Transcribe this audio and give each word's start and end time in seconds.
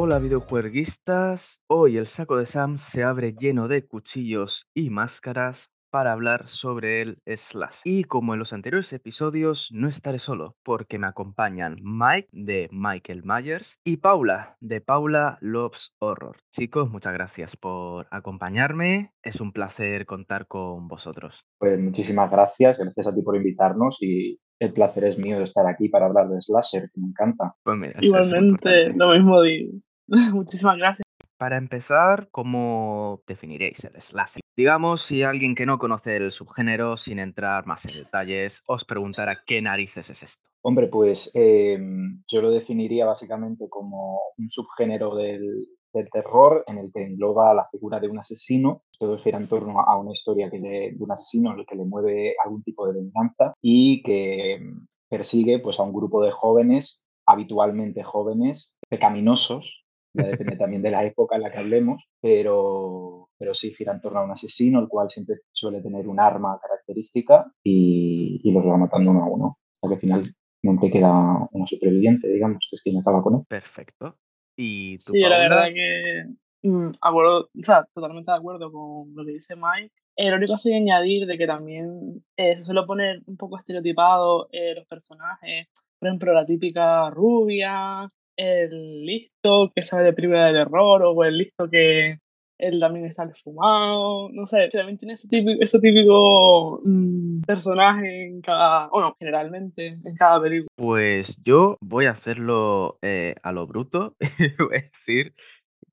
Hola 0.00 0.20
videojueguistas, 0.20 1.60
hoy 1.66 1.96
el 1.96 2.06
saco 2.06 2.36
de 2.36 2.46
Sam 2.46 2.78
se 2.78 3.02
abre 3.02 3.32
lleno 3.32 3.66
de 3.66 3.84
cuchillos 3.84 4.68
y 4.72 4.90
máscaras 4.90 5.72
para 5.90 6.12
hablar 6.12 6.46
sobre 6.46 7.02
el 7.02 7.18
Slash. 7.26 7.80
Y 7.82 8.04
como 8.04 8.32
en 8.32 8.38
los 8.38 8.52
anteriores 8.52 8.92
episodios, 8.92 9.68
no 9.72 9.88
estaré 9.88 10.20
solo, 10.20 10.54
porque 10.62 11.00
me 11.00 11.08
acompañan 11.08 11.78
Mike 11.82 12.28
de 12.30 12.68
Michael 12.70 13.24
Myers 13.24 13.80
y 13.82 13.96
Paula 13.96 14.56
de 14.60 14.80
Paula 14.80 15.36
Loves 15.40 15.90
Horror. 15.98 16.36
Chicos, 16.52 16.88
muchas 16.88 17.14
gracias 17.14 17.56
por 17.56 18.06
acompañarme, 18.12 19.14
es 19.24 19.40
un 19.40 19.50
placer 19.50 20.06
contar 20.06 20.46
con 20.46 20.86
vosotros. 20.86 21.44
Pues 21.58 21.76
muchísimas 21.76 22.30
gracias, 22.30 22.78
gracias 22.78 23.08
a 23.08 23.12
ti 23.12 23.20
por 23.22 23.34
invitarnos 23.34 24.00
y 24.00 24.38
el 24.60 24.72
placer 24.72 25.06
es 25.06 25.18
mío 25.18 25.38
de 25.38 25.44
estar 25.44 25.66
aquí 25.66 25.88
para 25.88 26.06
hablar 26.06 26.28
de 26.28 26.40
Slasher, 26.40 26.88
que 26.94 27.00
me 27.00 27.08
encanta. 27.08 27.56
Pues 27.64 27.76
mira, 27.76 27.94
es 27.98 28.04
Igualmente, 28.04 28.92
lo 28.94 29.12
mismo 29.12 29.42
digo. 29.42 29.72
Muchísimas 30.34 30.76
gracias. 30.76 31.04
Para 31.36 31.56
empezar, 31.56 32.28
¿cómo 32.32 33.22
definiréis 33.26 33.84
el 33.84 34.00
slasher? 34.02 34.40
Digamos, 34.56 35.02
si 35.02 35.22
alguien 35.22 35.54
que 35.54 35.66
no 35.66 35.78
conoce 35.78 36.16
el 36.16 36.32
subgénero, 36.32 36.96
sin 36.96 37.20
entrar 37.20 37.64
más 37.66 37.84
en 37.86 38.02
detalles, 38.02 38.60
os 38.66 38.84
preguntara 38.84 39.42
qué 39.46 39.62
narices 39.62 40.10
es 40.10 40.22
esto. 40.24 40.48
Hombre, 40.62 40.88
pues 40.88 41.30
eh, 41.34 41.78
yo 42.26 42.42
lo 42.42 42.50
definiría 42.50 43.06
básicamente 43.06 43.68
como 43.68 44.18
un 44.36 44.50
subgénero 44.50 45.14
del, 45.14 45.68
del 45.92 46.10
terror 46.10 46.64
en 46.66 46.78
el 46.78 46.90
que 46.92 47.04
engloba 47.04 47.54
la 47.54 47.68
figura 47.70 48.00
de 48.00 48.08
un 48.08 48.18
asesino. 48.18 48.82
Todo 48.98 49.16
gira 49.18 49.38
en 49.38 49.46
torno 49.48 49.78
a 49.80 49.96
una 49.96 50.10
historia 50.10 50.50
que 50.50 50.58
le- 50.58 50.92
de 50.92 51.04
un 51.04 51.12
asesino 51.12 51.52
en 51.52 51.60
el 51.60 51.66
que 51.66 51.76
le 51.76 51.84
mueve 51.84 52.34
algún 52.44 52.64
tipo 52.64 52.84
de 52.88 52.94
venganza 52.94 53.54
y 53.62 54.02
que 54.02 54.58
mm, 54.60 54.86
persigue 55.08 55.60
pues, 55.60 55.78
a 55.78 55.84
un 55.84 55.92
grupo 55.92 56.20
de 56.24 56.32
jóvenes, 56.32 57.06
habitualmente 57.24 58.02
jóvenes, 58.02 58.76
pecaminosos, 58.90 59.84
ya 60.14 60.26
depende 60.26 60.56
también 60.56 60.82
de 60.82 60.90
la 60.90 61.04
época 61.04 61.36
en 61.36 61.42
la 61.42 61.50
que 61.50 61.58
hablemos, 61.58 62.08
pero, 62.20 63.28
pero 63.38 63.54
sí 63.54 63.74
gira 63.74 63.92
en 63.92 64.00
torno 64.00 64.20
a 64.20 64.24
un 64.24 64.30
asesino, 64.30 64.80
el 64.80 64.88
cual 64.88 65.10
siempre 65.10 65.36
suele 65.52 65.82
tener 65.82 66.08
un 66.08 66.20
arma 66.20 66.58
característica 66.60 67.52
y, 67.62 68.40
y 68.42 68.52
los 68.52 68.64
va 68.64 68.76
matando 68.76 69.10
uno 69.10 69.22
a 69.22 69.28
uno, 69.28 69.58
hasta 69.74 69.94
que 69.94 70.00
finalmente 70.00 70.90
queda 70.90 71.48
una 71.52 71.66
superviviente, 71.66 72.28
digamos, 72.28 72.58
que 72.68 72.76
es 72.76 72.82
quien 72.82 72.98
acaba 72.98 73.22
con 73.22 73.36
él. 73.36 73.40
Perfecto. 73.48 74.16
¿Y 74.56 74.96
tú, 74.96 75.12
Sí, 75.12 75.20
la 75.20 75.38
verdad 75.38 75.66
que 75.72 76.68
mm, 76.68 76.90
acuerdo, 77.00 77.42
o 77.42 77.62
sea, 77.62 77.86
totalmente 77.94 78.30
de 78.30 78.36
acuerdo 78.36 78.72
con 78.72 79.14
lo 79.14 79.24
que 79.24 79.32
dice 79.32 79.54
Mike. 79.54 79.92
Eh, 80.16 80.30
lo 80.30 80.36
único 80.36 80.54
que 80.54 80.58
sí 80.58 80.74
añadir 80.74 81.26
de 81.26 81.38
que 81.38 81.46
también 81.46 82.24
eh, 82.36 82.56
se 82.56 82.64
suele 82.64 82.82
poner 82.82 83.22
un 83.26 83.36
poco 83.36 83.56
estereotipado 83.56 84.48
eh, 84.50 84.74
los 84.74 84.84
personajes. 84.86 85.68
Por 85.96 86.08
ejemplo, 86.08 86.32
la 86.32 86.44
típica 86.44 87.08
rubia, 87.10 88.10
el 88.38 89.04
listo 89.04 89.70
que 89.74 89.82
sabe 89.82 90.04
de 90.04 90.12
película 90.14 90.46
de 90.46 90.64
terror, 90.64 91.02
o 91.02 91.24
el 91.24 91.36
listo 91.36 91.68
que 91.68 92.18
él 92.58 92.80
también 92.80 93.06
está 93.06 93.24
esfumado. 93.24 94.30
No 94.30 94.46
sé, 94.46 94.68
también 94.68 94.96
tiene 94.96 95.14
ese 95.14 95.28
típico, 95.28 95.60
ese 95.62 95.78
típico 95.80 96.80
mm, 96.84 97.42
personaje 97.42 98.26
en 98.26 98.40
cada, 98.40 98.88
bueno, 98.88 99.14
generalmente 99.18 99.98
en 100.04 100.14
cada 100.16 100.40
película. 100.40 100.68
Pues 100.76 101.36
yo 101.44 101.78
voy 101.80 102.06
a 102.06 102.12
hacerlo 102.12 102.98
eh, 103.02 103.34
a 103.42 103.52
lo 103.52 103.66
bruto. 103.66 104.16
voy 104.58 104.76
a 104.76 104.82
decir 104.82 105.34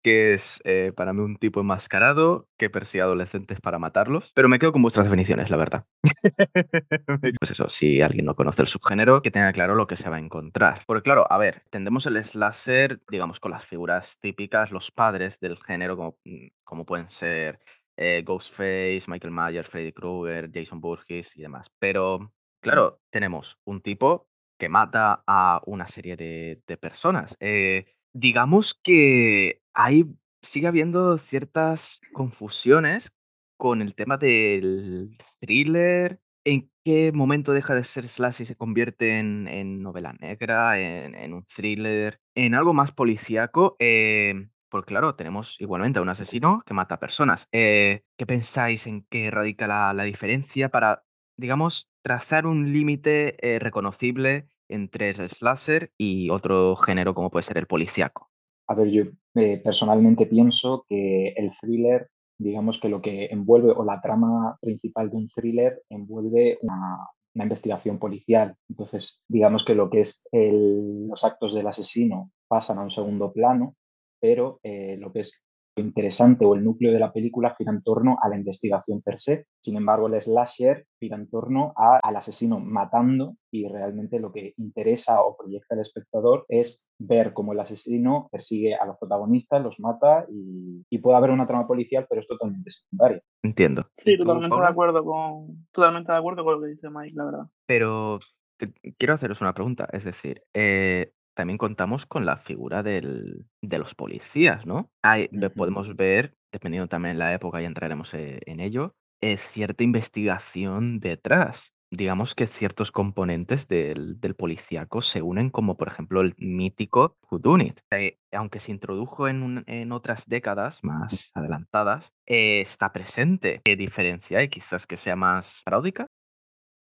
que 0.06 0.36
es 0.36 0.62
eh, 0.66 0.94
para 0.96 1.14
mí 1.14 1.22
un 1.22 1.36
tipo 1.36 1.62
enmascarado 1.62 2.48
que 2.60 2.70
persigue 2.70 3.02
adolescentes 3.02 3.60
para 3.60 3.80
matarlos. 3.80 4.32
Pero 4.36 4.48
me 4.48 4.60
quedo 4.60 4.72
con 4.72 4.84
vuestras 4.84 5.08
definiciones, 5.08 5.50
la 5.50 5.58
verdad. 5.58 5.86
pues 7.40 7.50
eso, 7.50 7.70
si 7.70 8.04
alguien 8.04 8.28
no 8.28 8.36
conoce 8.36 8.62
el 8.62 8.68
subgénero, 8.68 9.24
que 9.24 9.32
tenga 9.32 9.52
claro 9.52 9.74
lo 9.74 9.88
que 9.88 9.96
se 9.96 10.08
va 10.08 10.18
a 10.18 10.20
encontrar. 10.20 10.84
Porque 10.86 11.02
claro, 11.02 11.26
a 11.28 11.40
ver, 11.40 11.64
tendemos 11.72 12.06
el 12.06 12.24
slasher, 12.24 13.02
digamos, 13.10 13.40
con 13.40 13.50
las 13.50 13.66
figuras 13.66 14.20
típicas, 14.20 14.70
los 14.70 14.92
padres 14.92 15.40
del 15.40 15.58
género, 15.58 15.98
como, 15.98 16.20
mm, 16.24 16.50
como 16.64 16.86
pueden 16.86 17.10
ser 17.10 17.60
eh, 17.98 18.22
Ghostface, 18.24 19.06
Michael 19.08 19.34
Myers, 19.34 19.68
Freddy 19.68 19.92
Krueger, 19.92 20.52
Jason 20.54 20.82
Voorhees 20.82 21.36
y 21.36 21.42
demás. 21.42 21.72
Pero 21.80 22.32
claro, 22.62 23.02
tenemos 23.10 23.58
un 23.64 23.82
tipo 23.82 24.30
que 24.60 24.70
mata 24.70 25.24
a 25.26 25.64
una 25.66 25.88
serie 25.88 26.16
de, 26.16 26.62
de 26.68 26.78
personas. 26.78 27.36
Eh, 27.40 27.88
digamos 28.14 28.80
que 28.84 29.65
ahí 29.76 30.06
sigue 30.42 30.68
habiendo 30.68 31.18
ciertas 31.18 32.02
confusiones 32.14 33.12
con 33.58 33.82
el 33.82 33.94
tema 33.94 34.18
del 34.18 35.18
thriller. 35.40 36.20
¿En 36.44 36.70
qué 36.84 37.12
momento 37.12 37.54
deja 37.54 37.74
de 37.74 37.84
ser 37.84 38.08
slash 38.08 38.42
y 38.42 38.46
se 38.46 38.56
convierte 38.56 39.18
en, 39.18 39.82
novela 39.82 40.14
negra, 40.14 40.80
en, 40.80 41.34
un 41.34 41.44
thriller, 41.46 42.20
en 42.36 42.54
algo 42.54 42.74
más 42.74 42.92
policíaco? 42.92 43.76
Eh, 43.80 44.48
porque 44.70 44.90
claro, 44.90 45.16
tenemos 45.16 45.56
igualmente 45.60 46.00
a 46.00 46.02
un 46.04 46.10
asesino 46.10 46.62
que 46.66 46.76
mata 46.76 47.00
personas. 47.00 47.48
Eh, 47.52 48.04
¿Qué 48.18 48.26
pensáis 48.26 48.86
en 48.86 49.06
qué 49.10 49.32
radica 49.32 49.68
la, 49.68 49.94
la 49.94 50.04
diferencia 50.04 50.70
para, 50.70 51.04
digamos, 51.36 51.90
trazar 52.04 52.46
un 52.46 52.72
límite 52.72 53.38
eh, 53.42 53.58
reconocible 53.58 54.48
entre 54.68 55.10
el 55.10 55.30
slasher 55.30 55.92
y 55.98 56.30
otro 56.30 56.76
género 56.76 57.16
como 57.16 57.32
puede 57.32 57.44
ser 57.44 57.58
el 57.58 57.66
policíaco? 57.66 58.30
A 58.68 58.76
ver, 58.76 58.90
yo 58.90 59.04
eh, 59.36 59.62
personalmente 59.64 60.26
pienso 60.26 60.86
que 60.88 61.34
el 61.36 61.52
thriller, 61.52 62.10
digamos 62.38 62.80
que 62.80 62.90
lo 62.90 63.02
que 63.02 63.26
envuelve 63.26 63.72
o 63.72 63.84
la 63.84 64.00
trama 64.02 64.58
principal 64.62 65.10
de 65.10 65.18
un 65.18 65.28
thriller 65.28 65.82
envuelve 65.90 66.58
una, 66.62 67.10
investigación 67.38 68.00
policial. 68.00 68.56
Entonces, 68.70 69.22
digamos 69.28 69.66
que 69.66 69.76
lo 69.76 69.90
que 69.90 70.00
es 70.00 70.26
los 70.32 71.26
actos 71.26 71.54
del 71.54 71.68
asesino 71.68 72.32
pasan 72.48 72.78
a 72.78 72.84
un 72.84 72.90
segundo 72.90 73.34
plano, 73.34 73.76
pero 74.22 74.62
eh, 74.64 74.96
lo 74.98 75.12
que 75.12 75.20
es 75.20 75.44
interesante 75.78 76.46
o 76.46 76.56
el 76.56 76.64
núcleo 76.64 76.92
de 76.94 77.00
la 77.00 77.12
película 77.12 77.54
gira 77.58 77.72
en 77.72 77.82
torno 77.84 78.18
a 78.22 78.30
la 78.30 78.38
investigación 78.38 79.02
per 79.02 79.18
se. 79.20 79.48
Sin 79.60 79.76
embargo, 79.76 80.08
el 80.08 80.20
slasher 80.22 80.86
gira 81.00 81.18
en 81.18 81.30
torno 81.30 81.74
a- 81.76 82.00
al 82.02 82.16
asesino 82.16 82.60
matando 82.60 83.36
y 83.52 83.68
realmente 83.68 84.20
lo 84.20 84.32
que 84.32 84.54
interesa 84.58 85.22
o 85.22 85.36
proyecta 85.36 85.76
al 85.76 85.82
espectador 85.82 86.46
es 86.50 86.90
ver 86.98 87.34
cómo 87.34 87.54
el 87.54 87.60
asesino 87.60 88.30
persigue 88.32 88.76
a 88.76 88.86
los 88.86 88.98
protagonistas, 88.98 89.62
los 89.62 89.80
mata 89.80 90.26
y, 90.32 90.86
y 90.90 90.98
puede 91.00 91.18
haber 91.18 91.32
una 91.32 91.48
trama 91.48 91.68
policial, 91.68 92.06
pero 92.10 92.22
es 92.22 92.28
totalmente 92.28 92.72
secundaria. 92.72 93.22
Entiendo. 93.44 93.88
Sí, 93.94 94.14
¿Y 94.14 94.18
tú, 94.18 94.24
totalmente 94.26 94.60
de 94.60 94.68
acuerdo 94.68 95.04
con 95.04 95.68
totalmente 95.72 96.12
de 96.12 96.18
acuerdo 96.18 96.44
con 96.44 96.54
lo 96.56 96.62
que 96.62 96.68
dice 96.68 96.90
Mike, 96.90 97.14
la 97.16 97.26
verdad. 97.26 97.46
Pero 97.68 98.18
te- 98.58 98.74
quiero 98.98 99.14
haceros 99.14 99.42
una 99.42 99.54
pregunta, 99.54 99.88
es 99.92 100.04
decir, 100.06 100.42
eh, 100.54 101.12
también 101.36 101.58
contamos 101.58 102.06
con 102.06 102.26
la 102.26 102.38
figura 102.38 102.82
del- 102.82 103.46
de 103.62 103.78
los 103.78 103.94
policías, 103.94 104.66
¿no? 104.66 104.90
Hay, 105.04 105.28
ve- 105.32 105.48
Ujú. 105.48 105.56
podemos 105.56 105.96
ver, 105.96 106.34
dependiendo 106.52 106.88
también 106.88 107.16
de 107.16 107.20
la 107.20 107.34
época, 107.34 107.62
y 107.62 107.66
entraremos 107.66 108.14
eh, 108.14 108.40
en 108.46 108.60
ello, 108.60 108.96
eh, 109.22 109.38
cierta 109.38 109.84
investigación 109.84 111.00
detrás. 111.00 111.74
Digamos 111.92 112.34
que 112.36 112.48
ciertos 112.48 112.92
componentes 112.92 113.68
del, 113.68 114.20
del 114.20 114.36
policíaco 114.36 115.02
se 115.02 115.22
unen, 115.22 115.50
como 115.50 115.78
por 115.78 115.88
ejemplo 115.88 116.22
el 116.22 116.34
mítico 116.38 117.18
whodunit. 117.30 117.80
Eh, 117.92 118.18
aunque 118.32 118.60
se 118.60 118.72
introdujo 118.72 119.28
en, 119.28 119.44
un- 119.44 119.64
en 119.68 119.92
otras 119.92 120.26
décadas 120.28 120.84
más 120.84 121.32
adelantadas, 121.36 122.12
eh, 122.26 122.62
está 122.62 122.92
presente. 122.92 123.62
¿Qué 123.64 123.76
diferencia 123.76 124.40
hay? 124.40 124.50
Quizás 124.50 124.88
que 124.88 124.98
sea 124.98 125.16
más 125.16 125.62
paródica. 125.64 126.08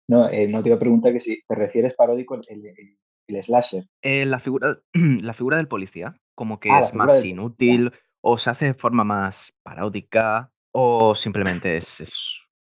No, 0.09 0.23
no 0.23 0.63
te 0.63 0.69
iba 0.69 0.75
a 0.75 0.79
preguntar 0.79 1.13
que 1.13 1.19
si 1.19 1.41
te 1.47 1.55
refieres 1.55 1.95
paródico 1.95 2.35
el, 2.35 2.41
el- 2.49 2.65
el 2.65 2.97
slasher. 3.41 3.83
Eh, 4.01 4.25
la 4.25 4.39
figura, 4.39 4.79
la 4.93 5.33
figura 5.33 5.57
del 5.57 5.67
policía, 5.67 6.15
como 6.35 6.59
que 6.59 6.69
Ah, 6.69 6.79
es 6.81 6.93
más 6.93 7.07
policía. 7.07 7.31
inútil, 7.31 7.91
o 8.21 8.37
se 8.37 8.49
hace 8.49 8.65
de 8.67 8.73
forma 8.73 9.03
más 9.03 9.53
paródica, 9.63 10.51
o 10.73 11.15
simplemente 11.15 11.77
es, 11.77 12.01
es 12.01 12.13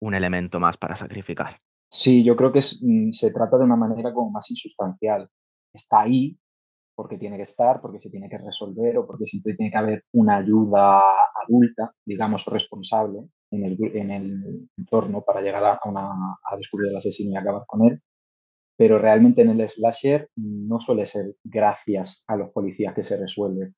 un 0.00 0.14
elemento 0.14 0.60
más 0.60 0.76
para 0.76 0.96
sacrificar. 0.96 1.60
Sí, 1.90 2.22
yo 2.24 2.36
creo 2.36 2.52
que 2.52 2.58
es, 2.60 2.82
mm, 2.84 3.10
se 3.12 3.32
trata 3.32 3.56
de 3.58 3.64
una 3.64 3.76
manera 3.76 4.12
como 4.12 4.30
más 4.30 4.50
insustancial. 4.50 5.28
Está 5.72 6.02
ahí 6.02 6.38
porque 6.94 7.18
tiene 7.18 7.36
que 7.36 7.42
estar, 7.42 7.80
porque 7.80 7.98
se 7.98 8.10
tiene 8.10 8.28
que 8.28 8.38
resolver 8.38 8.96
o 8.98 9.06
porque 9.06 9.26
siempre 9.26 9.54
tiene 9.54 9.70
que 9.70 9.76
haber 9.78 10.04
una 10.12 10.36
ayuda 10.36 11.02
adulta, 11.46 11.92
digamos, 12.06 12.46
responsable 12.46 13.28
en 13.50 13.64
el, 13.64 13.78
en 13.96 14.10
el 14.10 14.68
entorno 14.78 15.22
para 15.22 15.40
llegar 15.42 15.62
a, 15.64 15.74
a 15.74 15.88
una, 15.88 16.08
a 16.42 16.56
descubrir 16.56 16.90
al 16.90 16.96
asesino 16.96 17.32
y 17.32 17.36
acabar 17.36 17.64
con 17.66 17.82
él. 17.86 18.00
Pero 18.76 18.98
realmente 18.98 19.42
en 19.42 19.50
el 19.50 19.68
slasher 19.68 20.28
no 20.36 20.78
suele 20.78 21.06
ser 21.06 21.34
gracias 21.44 22.24
a 22.26 22.36
los 22.36 22.50
policías 22.50 22.94
que 22.94 23.02
se 23.02 23.16
resuelve. 23.18 23.72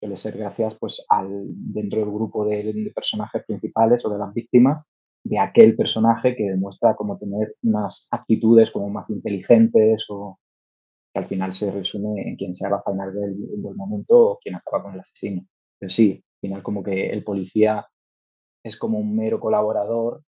Suele 0.00 0.16
ser 0.16 0.36
gracias 0.38 0.76
pues, 0.78 1.06
al, 1.08 1.46
dentro 1.48 2.00
del 2.00 2.10
grupo 2.10 2.44
de, 2.44 2.92
personajes 2.94 3.44
principales 3.46 4.04
o 4.04 4.10
de 4.10 4.18
las 4.18 4.34
víctimas 4.34 4.84
de 5.24 5.38
aquel 5.38 5.74
personaje 5.76 6.36
que 6.36 6.44
demuestra 6.44 6.94
como 6.94 7.18
tener 7.18 7.56
unas 7.62 8.08
actitudes 8.10 8.70
como 8.70 8.90
más 8.90 9.08
inteligentes 9.08 10.04
o 10.10 10.38
que 11.12 11.18
al 11.20 11.24
final 11.26 11.52
se 11.52 11.70
resume 11.70 12.28
en 12.28 12.36
quien 12.36 12.52
sea 12.52 12.70
la 12.70 12.82
final 12.82 13.14
del, 13.14 13.62
del 13.62 13.74
momento 13.74 14.32
o 14.32 14.38
quien 14.38 14.56
acaba 14.56 14.82
con 14.82 14.94
el 14.94 15.00
asesino. 15.00 15.46
Pero 15.78 15.88
sí, 15.88 16.12
al 16.12 16.40
final 16.40 16.62
como 16.62 16.82
que 16.82 17.08
el 17.10 17.24
policía 17.24 17.86
es 18.64 18.78
como 18.78 18.98
un 18.98 19.14
mero 19.16 19.40
colaborador, 19.40 20.22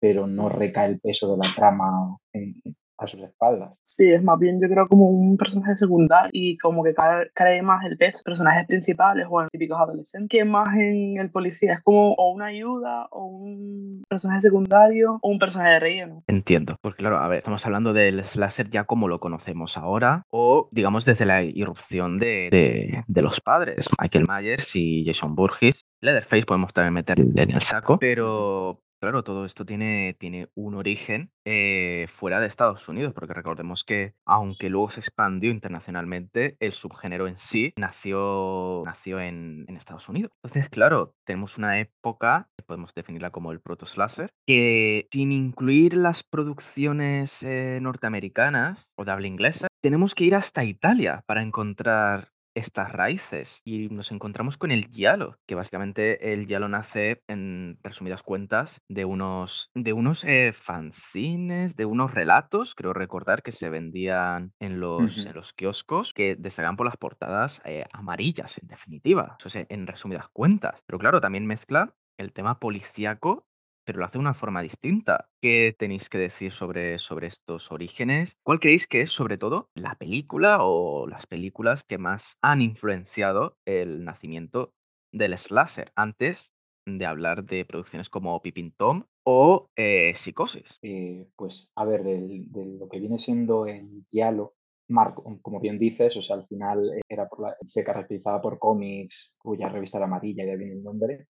pero 0.00 0.26
no 0.26 0.48
recae 0.48 0.88
el 0.90 1.00
peso 1.00 1.32
de 1.32 1.46
la 1.46 1.54
trama 1.54 2.16
en- 2.32 2.60
a 3.00 3.06
sus 3.06 3.20
espaldas. 3.22 3.78
Sí, 3.82 4.12
es 4.12 4.22
más 4.22 4.38
bien 4.38 4.60
yo 4.60 4.68
creo 4.68 4.86
como 4.86 5.08
un 5.08 5.36
personaje 5.36 5.76
secundario 5.76 6.30
y 6.32 6.58
como 6.58 6.84
que 6.84 6.94
cae, 6.94 7.30
cae 7.34 7.62
más 7.62 7.84
el 7.84 7.96
peso 7.96 8.22
personajes 8.24 8.66
principales 8.66 9.26
o 9.28 9.46
típicos 9.50 9.80
adolescentes 9.80 10.28
que 10.28 10.44
más 10.44 10.76
en 10.76 11.18
el 11.18 11.30
policía. 11.30 11.74
Es 11.74 11.82
como 11.82 12.12
o 12.14 12.32
una 12.32 12.46
ayuda 12.46 13.08
o 13.10 13.26
un 13.26 14.04
personaje 14.08 14.40
secundario 14.40 15.18
o 15.22 15.30
un 15.30 15.38
personaje 15.38 15.72
de 15.72 15.80
relleno. 15.80 16.22
Entiendo, 16.26 16.76
porque 16.82 16.98
claro, 16.98 17.18
a 17.18 17.28
ver, 17.28 17.38
estamos 17.38 17.64
hablando 17.64 17.92
del 17.92 18.24
slasher 18.24 18.68
ya 18.68 18.84
como 18.84 19.08
lo 19.08 19.18
conocemos 19.20 19.76
ahora 19.76 20.24
o 20.30 20.68
digamos 20.70 21.04
desde 21.04 21.24
la 21.24 21.42
irrupción 21.42 22.18
de, 22.18 22.48
de, 22.50 23.04
de 23.06 23.22
los 23.22 23.40
padres, 23.40 23.88
Michael 24.00 24.26
Myers 24.28 24.76
y 24.76 25.04
Jason 25.06 25.34
Burgess. 25.34 25.86
Leatherface 26.02 26.44
podemos 26.44 26.72
también 26.72 26.94
meterle 26.94 27.42
en 27.42 27.50
el 27.50 27.62
saco, 27.62 27.98
pero 27.98 28.82
Claro, 29.00 29.24
todo 29.24 29.46
esto 29.46 29.64
tiene, 29.64 30.14
tiene 30.18 30.50
un 30.54 30.74
origen 30.74 31.32
eh, 31.46 32.06
fuera 32.12 32.38
de 32.38 32.46
Estados 32.46 32.86
Unidos, 32.86 33.14
porque 33.14 33.32
recordemos 33.32 33.82
que 33.82 34.14
aunque 34.26 34.68
luego 34.68 34.90
se 34.90 35.00
expandió 35.00 35.50
internacionalmente, 35.50 36.58
el 36.60 36.72
subgénero 36.72 37.26
en 37.26 37.38
sí 37.38 37.72
nació, 37.78 38.82
nació 38.84 39.18
en, 39.18 39.64
en 39.68 39.76
Estados 39.78 40.10
Unidos. 40.10 40.32
Entonces, 40.44 40.68
claro, 40.68 41.14
tenemos 41.24 41.56
una 41.56 41.80
época, 41.80 42.50
podemos 42.66 42.92
definirla 42.94 43.30
como 43.30 43.52
el 43.52 43.60
proto-slasher, 43.60 44.28
que 44.46 45.08
sin 45.10 45.32
incluir 45.32 45.94
las 45.94 46.22
producciones 46.22 47.42
eh, 47.42 47.78
norteamericanas 47.80 48.86
o 48.98 49.06
de 49.06 49.12
habla 49.12 49.28
inglesa, 49.28 49.68
tenemos 49.82 50.14
que 50.14 50.24
ir 50.24 50.34
hasta 50.34 50.62
Italia 50.64 51.22
para 51.26 51.42
encontrar 51.42 52.28
estas 52.60 52.92
raíces 52.92 53.60
y 53.64 53.88
nos 53.88 54.12
encontramos 54.12 54.56
con 54.56 54.70
el 54.70 54.86
giallo, 54.86 55.36
que 55.46 55.54
básicamente 55.54 56.32
el 56.32 56.46
giallo 56.46 56.68
nace, 56.68 57.22
en 57.28 57.78
resumidas 57.82 58.22
cuentas, 58.22 58.80
de 58.88 59.04
unos, 59.04 59.70
de 59.74 59.92
unos 59.92 60.24
eh, 60.24 60.52
fanzines, 60.52 61.76
de 61.76 61.84
unos 61.84 62.12
relatos, 62.12 62.74
creo 62.74 62.92
recordar, 62.92 63.42
que 63.42 63.52
se 63.52 63.68
vendían 63.68 64.52
en 64.60 64.80
los, 64.80 65.26
en 65.26 65.34
los 65.34 65.52
kioscos, 65.52 66.12
que 66.12 66.36
destacan 66.36 66.76
por 66.76 66.86
las 66.86 66.96
portadas 66.96 67.60
eh, 67.64 67.84
amarillas, 67.92 68.58
en 68.58 68.68
definitiva. 68.68 69.36
Eso 69.38 69.48
es 69.48 69.66
en 69.68 69.86
resumidas 69.86 70.28
cuentas. 70.32 70.80
Pero 70.86 70.98
claro, 70.98 71.20
también 71.20 71.46
mezcla 71.46 71.94
el 72.18 72.32
tema 72.32 72.60
policíaco 72.60 73.46
pero 73.90 73.98
lo 73.98 74.04
hace 74.04 74.18
de 74.18 74.20
una 74.20 74.34
forma 74.34 74.62
distinta. 74.62 75.28
¿Qué 75.42 75.74
tenéis 75.76 76.08
que 76.08 76.16
decir 76.16 76.52
sobre, 76.52 77.00
sobre 77.00 77.26
estos 77.26 77.72
orígenes? 77.72 78.36
¿Cuál 78.44 78.60
creéis 78.60 78.86
que 78.86 79.00
es, 79.00 79.10
sobre 79.10 79.36
todo, 79.36 79.68
la 79.74 79.96
película 79.96 80.58
o 80.60 81.08
las 81.08 81.26
películas 81.26 81.82
que 81.82 81.98
más 81.98 82.36
han 82.40 82.62
influenciado 82.62 83.56
el 83.66 84.04
nacimiento 84.04 84.74
del 85.12 85.36
slasher 85.36 85.90
antes 85.96 86.54
de 86.86 87.04
hablar 87.04 87.44
de 87.44 87.64
producciones 87.64 88.08
como 88.08 88.40
Pippin 88.40 88.70
Tom 88.70 89.06
o 89.26 89.70
eh, 89.74 90.12
Psicosis? 90.14 90.78
Eh, 90.82 91.26
pues 91.34 91.72
a 91.74 91.84
ver, 91.84 92.04
de, 92.04 92.46
lo 92.78 92.88
que 92.88 93.00
viene 93.00 93.18
siendo 93.18 93.66
en 93.66 94.04
Giallo, 94.06 94.54
Marco, 94.86 95.40
como 95.42 95.58
bien 95.58 95.80
dices, 95.80 96.16
o 96.16 96.22
sea, 96.22 96.36
al 96.36 96.46
final 96.46 96.92
eh, 96.96 97.00
era 97.08 97.28
por 97.28 97.40
la, 97.40 97.56
se 97.62 97.82
caracterizaba 97.82 98.40
por 98.40 98.60
cómics, 98.60 99.36
cuya 99.42 99.68
revista 99.68 99.98
era 99.98 100.06
amarilla, 100.06 100.46
ya 100.46 100.54
viene 100.54 100.74
el 100.74 100.84
nombre, 100.84 101.26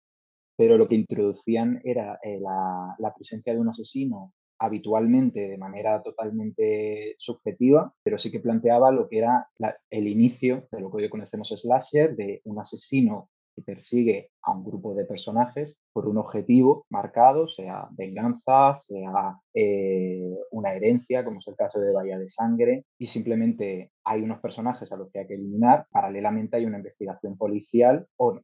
pero 0.57 0.77
lo 0.77 0.87
que 0.87 0.95
introducían 0.95 1.79
era 1.83 2.19
eh, 2.23 2.39
la, 2.39 3.13
presencia 3.15 3.53
de 3.53 3.59
un 3.59 3.69
asesino 3.69 4.33
habitualmente 4.59 5.47
de 5.47 5.57
manera 5.57 6.01
totalmente 6.01 7.13
subjetiva, 7.17 7.93
pero 8.03 8.17
sí 8.17 8.31
que 8.31 8.39
planteaba 8.39 8.91
lo 8.91 9.07
que 9.07 9.19
era 9.19 9.47
el 9.89 10.07
inicio 10.07 10.67
de 10.71 10.81
lo 10.81 10.89
que 10.89 11.03
hoy 11.03 11.09
conocemos 11.09 11.49
slasher, 11.49 12.15
de 12.15 12.41
un 12.43 12.59
asesino 12.59 13.29
que 13.55 13.61
persigue 13.61 14.31
a 14.41 14.51
un 14.51 14.63
grupo 14.63 14.95
de 14.95 15.05
personajes 15.05 15.79
por 15.93 16.07
un 16.07 16.17
objetivo 16.17 16.85
marcado, 16.89 17.47
sea 17.47 17.87
venganza, 17.91 18.75
sea 18.75 19.39
eh, 19.53 20.37
una 20.51 20.73
herencia, 20.73 21.23
como 21.23 21.37
es 21.37 21.47
el 21.47 21.55
caso 21.55 21.79
de 21.79 21.93
Bahía 21.93 22.17
de 22.17 22.27
Sangre, 22.27 22.85
y 22.99 23.05
simplemente 23.05 23.91
hay 24.03 24.21
unos 24.23 24.39
personajes 24.39 24.91
a 24.91 24.97
los 24.97 25.11
que 25.11 25.19
hay 25.19 25.27
que 25.27 25.35
eliminar, 25.35 25.85
paralelamente 25.91 26.57
hay 26.57 26.65
una 26.65 26.77
investigación 26.77 27.37
policial 27.37 28.07
o 28.17 28.41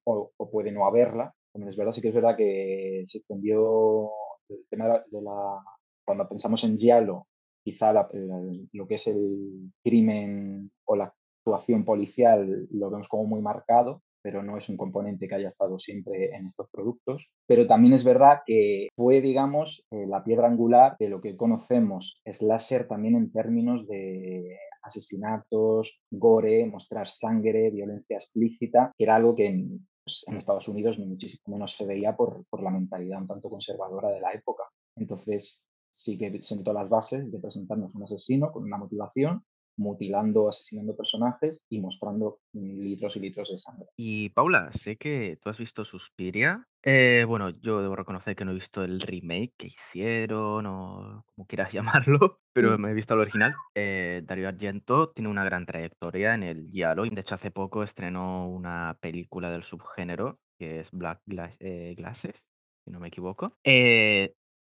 puede 0.51 0.71
no 0.71 0.85
haberla. 0.85 1.33
Es 1.53 1.77
verdad, 1.77 1.93
sí 1.93 2.01
que 2.01 2.09
es 2.09 2.15
verdad 2.15 2.35
que 2.35 3.01
se 3.05 3.19
extendió 3.19 4.09
el 4.49 4.65
tema 4.69 5.03
de 5.09 5.21
la, 5.21 5.63
cuando 6.03 6.27
pensamos 6.27 6.63
en 6.63 6.77
Giallo, 6.77 7.27
quizá 7.63 7.93
lo 7.93 8.87
que 8.87 8.95
es 8.95 9.07
el 9.07 9.71
crimen 9.83 10.71
o 10.85 10.95
la 10.95 11.13
actuación 11.39 11.85
policial 11.85 12.67
lo 12.71 12.89
vemos 12.89 13.07
como 13.07 13.25
muy 13.25 13.41
marcado, 13.41 14.01
pero 14.21 14.41
no 14.41 14.57
es 14.57 14.69
un 14.69 14.77
componente 14.77 15.27
que 15.27 15.35
haya 15.35 15.49
estado 15.49 15.77
siempre 15.77 16.33
en 16.35 16.45
estos 16.45 16.69
productos. 16.71 17.31
Pero 17.45 17.67
también 17.67 17.93
es 17.93 18.05
verdad 18.05 18.39
que 18.45 18.87
fue, 18.95 19.21
digamos, 19.21 19.85
eh, 19.91 20.07
la 20.07 20.23
piedra 20.23 20.47
angular 20.47 20.95
de 20.97 21.09
lo 21.09 21.21
que 21.21 21.35
conocemos 21.35 22.21
slasher 22.25 22.87
también 22.87 23.15
en 23.15 23.31
términos 23.31 23.85
de 23.87 24.57
asesinatos, 24.81 26.01
gore, 26.09 26.65
mostrar 26.65 27.07
sangre, 27.07 27.69
violencia 27.69 28.15
explícita, 28.15 28.91
que 28.97 29.03
era 29.03 29.15
algo 29.15 29.35
que 29.35 29.67
pues, 30.03 30.25
en 30.27 30.37
Estados 30.37 30.67
Unidos 30.67 30.99
ni 30.99 31.05
muchísimo 31.05 31.55
menos 31.55 31.75
se 31.75 31.85
veía 31.85 32.15
por, 32.15 32.45
por 32.49 32.61
la 32.61 32.71
mentalidad 32.71 33.21
un 33.21 33.27
tanto 33.27 33.49
conservadora 33.49 34.09
de 34.09 34.21
la 34.21 34.31
época. 34.33 34.63
Entonces, 34.95 35.67
sí 35.89 36.17
que 36.17 36.39
sentó 36.41 36.73
las 36.73 36.89
bases 36.89 37.31
de 37.31 37.39
presentarnos 37.39 37.95
un 37.95 38.03
asesino 38.03 38.51
con 38.51 38.63
una 38.63 38.77
motivación 38.77 39.45
mutilando, 39.77 40.47
asesinando 40.49 40.95
personajes 40.95 41.65
y 41.69 41.79
mostrando 41.79 42.39
litros 42.53 43.15
y 43.17 43.19
litros 43.19 43.49
de 43.51 43.57
sangre. 43.57 43.87
Y 43.97 44.29
Paula, 44.29 44.71
sé 44.71 44.97
que 44.97 45.37
tú 45.41 45.49
has 45.49 45.57
visto 45.57 45.83
Suspiria. 45.85 46.67
Eh, 46.85 47.23
bueno, 47.27 47.49
yo 47.49 47.81
debo 47.81 47.95
reconocer 47.95 48.35
que 48.35 48.43
no 48.43 48.51
he 48.51 48.55
visto 48.55 48.83
el 48.83 48.99
remake 48.99 49.53
que 49.57 49.67
hicieron 49.67 50.65
o 50.65 51.23
como 51.25 51.47
quieras 51.47 51.71
llamarlo, 52.07 52.41
pero 52.53 52.77
Mm. 52.77 52.81
me 52.81 52.91
he 52.91 52.93
visto 52.93 53.13
el 53.13 53.21
original. 53.21 53.55
Eh, 53.73 54.21
Dario 54.25 54.47
Argento 54.49 55.11
tiene 55.11 55.29
una 55.29 55.45
gran 55.45 55.65
trayectoria 55.65 56.33
en 56.35 56.43
el 56.43 56.67
giallo. 56.69 57.05
y 57.05 57.09
De 57.09 57.21
hecho, 57.21 57.35
hace 57.35 57.51
poco 57.51 57.83
estrenó 57.83 58.49
una 58.49 58.97
película 59.01 59.49
del 59.49 59.63
subgénero 59.63 60.39
que 60.59 60.81
es 60.81 60.91
Black 60.91 61.21
Gla- 61.25 61.55
eh, 61.59 61.93
Glasses, 61.97 62.45
si 62.85 62.91
no 62.91 62.99
me 62.99 63.07
equivoco. 63.07 63.57
Eh, 63.63 64.33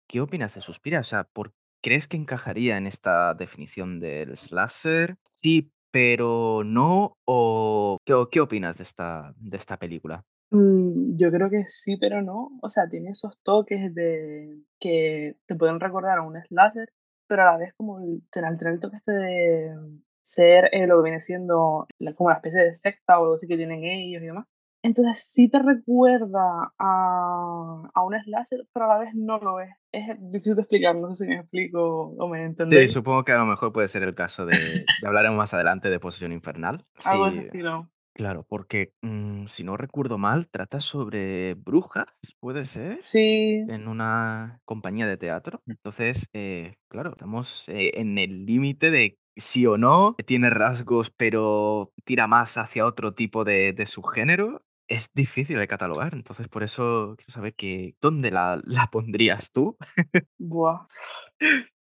¿qué 0.08 0.22
opinas 0.22 0.56
de 0.56 0.62
Suspiria? 0.62 1.02
O 1.02 1.04
sea, 1.04 1.24
¿por 1.26 1.54
¿Crees 1.88 2.10
que 2.10 2.18
encajaría 2.18 2.76
en 2.76 2.86
esta 2.86 3.34
definición 3.34 4.02
del 4.02 4.36
slasher? 4.36 5.16
Sí, 5.32 5.72
pero 5.90 6.66
no, 6.66 7.16
o 7.24 7.98
¿qué, 8.06 8.14
qué 8.30 8.42
opinas 8.42 8.76
de 8.76 8.84
esta, 8.84 9.34
de 9.38 9.56
esta 9.56 9.78
película? 9.78 10.22
Mm, 10.52 11.16
yo 11.18 11.32
creo 11.32 11.50
que 11.50 11.64
sí, 11.66 11.96
pero 11.96 12.22
no. 12.22 12.50
O 12.62 12.68
sea, 12.68 12.90
tiene 12.90 13.12
esos 13.12 13.42
toques 13.42 13.96
de 13.96 14.66
que 14.82 15.38
te 15.46 15.56
pueden 15.56 15.80
recordar 15.80 16.18
a 16.18 16.24
un 16.24 16.36
slasher, 16.50 16.90
pero 17.26 17.44
a 17.44 17.54
la 17.54 17.58
vez 17.58 17.74
como 17.78 18.02
el, 18.02 18.22
tener, 18.34 18.52
el 18.66 18.82
toque 18.82 18.98
este 18.98 19.14
de 19.14 19.76
ser 20.22 20.68
eh, 20.74 20.88
lo 20.88 20.98
que 20.98 21.04
viene 21.04 21.22
siendo 21.22 21.88
como 22.18 22.28
una 22.28 22.36
especie 22.36 22.66
de 22.66 22.74
secta 22.74 23.18
o 23.18 23.22
algo 23.22 23.36
así 23.36 23.48
que 23.48 23.56
tienen 23.56 23.86
ellos 23.86 24.22
y 24.22 24.26
demás. 24.26 24.46
Entonces 24.88 25.22
sí 25.34 25.50
te 25.50 25.60
recuerda 25.60 26.74
a, 26.80 27.84
a 27.94 28.04
un 28.04 28.14
slasher, 28.24 28.66
pero 28.74 28.86
a 28.86 28.96
la 28.96 29.00
vez 29.00 29.14
no 29.14 29.38
lo 29.38 29.60
es. 29.60 29.70
Es 29.92 30.06
difícil 30.20 30.56
de 30.56 30.62
explicar, 30.62 30.96
no 30.96 31.14
sé 31.14 31.26
si 31.26 31.30
me 31.30 31.40
explico 31.40 32.14
o 32.18 32.28
me 32.30 32.40
Sí, 32.40 32.46
entendéis. 32.46 32.94
supongo 32.94 33.24
que 33.26 33.34
a 33.34 33.38
lo 33.38 33.46
mejor 33.46 33.74
puede 33.74 33.88
ser 33.90 34.04
el 34.04 34.16
caso 34.16 34.46
de, 34.46 34.54
ya 35.02 35.08
hablaremos 35.08 35.38
más 35.38 35.54
adelante 35.54 35.90
de 35.90 36.00
Posesión 36.00 36.32
Infernal. 36.32 36.86
Algo 37.06 37.26
de 37.32 37.32
Sí, 37.34 37.38
estilo. 37.40 37.88
claro, 38.14 38.46
porque 38.48 38.94
mm, 39.02 39.48
si 39.48 39.64
no 39.64 39.76
recuerdo 39.78 40.18
mal, 40.18 40.48
trata 40.50 40.80
sobre 40.80 41.54
brujas, 41.56 42.08
¿puede 42.40 42.66
ser? 42.66 42.98
Sí, 43.02 43.66
en 43.68 43.88
una 43.88 44.60
compañía 44.66 45.08
de 45.08 45.18
teatro. 45.18 45.62
Entonces, 45.68 46.30
eh, 46.34 46.76
claro, 46.90 47.12
estamos 47.12 47.64
eh, 47.68 47.92
en 47.96 48.18
el 48.18 48.46
límite 48.46 48.92
de 48.92 49.18
sí 49.36 49.66
o 49.68 49.78
no, 49.78 50.16
tiene 50.26 50.50
rasgos, 50.50 51.12
pero 51.12 51.92
tira 52.06 52.28
más 52.28 52.58
hacia 52.58 52.86
otro 52.86 53.14
tipo 53.14 53.44
de, 53.44 53.74
de 53.74 53.86
subgénero. 53.86 54.60
Es 54.90 55.10
difícil 55.14 55.58
de 55.58 55.68
catalogar, 55.68 56.14
entonces 56.14 56.48
por 56.48 56.64
eso 56.64 57.16
quiero 57.18 57.34
saber 57.34 57.54
que, 57.56 57.96
¿dónde 58.02 58.32
la, 58.32 58.62
la 58.64 58.88
pondrías 58.90 59.52
tú? 59.52 59.78
buah. 60.40 60.86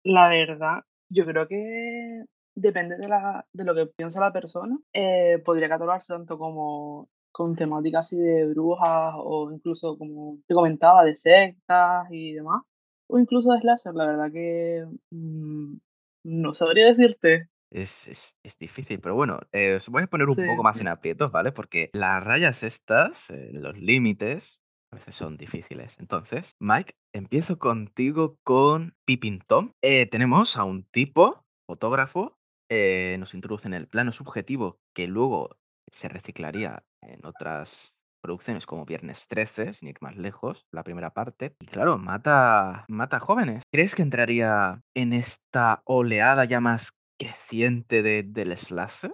La 0.03 0.27
verdad, 0.29 0.81
yo 1.09 1.25
creo 1.25 1.47
que 1.47 2.23
depende 2.55 2.97
de, 2.97 3.07
la, 3.07 3.45
de 3.53 3.63
lo 3.63 3.73
que 3.75 3.85
piensa 3.95 4.19
la 4.19 4.33
persona. 4.33 4.77
eh, 4.93 5.41
podría 5.45 5.69
catalogarse 5.69 6.13
tanto 6.13 6.37
como 6.37 7.09
con 7.31 7.55
temática 7.55 7.99
así 7.99 8.17
de 8.19 8.47
brujas 8.47 9.13
o 9.15 9.51
incluso 9.51 9.97
como 9.97 10.39
te 10.47 10.55
comentaba 10.55 11.03
de 11.05 11.15
sectas 11.15 12.07
y 12.11 12.33
demás. 12.33 12.63
O 13.09 13.19
incluso 13.19 13.53
de 13.53 13.59
slasher, 13.59 13.93
la 13.93 14.05
verdad 14.05 14.31
que 14.33 14.83
mm, 15.11 15.77
no 16.25 16.53
sabría 16.53 16.87
decirte. 16.87 17.47
Es, 17.71 18.07
es, 18.07 18.35
es 18.43 18.57
difícil, 18.57 18.99
pero 19.01 19.15
bueno, 19.15 19.39
eh, 19.51 19.75
os 19.75 19.87
voy 19.89 20.03
a 20.03 20.07
poner 20.07 20.27
un 20.27 20.35
Sí. 20.35 20.43
poco 20.45 20.63
más 20.63 20.79
en 20.79 20.87
aprietos, 20.87 21.31
¿vale? 21.31 21.51
Porque 21.51 21.89
las 21.93 22.23
rayas 22.23 22.63
estas, 22.63 23.29
eh, 23.29 23.49
los 23.51 23.77
límites, 23.77 24.61
a 24.91 24.95
veces 24.95 25.15
son 25.15 25.35
difíciles. 25.37 25.95
Entonces, 25.99 26.55
Mike, 26.59 26.93
empiezo 27.13 27.59
contigo 27.59 28.37
con 28.43 28.95
Pippin 29.05 29.41
Tom. 29.45 29.71
Eh, 29.81 30.05
tenemos 30.05 30.55
a 30.55 30.63
un 30.63 30.83
tipo, 30.85 31.43
fotógrafo, 31.67 32.37
nos 32.69 33.33
introduce 33.33 33.67
en 33.67 33.73
el 33.73 33.87
plano 33.87 34.11
subjetivo 34.11 34.79
que 34.93 35.07
luego 35.07 35.57
se 35.91 36.09
reciclaría 36.09 36.83
en 37.01 37.25
otras 37.25 37.95
producciones 38.21 38.65
como 38.65 38.85
Viernes 38.85 39.27
13, 39.27 39.73
sin 39.73 39.87
ir 39.89 39.97
más 40.01 40.17
lejos, 40.17 40.65
la 40.73 40.83
primera 40.83 41.11
parte, 41.11 41.55
y 41.61 41.65
claro, 41.67 41.97
mata, 41.97 42.85
mata 42.89 43.19
jóvenes. 43.19 43.63
¿Crees 43.71 43.95
que 43.95 44.01
entraría 44.01 44.81
en 44.95 45.13
esta 45.13 45.81
oleada 45.85 46.43
ya 46.45 46.59
más 46.59 46.91
creciente 47.17 48.01
de, 48.01 48.23
del 48.23 48.57
slasher? 48.57 49.13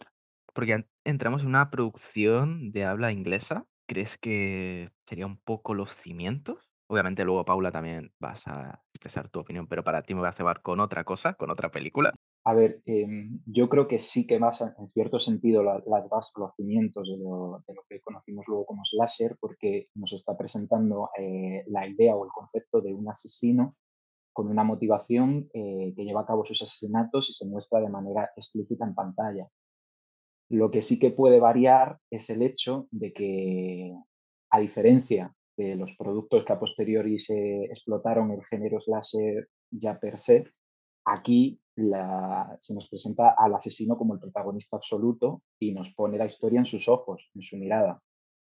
Porque 0.53 0.85
entramos 1.03 1.41
en 1.41 1.47
una 1.47 1.69
producción 1.69 2.71
de 2.71 2.85
habla 2.85 3.11
inglesa. 3.11 3.65
¿Crees 3.87 4.17
que 4.17 4.91
sería 5.05 5.25
un 5.25 5.37
poco 5.37 5.73
los 5.73 5.91
cimientos? 5.95 6.69
Obviamente 6.87 7.25
luego, 7.25 7.45
Paula, 7.45 7.71
también 7.71 8.13
vas 8.19 8.47
a 8.47 8.83
expresar 8.93 9.29
tu 9.29 9.39
opinión, 9.39 9.67
pero 9.67 9.83
para 9.83 10.03
ti 10.03 10.13
me 10.13 10.19
voy 10.19 10.29
a 10.29 10.33
cebar 10.33 10.61
con 10.61 10.79
otra 10.79 11.03
cosa, 11.03 11.33
con 11.33 11.49
otra 11.49 11.71
película. 11.71 12.13
A 12.45 12.53
ver, 12.53 12.81
em, 12.85 13.39
yo 13.45 13.69
creo 13.69 13.87
que 13.87 13.97
sí 13.97 14.27
que 14.27 14.37
más 14.37 14.61
en 14.61 14.89
cierto 14.89 15.17
sentido 15.17 15.63
las 15.63 16.09
bases, 16.09 16.33
los 16.37 16.53
cimientos 16.55 17.07
de 17.09 17.17
lo, 17.17 17.63
de 17.65 17.73
lo, 17.73 17.83
que 17.87 18.01
conocimos 18.01 18.45
luego 18.47 18.65
como 18.65 18.83
slasher, 18.83 19.37
porque 19.39 19.87
nos 19.95 20.11
está 20.11 20.37
presentando 20.37 21.09
eh, 21.17 21.63
la 21.67 21.87
idea 21.87 22.15
o 22.15 22.25
el 22.25 22.31
concepto 22.31 22.81
de 22.81 22.93
un 22.93 23.09
asesino 23.09 23.75
con 24.33 24.47
una 24.47 24.63
motivación 24.63 25.49
eh, 25.53 25.93
que 25.95 26.03
lleva 26.03 26.21
a 26.21 26.25
cabo 26.25 26.43
sus 26.43 26.61
asesinatos 26.61 27.29
y 27.29 27.33
se 27.33 27.47
muestra 27.47 27.79
de 27.79 27.89
manera 27.89 28.31
explícita 28.35 28.85
en 28.85 28.95
pantalla. 28.95 29.47
Lo 30.49 30.71
que 30.71 30.81
sí 30.81 30.99
que 30.99 31.11
puede 31.11 31.39
variar 31.39 31.99
es 32.11 32.29
el 32.29 32.41
hecho 32.41 32.87
de 32.91 33.13
que, 33.13 33.95
a 34.49 34.59
diferencia 34.59 35.33
de 35.55 35.75
los 35.75 35.95
productos 35.97 36.43
que 36.45 36.53
a 36.53 36.59
posteriori 36.59 37.19
se 37.19 37.65
explotaron 37.65 38.31
el 38.31 38.43
género 38.45 38.79
slasher 38.79 39.47
ya 39.71 39.99
per 39.99 40.17
se, 40.17 40.51
aquí 41.05 41.59
se 41.75 42.73
nos 42.73 42.89
presenta 42.89 43.35
al 43.37 43.55
asesino 43.55 43.97
como 43.97 44.13
el 44.13 44.19
protagonista 44.19 44.75
absoluto 44.75 45.41
y 45.59 45.73
nos 45.73 45.93
pone 45.95 46.17
la 46.17 46.25
historia 46.25 46.59
en 46.59 46.65
sus 46.65 46.87
ojos, 46.87 47.31
en 47.33 47.41
su 47.41 47.57
mirada. 47.57 48.01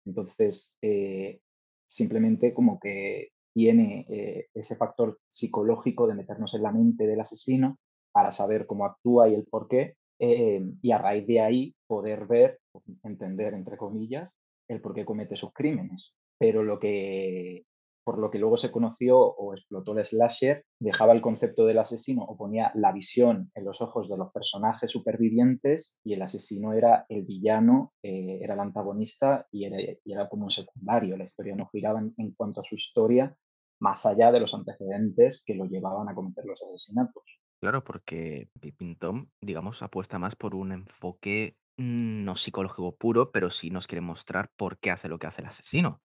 Entonces, 0.06 0.78
eh, 0.82 1.42
simplemente 1.86 2.54
como 2.54 2.80
que 2.80 3.32
tiene 3.58 4.06
eh, 4.08 4.50
ese 4.54 4.76
factor 4.76 5.18
psicológico 5.28 6.06
de 6.06 6.14
meternos 6.14 6.54
en 6.54 6.62
la 6.62 6.72
mente 6.72 7.08
del 7.08 7.22
asesino 7.22 7.80
para 8.12 8.32
saber 8.32 8.68
cómo 8.68 8.86
actúa 8.86 9.30
y 9.30 9.34
el 9.34 9.48
por 9.48 9.68
qué, 9.68 9.96
eh, 10.20 10.62
y 10.80 10.92
a 10.92 11.00
raíz 11.00 11.26
de 11.26 11.42
ahí 11.42 11.76
poder 11.88 12.28
ver, 12.28 12.60
entender, 13.04 13.56
entre 13.56 13.76
comillas, 13.76 14.38
el 14.68 14.80
por 14.80 14.94
qué 14.94 15.06
comete 15.06 15.36
sus 15.36 15.54
crímenes. 15.54 16.16
Pero 16.38 16.62
lo 16.62 16.78
que 16.78 17.64
por 18.08 18.20
lo 18.20 18.32
que 18.32 18.40
luego 18.40 18.56
se 18.56 18.72
conoció 18.72 19.20
o 19.20 19.54
explotó 19.54 19.92
el 19.92 20.02
slasher, 20.06 20.64
dejaba 20.80 21.12
el 21.12 21.20
concepto 21.20 21.66
del 21.66 21.78
asesino 21.78 22.24
o 22.24 22.38
ponía 22.38 22.72
la 22.74 22.94
visión 22.94 23.52
en 23.54 23.66
los 23.66 23.82
ojos 23.82 24.08
de 24.08 24.16
los 24.16 24.32
personajes 24.32 24.90
supervivientes 24.90 26.00
y 26.06 26.14
el 26.14 26.22
asesino 26.22 26.72
era 26.72 27.06
el 27.10 27.26
villano, 27.26 27.92
eh, 28.02 28.40
era 28.42 28.54
el 28.54 28.62
antagonista 28.62 29.46
y 29.52 29.66
era, 29.66 30.30
como 30.30 30.46
un 30.46 30.52
secundario. 30.52 31.18
La 31.18 31.26
historia 31.26 31.54
no 31.58 31.68
giraba 31.68 32.00
en, 32.00 32.32
cuanto 32.32 32.62
a 32.62 32.64
su 32.64 32.76
historia 32.76 33.36
más 33.80 34.06
allá 34.06 34.32
de 34.32 34.40
los 34.40 34.54
antecedentes 34.54 35.44
que 35.46 35.56
lo 35.56 35.66
llevaban 35.66 36.10
a 36.10 36.16
cometer 36.16 36.46
los 36.46 36.64
asesinatos. 36.64 37.42
Claro, 37.60 37.84
porque 37.84 38.50
Pippin 38.60 38.98
Tom, 38.98 39.28
digamos, 39.42 39.82
apuesta 39.82 40.20
más 40.20 40.36
por 40.36 40.56
un 40.56 40.72
enfoque 40.72 41.58
Mm, 41.80 42.26
no 42.26 42.36
psicológico 42.36 42.96
puro, 42.96 43.32
pero 43.32 43.52
sí 43.52 43.70
nos 43.70 43.86
quiere 43.86 44.02
mostrar 44.02 44.50
por 44.58 44.80
qué 44.80 44.90
hace 44.90 45.08
lo 45.08 45.20
que 45.20 45.28
hace 45.28 45.42
el 45.42 45.48
asesino. 45.48 46.02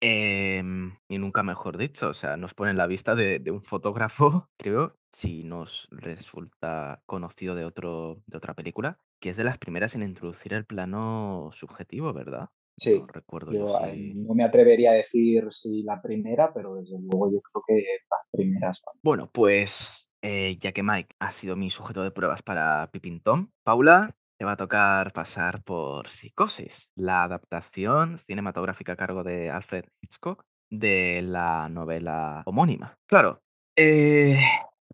Em, 0.00 0.94
y 1.08 1.18
nunca 1.18 1.42
mejor 1.42 1.78
dicho, 1.78 2.10
o 2.10 2.14
sea, 2.14 2.36
nos 2.36 2.52
pone 2.52 2.70
en 2.72 2.76
la 2.76 2.86
vista 2.86 3.14
de, 3.14 3.42
un 3.50 3.62
fotógrafo, 3.62 4.50
creo, 4.58 4.98
si 5.10 5.42
nos 5.42 5.88
resulta 5.90 7.02
conocido 7.06 7.54
de, 7.54 7.64
otro, 7.64 8.22
de 8.26 8.36
otra 8.36 8.52
película, 8.54 8.98
que 9.18 9.30
es 9.30 9.38
de 9.38 9.44
las 9.44 9.56
primeras 9.56 9.94
en 9.94 10.02
introducir 10.02 10.52
el 10.52 10.66
plano 10.66 11.50
subjetivo, 11.54 12.12
¿verdad? 12.12 12.50
Sí, 12.78 12.98
no 12.98 13.06
recuerdo 13.06 13.52
yo, 13.52 13.80
no 14.14 14.34
me 14.34 14.44
atrevería 14.44 14.90
a 14.90 14.94
decir 14.94 15.46
si 15.50 15.82
la 15.82 16.02
primera, 16.02 16.52
pero 16.52 16.74
desde 16.74 16.98
luego 17.00 17.32
yo 17.32 17.40
creo 17.40 17.62
que 17.66 17.84
las 18.10 18.20
primeras. 18.30 18.82
Bueno, 19.02 19.30
pues 19.32 20.12
eh, 20.22 20.58
ya 20.60 20.72
que 20.72 20.82
Mike 20.82 21.14
ha 21.18 21.32
sido 21.32 21.56
mi 21.56 21.70
sujeto 21.70 22.02
de 22.02 22.10
pruebas 22.10 22.42
para 22.42 22.90
Pippin 22.92 23.20
Tom, 23.20 23.50
Paula, 23.64 24.14
te 24.38 24.44
va 24.44 24.52
a 24.52 24.56
tocar 24.56 25.12
pasar 25.12 25.62
por 25.62 26.10
Psicosis, 26.10 26.90
la 26.94 27.22
adaptación 27.22 28.18
cinematográfica 28.18 28.92
a 28.92 28.96
cargo 28.96 29.24
de 29.24 29.50
Alfred 29.50 29.86
Hitchcock 30.02 30.44
de 30.70 31.22
la 31.22 31.68
novela 31.70 32.42
homónima. 32.44 32.98
Claro, 33.08 33.40
eh, 33.76 34.38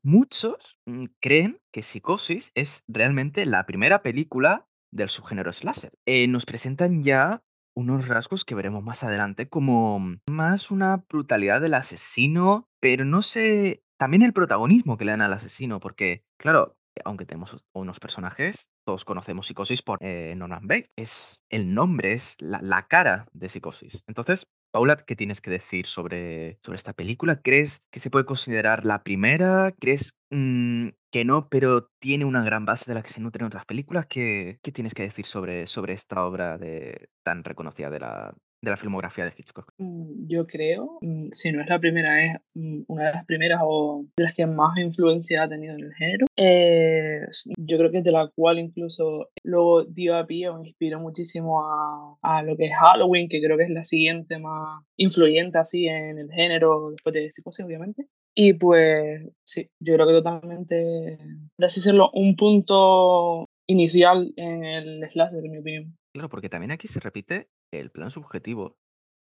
muchos 0.02 0.78
mm, 0.86 1.06
creen 1.20 1.60
que 1.72 1.82
Psicosis 1.82 2.52
es 2.54 2.84
realmente 2.86 3.46
la 3.46 3.66
primera 3.66 4.02
película 4.02 4.66
del 4.92 5.08
subgénero 5.08 5.52
slasher. 5.52 5.92
Eh, 6.06 6.28
nos 6.28 6.44
presentan 6.44 7.02
ya 7.02 7.42
unos 7.74 8.08
rasgos 8.08 8.44
que 8.44 8.54
veremos 8.54 8.82
más 8.82 9.04
adelante 9.04 9.48
como 9.48 10.16
más 10.28 10.70
una 10.70 11.04
brutalidad 11.08 11.60
del 11.60 11.74
asesino, 11.74 12.68
pero 12.80 13.04
no 13.04 13.22
sé, 13.22 13.82
también 13.98 14.22
el 14.22 14.32
protagonismo 14.32 14.96
que 14.96 15.04
le 15.04 15.12
dan 15.12 15.22
al 15.22 15.32
asesino, 15.32 15.80
porque, 15.80 16.24
claro, 16.36 16.76
aunque 17.04 17.24
tenemos 17.24 17.64
unos 17.72 18.00
personajes, 18.00 18.68
todos 18.84 19.04
conocemos 19.04 19.46
Psicosis 19.46 19.82
por 19.82 19.98
eh, 20.00 20.34
Norman 20.36 20.66
Bates. 20.66 20.90
Es 20.96 21.44
el 21.48 21.72
nombre, 21.74 22.12
es 22.12 22.36
la, 22.38 22.86
cara 22.88 23.28
de 23.32 23.48
Psicosis. 23.48 24.02
Entonces, 24.06 24.46
Paula, 24.72 24.96
¿qué 24.96 25.14
tienes 25.16 25.42
que 25.42 25.50
decir 25.50 25.86
sobre, 25.86 26.58
sobre 26.64 26.76
esta 26.76 26.94
película? 26.94 27.42
¿Crees 27.42 27.82
que 27.90 28.00
se 28.00 28.08
puede 28.08 28.24
considerar 28.24 28.86
la 28.86 29.02
primera? 29.02 29.74
¿Crees 29.78 30.14
mm, 30.30 30.88
que 31.10 31.26
no, 31.26 31.48
pero 31.50 31.90
tiene 32.00 32.24
una 32.24 32.42
gran 32.42 32.64
base 32.64 32.90
de 32.90 32.94
la 32.94 33.02
que 33.02 33.10
se 33.10 33.20
nutren 33.20 33.46
otras 33.46 33.66
películas? 33.66 34.06
¿Qué, 34.06 34.58
qué 34.62 34.72
tienes 34.72 34.94
que 34.94 35.02
decir 35.02 35.26
sobre, 35.26 35.66
sobre 35.66 35.92
esta 35.92 36.24
obra 36.24 36.56
de, 36.56 37.10
tan 37.22 37.44
reconocida 37.44 37.90
de 37.90 38.00
la, 38.00 38.34
de 38.62 38.70
la 38.70 38.76
filmografía 38.76 39.24
de 39.24 39.34
Hitchcock? 39.36 39.72
Mm, 39.78 40.28
yo 40.28 40.46
creo, 40.46 40.98
mm, 41.00 41.28
si 41.32 41.52
no 41.52 41.60
es 41.60 41.68
la 41.68 41.80
primera, 41.80 42.24
es 42.24 42.38
mm, 42.54 42.82
una 42.86 43.06
de 43.06 43.12
las 43.12 43.26
primeras 43.26 43.60
o 43.64 44.04
de 44.16 44.24
las 44.24 44.34
que 44.34 44.46
más 44.46 44.78
influencia 44.78 45.42
ha 45.42 45.48
tenido 45.48 45.74
en 45.74 45.80
el 45.80 45.92
género. 45.94 46.26
Eh, 46.36 47.20
yo 47.58 47.78
creo 47.78 47.90
que 47.90 47.98
es 47.98 48.04
de 48.04 48.12
la 48.12 48.30
cual 48.34 48.58
incluso 48.58 49.28
luego 49.42 49.84
dio 49.84 50.16
a 50.16 50.26
pie 50.26 50.48
o 50.48 50.64
inspiró 50.64 51.00
muchísimo 51.00 51.64
a, 51.64 52.16
a, 52.22 52.42
lo 52.42 52.56
que 52.56 52.66
es 52.66 52.76
Halloween, 52.76 53.28
que 53.28 53.42
creo 53.42 53.56
que 53.56 53.64
es 53.64 53.70
la 53.70 53.84
siguiente 53.84 54.38
más 54.38 54.84
influyente 54.96 55.58
así 55.58 55.88
en 55.88 56.18
el 56.18 56.30
género, 56.30 56.90
después 56.92 57.12
de 57.12 57.30
Psicosis, 57.30 57.64
obviamente. 57.64 58.06
Y 58.34 58.54
pues 58.54 59.28
sí, 59.44 59.68
yo 59.80 59.94
creo 59.94 60.06
que 60.06 60.12
totalmente, 60.14 61.18
por 61.56 61.66
así 61.66 61.80
decirlo, 61.80 62.10
un 62.14 62.36
punto 62.36 63.46
inicial 63.66 64.32
en 64.36 64.64
el 64.64 65.10
slasher, 65.10 65.44
en 65.44 65.50
mi 65.50 65.58
opinión. 65.58 65.96
Claro, 66.14 66.28
porque 66.28 66.48
también 66.48 66.70
aquí 66.70 66.88
se 66.88 67.00
repite 67.00 67.48
el 67.72 67.90
plano 67.90 68.10
subjetivo. 68.10 68.76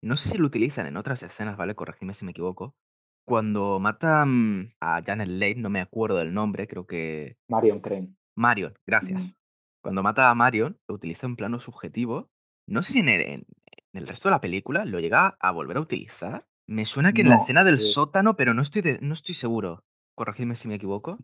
No 0.02 0.16
sé 0.16 0.31
si 0.31 0.38
lo 0.38 0.47
utilizan 0.47 0.87
en 0.87 0.97
otras 0.97 1.23
escenas, 1.23 1.57
¿vale? 1.57 1.75
Corregidme 1.75 2.14
si 2.14 2.25
me 2.25 2.31
equivoco. 2.31 2.76
Cuando 3.26 3.81
matan 3.81 4.75
a 4.81 5.02
Janet 5.02 5.28
Leigh, 5.28 5.57
no 5.57 5.69
me 5.69 5.81
acuerdo 5.81 6.19
del 6.19 6.33
nombre, 6.33 6.69
creo 6.69 6.87
que... 6.87 7.37
Marion 7.49 7.81
Crane. 7.81 8.14
Marion, 8.37 8.75
gracias. 8.87 9.35
Cuando 9.83 10.02
mata 10.02 10.31
a 10.31 10.35
Marion, 10.35 10.78
lo 10.87 10.95
utiliza 10.95 11.26
en 11.26 11.37
plano 11.37 11.59
subjetivo. 11.59 12.31
No 12.69 12.83
sé 12.83 12.93
si 12.93 12.99
en 13.00 13.09
el, 13.09 14.07
resto 14.07 14.28
de 14.28 14.33
la 14.33 14.40
película 14.40 14.85
lo 14.85 15.00
llega 15.00 15.37
a 15.40 15.50
volver 15.50 15.78
a 15.78 15.81
utilizar. 15.81 16.47
Me 16.69 16.85
suena 16.85 17.12
que 17.12 17.23
en 17.23 17.31
la 17.31 17.37
escena 17.37 17.64
del 17.64 17.76
eh 17.76 17.78
sótano, 17.78 18.37
pero 18.37 18.55
no 18.55 18.62
estoy, 18.62 18.99
no 19.00 19.14
estoy 19.14 19.35
seguro. 19.35 19.85
Corregidme 20.14 20.57
si 20.57 20.69
me 20.69 20.75
equivoco. 20.75 21.19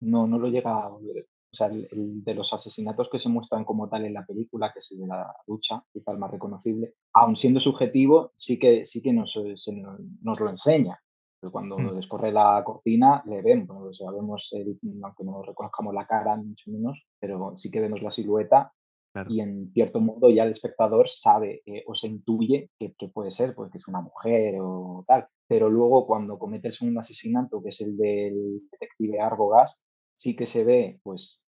No, 0.00 0.26
no 0.26 0.38
lo 0.38 0.48
llega 0.48 0.70
a 0.70 0.88
volver. 0.88 1.26
O 1.52 1.56
sea, 1.56 1.66
el, 1.66 2.22
de 2.22 2.34
los 2.34 2.52
asesinatos 2.52 3.10
que 3.10 3.18
se 3.18 3.28
muestran 3.28 3.64
como 3.64 3.88
tal 3.88 4.04
en 4.04 4.14
la 4.14 4.24
película, 4.24 4.72
que 4.72 4.78
es 4.78 4.92
el 4.92 5.00
de 5.00 5.06
la 5.08 5.34
ducha, 5.46 5.82
quizá 5.92 6.12
el 6.12 6.18
más 6.18 6.30
reconocible, 6.30 6.94
aun 7.12 7.34
siendo 7.34 7.58
subjetivo, 7.58 8.32
sí 8.36 8.58
que, 8.58 8.84
sí 8.84 9.02
que 9.02 9.12
nos, 9.12 9.36
nos 10.22 10.40
lo 10.40 10.48
enseña. 10.48 11.00
Pero 11.40 11.52
cuando 11.52 11.78
mm. 11.78 11.94
descorre 11.96 12.32
la 12.32 12.62
cortina, 12.64 13.22
le 13.26 13.42
vemos, 13.42 13.88
o 13.88 13.92
sea, 13.92 14.10
vemos, 14.10 14.54
aunque 15.02 15.24
no 15.24 15.42
reconozcamos 15.42 15.94
la 15.94 16.06
cara, 16.06 16.36
mucho 16.36 16.70
menos, 16.70 17.06
pero 17.18 17.56
sí 17.56 17.70
que 17.70 17.80
vemos 17.80 18.02
la 18.02 18.10
silueta 18.10 18.72
y 19.28 19.40
en 19.40 19.72
cierto 19.72 20.00
modo 20.00 20.30
ya 20.30 20.44
el 20.44 20.50
espectador 20.50 21.08
sabe 21.08 21.62
eh, 21.66 21.82
o 21.86 21.94
se 21.94 22.06
intuye 22.06 22.70
que, 22.78 22.94
puede 23.12 23.30
ser, 23.32 23.54
porque 23.54 23.78
es 23.78 23.88
una 23.88 24.00
mujer 24.00 24.56
o 24.60 25.04
tal. 25.06 25.26
Pero 25.48 25.68
luego 25.68 26.06
cuando 26.06 26.38
comete 26.38 26.68
el 26.68 26.72
segundo 26.72 27.00
asesinato, 27.00 27.60
que 27.60 27.70
es 27.70 27.80
el 27.80 27.96
del 27.96 28.62
detective 28.70 29.20
Arbogast, 29.20 29.86
sí 30.20 30.36
que 30.36 30.44
se 30.44 30.64
ve, 30.64 31.00
pues, 31.02 31.46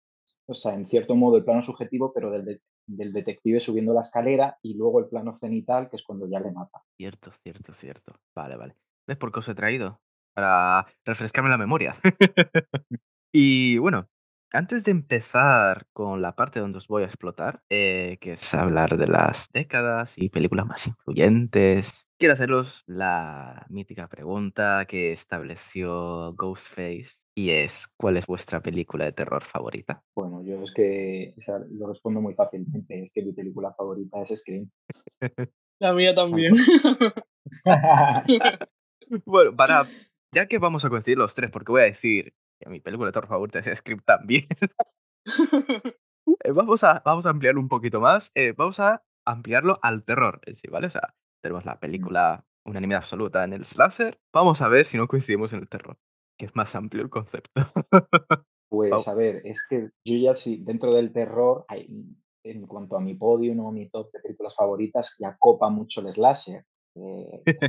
o 0.45 0.53
sea, 0.53 0.75
en 0.75 0.87
cierto 0.87 1.15
modo 1.15 1.37
el 1.37 1.43
plano 1.43 1.61
subjetivo, 1.63 2.13
pero 2.13 2.29
del, 2.29 2.61
del 2.85 3.13
detective 3.13 3.59
subiendo 3.59 3.93
la 3.93 4.01
escalera 4.01 4.59
y 4.61 4.75
luego 4.75 4.99
el 4.99 5.07
plano 5.07 5.35
cenital, 5.35 5.89
que 5.89 5.95
es 5.95 6.03
cuando 6.03 6.29
ya 6.29 6.39
le 6.39 6.51
mata. 6.51 6.83
Cierto, 6.95 7.31
cierto, 7.41 7.73
cierto. 7.73 8.13
Vale, 8.35 8.57
vale. 8.57 8.75
¿Ves 9.07 9.17
por 9.17 9.31
qué 9.31 9.39
os 9.39 9.47
he 9.49 9.55
traído? 9.55 9.99
Para 10.35 10.85
refrescarme 11.03 11.49
la 11.49 11.57
memoria. 11.57 11.97
y 13.33 13.79
bueno, 13.79 14.07
antes 14.51 14.83
de 14.83 14.91
empezar 14.91 15.87
con 15.91 16.21
la 16.21 16.35
parte 16.35 16.59
donde 16.59 16.77
os 16.77 16.87
voy 16.87 17.01
a 17.01 17.07
explotar, 17.07 17.63
eh, 17.69 18.19
que 18.21 18.33
es 18.33 18.53
hablar 18.53 18.97
de 18.97 19.07
las 19.07 19.49
décadas 19.51 20.13
y 20.15 20.29
películas 20.29 20.67
más 20.67 20.85
influyentes, 20.85 22.07
quiero 22.19 22.33
haceros 22.33 22.83
la 22.85 23.65
mítica 23.69 24.07
pregunta 24.07 24.85
que 24.87 25.13
estableció 25.13 26.33
Ghostface 26.33 27.17
y 27.33 27.51
es, 27.51 27.87
¿cuál 27.97 28.17
es 28.17 28.27
vuestra 28.27 28.61
película 28.61 29.05
de 29.05 29.13
terror 29.13 29.43
favorita? 29.45 30.03
Bueno, 30.13 30.43
yo 30.43 30.61
es 30.61 30.73
que 30.73 31.33
lo 31.71 31.87
respondo 31.87 32.19
muy 32.19 32.33
fácilmente, 32.33 33.01
es 33.01 33.13
que 33.13 33.23
mi 33.23 33.31
película 33.31 33.73
favorita 33.73 34.21
es 34.21 34.37
Scream. 34.37 34.69
La 35.79 35.93
mía 35.93 36.13
también. 36.13 36.53
bueno, 39.25 39.55
para. 39.55 39.87
Ya 40.35 40.47
que 40.47 40.59
vamos 40.59 40.85
a 40.85 40.89
coincidir 40.89 41.17
los 41.17 41.33
tres, 41.33 41.49
porque 41.49 41.71
voy 41.71 41.81
a 41.81 41.85
decir 41.85 42.35
que 42.59 42.69
mi 42.69 42.81
película 42.81 43.07
de 43.07 43.13
terror 43.13 43.29
favorita 43.29 43.59
es 43.59 43.79
Script 43.79 44.05
también. 44.05 44.47
Eh, 46.43 46.51
vamos, 46.51 46.83
a, 46.83 47.01
vamos 47.03 47.25
a 47.25 47.31
ampliarlo 47.31 47.59
un 47.59 47.69
poquito 47.69 47.99
más. 47.99 48.31
Eh, 48.35 48.53
vamos 48.55 48.79
a 48.79 49.03
ampliarlo 49.25 49.79
al 49.81 50.03
terror 50.03 50.39
sí, 50.53 50.67
¿vale? 50.69 50.87
O 50.87 50.91
sea, 50.91 51.15
tenemos 51.41 51.65
la 51.65 51.79
película 51.79 52.45
unanimidad 52.65 53.01
absoluta 53.01 53.43
en 53.43 53.53
el 53.53 53.65
slasher. 53.65 54.19
Vamos 54.33 54.61
a 54.61 54.67
ver 54.67 54.85
si 54.85 54.97
no 54.97 55.07
coincidimos 55.07 55.53
en 55.53 55.59
el 55.59 55.69
terror, 55.69 55.97
que 56.37 56.45
es 56.45 56.55
más 56.55 56.75
amplio 56.75 57.03
el 57.03 57.09
concepto. 57.09 57.61
pues 58.69 59.07
a 59.07 59.15
ver, 59.15 59.41
es 59.45 59.65
que 59.69 59.89
yo 60.05 60.17
ya 60.17 60.35
sí, 60.35 60.63
dentro 60.63 60.93
del 60.93 61.11
terror, 61.11 61.65
en 62.43 62.67
cuanto 62.67 62.97
a 62.97 63.01
mi 63.01 63.15
podio 63.15 63.53
o 63.53 63.71
mi 63.71 63.89
top 63.89 64.11
de 64.11 64.19
películas 64.19 64.55
favoritas, 64.55 65.15
ya 65.19 65.35
copa 65.37 65.69
mucho 65.69 66.01
el 66.01 66.13
slasher. 66.13 66.63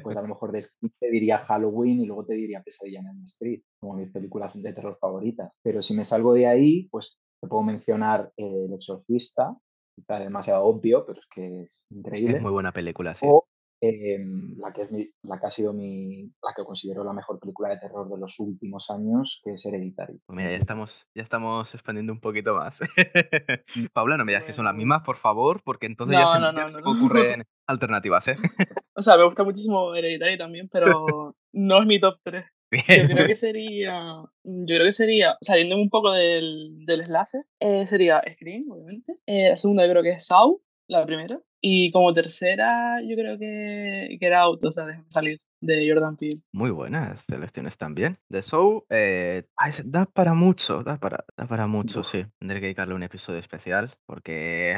pues 0.03 0.17
a 0.17 0.23
lo 0.23 0.29
mejor 0.29 0.53
de 0.53 0.61
te 0.99 1.11
diría 1.11 1.39
Halloween 1.39 2.01
y 2.01 2.07
luego 2.07 2.25
te 2.25 2.35
diría 2.35 2.63
Pesadilla 2.63 3.01
en 3.01 3.09
el 3.09 3.25
Street, 3.25 3.63
como 3.81 3.95
mis 3.95 4.11
películas 4.11 4.53
de 4.55 4.73
terror 4.73 4.99
favoritas. 5.01 5.57
Pero 5.63 5.83
si 5.83 5.95
me 5.95 6.05
salgo 6.05 6.35
de 6.35 6.47
ahí, 6.47 6.89
pues 6.91 7.19
te 7.41 7.49
puedo 7.49 7.63
mencionar 7.63 8.33
El 8.37 8.73
Exorcista, 8.73 9.57
quizá 9.97 10.19
demasiado 10.19 10.65
obvio, 10.65 11.07
pero 11.07 11.21
es 11.21 11.27
que 11.35 11.63
es 11.63 11.87
increíble. 11.91 12.37
Es 12.37 12.43
muy 12.43 12.53
buena 12.53 12.73
película, 12.73 13.15
sí. 13.15 13.27
O 13.29 13.47
em, 13.81 14.59
la, 14.59 14.73
que 14.73 14.83
es 14.83 14.91
la 15.23 15.41
que 15.41 15.47
ha 15.47 15.51
sido 15.51 15.73
mi, 15.73 16.25
la 16.43 16.53
que 16.55 16.65
considero 16.65 17.03
la 17.05 17.13
mejor 17.13 17.39
película 17.39 17.71
de 17.71 17.79
terror 17.79 18.09
de 18.09 18.19
los 18.19 18.39
últimos 18.39 18.91
años, 18.91 19.41
que 19.45 19.53
es 19.53 19.65
Hereditary. 19.65 20.21
Pues 20.27 20.37
mira, 20.37 20.51
ya 20.51 20.57
estamos, 20.57 20.93
ya 21.15 21.23
estamos 21.23 21.73
expandiendo 21.75 22.13
un 22.13 22.21
poquito 22.21 22.55
más. 22.55 22.81
Paula, 23.93 24.17
no 24.17 24.25
me 24.25 24.33
digas 24.33 24.45
que 24.45 24.53
son 24.53 24.65
las 24.65 24.75
mismas, 24.75 25.03
por 25.03 25.17
favor, 25.17 25.63
porque 25.65 25.87
entonces 25.87 26.17
ya 26.17 26.27
se, 26.27 26.39
me 26.39 26.91
ocurren 26.91 27.45
alternativas, 27.67 28.29
¿eh? 28.29 28.37
o 28.95 29.03
sea, 29.03 29.17
me 29.17 29.25
gusta 29.25 29.45
muchísimo 29.45 29.95
Hereditary 29.95 30.37
también, 30.37 30.69
pero 30.69 31.35
no 31.53 31.81
es 31.81 31.87
mi 31.87 31.99
top 31.99 32.19
3. 32.23 32.45
Yo 32.73 33.07
creo 33.09 33.27
que 33.27 33.35
sería, 33.35 34.23
yo 34.45 34.77
creo 34.77 34.85
que 34.85 34.93
sería, 34.93 35.37
saliendo 35.41 35.77
un 35.77 35.91
poco 35.91 36.13
del, 36.13 36.85
del 36.87 37.03
slasher, 37.03 37.45
eh, 37.59 37.85
sería 37.87 38.23
Scream, 38.33 38.71
obviamente. 38.71 39.17
Eh, 39.27 39.49
la 39.51 39.57
segunda 39.57 39.85
yo 39.85 39.91
creo 39.91 40.03
que 40.05 40.11
es 40.11 40.27
Saw, 40.27 40.61
la 40.91 41.07
primera. 41.07 41.41
Y 41.63 41.91
como 41.93 42.13
tercera 42.13 43.01
yo 43.03 43.17
creo 43.17 43.39
que, 43.39 44.17
que 44.19 44.27
era 44.27 44.41
Auto, 44.41 44.69
o 44.69 44.73
sea, 44.73 44.87
déjame 44.87 45.11
salir, 45.11 45.41
de 45.61 45.87
Jordan 45.89 46.17
Peele. 46.17 46.41
Muy 46.53 46.71
buenas 46.71 47.23
selecciones 47.25 47.77
también. 47.77 48.19
De 48.29 48.43
Saw, 48.43 48.87
eh, 48.89 49.45
da 49.85 50.07
para 50.07 50.33
mucho, 50.35 50.83
da 50.83 50.99
para, 50.99 51.25
da 51.37 51.47
para 51.47 51.67
mucho, 51.67 52.03
sí. 52.03 52.25
Tendré 52.39 52.61
que 52.61 52.67
dedicarle 52.67 52.95
un 52.95 53.03
episodio 53.03 53.39
especial 53.39 53.95
porque 54.07 54.75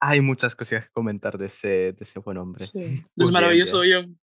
hay 0.00 0.20
muchas 0.20 0.56
cosas 0.56 0.84
que 0.84 0.90
comentar 0.92 1.38
de 1.38 1.46
ese, 1.46 1.68
de 1.68 1.98
ese 2.00 2.18
buen 2.18 2.38
hombre. 2.38 2.64
Sí, 2.64 3.04
es 3.16 3.30
maravilloso 3.30 3.80
bien. 3.80 4.18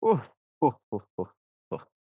Uf, 0.00 0.20
uf, 0.60 0.74
uf, 0.90 1.04
uf. 1.16 1.30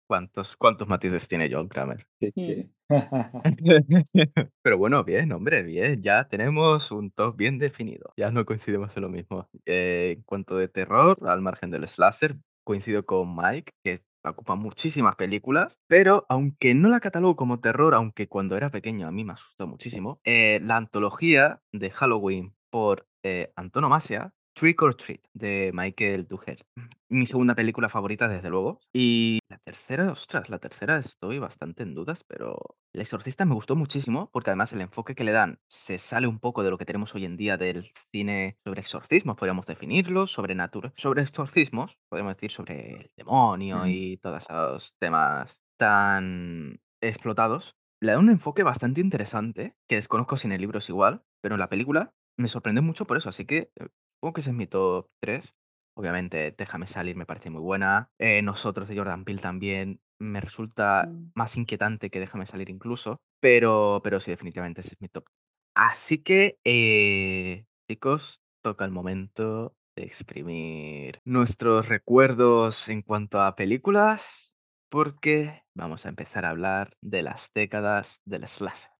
¿Cuántos, 0.06 0.56
cuántos 0.58 0.88
matices 0.88 1.28
tiene 1.28 1.50
John 1.52 1.68
Kramer? 1.68 2.06
Sí, 2.20 2.32
sí. 2.36 2.70
Pero 4.62 4.78
bueno, 4.78 5.04
bien, 5.04 5.32
hombre, 5.32 5.64
bien. 5.64 6.02
Ya 6.02 6.28
tenemos 6.28 6.92
un 6.92 7.12
top 7.12 7.36
bien 7.36 7.58
definido. 7.60 8.14
Ya 8.18 8.32
no 8.32 8.46
coincidimos 8.46 8.96
en 8.96 9.04
lo 9.04 9.10
mismo. 9.10 9.48
Eh, 9.66 10.16
en 10.18 10.24
cuanto 10.24 10.58
de 10.58 10.68
terror, 10.68 11.18
al 11.28 11.42
margen 11.42 11.72
del 11.72 11.88
slasher, 11.88 12.36
coincido 12.64 13.06
con 13.06 13.36
Mike, 13.36 13.74
que 13.84 14.02
ocupa 14.26 14.56
muchísimas 14.56 15.16
películas, 15.16 15.78
pero 15.88 16.26
aunque 16.30 16.74
no 16.76 16.88
la 16.90 17.02
catalogo 17.02 17.36
como 17.36 17.60
terror, 17.60 17.94
aunque 17.94 18.28
cuando 18.28 18.56
era 18.56 18.70
pequeño 18.70 19.06
a 19.08 19.12
mí 19.12 19.26
me 19.26 19.34
asustó 19.34 19.68
muchísimo, 19.68 20.22
eh, 20.24 20.60
la 20.64 20.78
antología 20.78 21.60
de 21.74 21.90
Halloween 21.90 22.56
por 22.70 23.06
eh, 23.24 23.52
Antonomasia 23.58 24.34
Trick 24.54 24.82
or 24.82 24.96
Treat 24.96 25.22
de 25.34 25.72
Michael 25.74 26.28
Duher. 26.28 26.66
Mi 27.10 27.26
segunda 27.26 27.56
película 27.56 27.90
favorita, 27.90 28.28
desde 28.28 28.50
luego. 28.50 28.80
Y 28.94 29.40
la 29.50 29.58
tercera, 29.58 30.12
ostras, 30.12 30.50
la 30.50 30.60
tercera 30.60 30.98
estoy 30.98 31.40
bastante 31.40 31.84
en 31.84 31.94
dudas, 31.94 32.24
pero 32.28 32.58
El 32.94 33.02
Exorcista 33.02 33.46
me 33.46 33.56
gustó 33.56 33.76
muchísimo 33.76 34.30
porque 34.32 34.52
además 34.52 34.74
el 34.74 34.82
enfoque 34.82 35.16
que 35.16 35.24
le 35.24 35.32
dan 35.32 35.60
se 35.68 35.98
sale 35.98 36.28
un 36.28 36.40
poco 36.40 36.64
de 36.64 36.70
lo 36.70 36.78
que 36.78 36.86
tenemos 36.86 37.14
hoy 37.16 37.26
en 37.26 37.38
día 37.38 37.58
del 37.58 37.92
cine 38.12 38.58
sobre 38.64 38.82
exorcismos, 38.82 39.36
podríamos 39.36 39.66
definirlo, 39.66 40.28
sobre 40.28 40.56
sobre 40.96 41.24
exorcismos, 41.24 41.98
podemos 42.10 42.36
decir 42.36 42.52
sobre 42.52 42.94
el 42.94 43.12
demonio 43.18 43.88
y 43.88 44.18
todos 44.18 44.44
esos 44.44 44.96
temas 45.00 45.58
tan 45.78 46.80
explotados. 47.02 47.76
Le 48.02 48.12
da 48.12 48.20
un 48.20 48.30
enfoque 48.30 48.64
bastante 48.64 49.02
interesante, 49.02 49.76
que 49.88 49.96
desconozco 49.96 50.38
si 50.38 50.48
en 50.48 50.54
el 50.54 50.62
libro 50.62 50.80
es 50.80 50.90
igual, 50.90 51.24
pero 51.42 51.56
en 51.56 51.60
la 51.60 51.70
película 51.70 52.14
me 52.38 52.48
sorprendió 52.48 52.82
mucho 52.82 53.06
por 53.06 53.18
eso, 53.18 53.30
así 53.30 53.46
que 53.46 53.72
eh, 53.76 53.88
Supongo 54.24 54.36
que 54.36 54.40
ese 54.40 54.52
es 54.52 54.56
mi 54.56 54.68
top 54.68 55.10
3. 55.20 55.54
Obviamente, 55.98 56.56
Déjame 56.58 56.88
salir 56.88 57.18
me 57.18 57.26
parece 57.26 57.50
muy 57.50 57.60
buena. 57.60 58.10
Eh, 58.18 58.42
Nosotros 58.42 58.88
de 58.88 58.96
Jordan 58.96 59.26
Peele 59.26 59.42
también 59.42 60.00
me 60.18 60.40
resulta 60.40 61.12
más 61.36 61.58
inquietante 61.58 62.10
que 62.10 62.22
Déjame 62.22 62.46
salir 62.46 62.70
incluso. 62.70 63.18
Pero, 63.42 64.00
pero 64.02 64.22
sí, 64.22 64.32
definitivamente 64.32 64.80
ese 64.80 64.94
es 64.94 65.02
mi 65.02 65.10
top. 65.10 65.26
Así 65.76 66.20
que, 66.20 66.58
eh, 66.64 67.66
chicos, 67.92 68.40
toca 68.64 68.86
el 68.86 68.92
momento 68.92 69.76
de 69.98 70.06
exprimir 70.06 71.20
nuestros 71.26 71.90
recuerdos 71.90 72.88
en 72.88 73.02
cuanto 73.02 73.42
a 73.42 73.58
películas, 73.58 74.56
porque 74.90 75.64
vamos 75.76 76.06
a 76.06 76.10
empezar 76.10 76.46
a 76.46 76.52
hablar 76.52 76.96
de 77.02 77.24
las 77.24 77.52
décadas 77.54 78.22
del 78.24 78.48
slasher. 78.48 78.93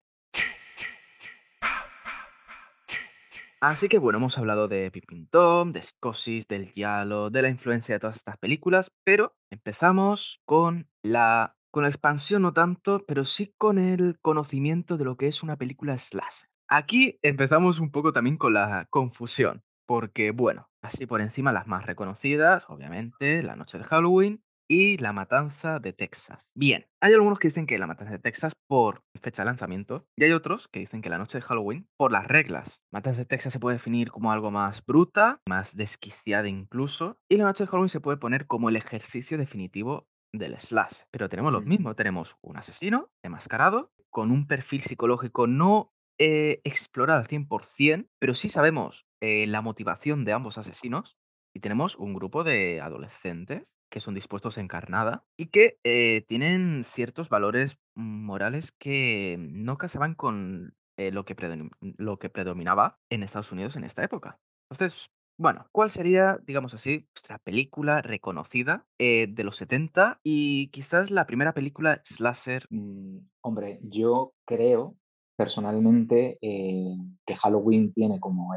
Así 3.64 3.88
que 3.88 3.98
bueno, 3.98 4.18
hemos 4.18 4.38
hablado 4.38 4.68
de 4.68 4.92
Pippin 4.92 5.26
Tom, 5.28 5.72
de 5.72 5.82
Scosis, 5.82 6.50
del 6.50 6.66
Giallo, 6.66 7.30
de 7.30 7.42
la 7.42 7.48
influencia 7.48 7.96
de 7.96 8.00
todas 8.00 8.18
estas 8.18 8.38
películas, 8.38 8.92
pero 9.06 9.38
empezamos 9.50 10.42
con 10.44 10.90
la, 11.02 11.56
con 11.72 11.84
la 11.84 11.90
expansión 11.90 12.42
no 12.42 12.52
tanto, 12.52 13.06
pero 13.08 13.24
sí 13.24 13.54
con 13.58 13.78
el 13.78 14.20
conocimiento 14.20 14.98
de 14.98 15.06
lo 15.06 15.16
que 15.16 15.28
es 15.28 15.44
una 15.44 15.56
película 15.56 15.98
slash. 15.98 16.42
Aquí 16.68 17.20
empezamos 17.22 17.80
un 17.80 17.90
poco 17.90 18.12
también 18.12 18.36
con 18.36 18.54
la 18.54 18.86
confusión, 18.90 19.64
porque 19.86 20.32
bueno, 20.32 20.70
así 20.82 21.06
por 21.06 21.22
encima 21.22 21.54
las 21.54 21.66
más 21.66 21.86
reconocidas, 21.86 22.66
obviamente, 22.68 23.44
La 23.44 23.56
Noche 23.56 23.78
de 23.78 23.86
Halloween, 23.86 24.44
y 24.74 24.98
La 24.98 25.14
Matanza 25.14 25.80
de 25.80 25.94
Texas. 25.94 26.50
Bien, 26.56 26.88
hay 27.00 27.14
algunos 27.14 27.38
que 27.38 27.50
dicen 27.50 27.68
que 27.68 27.78
La 27.78 27.86
Matanza 27.86 28.14
de 28.14 28.18
Texas 28.18 28.54
por 28.68 29.04
fecha 29.22 29.44
de 29.44 29.46
lanzamiento 29.46 30.08
y 30.18 30.24
hay 30.24 30.32
otros 30.32 30.68
que 30.68 30.80
dicen 30.80 31.04
que 31.04 31.12
La 31.12 31.20
Noche 31.20 31.38
de 31.38 31.44
Halloween 31.44 31.88
por 31.96 32.12
las 32.12 32.28
reglas. 32.28 32.84
Matanza 32.92 33.20
de 33.20 33.26
Texas 33.26 33.54
se 33.54 33.60
puede 33.60 33.76
definir 33.76 34.10
como 34.10 34.32
algo 34.32 34.50
más 34.50 34.84
bruta, 34.84 35.40
más 35.48 35.76
desquiciada 35.76 36.48
incluso, 36.48 37.20
y 37.30 37.38
La 37.38 37.44
Noche 37.44 37.66
de 37.66 37.68
Halloween 37.68 37.90
se 37.90 38.00
puede 38.00 38.18
poner 38.18 38.48
como 38.48 38.70
el 38.70 38.76
ejercicio 38.76 39.38
definitivo 39.38 40.08
del 40.34 40.60
slash. 40.60 41.04
Pero 41.12 41.30
tenemos 41.30 41.54
lo 41.54 41.62
mismo, 41.62 41.94
tenemos 41.94 42.36
un 42.42 42.58
asesino 42.58 43.12
enmascarado 43.24 43.92
con 44.10 44.32
un 44.32 44.48
perfil 44.48 44.82
psicológico 44.82 45.46
no 45.46 45.92
eh, 46.20 46.62
explorado 46.64 47.20
al 47.20 47.28
100%, 47.28 48.08
pero 48.20 48.34
sí 48.34 48.50
sabemos 48.50 49.06
eh, 49.22 49.46
la 49.46 49.62
motivación 49.62 50.26
de 50.26 50.34
ambos 50.34 50.58
asesinos 50.58 51.16
y 51.56 51.60
tenemos 51.60 51.96
un 51.96 52.16
grupo 52.16 52.44
de 52.44 52.82
adolescentes 52.82 53.68
que 53.94 54.00
son 54.00 54.16
dispuestos 54.16 54.58
en 54.58 54.68
carnada 54.68 55.24
y 55.38 55.52
que 55.52 55.78
eh, 55.84 56.26
tienen 56.28 56.84
ciertos 56.84 57.30
valores 57.30 57.78
morales 57.94 58.72
que 58.72 59.38
no 59.40 59.78
casaban 59.78 60.16
con 60.16 60.74
eh, 60.98 61.12
lo, 61.12 61.26
que 61.26 61.36
lo 61.80 62.18
que 62.18 62.30
predominaba 62.32 62.98
en 63.12 63.22
Estados 63.22 63.52
Unidos 63.52 63.76
en 63.76 63.84
esta 63.84 64.04
época. 64.04 64.40
Entonces, 64.68 65.12
bueno, 65.38 65.68
¿cuál 65.72 65.92
sería, 65.92 66.40
digamos 66.42 66.74
así, 66.74 67.08
nuestra 67.14 67.38
película 67.38 68.02
reconocida 68.02 68.88
eh, 68.98 69.28
de 69.30 69.44
los 69.44 69.58
70 69.58 70.20
y 70.24 70.70
quizás 70.70 71.12
la 71.12 71.28
primera 71.28 71.54
película 71.54 72.02
slasher? 72.04 72.66
Mm, 72.72 73.20
hombre, 73.42 73.80
yo 73.84 74.34
creo 74.46 74.98
personalmente 75.36 76.38
eh, 76.42 76.96
que 77.26 77.36
Halloween 77.36 77.94
tiene 77.94 78.20
como 78.20 78.50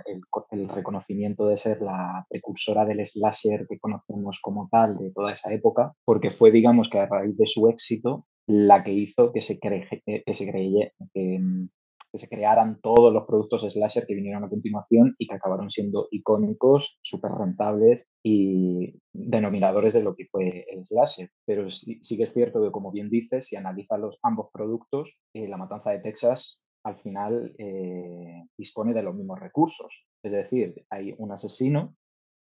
el, 0.51 0.69
reconocimiento 0.69 1.47
de 1.47 1.57
ser 1.57 1.81
la 1.81 2.27
precursora 2.29 2.85
del 2.85 3.05
slasher 3.07 3.67
que 3.69 3.79
conocemos 3.79 4.41
como 4.43 4.69
tal 4.71 4.99
de 4.99 5.13
toda 5.13 5.33
esa 5.33 5.53
época, 5.53 5.93
porque 6.05 6.31
fue, 6.31 6.51
digamos, 6.51 6.89
que 6.89 6.99
a 6.99 7.07
raíz 7.07 7.37
de 7.37 7.47
su 7.47 7.69
éxito 7.69 8.27
la 8.47 8.85
que 8.85 8.93
hizo 8.93 9.33
que 9.33 9.41
se, 9.41 9.59
que 9.59 10.35
se 10.35 10.51
creyera 10.51 10.93
que, 11.13 11.41
se 12.17 12.29
crearan 12.29 12.81
todos 12.81 13.13
los 13.13 13.25
productos 13.27 13.63
slasher 13.71 14.07
que 14.07 14.15
vinieron 14.15 14.45
a 14.45 14.49
continuación 14.49 15.15
y 15.19 15.27
que 15.27 15.35
acabaron 15.35 15.71
siendo 15.71 16.09
icónicos, 16.11 16.99
súper 17.03 17.33
rentables 17.33 18.09
y 18.23 18.99
denominadores 19.13 19.95
de 19.95 20.03
lo 20.03 20.15
que 20.15 20.25
fue 20.25 20.65
el 20.71 20.85
slasher. 20.87 21.31
Pero 21.45 21.69
sí, 21.71 21.99
que 22.17 22.23
es 22.23 22.33
cierto 22.33 22.63
que, 22.63 22.71
como 22.71 22.91
bien 22.91 23.11
dices, 23.11 23.49
si 23.49 23.57
analizas 23.57 24.01
los 24.01 24.19
ambos 24.23 24.49
productos, 24.53 25.19
eh, 25.35 25.49
La 25.49 25.57
Matanza 25.57 25.91
de 25.91 26.01
Texas 26.01 26.66
al 26.87 26.95
final 26.95 27.53
eh, 27.59 28.47
dispone 28.57 28.95
de 28.95 29.03
los 29.03 29.15
mismos 29.15 29.41
recursos. 29.41 30.07
Es 30.23 30.33
decir, 30.33 30.87
hay 30.89 31.15
un 31.19 31.33
asesino 31.33 31.97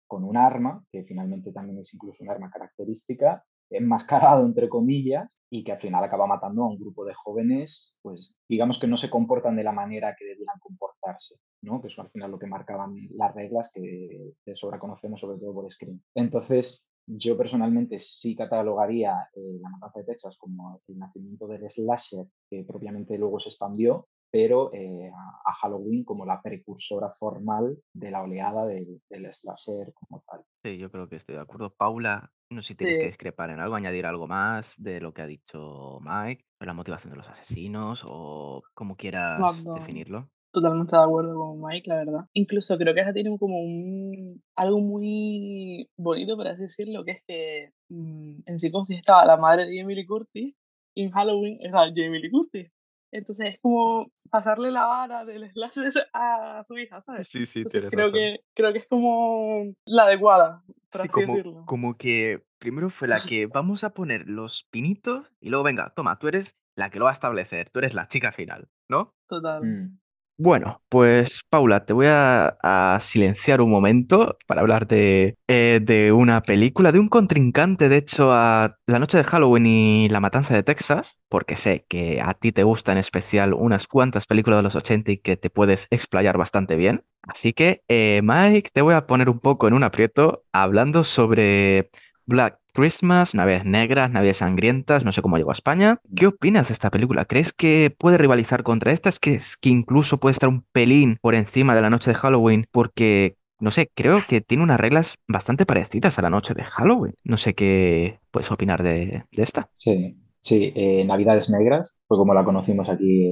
con 0.07 0.23
un 0.23 0.37
arma, 0.37 0.85
que 0.93 1.03
finalmente 1.03 1.51
también 1.53 1.81
es 1.81 1.93
incluso 1.93 2.23
un 2.23 2.31
arma 2.31 2.49
característica, 2.49 3.45
enmascarado 3.69 4.47
entre 4.47 4.69
comillas 4.69 5.41
y 5.51 5.65
que 5.65 5.73
al 5.73 5.81
final 5.81 6.05
acaba 6.05 6.29
matando 6.29 6.63
a 6.63 6.69
un 6.69 6.79
grupo 6.79 7.05
de 7.05 7.15
jóvenes, 7.15 7.99
pues 8.03 8.37
digamos 8.49 8.79
que 8.79 8.87
no 8.87 8.97
se 8.97 9.11
comportan 9.11 9.57
de 9.57 9.65
la 9.65 9.73
manera 9.73 10.15
que 10.17 10.25
debían 10.25 10.59
comportarse. 10.61 11.41
¿no? 11.63 11.81
que 11.81 11.89
es 11.89 11.99
al 11.99 12.09
final 12.11 12.31
lo 12.31 12.39
que 12.39 12.47
marcaban 12.47 12.95
las 13.17 13.35
reglas 13.35 13.73
que 13.75 14.35
de 14.45 14.55
sobra 14.55 14.79
conocemos, 14.79 15.19
sobre 15.19 15.41
todo 15.41 15.53
por 15.53 15.73
Scream. 15.73 16.01
Entonces, 16.15 16.93
yo 17.07 17.37
personalmente 17.37 17.99
sí 17.99 18.37
catalogaría 18.37 19.29
eh, 19.35 19.59
La 19.61 19.71
Matanza 19.71 20.01
de 20.01 20.05
Texas 20.05 20.37
como 20.39 20.81
el 20.87 20.99
nacimiento 20.99 21.49
del 21.49 21.69
slasher, 21.69 22.27
que 22.49 22.63
propiamente 22.63 23.19
luego 23.19 23.41
se 23.41 23.49
expandió, 23.49 24.07
pero 24.31 24.73
eh, 24.73 25.11
a, 25.45 25.53
Halloween 25.61 26.05
como 26.05 26.27
la 26.27 26.41
precursora 26.43 27.11
formal 27.11 27.79
de 27.95 28.11
la 28.11 28.23
oleada 28.23 28.67
del, 28.67 29.01
slasher 29.33 29.93
como 29.95 30.23
tal. 30.27 30.43
Sí, 30.65 30.77
yo 30.79 30.91
creo 30.91 31.09
que 31.09 31.17
estoy 31.17 31.37
de 31.37 31.41
acuerdo. 31.41 31.75
Paula, 31.75 32.31
no 32.51 32.62
sé 32.62 32.69
si 32.69 32.75
tienes 32.77 32.99
que 32.99 33.07
discrepar 33.07 33.51
en 33.51 33.61
algo, 33.61 33.75
añadir 33.75 34.07
algo 34.07 34.27
más 34.27 34.75
de 34.79 35.01
lo 35.01 35.15
que 35.15 35.23
ha 35.23 35.27
dicho 35.27 35.99
Mike, 36.01 36.45
la 36.61 36.75
motivación 36.75 37.12
de 37.12 37.19
los 37.19 37.29
asesinos 37.29 38.03
o 38.07 38.62
como 38.75 38.97
quieras 38.97 39.41
definirlo 39.65 40.29
totalmente 40.57 40.97
de 40.97 41.03
acuerdo 41.03 41.37
con 41.37 41.61
Mike, 41.61 41.91
la 41.91 41.97
verdad. 41.97 42.21
Incluso 42.33 42.79
creo 42.79 42.95
que 42.95 43.01
esa 43.03 43.12
tiene 43.12 43.37
como 43.39 43.61
un 43.61 44.43
algo 44.57 44.81
muy 44.81 45.91
bonito, 45.99 46.35
por 46.35 46.49
así 46.49 46.62
decirlo, 46.62 47.05
que 47.05 47.11
es 47.11 47.25
que 47.27 47.73
mm, 47.91 48.37
en 48.47 48.59
Psicosis 48.59 48.97
estaba 48.97 49.27
la 49.27 49.37
madre 49.37 49.67
de 49.67 49.79
Emily 49.81 50.07
Curtis 50.07 50.55
y 50.95 51.03
en 51.03 51.11
Halloween 51.11 51.59
estaba 51.61 51.89
Jamie 51.95 52.21
Lee 52.21 52.31
Curtis. 52.31 52.71
Entonces 53.12 53.55
es 53.55 53.61
como 53.61 54.11
pasarle 54.31 54.71
la 54.71 54.87
vara 54.87 55.25
del 55.25 55.49
slasher 55.51 55.92
a 56.12 56.62
su 56.64 56.77
hija, 56.79 57.01
¿sabes? 57.01 57.29
Sí, 57.29 57.47
sí, 57.47 57.61
Entonces, 57.61 57.90
creo 57.90 58.12
que 58.12 58.40
creo 58.55 58.73
que 58.73 58.79
es 58.81 58.87
como 58.87 59.73
la 59.85 60.05
adecuada, 60.05 60.62
por 60.90 61.01
así 61.01 61.09
como, 61.09 61.37
decirlo. 61.37 61.64
Como 61.66 61.97
que 61.97 62.45
primero 62.59 62.90
fue 62.90 63.09
la 63.09 63.21
que 63.21 63.47
vamos 63.47 63.85
a 63.85 63.90
poner 63.90 64.29
los 64.29 64.66
pinitos 64.71 65.33
y 65.40 65.51
luego 65.51 65.64
venga, 65.64 65.92
toma, 65.95 66.19
tú 66.19 66.29
eres 66.29 66.57
la 66.75 66.90
que 66.90 66.99
lo 66.99 67.05
va 67.07 67.12
a 67.12 67.14
establecer, 67.14 67.71
tú 67.71 67.79
eres 67.79 67.95
la 67.95 68.09
chica 68.09 68.33
final, 68.33 68.69
¿no? 68.88 69.14
Total. 69.29 69.62
Mm. 69.62 69.99
Bueno, 70.38 70.83
pues 70.90 71.44
Paula, 71.49 71.87
te 71.87 71.94
voy 71.94 72.07
a, 72.11 72.99
silenciar 73.01 73.62
un 73.62 73.70
momento 73.70 74.37
para 74.46 74.61
hablar 74.61 74.87
de, 74.87 75.38
eh, 75.49 75.81
de, 75.83 76.12
una 76.12 76.42
película, 76.42 76.92
de 76.92 76.99
un 76.99 77.09
contrincante, 77.09 77.88
de 77.88 77.96
hecho, 77.96 78.33
a 78.33 78.77
La 78.87 78.99
Noche 78.99 79.16
de 79.16 79.25
Halloween 79.25 79.64
y 79.66 80.09
La 80.11 80.20
Matanza 80.20 80.55
de 80.55 80.62
Texas, 80.62 81.18
porque 81.31 81.57
sé 81.57 81.87
que 81.88 82.20
a 82.20 82.35
ti 82.35 82.53
te 82.53 82.64
gustan 82.64 82.96
en 82.96 83.01
especial 83.01 83.55
unas 83.55 83.87
cuantas 83.87 84.27
películas 84.27 84.59
de 84.59 84.64
los 84.64 84.77
80 84.77 85.11
y 85.12 85.18
que 85.18 85.38
te 85.38 85.49
puedes 85.49 85.87
explayar 85.90 86.37
bastante 86.37 86.77
bien. 86.77 87.05
Así 87.22 87.55
que, 87.55 87.83
eh, 87.88 88.20
Mike, 88.22 88.70
te 88.75 88.83
voy 88.83 88.94
a 88.94 89.07
poner 89.07 89.31
un 89.31 89.40
poco 89.40 89.68
en 89.68 89.75
un 89.75 89.85
aprieto 89.85 90.44
hablando 90.53 91.03
sobre 91.03 91.88
Black 92.27 92.59
Christmas, 92.73 93.35
Navidades 93.35 93.65
Negras, 93.65 94.11
Navidades 94.11 94.39
Sangrientas, 94.39 95.05
no 95.05 95.12
sé 95.12 95.23
cómo 95.23 95.39
llegó 95.39 95.51
a 95.51 95.55
España. 95.55 96.01
¿Qué 96.15 96.27
opinas 96.27 96.69
de 96.69 96.75
esta 96.75 96.91
película? 96.91 97.25
¿Crees 97.25 97.53
que 97.53 97.95
puede 97.97 98.19
rivalizar 98.19 98.62
contra 98.62 98.93
estas? 98.93 99.19
que 99.19 99.41
incluso 99.62 100.19
puede 100.19 100.33
estar 100.33 100.49
un 100.49 100.62
pelín 100.73 101.19
por 101.23 101.35
encima 101.35 101.75
de 101.75 101.83
la 101.83 101.91
noche 101.91 102.11
de 102.11 102.17
Halloween? 102.17 102.67
Porque, 102.71 103.37
no 103.61 103.71
sé, 103.71 103.91
creo 103.95 104.25
que 104.29 104.41
tiene 104.41 104.65
unas 104.65 104.81
reglas 104.81 105.15
bastante 105.27 105.65
parecidas 105.65 106.19
a 106.19 106.23
la 106.23 106.31
noche 106.31 106.53
de 106.53 106.65
Halloween. 106.65 107.15
No 107.25 107.37
sé 107.37 107.55
qué 107.55 108.19
puedes 108.31 108.51
opinar 108.51 108.83
de, 108.83 109.25
esta. 109.33 109.71
Sí, 109.73 110.17
Sí, 110.39 110.73
eh, 110.77 111.05
Navidades 111.05 111.51
Negras, 111.51 111.93
fue 112.07 112.19
como 112.19 112.33
la 112.33 112.45
conocimos 112.45 112.89
aquí 112.89 113.27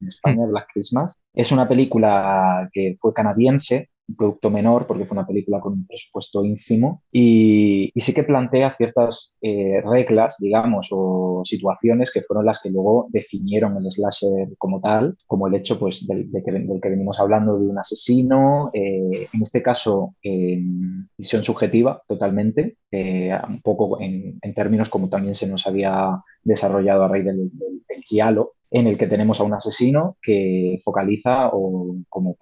en 0.00 0.06
España, 0.08 0.46
Black 0.46 0.66
Christmas. 0.72 1.14
Es 1.32 1.52
una 1.52 1.68
película 1.68 2.68
que 2.72 2.96
fue 2.98 3.14
canadiense, 3.14 3.90
un 4.08 4.16
producto 4.16 4.50
menor 4.50 4.86
porque 4.86 5.04
fue 5.04 5.16
una 5.16 5.26
película 5.26 5.60
con 5.60 5.72
un 5.72 5.86
presupuesto 5.86 6.44
ínfimo 6.44 7.02
y, 7.10 7.92
sí 7.96 8.14
que 8.14 8.22
plantea 8.22 8.70
ciertas 8.70 9.36
eh, 9.42 9.80
reglas, 9.84 10.36
digamos, 10.38 10.88
o 10.92 11.42
situaciones 11.44 12.12
que 12.12 12.22
fueron 12.22 12.46
las 12.46 12.60
que 12.62 12.70
luego 12.70 13.08
definieron 13.10 13.76
el 13.76 13.90
slasher 13.90 14.54
como 14.58 14.80
tal, 14.80 15.16
como 15.26 15.48
el 15.48 15.54
hecho 15.54 15.78
pues, 15.78 16.06
del, 16.06 16.30
de 16.30 16.42
que, 16.44 16.52
del 16.52 16.80
que 16.80 16.88
venimos 16.88 17.18
hablando 17.18 17.58
de 17.58 17.66
un 17.66 17.78
asesino, 17.78 18.62
eh, 18.74 19.28
en 19.32 19.42
este 19.42 19.60
caso 19.60 20.14
en 20.22 21.08
visión 21.16 21.42
subjetiva 21.42 22.00
totalmente, 22.06 22.76
eh, 22.92 23.36
un 23.48 23.60
poco 23.60 24.00
en, 24.00 24.38
términos 24.54 24.88
como 24.88 25.08
también 25.08 25.34
se 25.34 25.48
nos 25.48 25.66
había 25.66 26.22
desarrollado 26.42 27.02
a 27.02 27.08
raíz 27.08 27.24
del, 27.24 27.50
del, 27.58 27.82
del 27.88 28.02
giallo, 28.04 28.52
en 28.76 28.86
el 28.86 28.98
que 28.98 29.06
tenemos 29.06 29.40
a 29.40 29.44
un 29.44 29.54
asesino 29.54 30.18
que 30.20 30.76
focaliza 30.84 31.48
o, 31.50 31.96
como, 32.10 32.36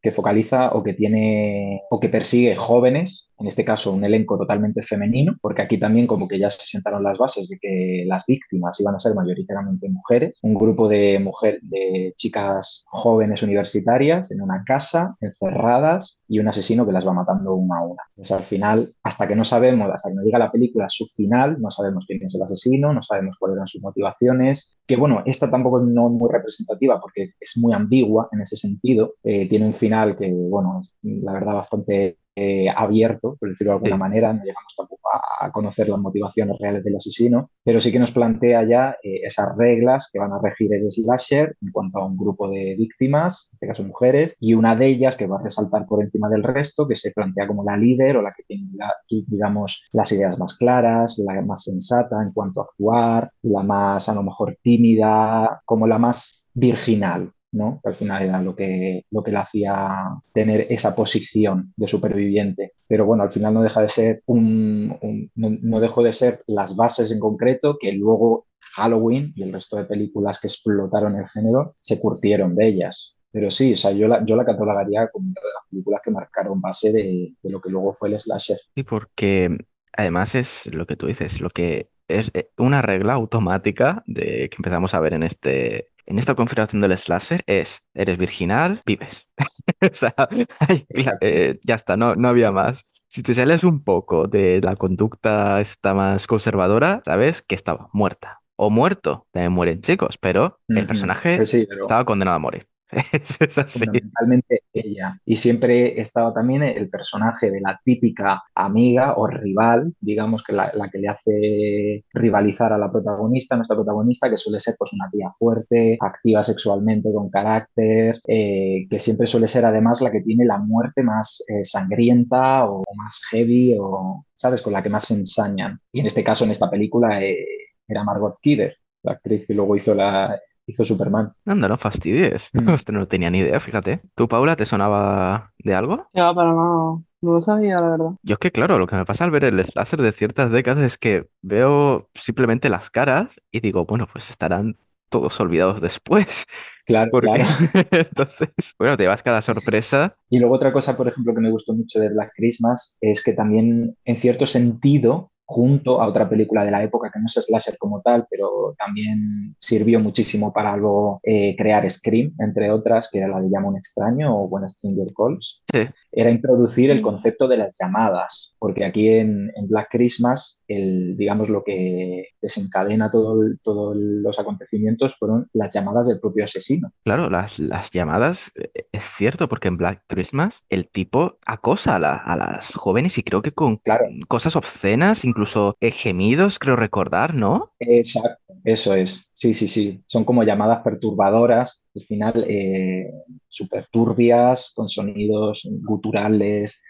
que 0.00 0.12
focaliza 0.12 0.72
o 0.72 0.82
que 0.82 0.94
tiene 0.94 1.82
o 1.90 2.00
que 2.00 2.08
persigue 2.08 2.56
jóvenes, 2.56 3.34
en 3.38 3.48
este 3.48 3.66
caso 3.66 3.92
un 3.92 4.02
elenco 4.02 4.38
totalmente 4.38 4.80
femenino, 4.80 5.36
porque 5.42 5.60
aquí 5.60 5.76
también 5.76 6.06
como 6.06 6.26
que 6.26 6.38
ya 6.38 6.48
se 6.48 6.66
sentaron 6.66 7.02
las 7.02 7.18
bases 7.18 7.50
de 7.50 7.58
que 7.60 8.04
las 8.06 8.24
víctimas 8.26 8.80
iban 8.80 8.94
a 8.94 8.98
ser 8.98 9.14
mayoritariamente 9.14 9.90
mujeres, 9.90 10.38
un 10.42 10.54
grupo 10.54 10.88
de 10.88 11.18
mujeres 11.18 11.60
de 11.64 12.14
chicas 12.16 12.86
jóvenes 12.86 13.42
universitarias 13.42 14.30
en 14.30 14.40
una 14.40 14.64
casa 14.64 15.16
encerradas 15.20 16.24
y 16.28 16.38
un 16.38 16.48
asesino 16.48 16.86
que 16.86 16.92
las 16.92 17.06
va 17.06 17.12
matando 17.12 17.54
una 17.54 17.80
a 17.80 17.84
una. 17.84 18.02
Entonces 18.16 18.36
al 18.38 18.44
final, 18.44 18.94
hasta 19.02 19.28
que 19.28 19.36
no 19.36 19.44
sabemos, 19.44 19.90
hasta 19.92 20.08
que 20.08 20.14
no 20.14 20.22
llega 20.22 20.38
la 20.38 20.50
película 20.50 20.86
su 20.88 21.04
final, 21.04 21.60
no 21.60 21.70
sabemos 21.70 22.06
quién 22.06 22.22
es 22.22 22.34
el 22.34 22.42
asesino, 22.42 22.94
no 22.94 23.02
sabemos 23.02 23.36
cuáles 23.38 23.56
eran 23.56 23.66
sus 23.66 23.82
motivaciones, 23.82 24.78
que 24.86 24.96
bueno, 24.96 25.22
esta 25.26 25.50
tampoco 25.58 25.80
no 25.80 26.08
muy 26.08 26.30
representativa 26.30 27.00
porque 27.00 27.30
es 27.40 27.56
muy 27.58 27.72
ambigua 27.72 28.28
en 28.32 28.40
ese 28.40 28.56
sentido. 28.56 29.14
Eh, 29.22 29.48
tiene 29.48 29.66
un 29.66 29.74
final 29.74 30.16
que, 30.16 30.32
bueno, 30.32 30.82
la 31.02 31.32
verdad 31.32 31.54
bastante 31.54 32.18
eh, 32.40 32.70
abierto, 32.72 33.36
por 33.36 33.48
decirlo 33.48 33.72
de 33.72 33.76
alguna 33.78 33.96
manera, 33.96 34.32
no 34.32 34.44
llegamos 34.44 34.72
tampoco 34.76 35.08
a, 35.40 35.50
conocer 35.50 35.88
las 35.88 35.98
motivaciones 35.98 36.56
reales 36.60 36.84
del 36.84 36.94
asesino, 36.94 37.50
pero 37.64 37.80
sí 37.80 37.90
que 37.90 37.98
nos 37.98 38.12
plantea 38.12 38.62
ya 38.68 38.96
eh, 39.02 39.22
esas 39.24 39.56
reglas 39.56 40.08
que 40.12 40.20
van 40.20 40.32
a 40.32 40.40
regir 40.40 40.72
el 40.72 40.88
slasher 40.88 41.56
en 41.60 41.72
cuanto 41.72 41.98
a 41.98 42.06
un 42.06 42.16
grupo 42.16 42.48
de 42.48 42.76
víctimas, 42.76 43.48
en 43.50 43.54
este 43.54 43.66
caso 43.66 43.82
mujeres, 43.82 44.36
y 44.38 44.54
una 44.54 44.76
de 44.76 44.86
ellas 44.86 45.16
que 45.16 45.26
va 45.26 45.38
a 45.38 45.42
resaltar 45.42 45.84
por 45.86 46.00
encima 46.00 46.28
del 46.28 46.44
resto, 46.44 46.86
que 46.86 46.94
se 46.94 47.10
plantea 47.10 47.48
como 47.48 47.64
la 47.64 47.76
líder 47.76 48.18
o 48.18 48.22
la 48.22 48.32
que 48.32 48.44
tiene, 48.44 48.68
digamos, 49.08 49.88
las 49.92 50.12
ideas 50.12 50.38
más 50.38 50.56
claras, 50.56 51.18
la 51.26 51.42
más 51.42 51.64
sensata 51.64 52.22
en 52.22 52.32
cuanto 52.32 52.60
a 52.60 52.64
actuar, 52.64 53.32
la 53.42 53.64
más 53.64 54.08
a 54.08 54.14
lo 54.14 54.22
mejor 54.22 54.56
tímida, 54.62 55.60
como 55.64 55.88
la 55.88 55.98
más 55.98 56.50
virginal, 56.54 57.32
¿no? 57.52 57.80
Que 57.82 57.90
al 57.90 57.96
final 57.96 58.22
era 58.22 58.42
lo 58.42 58.54
que, 58.54 59.04
lo 59.10 59.22
que 59.22 59.30
le 59.30 59.38
hacía 59.38 60.08
tener 60.32 60.66
esa 60.70 60.94
posición 60.94 61.72
de 61.76 61.86
superviviente. 61.86 62.72
Pero 62.86 63.06
bueno, 63.06 63.22
al 63.22 63.30
final 63.30 63.54
no 63.54 63.62
deja 63.62 63.82
de 63.82 63.88
ser 63.88 64.22
un, 64.26 65.30
no, 65.34 65.80
dejó 65.80 66.02
de 66.02 66.12
ser 66.12 66.42
las 66.46 66.76
bases 66.76 67.10
en 67.10 67.20
concreto 67.20 67.78
que 67.80 67.92
luego 67.92 68.46
Halloween 68.76 69.32
y 69.36 69.42
el 69.42 69.52
resto 69.52 69.76
de 69.76 69.84
películas 69.84 70.40
que 70.40 70.48
explotaron 70.48 71.16
el 71.16 71.28
género 71.28 71.74
se 71.80 72.00
curtieron 72.00 72.54
de 72.54 72.68
ellas. 72.68 73.18
Pero 73.30 73.50
sí, 73.50 73.74
o 73.74 73.76
sea, 73.76 73.92
yo 73.92 74.08
la, 74.08 74.24
yo 74.24 74.36
la 74.36 74.44
catalogaría 74.44 75.08
como 75.08 75.26
una 75.26 75.40
de 75.40 75.54
las 75.54 75.68
películas 75.70 76.00
que 76.02 76.10
marcaron 76.10 76.60
base 76.60 76.92
de, 76.92 77.34
de 77.42 77.50
lo 77.50 77.60
que 77.60 77.70
luego 77.70 77.94
fue 77.94 78.08
el 78.08 78.18
slasher. 78.18 78.58
Sí, 78.74 78.82
porque 78.82 79.56
además 79.92 80.34
es 80.34 80.72
lo 80.74 80.86
que 80.86 80.96
tú 80.96 81.06
dices, 81.06 81.40
lo 81.40 81.50
que 81.50 81.90
es 82.08 82.30
eh, 82.34 82.50
una 82.56 82.82
regla 82.82 83.12
automática 83.12 84.02
de 84.06 84.48
que 84.48 84.56
empezamos 84.56 84.94
a 84.94 85.00
ver 85.00 85.12
en 85.12 85.22
este 85.22 85.88
en 86.08 86.18
esta 86.18 86.34
configuración 86.34 86.80
del 86.80 86.96
slasher 86.96 87.44
es, 87.46 87.82
eres 87.92 88.16
virginal, 88.16 88.80
vives. 88.86 89.28
o 89.92 89.94
sea, 89.94 90.14
eh, 91.20 91.58
ya 91.62 91.74
está, 91.74 91.98
no, 91.98 92.16
no 92.16 92.28
había 92.28 92.50
más. 92.50 92.86
Si 93.10 93.22
te 93.22 93.34
sales 93.34 93.62
un 93.62 93.84
poco 93.84 94.26
de 94.26 94.60
la 94.62 94.74
conducta 94.74 95.60
esta 95.60 95.92
más 95.92 96.26
conservadora, 96.26 97.02
sabes 97.04 97.42
que 97.42 97.54
estaba 97.54 97.90
muerta. 97.92 98.40
O 98.56 98.70
muerto, 98.70 99.26
también 99.32 99.52
mueren 99.52 99.82
chicos, 99.82 100.16
pero 100.18 100.58
el 100.66 100.86
personaje 100.86 101.36
pues 101.36 101.54
estaba 101.54 102.04
condenado 102.04 102.36
a 102.36 102.40
morir. 102.40 102.66
es 103.40 103.58
así. 103.58 103.78
Fundamentalmente 103.80 104.62
ella. 104.72 105.20
Y 105.24 105.36
siempre 105.36 106.00
estaba 106.00 106.32
también 106.32 106.62
el 106.62 106.88
personaje 106.88 107.50
de 107.50 107.60
la 107.60 107.80
típica 107.84 108.42
amiga 108.54 109.14
o 109.16 109.26
rival, 109.26 109.94
digamos 110.00 110.42
que 110.42 110.52
la, 110.52 110.70
que 110.90 110.98
le 110.98 111.08
hace 111.08 112.04
rivalizar 112.12 112.72
a 112.72 112.78
la 112.78 112.90
protagonista, 112.90 113.56
nuestra 113.56 113.76
protagonista, 113.76 114.30
que 114.30 114.36
suele 114.36 114.60
ser 114.60 114.74
pues 114.78 114.92
una 114.92 115.10
tía 115.10 115.30
fuerte, 115.38 115.98
activa 116.00 116.42
sexualmente, 116.42 117.12
con 117.12 117.30
carácter, 117.30 118.20
eh, 118.26 118.86
que 118.88 118.98
siempre 118.98 119.26
suele 119.26 119.48
ser 119.48 119.64
además 119.64 120.00
la 120.00 120.10
que 120.10 120.22
tiene 120.22 120.44
la 120.44 120.58
muerte 120.58 121.02
más 121.02 121.44
eh, 121.48 121.64
sangrienta 121.64 122.66
o 122.66 122.84
más 122.96 123.20
heavy 123.30 123.76
o, 123.78 124.24
¿sabes?, 124.34 124.62
con 124.62 124.72
la 124.72 124.82
que 124.82 124.90
más 124.90 125.04
se 125.04 125.14
ensañan. 125.14 125.80
Y 125.92 126.00
en 126.00 126.06
este 126.06 126.24
caso, 126.24 126.44
en 126.44 126.52
esta 126.52 126.70
película, 126.70 127.20
eh, 127.22 127.44
era 127.86 128.04
Margot 128.04 128.38
Kidder, 128.40 128.74
la 129.02 129.12
actriz 129.12 129.46
que 129.46 129.54
luego 129.54 129.76
hizo 129.76 129.94
la, 129.94 130.38
hizo 130.68 130.84
Superman. 130.84 131.32
Anda, 131.46 131.66
no 131.66 131.76
fastidies. 131.78 132.50
Mm. 132.52 132.76
no 132.92 133.08
tenía 133.08 133.30
ni 133.30 133.38
idea, 133.38 133.58
fíjate. 133.58 134.02
¿Tú, 134.14 134.28
Paula, 134.28 134.54
te 134.54 134.66
sonaba 134.66 135.52
de 135.58 135.74
algo? 135.74 136.06
Ya, 136.14 136.32
para 136.32 136.50
nada. 136.50 136.98
No 137.20 137.32
lo 137.32 137.42
sabía, 137.42 137.76
la 137.76 137.90
verdad. 137.90 138.10
Yo 138.22 138.34
es 138.34 138.38
que, 138.38 138.52
claro, 138.52 138.78
lo 138.78 138.86
que 138.86 138.94
me 138.94 139.04
pasa 139.04 139.24
al 139.24 139.32
ver 139.32 139.44
el 139.44 139.66
láser 139.74 140.00
de 140.00 140.12
ciertas 140.12 140.52
décadas 140.52 140.84
es 140.84 140.98
que 140.98 141.26
veo 141.42 142.08
simplemente 142.14 142.68
las 142.68 142.90
caras 142.90 143.28
y 143.50 143.58
digo, 143.58 143.84
bueno, 143.86 144.06
pues 144.12 144.30
estarán 144.30 144.76
todos 145.08 145.40
olvidados 145.40 145.80
después. 145.80 146.46
Claro, 146.86 147.10
claro. 147.20 147.44
Entonces, 147.90 148.50
bueno, 148.78 148.96
te 148.96 149.06
vas 149.06 149.22
cada 149.22 149.42
sorpresa. 149.42 150.16
Y 150.30 150.38
luego 150.38 150.54
otra 150.54 150.72
cosa, 150.72 150.96
por 150.96 151.08
ejemplo, 151.08 151.34
que 151.34 151.40
me 151.40 151.50
gustó 151.50 151.74
mucho 151.74 151.98
de 151.98 152.10
Black 152.10 152.32
Christmas 152.36 152.96
es 153.00 153.24
que 153.24 153.32
también, 153.32 153.96
en 154.04 154.16
cierto 154.16 154.46
sentido, 154.46 155.32
junto 155.50 156.02
a 156.02 156.06
otra 156.06 156.28
película 156.28 156.62
de 156.62 156.70
la 156.70 156.82
época 156.82 157.10
que 157.10 157.18
no 157.18 157.24
es 157.24 157.32
slasher 157.32 157.78
como 157.78 158.02
tal, 158.02 158.26
pero 158.30 158.74
también 158.76 159.54
sirvió 159.58 159.98
muchísimo 159.98 160.52
para 160.52 160.74
algo 160.74 161.20
eh, 161.22 161.56
crear 161.56 161.88
Scream, 161.88 162.34
entre 162.38 162.70
otras, 162.70 163.08
que 163.10 163.18
era 163.18 163.28
la 163.28 163.40
de 163.40 163.48
Llama 163.48 163.68
un 163.68 163.78
extraño 163.78 164.36
o 164.36 164.46
Buena 164.46 164.68
Stranger 164.68 165.08
Calls. 165.16 165.64
Era 166.12 166.30
introducir 166.30 166.90
el 166.90 167.00
concepto 167.00 167.48
de 167.48 167.56
las 167.56 167.78
llamadas, 167.80 168.56
porque 168.58 168.84
aquí 168.84 169.08
en, 169.08 169.50
Black 169.68 169.88
Christmas, 169.90 170.64
el, 170.68 171.16
digamos, 171.16 171.48
lo 171.48 171.62
que 171.64 172.28
desencadena 172.40 173.10
todos 173.10 173.56
todo 173.62 173.94
los 173.94 174.38
acontecimientos 174.38 175.16
fueron 175.18 175.48
las 175.52 175.72
llamadas 175.72 176.08
del 176.08 176.20
propio 176.20 176.44
asesino. 176.44 176.92
Claro, 177.04 177.30
las, 177.30 177.58
las 177.58 177.90
llamadas, 177.90 178.50
eh, 178.54 178.86
es 178.92 179.04
cierto, 179.16 179.48
porque 179.48 179.68
en 179.68 179.78
Black 179.78 180.04
Christmas 180.08 180.62
el 180.68 180.88
tipo 180.88 181.38
acosa 181.46 181.96
a, 181.96 182.36
las 182.36 182.74
jóvenes 182.74 183.16
y 183.16 183.22
creo 183.22 183.40
que 183.40 183.52
con 183.52 183.80
cosas 184.28 184.56
obscenas, 184.56 185.24
incluso 185.24 185.37
eh, 185.80 185.90
gemidos, 185.90 186.58
creo 186.58 186.76
recordar, 186.76 187.34
¿no? 187.34 187.64
Exacto, 187.80 188.54
eso 188.64 188.94
es. 188.94 189.30
Sí, 189.34 189.54
sí, 189.54 189.68
sí. 189.68 190.02
Son 190.06 190.24
como 190.24 190.42
llamadas 190.42 190.82
perturbadoras, 190.82 191.88
al 191.94 192.02
final 192.04 192.44
eh, 192.48 193.10
súper 193.48 193.86
turbias, 193.86 194.72
con 194.74 194.88
sonidos 194.88 195.68
guturales, 195.82 196.82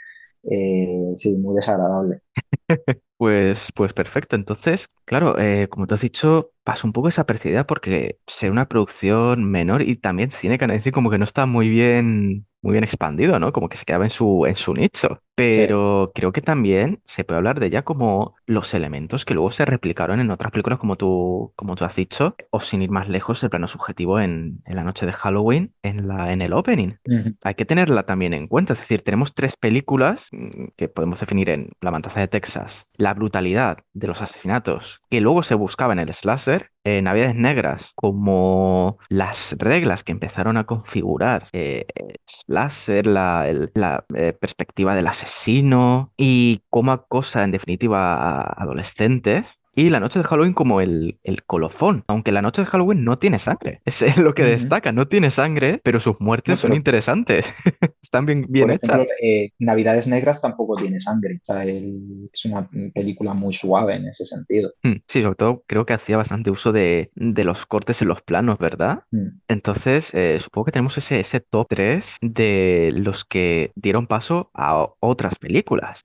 eh, 0.51 1.13
sí, 1.15 1.37
muy 1.39 1.55
desagradable. 1.57 2.21
Pues, 3.17 3.73
pues 3.75 3.93
perfecto. 3.95 4.37
Entonces, 4.37 4.89
claro, 5.05 5.39
eh, 5.39 5.69
como 5.69 5.87
tú 5.89 5.95
has 5.97 6.01
dicho, 6.01 6.53
pasa 6.63 6.87
un 6.87 6.93
poco 6.93 7.09
desapercibida 7.09 7.67
porque 7.67 8.19
ser 8.29 8.51
una 8.53 8.69
producción 8.69 9.51
menor 9.51 9.83
y 9.83 9.97
también 9.97 10.31
cine 10.31 10.57
canadiense 10.59 10.93
como 10.93 11.11
que 11.11 11.19
no 11.19 11.25
está 11.25 11.45
muy 11.47 11.69
bien, 11.69 12.47
muy 12.63 12.73
bien 12.73 12.85
expandido, 12.85 13.41
¿no? 13.41 13.53
Como 13.53 13.69
que 13.69 13.77
se 13.77 13.85
quedaba 13.85 14.05
en 14.05 14.11
su, 14.11 14.47
en 14.47 14.55
su 14.57 14.73
nicho. 14.75 15.21
Pero 15.39 16.13
creo 16.15 16.33
que 16.33 16.43
también 16.43 17.01
se 17.05 17.25
puede 17.25 17.39
hablar 17.39 17.61
de 17.61 17.67
ella 17.67 17.83
como 17.83 18.35
los 18.47 18.75
elementos 18.75 19.25
que 19.25 19.35
luego 19.35 19.51
se 19.51 19.65
replicaron 19.65 20.21
en 20.21 20.31
otras 20.31 20.51
películas, 20.51 20.79
como 20.79 20.97
tú, 20.97 21.53
como 21.57 21.77
tú 21.77 21.85
has 21.85 21.95
dicho, 21.95 22.35
o 22.51 22.61
sin 22.61 22.83
ir 22.83 22.91
más 22.91 23.09
lejos, 23.09 23.43
el 23.43 23.51
plano 23.51 23.69
subjetivo 23.69 24.21
en, 24.21 24.63
en 24.67 24.77
la 24.77 24.85
noche 24.85 25.07
de 25.07 25.13
Halloween, 25.13 25.75
en, 25.83 26.09
la, 26.09 26.33
en 26.33 26.43
el 26.43 26.53
opening. 26.53 26.95
Hay 27.43 27.55
que 27.55 27.65
tenerla 27.65 28.05
también 28.05 28.35
en 28.35 28.49
cuenta. 28.49 28.73
Es 28.73 28.81
decir, 28.81 29.03
tenemos 29.03 29.35
tres 29.35 29.57
películas 29.57 30.29
mm, 30.33 30.69
que 30.77 30.89
podemos 30.89 31.21
definir 31.21 31.51
en 31.51 31.71
La 31.81 31.91
Matanza 31.91 32.21
de 32.21 32.29
Texas, 32.29 32.87
la 32.97 33.15
brutalidad 33.15 33.79
de 33.93 34.07
los 34.09 34.21
asesinatos 34.21 35.01
que 35.11 35.21
luego 35.21 35.43
se 35.43 35.55
buscaba 35.55 35.93
en 35.93 36.01
el 36.01 36.13
slasher, 36.13 36.71
en 36.85 37.05
Navidades 37.05 37.35
Negras, 37.35 37.93
como 37.95 38.99
las 39.09 39.55
reglas 39.59 40.05
que 40.05 40.13
empezaron 40.13 40.57
a 40.57 40.65
configurar 40.65 41.49
eh, 41.53 41.87
slasher, 42.27 43.07
la, 43.07 43.47
la 43.75 44.05
eh, 44.15 44.33
perspectiva 44.33 44.95
del 44.95 45.07
asesino 45.29 46.13
y 46.17 46.63
cómo 46.71 46.93
acosa 46.93 47.45
en 47.45 47.51
definitiva 47.51 48.15
a 48.15 48.63
adolescentes, 48.63 49.59
y 49.79 49.91
la 49.91 50.01
noche 50.01 50.19
de 50.19 50.25
Halloween 50.25 50.55
como 50.55 50.81
el, 50.81 51.21
el, 51.23 51.45
colofón, 51.45 52.03
aunque 52.09 52.33
la 52.33 52.43
noche 52.43 52.63
de 52.63 52.67
Halloween 52.67 53.05
no 53.05 53.17
tiene 53.21 53.39
sangre. 53.39 53.81
Es 53.87 54.17
lo 54.17 54.35
que 54.35 54.43
destaca, 54.43 54.91
no 54.91 55.07
tiene 55.07 55.31
sangre, 55.31 55.81
pero 55.85 56.01
sus 56.01 56.17
muertes 56.19 56.59
son 56.59 56.75
interesantes. 56.75 57.47
Están 58.03 58.27
bien, 58.27 58.47
bien 58.49 58.71
hechas. 58.71 59.07
Eh, 59.23 59.53
Navidades 59.61 60.09
Negras 60.09 60.41
tampoco 60.41 60.75
tiene 60.75 60.99
sangre. 60.99 61.41
es 61.47 62.45
una 62.45 62.69
película 62.93 63.35
muy 63.35 63.55
suave 63.55 63.95
en 63.95 64.09
ese 64.09 64.25
sentido. 64.25 64.73
Mm, 64.83 64.97
sí, 65.07 65.23
sobre 65.23 65.37
todo 65.37 65.63
creo 65.69 65.87
que 65.87 65.93
hacía 65.93 66.17
bastante 66.17 66.51
uso 66.51 66.73
de, 66.73 67.13
de 67.15 67.45
los 67.45 67.65
cortes 67.65 68.03
en 68.03 68.09
los 68.09 68.21
planos, 68.21 68.59
¿verdad? 68.59 69.05
Mm. 69.13 69.39
Entonces, 69.47 70.13
eh, 70.13 70.41
supongo 70.41 70.65
que 70.65 70.73
tenemos 70.73 70.99
ese, 70.99 71.21
ese 71.21 71.39
top 71.39 71.69
3 71.69 72.17
de 72.21 72.91
los 72.97 73.25
que 73.25 73.71
dieron 73.77 74.09
paso 74.09 74.51
a 74.55 74.89
otras 74.99 75.37
películas 75.37 76.05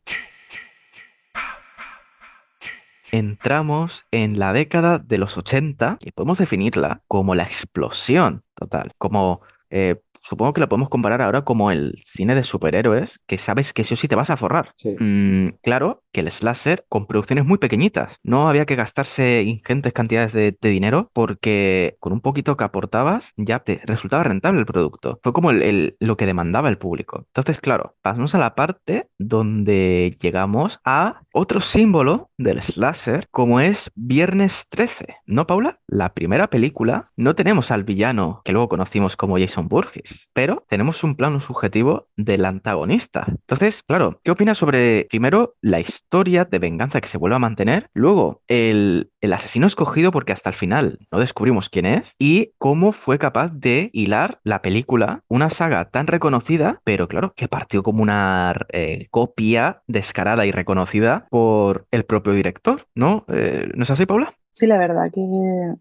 entramos 3.13 4.05
en 4.09 4.39
la 4.39 4.53
década 4.53 4.97
de 4.97 5.19
los 5.19 5.37
80 5.37 5.99
y 6.01 6.11
podemos 6.11 6.39
definirla 6.39 7.03
como 7.07 7.35
la 7.35 7.43
explosión 7.43 8.43
total, 8.55 8.93
como 8.97 9.41
eh, 9.69 10.01
supongo 10.23 10.53
que 10.53 10.61
lo 10.61 10.69
podemos 10.69 10.89
comparar 10.89 11.21
ahora 11.21 11.43
como 11.43 11.71
el 11.71 11.95
cine 12.05 12.35
de 12.35 12.43
superhéroes, 12.43 13.19
que 13.27 13.37
sabes 13.37 13.73
que 13.73 13.83
sí 13.83 13.93
o 13.93 13.97
sí 13.97 14.07
te 14.07 14.15
vas 14.15 14.29
a 14.29 14.37
forrar. 14.37 14.73
Mm, 14.99 15.49
claro 15.61 16.03
que 16.11 16.21
el 16.21 16.31
slasher 16.31 16.85
con 16.89 17.07
producciones 17.07 17.45
muy 17.45 17.57
pequeñitas. 17.57 18.17
No 18.23 18.47
había 18.47 18.65
que 18.65 18.75
gastarse 18.75 19.43
ingentes 19.43 19.93
cantidades 19.93 20.33
de, 20.33 20.53
dinero 20.63 21.11
porque 21.13 21.97
con 21.99 22.13
un 22.13 22.21
poquito 22.21 22.55
que 22.55 22.63
aportabas 22.63 23.33
ya 23.35 23.59
te 23.59 23.81
resultaba 23.83 24.23
rentable 24.23 24.59
el 24.59 24.65
producto. 24.65 25.19
Fue 25.21 25.33
como 25.33 25.51
el, 25.51 25.97
lo 25.99 26.17
que 26.17 26.25
demandaba 26.25 26.69
el 26.69 26.77
público. 26.77 27.25
Entonces, 27.27 27.59
claro, 27.59 27.95
pasamos 28.01 28.33
a 28.33 28.39
la 28.39 28.55
parte 28.55 29.09
donde 29.19 30.17
llegamos 30.21 30.79
a 30.85 31.21
otro 31.33 31.59
símbolo 31.59 32.31
del 32.37 32.61
slasher, 32.61 33.27
como 33.29 33.59
es 33.59 33.91
Viernes 33.95 34.67
13. 34.69 35.17
¿No, 35.25 35.45
Paula? 35.47 35.79
La 35.93 36.15
primera 36.15 36.49
película 36.49 37.11
no 37.15 37.35
tenemos 37.35 37.69
al 37.69 37.83
villano 37.83 38.41
que 38.45 38.51
luego 38.51 38.67
conocimos 38.67 39.15
como 39.15 39.37
Jason 39.37 39.67
Burgess 39.67 40.27
pero 40.33 40.65
tenemos 40.67 41.03
un 41.03 41.15
plano 41.15 41.39
subjetivo 41.39 42.07
del 42.17 42.45
antagonista. 42.45 43.25
Entonces, 43.27 43.83
claro, 43.83 44.19
¿qué 44.23 44.31
opinas 44.31 44.57
sobre, 44.57 45.05
primero, 45.07 45.53
la 45.61 45.79
historia 45.79 46.45
de 46.45 46.57
venganza 46.57 46.99
que 46.99 47.07
se 47.07 47.19
vuelve 47.19 47.35
a 47.35 47.39
mantener? 47.39 47.91
Luego, 47.93 48.41
el, 48.47 49.11
asesino 49.31 49.67
escogido 49.67 50.11
porque 50.11 50.33
hasta 50.33 50.49
el 50.49 50.55
final 50.55 50.97
no 51.11 51.19
descubrimos 51.19 51.69
quién 51.69 51.85
es 51.85 52.15
y 52.17 52.53
cómo 52.57 52.91
fue 52.91 53.19
capaz 53.19 53.51
de 53.53 53.91
hilar 53.93 54.39
la 54.43 54.63
película, 54.63 55.23
una 55.27 55.51
saga 55.51 55.91
tan 55.91 56.07
reconocida, 56.07 56.81
pero 56.83 57.07
claro, 57.07 57.33
que 57.35 57.47
partió 57.47 57.83
como 57.83 58.01
una 58.01 58.55
eh, 58.71 59.07
copia 59.11 59.83
descarada 59.85 60.47
y 60.47 60.51
reconocida 60.51 61.27
por 61.29 61.85
el 61.91 62.03
propio 62.05 62.33
director, 62.33 62.87
¿no? 62.95 63.25
Eh, 63.27 63.69
¿No 63.75 63.83
es 63.83 63.91
así, 63.91 64.07
Paula? 64.07 64.35
Sí, 64.53 64.67
la 64.67 64.77
verdad 64.77 65.09
que 65.11 65.19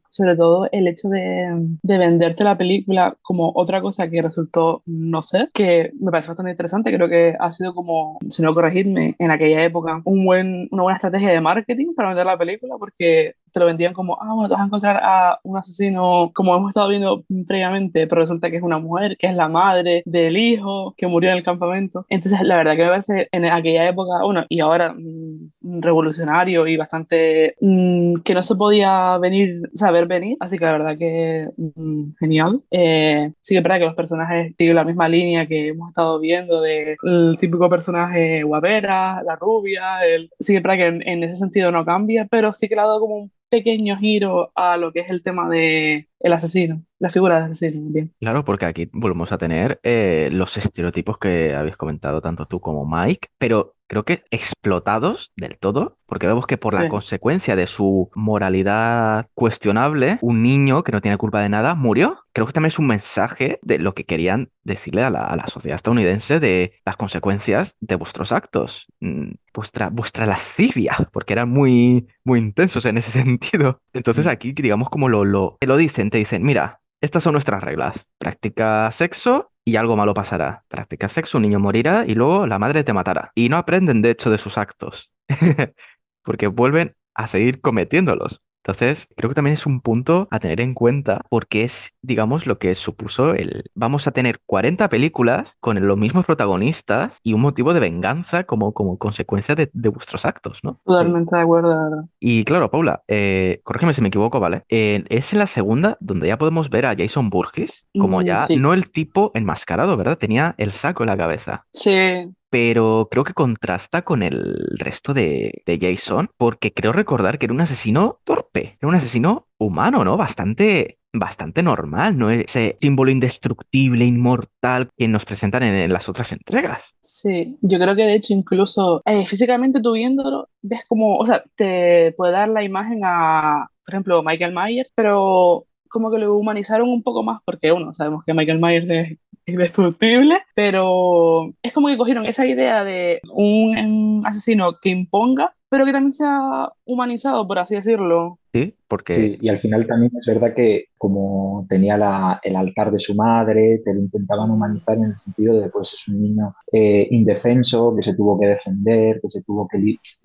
sobre 0.08 0.34
todo 0.34 0.66
el 0.72 0.88
hecho 0.88 1.10
de, 1.10 1.76
de, 1.82 1.98
venderte 1.98 2.42
la 2.42 2.56
película 2.56 3.14
como 3.20 3.52
otra 3.54 3.82
cosa 3.82 4.08
que 4.08 4.22
resultó 4.22 4.82
no 4.86 5.20
sé, 5.20 5.50
que 5.52 5.92
me 6.00 6.10
parece 6.10 6.28
bastante 6.28 6.52
interesante, 6.52 6.94
creo 6.94 7.06
que 7.06 7.36
ha 7.38 7.50
sido 7.50 7.74
como, 7.74 8.18
si 8.30 8.42
no 8.42 8.54
corregirme, 8.54 9.14
en 9.18 9.30
aquella 9.30 9.62
época 9.62 10.00
un 10.06 10.24
buen, 10.24 10.68
una 10.70 10.84
buena 10.84 10.96
estrategia 10.96 11.28
de 11.30 11.40
marketing 11.42 11.94
para 11.94 12.08
vender 12.08 12.24
la 12.24 12.38
película 12.38 12.76
porque 12.78 13.34
te 13.52 13.60
lo 13.60 13.66
vendían 13.66 13.92
como, 13.92 14.18
ah, 14.20 14.32
bueno, 14.34 14.48
te 14.48 14.54
vas 14.54 14.62
a 14.62 14.66
encontrar 14.66 15.00
a 15.02 15.38
un 15.42 15.56
asesino 15.56 16.30
como 16.34 16.56
hemos 16.56 16.70
estado 16.70 16.88
viendo 16.88 17.24
previamente, 17.46 18.06
pero 18.06 18.22
resulta 18.22 18.50
que 18.50 18.56
es 18.56 18.62
una 18.62 18.78
mujer, 18.78 19.16
que 19.18 19.26
es 19.26 19.34
la 19.34 19.48
madre 19.48 20.02
del 20.06 20.36
hijo 20.36 20.94
que 20.96 21.06
murió 21.06 21.30
en 21.30 21.36
el 21.38 21.44
campamento. 21.44 22.06
Entonces, 22.08 22.40
la 22.42 22.56
verdad 22.56 22.76
que 22.76 22.82
me 22.82 22.88
parece 22.88 23.28
en 23.32 23.44
aquella 23.46 23.88
época, 23.88 24.22
bueno, 24.24 24.44
y 24.48 24.60
ahora 24.60 24.94
mm, 24.94 25.80
revolucionario 25.80 26.66
y 26.66 26.76
bastante 26.76 27.56
mm, 27.60 28.20
que 28.24 28.34
no 28.34 28.42
se 28.42 28.56
podía 28.56 29.18
venir, 29.18 29.70
saber 29.74 30.06
venir, 30.06 30.36
así 30.40 30.58
que 30.58 30.64
la 30.64 30.72
verdad 30.72 30.98
que 30.98 31.48
mm, 31.56 32.12
genial. 32.18 32.62
Eh, 32.70 33.32
sí 33.40 33.54
que 33.54 33.58
es 33.58 33.64
verdad 33.64 33.78
que 33.78 33.86
los 33.86 33.94
personajes 33.94 34.54
siguen 34.56 34.76
la 34.76 34.84
misma 34.84 35.08
línea 35.08 35.46
que 35.46 35.68
hemos 35.68 35.88
estado 35.88 36.18
viendo 36.20 36.60
del 36.60 36.96
típico 37.38 37.68
personaje 37.68 38.42
guapera, 38.42 39.22
la 39.22 39.36
rubia, 39.36 40.04
el, 40.06 40.30
sí 40.40 40.52
que 40.52 40.58
es 40.58 40.62
verdad 40.62 40.78
que 40.78 40.86
en, 40.86 41.08
en 41.08 41.24
ese 41.24 41.36
sentido 41.36 41.70
no 41.70 41.84
cambia, 41.84 42.26
pero 42.30 42.52
sí 42.52 42.68
que 42.68 42.74
le 42.74 42.80
ha 42.80 42.84
dado 42.84 43.00
como 43.00 43.16
un 43.16 43.32
pequeño 43.52 43.98
giro 43.98 44.50
a 44.54 44.78
lo 44.78 44.92
que 44.92 45.00
es 45.00 45.10
el 45.10 45.22
tema 45.22 45.46
de 45.50 46.08
el 46.22 46.32
asesino, 46.32 46.82
la 46.98 47.08
figura 47.08 47.42
del 47.42 47.52
asesino. 47.52 47.90
Bien. 47.90 48.12
Claro, 48.20 48.44
porque 48.44 48.66
aquí 48.66 48.88
volvemos 48.92 49.32
a 49.32 49.38
tener 49.38 49.80
eh, 49.82 50.28
los 50.32 50.56
estereotipos 50.56 51.18
que 51.18 51.54
habéis 51.54 51.76
comentado 51.76 52.20
tanto 52.20 52.46
tú 52.46 52.60
como 52.60 52.86
Mike, 52.86 53.28
pero 53.38 53.74
creo 53.92 54.06
que 54.06 54.24
explotados 54.30 55.32
del 55.36 55.58
todo, 55.58 55.98
porque 56.06 56.26
vemos 56.26 56.46
que 56.46 56.56
por 56.56 56.72
la 56.72 56.88
consecuencia 56.88 57.56
de 57.56 57.66
su 57.66 58.10
moralidad 58.14 59.28
cuestionable, 59.34 60.16
un 60.22 60.42
niño 60.42 60.82
que 60.82 60.92
no 60.92 61.02
tiene 61.02 61.18
culpa 61.18 61.42
de 61.42 61.50
nada 61.50 61.74
murió. 61.74 62.20
Creo 62.32 62.46
que 62.46 62.54
también 62.54 62.68
es 62.68 62.78
un 62.78 62.86
mensaje 62.86 63.58
de 63.60 63.78
lo 63.78 63.92
que 63.92 64.06
querían 64.06 64.50
decirle 64.64 65.02
a 65.02 65.10
la, 65.10 65.46
sociedad 65.46 65.76
estadounidense 65.76 66.40
de 66.40 66.72
las 66.86 66.96
consecuencias 66.96 67.76
de 67.80 67.96
vuestros 67.96 68.32
actos, 68.32 68.86
mm, 69.00 69.32
vuestra, 69.52 69.90
vuestra 69.90 70.24
lascivia, 70.24 71.10
porque 71.12 71.34
eran 71.34 71.50
muy, 71.50 72.06
muy 72.24 72.38
intensos 72.38 72.86
en 72.86 72.96
ese 72.96 73.10
sentido. 73.24 73.82
Entonces 73.92 74.24
mm. 74.24 74.30
aquí, 74.30 74.52
digamos, 74.52 74.88
como 74.88 75.10
lo, 75.10 75.26
lo, 75.26 75.58
lo 75.60 75.76
dicen, 75.76 76.08
te 76.12 76.18
dicen, 76.18 76.44
mira, 76.44 76.80
estas 77.00 77.24
son 77.24 77.32
nuestras 77.32 77.64
reglas. 77.64 78.06
Practica 78.18 78.88
sexo 78.92 79.50
y 79.64 79.74
algo 79.74 79.96
malo 79.96 80.14
pasará. 80.14 80.64
Practica 80.68 81.08
sexo, 81.08 81.38
un 81.38 81.42
niño 81.42 81.58
morirá 81.58 82.04
y 82.06 82.14
luego 82.14 82.46
la 82.46 82.60
madre 82.60 82.84
te 82.84 82.92
matará. 82.92 83.32
Y 83.34 83.48
no 83.48 83.56
aprenden, 83.56 84.02
de 84.02 84.10
hecho, 84.10 84.30
de 84.30 84.38
sus 84.38 84.56
actos, 84.56 85.12
porque 86.22 86.46
vuelven 86.46 86.94
a 87.14 87.26
seguir 87.26 87.60
cometiéndolos. 87.60 88.40
Entonces, 88.64 89.08
creo 89.16 89.28
que 89.28 89.34
también 89.34 89.54
es 89.54 89.66
un 89.66 89.80
punto 89.80 90.28
a 90.30 90.38
tener 90.38 90.60
en 90.60 90.74
cuenta 90.74 91.22
porque 91.28 91.64
es, 91.64 91.94
digamos, 92.00 92.46
lo 92.46 92.58
que 92.58 92.74
supuso 92.74 93.34
el... 93.34 93.64
Vamos 93.74 94.06
a 94.06 94.12
tener 94.12 94.40
40 94.46 94.88
películas 94.88 95.56
con 95.60 95.84
los 95.84 95.98
mismos 95.98 96.24
protagonistas 96.24 97.14
y 97.24 97.32
un 97.32 97.40
motivo 97.40 97.74
de 97.74 97.80
venganza 97.80 98.44
como, 98.44 98.72
como 98.72 98.98
consecuencia 98.98 99.54
de, 99.54 99.70
vuestros 99.88 100.24
actos, 100.24 100.60
¿no? 100.62 100.80
Totalmente 100.84 101.36
de 101.36 101.42
acuerdo, 101.42 101.70
la 101.70 101.84
verdad. 101.84 102.04
Y 102.20 102.44
claro, 102.44 102.70
Paula, 102.70 103.02
eh, 103.08 103.60
corrígeme 103.64 103.92
si 103.92 104.00
me 104.00 104.08
equivoco, 104.08 104.40
¿vale? 104.40 104.64
Eh, 104.68 105.04
es 105.08 105.32
en 105.32 105.40
la 105.40 105.46
segunda 105.46 105.96
donde 106.00 106.28
ya 106.28 106.38
podemos 106.38 106.70
ver 106.70 106.86
a 106.86 106.94
Jason 106.96 107.30
Burgess 107.30 107.86
como 107.98 108.20
mm, 108.20 108.24
ya 108.24 108.38
no 108.58 108.74
el 108.74 108.90
tipo 108.90 109.32
enmascarado, 109.34 109.96
¿verdad? 109.96 110.18
Tenía 110.18 110.54
el 110.58 110.72
saco 110.72 111.02
en 111.02 111.08
la 111.08 111.16
cabeza. 111.16 111.66
Sí, 111.72 112.32
pero 112.52 113.08
creo 113.10 113.24
que 113.24 113.32
contrasta 113.32 114.02
con 114.02 114.22
el 114.22 114.54
resto 114.76 115.14
de, 115.14 115.62
de 115.64 115.78
Jason, 115.80 116.28
porque 116.36 116.70
creo 116.70 116.92
recordar 116.92 117.38
que 117.38 117.46
era 117.46 117.54
un 117.54 117.62
asesino 117.62 118.18
torpe, 118.24 118.76
era 118.78 118.88
un 118.88 118.94
asesino 118.94 119.46
humano, 119.56 120.04
¿no? 120.04 120.18
Bastante, 120.18 120.98
bastante 121.14 121.62
normal, 121.62 122.18
¿no? 122.18 122.30
Ese 122.30 122.76
símbolo 122.78 123.10
indestructible, 123.10 124.04
inmortal 124.04 124.90
que 124.98 125.08
nos 125.08 125.24
presentan 125.24 125.62
en, 125.62 125.90
las 125.90 126.10
otras 126.10 126.30
entregas. 126.32 126.94
Sí, 127.00 127.56
yo 127.62 127.78
creo 127.78 127.96
que 127.96 128.02
de 128.02 128.16
hecho 128.16 128.34
incluso 128.34 129.00
eh, 129.06 129.24
físicamente 129.24 129.80
tú 129.80 129.92
viéndolo, 129.92 130.50
ves 130.60 130.84
como, 130.86 131.16
o 131.16 131.24
sea, 131.24 131.42
te 131.56 132.12
puede 132.18 132.32
dar 132.32 132.50
la 132.50 132.62
imagen 132.62 133.00
a, 133.02 133.70
por 133.82 133.94
ejemplo, 133.94 134.22
Michael 134.22 134.54
Myers, 134.54 134.90
pero 134.94 135.64
como 135.88 136.10
que 136.10 136.18
lo 136.18 136.36
humanizaron 136.36 136.90
un 136.90 137.02
poco 137.02 137.22
más 137.22 137.40
porque, 137.46 137.72
uno, 137.72 137.94
sabemos 137.94 138.24
que 138.26 138.34
Michael 138.34 138.60
Myers 138.60 138.86
es 138.90 139.18
indestructible, 139.46 140.42
pero 140.54 141.52
es 141.62 141.72
como 141.72 141.88
que 141.88 141.96
cogieron 141.96 142.26
esa 142.26 142.46
idea 142.46 142.84
de 142.84 143.20
un, 143.32 143.76
un 143.76 144.26
asesino 144.26 144.78
que 144.80 144.90
imponga, 144.90 145.54
pero 145.68 145.84
que 145.84 145.92
también 145.92 146.12
sea 146.12 146.70
humanizado, 146.84 147.46
por 147.46 147.58
así 147.58 147.74
decirlo. 147.74 148.38
Sí, 148.52 148.74
porque 148.86 149.14
Sí, 149.14 149.38
y 149.40 149.48
al 149.48 149.58
final 149.58 149.86
también 149.86 150.12
es 150.16 150.26
verdad 150.26 150.54
que 150.54 150.86
como 150.98 151.66
tenía 151.68 151.96
la- 151.96 152.38
el 152.42 152.54
altar 152.54 152.90
de 152.92 152.98
su 152.98 153.14
madre, 153.14 153.80
te 153.84 153.92
lo 153.94 154.00
intentaban 154.00 154.50
humanizar 154.50 154.96
en 154.98 155.04
el 155.04 155.18
sentido 155.18 155.58
de 155.60 155.70
pues 155.70 155.94
es 155.94 156.06
un 156.08 156.22
niño 156.22 156.54
eh, 156.72 157.08
indefenso, 157.10 157.94
que 157.96 158.02
se 158.02 158.14
tuvo 158.14 158.38
que 158.38 158.46
defender, 158.48 159.20
que 159.20 159.28
se 159.30 159.42
tuvo 159.42 159.66
que, 159.68 159.78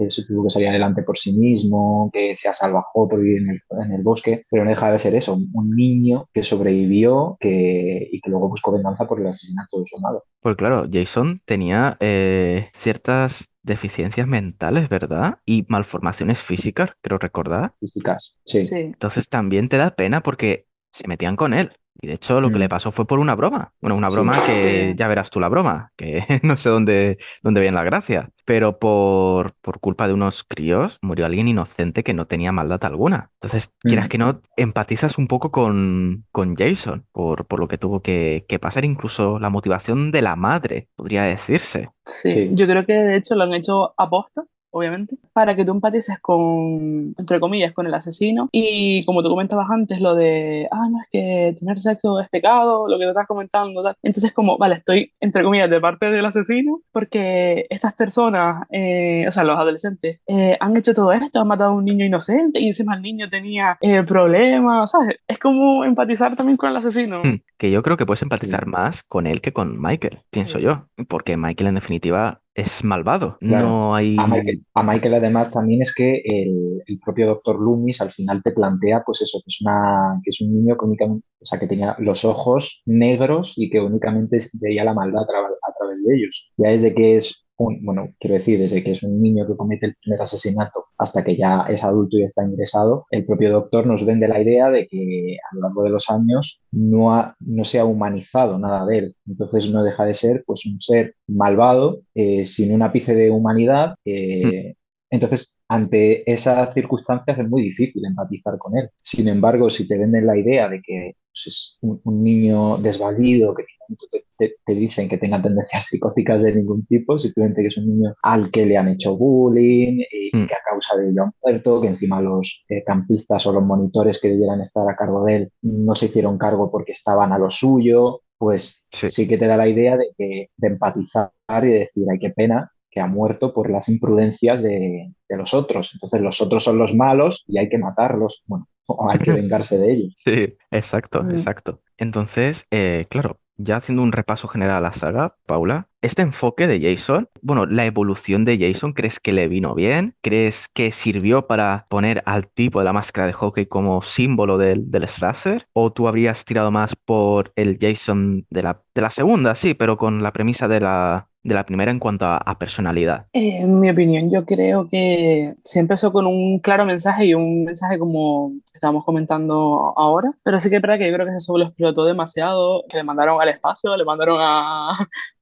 se 0.10 0.24
tuvo 0.26 0.44
que 0.44 0.50
salir 0.50 0.68
adelante 0.70 1.04
por 1.04 1.18
sí 1.18 1.36
mismo, 1.38 2.10
que 2.13 2.36
se 2.36 2.50
asalvajó 2.50 3.08
por 3.08 3.20
vivir 3.22 3.42
en 3.44 3.50
el, 3.52 3.60
en 3.86 3.94
el 3.94 4.04
bosque, 4.04 4.44
pero 4.52 4.63
no 4.63 4.70
deja 4.70 4.92
de 4.92 5.00
ser 5.00 5.16
eso, 5.16 5.34
un, 5.36 5.50
un 5.54 5.70
niño 5.70 6.26
que 6.34 6.44
sobrevivió 6.44 7.38
que, 7.40 8.08
y 8.12 8.20
que 8.22 8.30
luego 8.30 8.50
buscó 8.50 8.72
venganza 8.74 9.08
por 9.08 9.20
el 9.20 9.28
asesinato 9.28 9.80
de 9.80 9.86
su 9.86 10.00
madre. 10.00 10.20
Pues 10.42 10.56
claro, 10.56 10.86
Jason 10.92 11.42
tenía 11.46 11.98
eh, 12.00 12.70
ciertas 12.74 13.50
deficiencias 13.67 14.27
mentales, 14.27 14.89
¿verdad? 14.89 15.39
Y 15.45 15.65
malformaciones 15.69 16.39
físicas, 16.39 16.91
creo 17.01 17.19
recordar. 17.19 17.75
Físicas, 17.80 18.39
sí. 18.45 18.63
Sí. 18.63 18.75
Entonces 18.77 19.30
también 19.30 19.69
te 19.69 19.77
da 19.77 19.95
pena 19.95 20.23
porque 20.23 20.65
se 20.91 21.08
metían 21.08 21.36
con 21.36 21.53
él. 21.53 21.73
Y 22.01 22.07
de 22.07 22.13
hecho 22.13 22.39
lo 22.41 22.49
que 22.51 22.60
le 22.60 22.65
Mm. 22.65 22.69
pasó 22.69 22.91
fue 22.91 23.05
por 23.05 23.19
una 23.19 23.36
broma. 23.36 23.73
Bueno, 23.81 23.95
una 23.95 24.10
Sí. 24.10 24.15
broma 24.15 24.33
que 24.45 24.89
Sí. 24.91 24.95
ya 24.97 25.07
verás 25.07 25.29
tú 25.29 25.39
la 25.39 25.49
broma, 25.49 25.91
que 25.95 26.23
no 26.43 26.57
sé 26.57 26.69
dónde, 26.69 27.17
dónde 27.41 27.62
viene 27.62 27.75
la 27.75 27.83
gracia. 27.83 28.29
Pero 28.45 28.77
por, 28.79 29.53
por 29.62 29.79
culpa 29.79 30.07
de 30.07 30.13
unos 30.13 30.43
críos 30.43 30.99
murió 31.01 31.25
alguien 31.25 31.47
inocente 31.47 32.03
que 32.03 32.13
no 32.13 32.27
tenía 32.27 32.51
maldad 32.51 32.83
alguna. 32.86 33.31
Entonces, 33.41 33.71
quieras 33.81 34.05
Mm. 34.05 34.10
que 34.10 34.17
no, 34.17 34.41
empatizas 34.55 35.17
un 35.17 35.27
poco 35.27 35.51
con, 35.51 36.25
con 36.31 36.55
Jason 36.55 37.05
por, 37.12 37.45
por 37.45 37.60
lo 37.60 37.67
que 37.67 37.77
tuvo 37.77 38.01
que, 38.01 38.45
que 38.47 38.60
pasar, 38.60 38.86
incluso 38.86 39.39
la 39.39 39.49
motivación 39.49 40.12
de 40.12 40.21
la 40.21 40.36
madre, 40.36 40.88
podría 40.95 41.23
decirse. 41.23 41.89
Sí, 42.05 42.29
Sí. 42.29 42.49
yo 42.53 42.67
creo 42.67 42.86
que 42.86 42.93
de 42.93 43.17
hecho 43.17 43.36
lo 43.36 43.43
han 43.43 43.53
hecho 43.53 43.93
aposta, 43.97 44.43
obviamente, 44.71 45.17
para 45.34 45.56
que 45.56 45.65
tú 45.65 45.71
empatices 45.71 46.19
con, 46.19 47.13
entre 47.17 47.39
comillas, 47.39 47.71
con 47.71 47.88
el 47.88 47.93
asesino. 47.93 48.49
Y 48.51 49.03
como 49.06 49.23
tú 49.23 49.30
comentabas 49.30 49.69
antes, 49.69 50.01
lo 50.01 50.15
de, 50.15 50.67
ah, 50.71 50.88
no, 50.89 50.99
es 51.01 51.08
que 51.12 51.56
tener 51.60 51.80
sexo 51.80 52.19
es 52.19 52.30
pecado, 52.30 52.88
lo 52.88 52.97
que 52.97 53.06
te 53.06 53.10
estás 53.10 53.27
comentando, 53.27 53.84
tal. 53.84 53.95
Entonces, 54.03 54.34
como, 54.34 54.58
vale, 54.58 54.75
estoy, 54.75 55.13
entre 55.19 55.43
comillas, 55.43 55.69
de 55.69 55.80
parte 55.80 56.12
del 56.12 56.25
asesino, 56.25 56.82
porque 56.91 57.65
estas 57.69 57.93
personas, 57.95 58.65
eh, 58.71 59.25
o 59.27 59.32
sea, 59.32 59.43
los 59.43 59.58
adolescentes, 59.58 60.19
eh, 60.27 60.58
han 60.60 60.75
hecho 60.77 60.93
todo 60.93 61.12
esto, 61.13 61.39
han 61.41 61.47
matado 61.47 61.71
a 61.71 61.75
un 61.75 61.86
niño 61.86 62.06
inocente 62.06 62.60
y 62.60 62.67
encima 62.67 62.95
el 62.95 63.01
niño 63.01 63.30
tenía 63.30 63.77
eh, 63.82 64.03
problemas, 64.03 64.91
¿sabes? 64.91 65.15
Es 65.27 65.39
como 65.39 65.84
empatizar 65.86 66.36
también 66.36 66.58
con 66.58 66.69
el 66.69 66.77
asesino. 66.77 67.21
Hmm, 67.23 67.39
Que 67.58 67.71
yo 67.71 67.82
creo 67.84 67.97
que 67.97 68.06
puedes 68.06 68.21
empatizar 68.21 68.65
Sí. 68.65 68.69
más 68.69 69.03
con 69.03 69.27
él 69.27 69.41
que 69.41 69.53
con 69.53 69.82
Michael, 69.82 70.19
pienso 70.30 70.58
Sí. 70.60 70.63
yo. 70.65 70.88
Porque 71.08 71.38
Michael 71.38 71.69
en 71.69 71.75
definitiva 71.75 72.41
es 72.58 72.84
malvado. 72.84 73.38
Claro. 73.39 73.67
No 73.67 73.96
hay... 73.96 74.17
A 74.20 74.28
Michael, 74.28 74.65
a 74.74 74.84
Michael 74.84 75.13
además 75.13 75.52
también 75.52 75.82
es 75.84 75.93
que 75.96 76.22
el, 76.26 76.82
el 76.86 77.00
propio 77.06 77.28
doctor 77.28 77.58
Loomis 77.62 78.02
al 78.02 78.12
final 78.12 78.41
te 78.43 78.52
plantea 78.52 79.04
pues 79.06 79.22
eso, 79.22 79.39
que 79.39 79.48
es, 79.48 79.62
una, 79.62 80.20
que 80.24 80.30
es 80.30 80.41
un 80.41 80.54
niño 80.54 80.76
que 80.76 80.86
únicamente, 80.86 81.26
o 81.39 81.46
sea, 81.46 81.60
que 81.60 81.67
tenía 81.67 81.96
los 82.00 82.26
ojos 82.26 82.82
negros 82.86 83.54
y 83.56 83.70
que 83.70 83.80
únicamente 83.80 84.39
veía 84.54 84.84
la 84.84 84.93
maldad 84.93 85.22
a, 85.22 85.28
tra- 85.28 85.56
a 85.70 85.74
través 85.78 86.04
de 86.04 86.15
ellos. 86.15 86.52
Ya 86.58 86.72
desde 86.72 86.93
que 86.93 87.15
es 87.17 87.46
un, 87.58 87.84
bueno, 87.84 88.13
quiero 88.20 88.36
decir, 88.36 88.60
desde 88.60 88.84
que 88.84 88.91
es 88.91 89.04
un 89.04 89.22
niño 89.22 89.48
que 89.48 89.56
comete 89.56 89.88
el 89.88 89.96
primer 90.02 90.22
asesinato 90.22 90.86
hasta 90.98 91.24
que 91.24 91.36
ya 91.36 91.65
es 91.70 91.84
adulto 91.84 92.17
y 92.17 92.24
está 92.24 92.43
ingresado, 92.43 93.06
el 93.12 93.26
propio 93.26 93.52
doctor 93.52 93.86
nos 93.86 94.06
vende 94.06 94.28
la 94.28 94.41
idea 94.41 94.70
de 94.70 94.88
que 94.88 95.38
a 95.52 95.56
lo 95.56 95.62
largo 95.62 95.84
de 95.84 95.89
los 95.89 96.10
años 96.10 96.65
no, 96.72 97.13
ha, 97.13 97.36
no 97.39 97.63
se 97.63 97.80
ha 97.80 97.86
humanizado 97.86 98.60
nada 98.60 98.86
de 98.86 98.98
él. 99.00 99.15
Entonces 99.28 99.72
no 99.72 99.84
deja 99.84 100.06
de 100.06 100.13
ser 100.13 100.43
pues 100.46 100.65
un 100.65 100.80
ser 100.80 101.15
malvado, 101.28 102.02
eh, 102.15 102.46
sin 102.46 102.74
un 102.74 102.82
ápice 102.84 103.15
de 103.15 103.30
humanidad. 103.30 103.96
eh, 104.06 104.76
entonces, 105.10 105.58
ante 105.70 106.30
esas 106.32 106.74
circunstancias 106.74 107.38
es 107.39 107.50
muy 107.50 107.62
difícil 107.63 108.06
empatizar 108.06 108.58
con 108.58 108.78
él. 108.78 108.89
Sin 109.02 109.28
embargo, 109.28 109.70
si 109.70 109.88
te 109.88 109.98
venden 109.98 110.26
la 110.26 110.38
idea 110.38 110.70
de 110.70 110.82
que 110.82 111.15
es 111.45 111.78
un, 111.82 112.02
un 112.04 112.23
niño 112.23 112.78
desvalido, 112.78 113.54
que 113.54 113.63
te, 114.10 114.23
te- 114.38 114.56
te 114.65 114.73
dicen 114.76 115.08
que 115.08 115.17
tenga 115.17 115.41
tendencias 115.41 115.86
psicóticas 115.86 116.43
de 116.43 116.56
ningún 116.56 116.86
tipo, 116.86 117.17
simplemente 117.19 117.62
que 117.62 117.67
es 117.67 117.78
un 117.78 117.88
niño 117.88 118.15
al 118.23 118.50
que 118.52 118.65
le 118.65 118.76
han 118.78 118.89
hecho 118.89 119.15
bullying 119.17 120.00
y 120.12 120.28
Mm. 120.36 120.45
que 120.45 120.54
a 120.54 120.58
causa 120.69 120.97
de 120.97 121.10
ello 121.10 121.23
ha 121.23 121.32
muerto, 121.41 121.80
que 121.82 121.88
encima 121.88 122.19
los 122.21 122.65
eh, 122.69 122.84
campistas 122.84 123.45
o 123.47 123.54
los 123.54 123.63
monitores 123.63 124.19
que 124.21 124.28
debieran 124.30 124.60
estar 124.62 124.88
a 124.89 124.95
cargo 124.95 125.23
de 125.26 125.36
él 125.38 125.52
no 125.62 125.95
se 125.95 126.08
hicieron 126.08 126.38
cargo 126.38 126.69
porque 126.69 126.91
estaban 126.91 127.32
a 127.32 127.38
lo 127.39 127.50
suyo, 127.50 128.21
pues 128.38 128.88
Sí. 128.93 129.08
sí, 129.08 129.28
que 129.28 129.38
te 129.38 129.47
da 129.47 129.56
la 129.58 129.67
idea 129.69 129.95
de, 129.97 130.08
que, 130.17 130.50
de 130.58 130.67
empatizar 130.67 131.32
y 131.63 131.67
de 131.67 131.80
decir, 131.80 132.06
ay, 132.12 132.19
qué 132.19 132.32
pena 132.32 132.71
que 132.91 133.00
ha 133.00 133.08
muerto 133.08 133.54
por 133.54 133.69
las 133.69 133.88
imprudencias 133.89 134.62
de, 134.63 135.13
de 135.30 135.38
los 135.38 135.54
otros. 135.54 135.91
Entonces 135.93 136.21
los 136.21 136.41
otros 136.41 136.63
son 136.63 136.78
los 136.78 136.93
malos 136.95 137.43
y 137.47 137.58
hay 137.58 137.69
que 137.69 137.78
matarlos, 137.78 138.43
bueno, 138.47 138.67
o 138.88 139.10
hay 139.12 139.19
que 139.21 139.34
vengarse 139.34 139.78
de 139.78 139.91
ellos. 139.93 140.15
Sí, 140.15 140.58
exacto, 140.71 141.23
Mm. 141.23 141.30
exacto. 141.30 141.82
Entonces, 141.97 142.65
eh, 142.71 143.06
claro, 143.10 143.39
ya 143.58 143.78
haciendo 143.78 144.04
un 144.04 144.12
repaso 144.12 144.47
general 144.47 144.78
a 144.78 144.82
la 144.82 144.93
saga, 144.93 145.36
Paula, 145.45 145.89
este 146.02 146.21
enfoque 146.21 146.67
de 146.67 146.80
Jason, 146.82 147.30
bueno, 147.41 147.65
la 147.65 147.86
evolución 147.86 148.45
de 148.45 148.58
Jason, 148.60 148.93
¿crees 148.93 149.19
que 149.19 149.34
le 149.34 149.47
vino 149.47 149.73
bien? 149.76 150.15
¿Crees 150.21 150.67
que 150.73 150.91
sirvió 150.91 151.47
para 151.47 151.88
poner 151.89 152.21
al 152.26 152.47
tipo 152.50 152.80
de 152.80 152.86
la 152.86 152.93
máscara 152.93 153.28
de 153.28 153.34
hockey 153.34 153.65
como 153.67 154.02
símbolo 154.02 154.58
del, 154.58 154.89
del 154.91 155.08
slasher? 155.10 155.67
¿O 155.73 155.91
tú 155.91 156.08
habrías 156.08 156.45
tirado 156.45 156.71
más 156.71 156.95
por 156.95 157.52
el 157.56 157.78
Jason 157.80 158.45
de 158.50 158.63
la, 158.63 158.84
de 158.93 159.02
la 159.02 159.10
segunda, 159.10 159.56
sí, 159.56 159.73
pero 159.73 159.97
con 159.97 160.21
la 160.23 160.34
premisa 160.34 160.67
de 160.67 160.80
la, 160.82 161.30
de 161.47 161.55
la 161.55 161.65
primera 161.65 161.91
en 161.91 161.99
cuanto 161.99 162.25
a, 162.25 162.38
a 162.38 162.60
personalidad? 162.60 163.27
Eh, 163.33 163.57
En 163.62 163.79
mi 163.79 163.89
opinión, 163.89 164.29
yo 164.31 164.45
creo 164.45 164.88
que 164.89 165.55
se 165.63 165.79
empezó 165.79 166.12
con 166.12 166.27
un 166.27 166.60
claro 166.60 166.86
mensaje 166.86 167.25
y 167.25 167.33
un 167.33 167.63
mensaje 167.63 167.97
como 167.97 168.51
estábamos 168.73 169.05
comentando 169.05 169.93
ahora, 169.97 170.29
pero 170.43 170.60
sí 170.60 170.69
que 170.69 170.75
es 170.75 170.81
verdad 170.81 170.97
que 170.97 171.07
yo 171.07 171.13
creo 171.13 171.25
que 171.25 171.33
se 171.33 171.39
sobreexplotó 171.39 172.05
demasiado, 172.05 172.83
que 172.89 172.97
le 172.97 173.03
mandaron 173.03 173.41
al 173.41 173.49
espacio, 173.49 173.95
le 173.97 174.05
mandaron 174.05 174.38
a, 174.41 174.91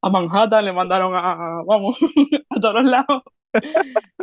a 0.02 0.10
Manhattan, 0.10 0.64
le 0.64 0.74
mandaron 0.74 1.14
a, 1.16 1.62
vamos, 1.66 1.98
a 2.50 2.60
todos 2.60 2.84
lados. 2.86 3.24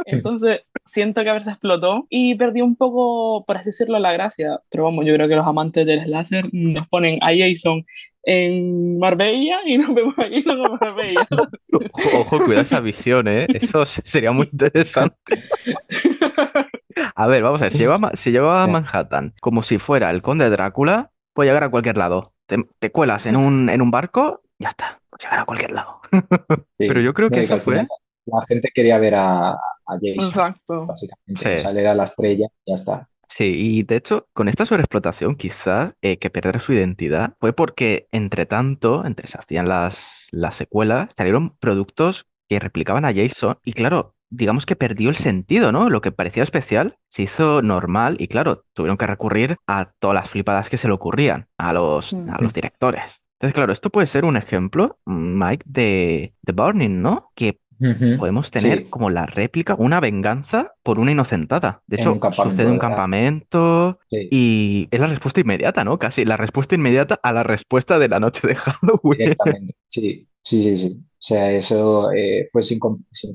Entonces, 0.05 0.61
siento 0.85 1.23
que 1.23 1.31
a 1.31 1.35
veces 1.35 1.53
explotó 1.55 2.07
y 2.09 2.35
perdió 2.35 2.65
un 2.65 2.77
poco, 2.77 3.45
por 3.45 3.57
así 3.57 3.67
decirlo, 3.67 3.99
la 3.99 4.13
gracia. 4.13 4.61
Pero 4.71 4.85
vamos, 4.85 5.05
yo 5.07 5.15
creo 5.15 5.29
que 5.29 5.37
los 5.37 5.47
amantes 5.47 5.87
del 5.87 6.05
slasher 6.05 6.49
nos 6.53 6.89
ponen 6.89 7.19
a 7.23 7.29
Jason 7.37 7.85
en 8.25 8.99
Marbella 8.99 9.61
y 9.67 9.79
nos 9.79 9.95
vemos 9.95 10.19
a 10.19 10.29
Jason 10.29 10.65
en 10.65 10.73
Marbella. 10.81 11.27
Ojo, 12.15 12.39
cuidado 12.39 12.63
esa 12.63 12.81
visión, 12.81 13.29
¿eh? 13.29 13.47
Eso 13.53 13.85
sería 13.85 14.33
muy 14.33 14.49
interesante. 14.53 15.17
A 17.15 17.27
ver, 17.27 17.43
vamos 17.43 17.61
a 17.61 17.65
ver, 17.65 17.73
si 17.73 17.79
lleva, 17.79 18.13
si 18.15 18.31
lleva 18.31 18.63
a 18.63 18.67
Manhattan 18.67 19.35
como 19.41 19.63
si 19.63 19.79
fuera 19.79 20.11
el 20.11 20.23
conde 20.23 20.51
Drácula, 20.51 21.11
puede 21.33 21.49
llegar 21.49 21.65
a 21.65 21.71
cualquier 21.71 21.97
lado. 21.97 22.33
Te, 22.47 22.59
te 22.79 22.91
cuelas 22.91 23.27
en 23.27 23.37
un, 23.37 23.71
en 23.71 23.81
un 23.81 23.91
barco, 23.91 24.43
ya 24.59 24.69
está, 24.69 25.01
puede 25.11 25.25
llegar 25.25 25.41
a 25.41 25.45
cualquier 25.45 25.71
lado. 25.73 26.01
Sí. 26.79 26.87
Pero 26.89 27.01
yo 27.01 27.15
creo 27.15 27.31
que 27.31 27.41
eso 27.41 27.59
fue... 27.61 27.87
La 28.25 28.45
gente 28.47 28.71
quería 28.73 28.99
ver 28.99 29.15
a, 29.17 29.51
a 29.53 29.59
Jason, 30.01 30.27
Exacto. 30.27 30.87
básicamente. 30.87 31.43
Sí. 31.43 31.57
O 31.57 31.59
sea, 31.59 31.71
él 31.71 31.79
era 31.79 31.95
la 31.95 32.05
estrella, 32.05 32.47
ya 32.67 32.75
está. 32.75 33.09
Sí, 33.35 33.55
y 33.57 33.83
de 33.83 33.97
hecho, 33.97 34.29
con 34.35 34.47
esta 34.47 34.67
sobreexplotación, 34.67 35.37
quizás 35.37 35.95
eh, 36.03 36.19
que 36.19 36.29
perder 36.29 36.61
su 36.61 36.75
identidad 36.75 37.35
fue 37.41 37.55
porque, 37.55 38.07
entre 38.13 38.45
tanto, 38.45 39.07
entre 39.07 39.27
se 39.27 39.39
hacían 39.39 39.69
las, 39.69 40.29
las 40.33 40.55
secuelas, 40.55 41.09
salieron 41.17 41.57
productos 41.57 42.27
que 42.47 42.59
replicaban 42.59 43.07
a 43.07 43.15
Jason, 43.15 43.57
y 43.65 43.73
claro, 43.73 44.17
digamos 44.29 44.67
que 44.67 44.77
perdió 44.77 45.09
el 45.09 45.17
sentido, 45.17 45.73
¿no? 45.73 45.89
Lo 45.89 46.03
que 46.03 46.13
parecía 46.13 46.43
especial 46.43 46.99
se 47.09 47.23
hizo 47.23 47.63
normal, 47.63 48.17
y 48.19 48.29
claro, 48.29 48.67
tuvieron 48.75 48.99
que 48.99 49.07
recurrir 49.07 49.57
a 49.67 49.93
todas 49.99 50.15
las 50.15 50.29
flipadas 50.29 50.69
que 50.69 50.77
se 50.77 50.89
le 50.89 50.93
ocurrían 50.93 51.49
a 51.57 51.73
los, 51.73 52.13
a 52.13 52.37
los 52.39 52.53
directores. 52.53 53.23
Entonces, 53.41 53.55
claro, 53.55 53.73
esto 53.73 53.89
puede 53.89 54.09
ser 54.09 54.27
un 54.27 54.37
ejemplo, 54.37 54.99
Mike, 55.07 55.65
de 55.67 56.35
The 56.45 56.53
Burning, 56.53 57.01
¿no? 57.01 57.31
Que 57.35 57.61
podemos 58.19 58.51
tener 58.51 58.89
como 58.89 59.11
la 59.11 59.27
réplica, 59.27 59.75
una 59.79 60.01
venganza 60.01 60.75
por 60.83 60.99
una 60.99 61.13
inocentada. 61.13 61.83
De 61.87 61.97
hecho, 61.97 62.19
sucede 62.33 62.71
un 62.71 62.79
campamento 62.79 63.99
y 64.11 64.89
es 64.91 65.01
la 65.01 65.07
respuesta 65.07 65.41
inmediata, 65.41 65.85
¿no? 65.85 65.99
Casi 65.99 66.25
la 66.25 66.37
respuesta 66.37 66.75
inmediata 66.75 67.19
a 67.23 67.33
la 67.33 67.43
respuesta 67.43 67.99
de 67.99 68.09
la 68.09 68.21
noche 68.21 68.47
de 68.47 68.55
Halloween. 68.55 69.19
Directamente, 69.19 69.75
sí, 69.89 70.29
sí, 70.43 70.63
sí, 70.63 70.77
sí. 70.77 71.01
O 71.01 71.25
sea, 71.25 71.53
eso 71.53 72.11
eh, 72.13 72.49
fue 72.51 72.65
sin, 72.65 72.81
sin, 73.13 73.33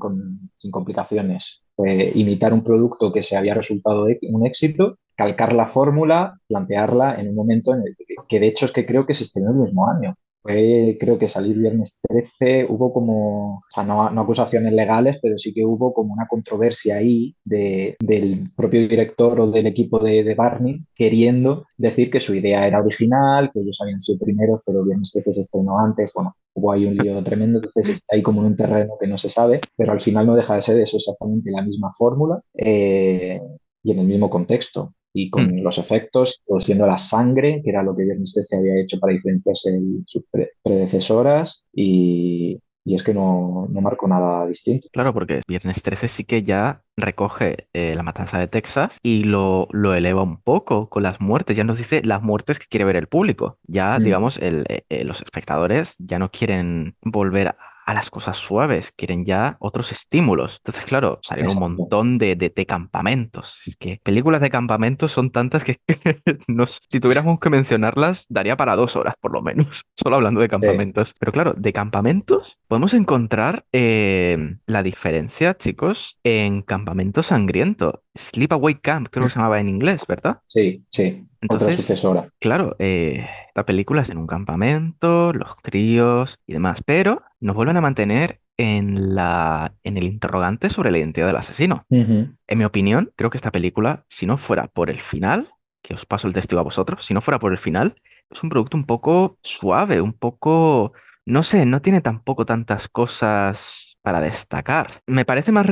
sin, 0.54 0.70
complicaciones. 0.70 1.64
Fue 1.74 2.12
imitar 2.14 2.52
un 2.52 2.62
producto 2.62 3.10
que 3.12 3.22
se 3.22 3.36
había 3.36 3.54
resultado 3.54 4.06
un 4.22 4.46
éxito, 4.46 4.98
calcar 5.16 5.54
la 5.54 5.66
fórmula, 5.66 6.38
plantearla 6.48 7.18
en 7.18 7.30
un 7.30 7.34
momento 7.34 7.72
en 7.72 7.80
el 7.80 7.96
que, 7.96 8.14
que 8.28 8.40
de 8.40 8.48
hecho 8.48 8.66
es 8.66 8.72
que 8.72 8.84
creo 8.84 9.06
que 9.06 9.14
se 9.14 9.24
estrenó 9.24 9.52
el 9.52 9.58
mismo 9.58 9.88
año 9.88 10.14
creo 10.42 11.18
que 11.18 11.28
salir 11.28 11.58
viernes 11.58 11.98
13, 12.08 12.66
hubo 12.68 12.92
como, 12.92 13.56
o 13.56 13.62
sea, 13.70 13.84
no, 13.84 14.02
acusaciones 14.02 14.72
legales, 14.72 15.18
pero 15.22 15.36
sí 15.38 15.52
que 15.52 15.64
hubo 15.64 15.92
como 15.92 16.14
una 16.14 16.26
controversia 16.28 16.96
ahí 16.96 17.36
de, 17.44 17.96
del 18.00 18.44
propio 18.56 18.86
director 18.88 19.40
o 19.40 19.50
del 19.50 19.66
equipo 19.66 19.98
de, 19.98 20.24
de, 20.24 20.34
Barney 20.34 20.84
queriendo 20.94 21.66
decir 21.76 22.10
que 22.10 22.20
su 22.20 22.34
idea 22.34 22.66
era 22.66 22.80
original, 22.80 23.50
que 23.52 23.60
ellos 23.60 23.78
habían 23.82 24.00
sido 24.00 24.18
primeros, 24.18 24.62
pero 24.64 24.84
viernes 24.84 25.12
13 25.12 25.32
se 25.32 25.40
estrenó 25.40 25.78
antes, 25.78 26.12
bueno, 26.14 26.34
hubo 26.54 26.72
ahí 26.72 26.86
un 26.86 26.96
lío 26.96 27.22
tremendo, 27.22 27.58
entonces 27.58 27.88
está 27.88 28.16
ahí 28.16 28.22
como 28.22 28.40
en 28.40 28.48
un 28.48 28.56
terreno 28.56 28.94
que 29.00 29.06
no 29.06 29.18
se 29.18 29.28
sabe, 29.28 29.60
pero 29.76 29.92
al 29.92 30.00
final 30.00 30.26
no 30.26 30.36
deja 30.36 30.54
de 30.54 30.62
ser 30.62 30.80
eso 30.80 30.96
exactamente 30.96 31.50
la 31.50 31.62
misma 31.62 31.90
fórmula 31.96 32.40
eh, 32.54 33.40
y 33.82 33.92
en 33.92 33.98
el 33.98 34.06
mismo 34.06 34.28
contexto 34.28 34.94
y 35.12 35.30
con 35.30 35.56
mm. 35.56 35.62
los 35.62 35.78
efectos, 35.78 36.42
produciendo 36.46 36.86
la 36.86 36.98
sangre, 36.98 37.60
que 37.62 37.70
era 37.70 37.82
lo 37.82 37.96
que 37.96 38.04
Viernes 38.04 38.32
13 38.34 38.56
había 38.56 38.80
hecho 38.80 38.98
para 38.98 39.12
diferenciarse 39.12 39.72
de 39.72 40.02
sus 40.04 40.24
predecesoras, 40.62 41.66
y, 41.72 42.60
y 42.88 42.94
es 42.94 43.02
que 43.02 43.12
no, 43.12 43.66
no 43.70 43.80
marcó 43.82 44.08
nada 44.08 44.46
distinto. 44.46 44.88
Claro, 44.92 45.12
porque 45.12 45.42
Viernes 45.46 45.82
13 45.82 46.08
sí 46.08 46.24
que 46.24 46.42
ya 46.42 46.82
recoge 46.96 47.68
eh, 47.74 47.94
la 47.94 48.02
matanza 48.02 48.38
de 48.38 48.48
Texas 48.48 48.98
y 49.02 49.24
lo, 49.24 49.68
lo, 49.72 49.94
eleva 49.94 50.22
un 50.22 50.40
poco 50.40 50.88
con 50.88 51.02
las 51.02 51.20
muertes. 51.20 51.54
Ya 51.54 51.64
nos 51.64 51.76
dice 51.76 52.00
las 52.02 52.22
muertes 52.22 52.58
que 52.58 52.66
quiere 52.66 52.86
ver 52.86 52.96
el 52.96 53.06
público. 53.06 53.58
Ya, 53.66 53.98
mm. 53.98 54.02
digamos, 54.04 54.38
el, 54.38 54.64
eh, 54.70 54.84
eh, 54.88 55.04
los 55.04 55.20
espectadores 55.20 55.96
ya 55.98 56.18
no 56.18 56.30
quieren 56.30 56.96
volver 57.02 57.48
a 57.48 57.56
a 57.88 57.94
las 57.94 58.10
cosas 58.10 58.36
suaves, 58.36 58.92
quieren 58.94 59.24
ya 59.24 59.56
otros 59.60 59.92
estímulos. 59.92 60.58
Entonces, 60.58 60.84
claro, 60.84 61.20
salen 61.22 61.48
un 61.48 61.58
montón 61.58 62.18
de, 62.18 62.36
de, 62.36 62.66
campamentos. 62.66 63.62
Es 63.64 63.76
que 63.76 63.98
películas 64.04 64.42
de 64.42 64.50
campamentos 64.50 65.10
son 65.10 65.30
tantas 65.30 65.64
que 65.64 65.78
si 66.90 67.00
tuviéramos 67.00 67.40
que 67.40 67.48
mencionarlas, 67.48 68.26
daría 68.28 68.58
para 68.58 68.76
dos 68.76 68.94
horas 68.94 69.14
por 69.18 69.32
lo 69.32 69.40
menos, 69.40 69.86
solo 69.96 70.16
hablando 70.16 70.42
de 70.42 70.50
campamentos. 70.50 71.14
Pero 71.18 71.32
claro, 71.32 71.54
de 71.56 71.72
campamentos 71.72 72.58
podemos 72.68 72.92
encontrar 72.92 73.64
eh, 73.72 74.58
la 74.66 74.82
diferencia, 74.82 75.56
chicos, 75.56 76.18
en 76.24 76.60
campamento 76.60 77.22
sangriento. 77.22 78.02
Sleepaway 78.14 78.74
Camp, 78.76 79.08
creo 79.10 79.26
que 79.26 79.30
se 79.30 79.38
llamaba 79.38 79.60
en 79.60 79.68
inglés, 79.68 80.02
¿verdad? 80.06 80.40
Sí, 80.44 80.84
sí. 80.88 81.26
Entonces, 81.40 81.68
Otra 81.68 81.76
sucesora. 81.76 82.28
Claro, 82.40 82.74
eh, 82.78 83.26
esta 83.48 83.64
película 83.64 84.02
es 84.02 84.10
en 84.10 84.18
un 84.18 84.26
campamento, 84.26 85.32
los 85.32 85.54
críos 85.62 86.38
y 86.46 86.54
demás, 86.54 86.82
pero 86.84 87.22
nos 87.40 87.54
vuelven 87.54 87.76
a 87.76 87.80
mantener 87.80 88.40
en, 88.56 89.14
la, 89.14 89.74
en 89.84 89.96
el 89.96 90.04
interrogante 90.04 90.68
sobre 90.68 90.90
la 90.90 90.98
identidad 90.98 91.28
del 91.28 91.36
asesino. 91.36 91.84
En 91.90 92.58
mi 92.58 92.64
opinión, 92.64 93.12
creo 93.16 93.30
que 93.30 93.38
esta 93.38 93.52
película, 93.52 94.04
si 94.08 94.26
no 94.26 94.36
fuera 94.36 94.66
por 94.66 94.90
el 94.90 94.98
final, 94.98 95.48
que 95.80 95.94
os 95.94 96.04
paso 96.06 96.26
el 96.26 96.34
testigo 96.34 96.60
a 96.60 96.64
vosotros, 96.64 97.04
si 97.04 97.14
no 97.14 97.20
fuera 97.20 97.38
por 97.38 97.52
el 97.52 97.58
final, 97.58 97.94
es 98.30 98.42
un 98.42 98.48
producto 98.50 98.76
un 98.76 98.84
poco 98.84 99.38
suave, 99.42 100.00
un 100.00 100.12
poco, 100.12 100.92
no 101.24 101.42
sé, 101.42 101.64
no 101.66 101.80
tiene 101.80 102.00
tampoco 102.00 102.44
tantas 102.44 102.88
cosas 102.88 103.87
para 104.08 104.22
destacar. 104.22 105.02
Me 105.06 105.26
parece, 105.26 105.52
más 105.52 105.66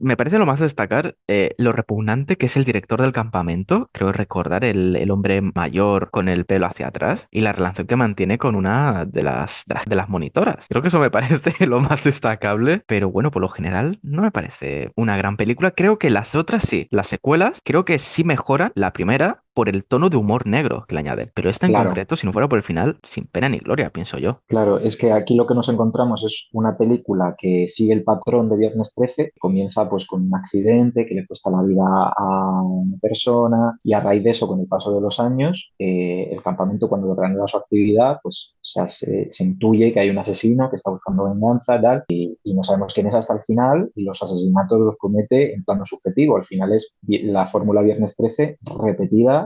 me 0.00 0.16
parece 0.16 0.40
lo 0.40 0.44
más 0.44 0.58
destacar 0.58 1.14
eh, 1.28 1.54
lo 1.56 1.70
repugnante 1.70 2.34
que 2.34 2.46
es 2.46 2.56
el 2.56 2.64
director 2.64 3.00
del 3.00 3.12
campamento, 3.12 3.90
creo 3.92 4.10
recordar 4.10 4.64
el, 4.64 4.96
el, 4.96 5.12
hombre 5.12 5.40
mayor 5.40 6.10
con 6.10 6.28
el 6.28 6.46
pelo 6.46 6.66
hacia 6.66 6.88
atrás 6.88 7.28
y 7.30 7.42
la 7.42 7.52
relación 7.52 7.86
que 7.86 7.94
mantiene 7.94 8.38
con 8.38 8.56
una 8.56 9.04
de 9.04 9.22
las, 9.22 9.62
de 9.86 9.94
las 9.94 10.08
monitoras. 10.08 10.66
Creo 10.68 10.82
que 10.82 10.88
eso 10.88 10.98
me 10.98 11.10
parece 11.12 11.64
lo 11.64 11.78
más 11.78 12.02
destacable, 12.02 12.82
pero 12.88 13.08
bueno, 13.08 13.30
por 13.30 13.40
lo 13.40 13.48
general 13.48 14.00
no 14.02 14.22
me 14.22 14.32
parece 14.32 14.90
una 14.96 15.16
gran 15.16 15.36
película. 15.36 15.70
Creo 15.70 15.96
que 15.96 16.10
las 16.10 16.34
otras 16.34 16.64
sí, 16.64 16.88
las 16.90 17.06
secuelas, 17.06 17.60
creo 17.62 17.84
que 17.84 18.00
sí 18.00 18.24
mejoran. 18.24 18.72
La 18.74 18.92
primera 18.92 19.44
por 19.56 19.70
el 19.70 19.84
tono 19.84 20.10
de 20.10 20.18
humor 20.18 20.46
negro 20.46 20.84
que 20.86 20.94
le 20.94 21.00
añade. 21.00 21.30
Pero 21.34 21.48
esta 21.48 21.66
en 21.66 21.72
concreto, 21.72 22.14
si 22.14 22.26
no 22.26 22.32
fuera 22.34 22.46
por 22.46 22.58
el 22.58 22.62
final, 22.62 22.98
sin 23.02 23.24
pena 23.24 23.48
ni 23.48 23.56
gloria, 23.56 23.88
pienso 23.88 24.18
yo. 24.18 24.40
Claro, 24.48 24.78
es 24.78 24.98
que 24.98 25.12
aquí 25.12 25.34
lo 25.34 25.46
que 25.46 25.54
nos 25.54 25.70
encontramos 25.70 26.22
es 26.24 26.50
una 26.52 26.76
película 26.76 27.34
que 27.38 27.66
sigue 27.66 27.94
el 27.94 28.04
patrón 28.04 28.50
de 28.50 28.58
Viernes 28.58 28.92
13, 28.94 29.32
comienza 29.38 29.88
pues 29.88 30.06
con 30.06 30.26
un 30.26 30.34
accidente 30.34 31.06
que 31.06 31.14
le 31.14 31.26
cuesta 31.26 31.50
la 31.50 31.62
vida 31.62 31.86
a 31.86 32.62
una 32.62 32.98
persona 32.98 33.80
y 33.82 33.94
a 33.94 34.00
raíz 34.00 34.22
de 34.24 34.30
eso, 34.30 34.46
con 34.46 34.60
el 34.60 34.66
paso 34.66 34.94
de 34.94 35.00
los 35.00 35.18
años, 35.20 35.72
eh, 35.78 36.28
el 36.30 36.42
campamento 36.42 36.90
cuando 36.90 37.14
reanuda 37.14 37.46
su 37.46 37.56
actividad, 37.56 38.18
pues 38.22 38.58
se, 38.60 38.86
se, 39.30 39.42
intuye 39.44 39.90
que 39.90 40.00
hay 40.00 40.10
un 40.10 40.18
asesino 40.18 40.68
que 40.68 40.76
está 40.76 40.90
buscando 40.90 41.32
venganza 41.32 41.80
tal, 41.80 42.04
y, 42.08 42.38
y 42.44 42.52
no 42.52 42.62
sabemos 42.62 42.92
quién 42.92 43.06
es 43.06 43.14
hasta 43.14 43.32
el 43.32 43.40
final 43.40 43.90
y 43.94 44.04
los 44.04 44.22
asesinatos 44.22 44.80
los 44.80 44.98
comete 44.98 45.54
en 45.54 45.64
plano 45.64 45.86
subjetivo. 45.86 46.36
Al 46.36 46.44
final 46.44 46.74
es 46.74 46.98
la 47.06 47.46
fórmula 47.46 47.80
Viernes 47.80 48.16
13 48.16 48.58
repetida 48.84 49.45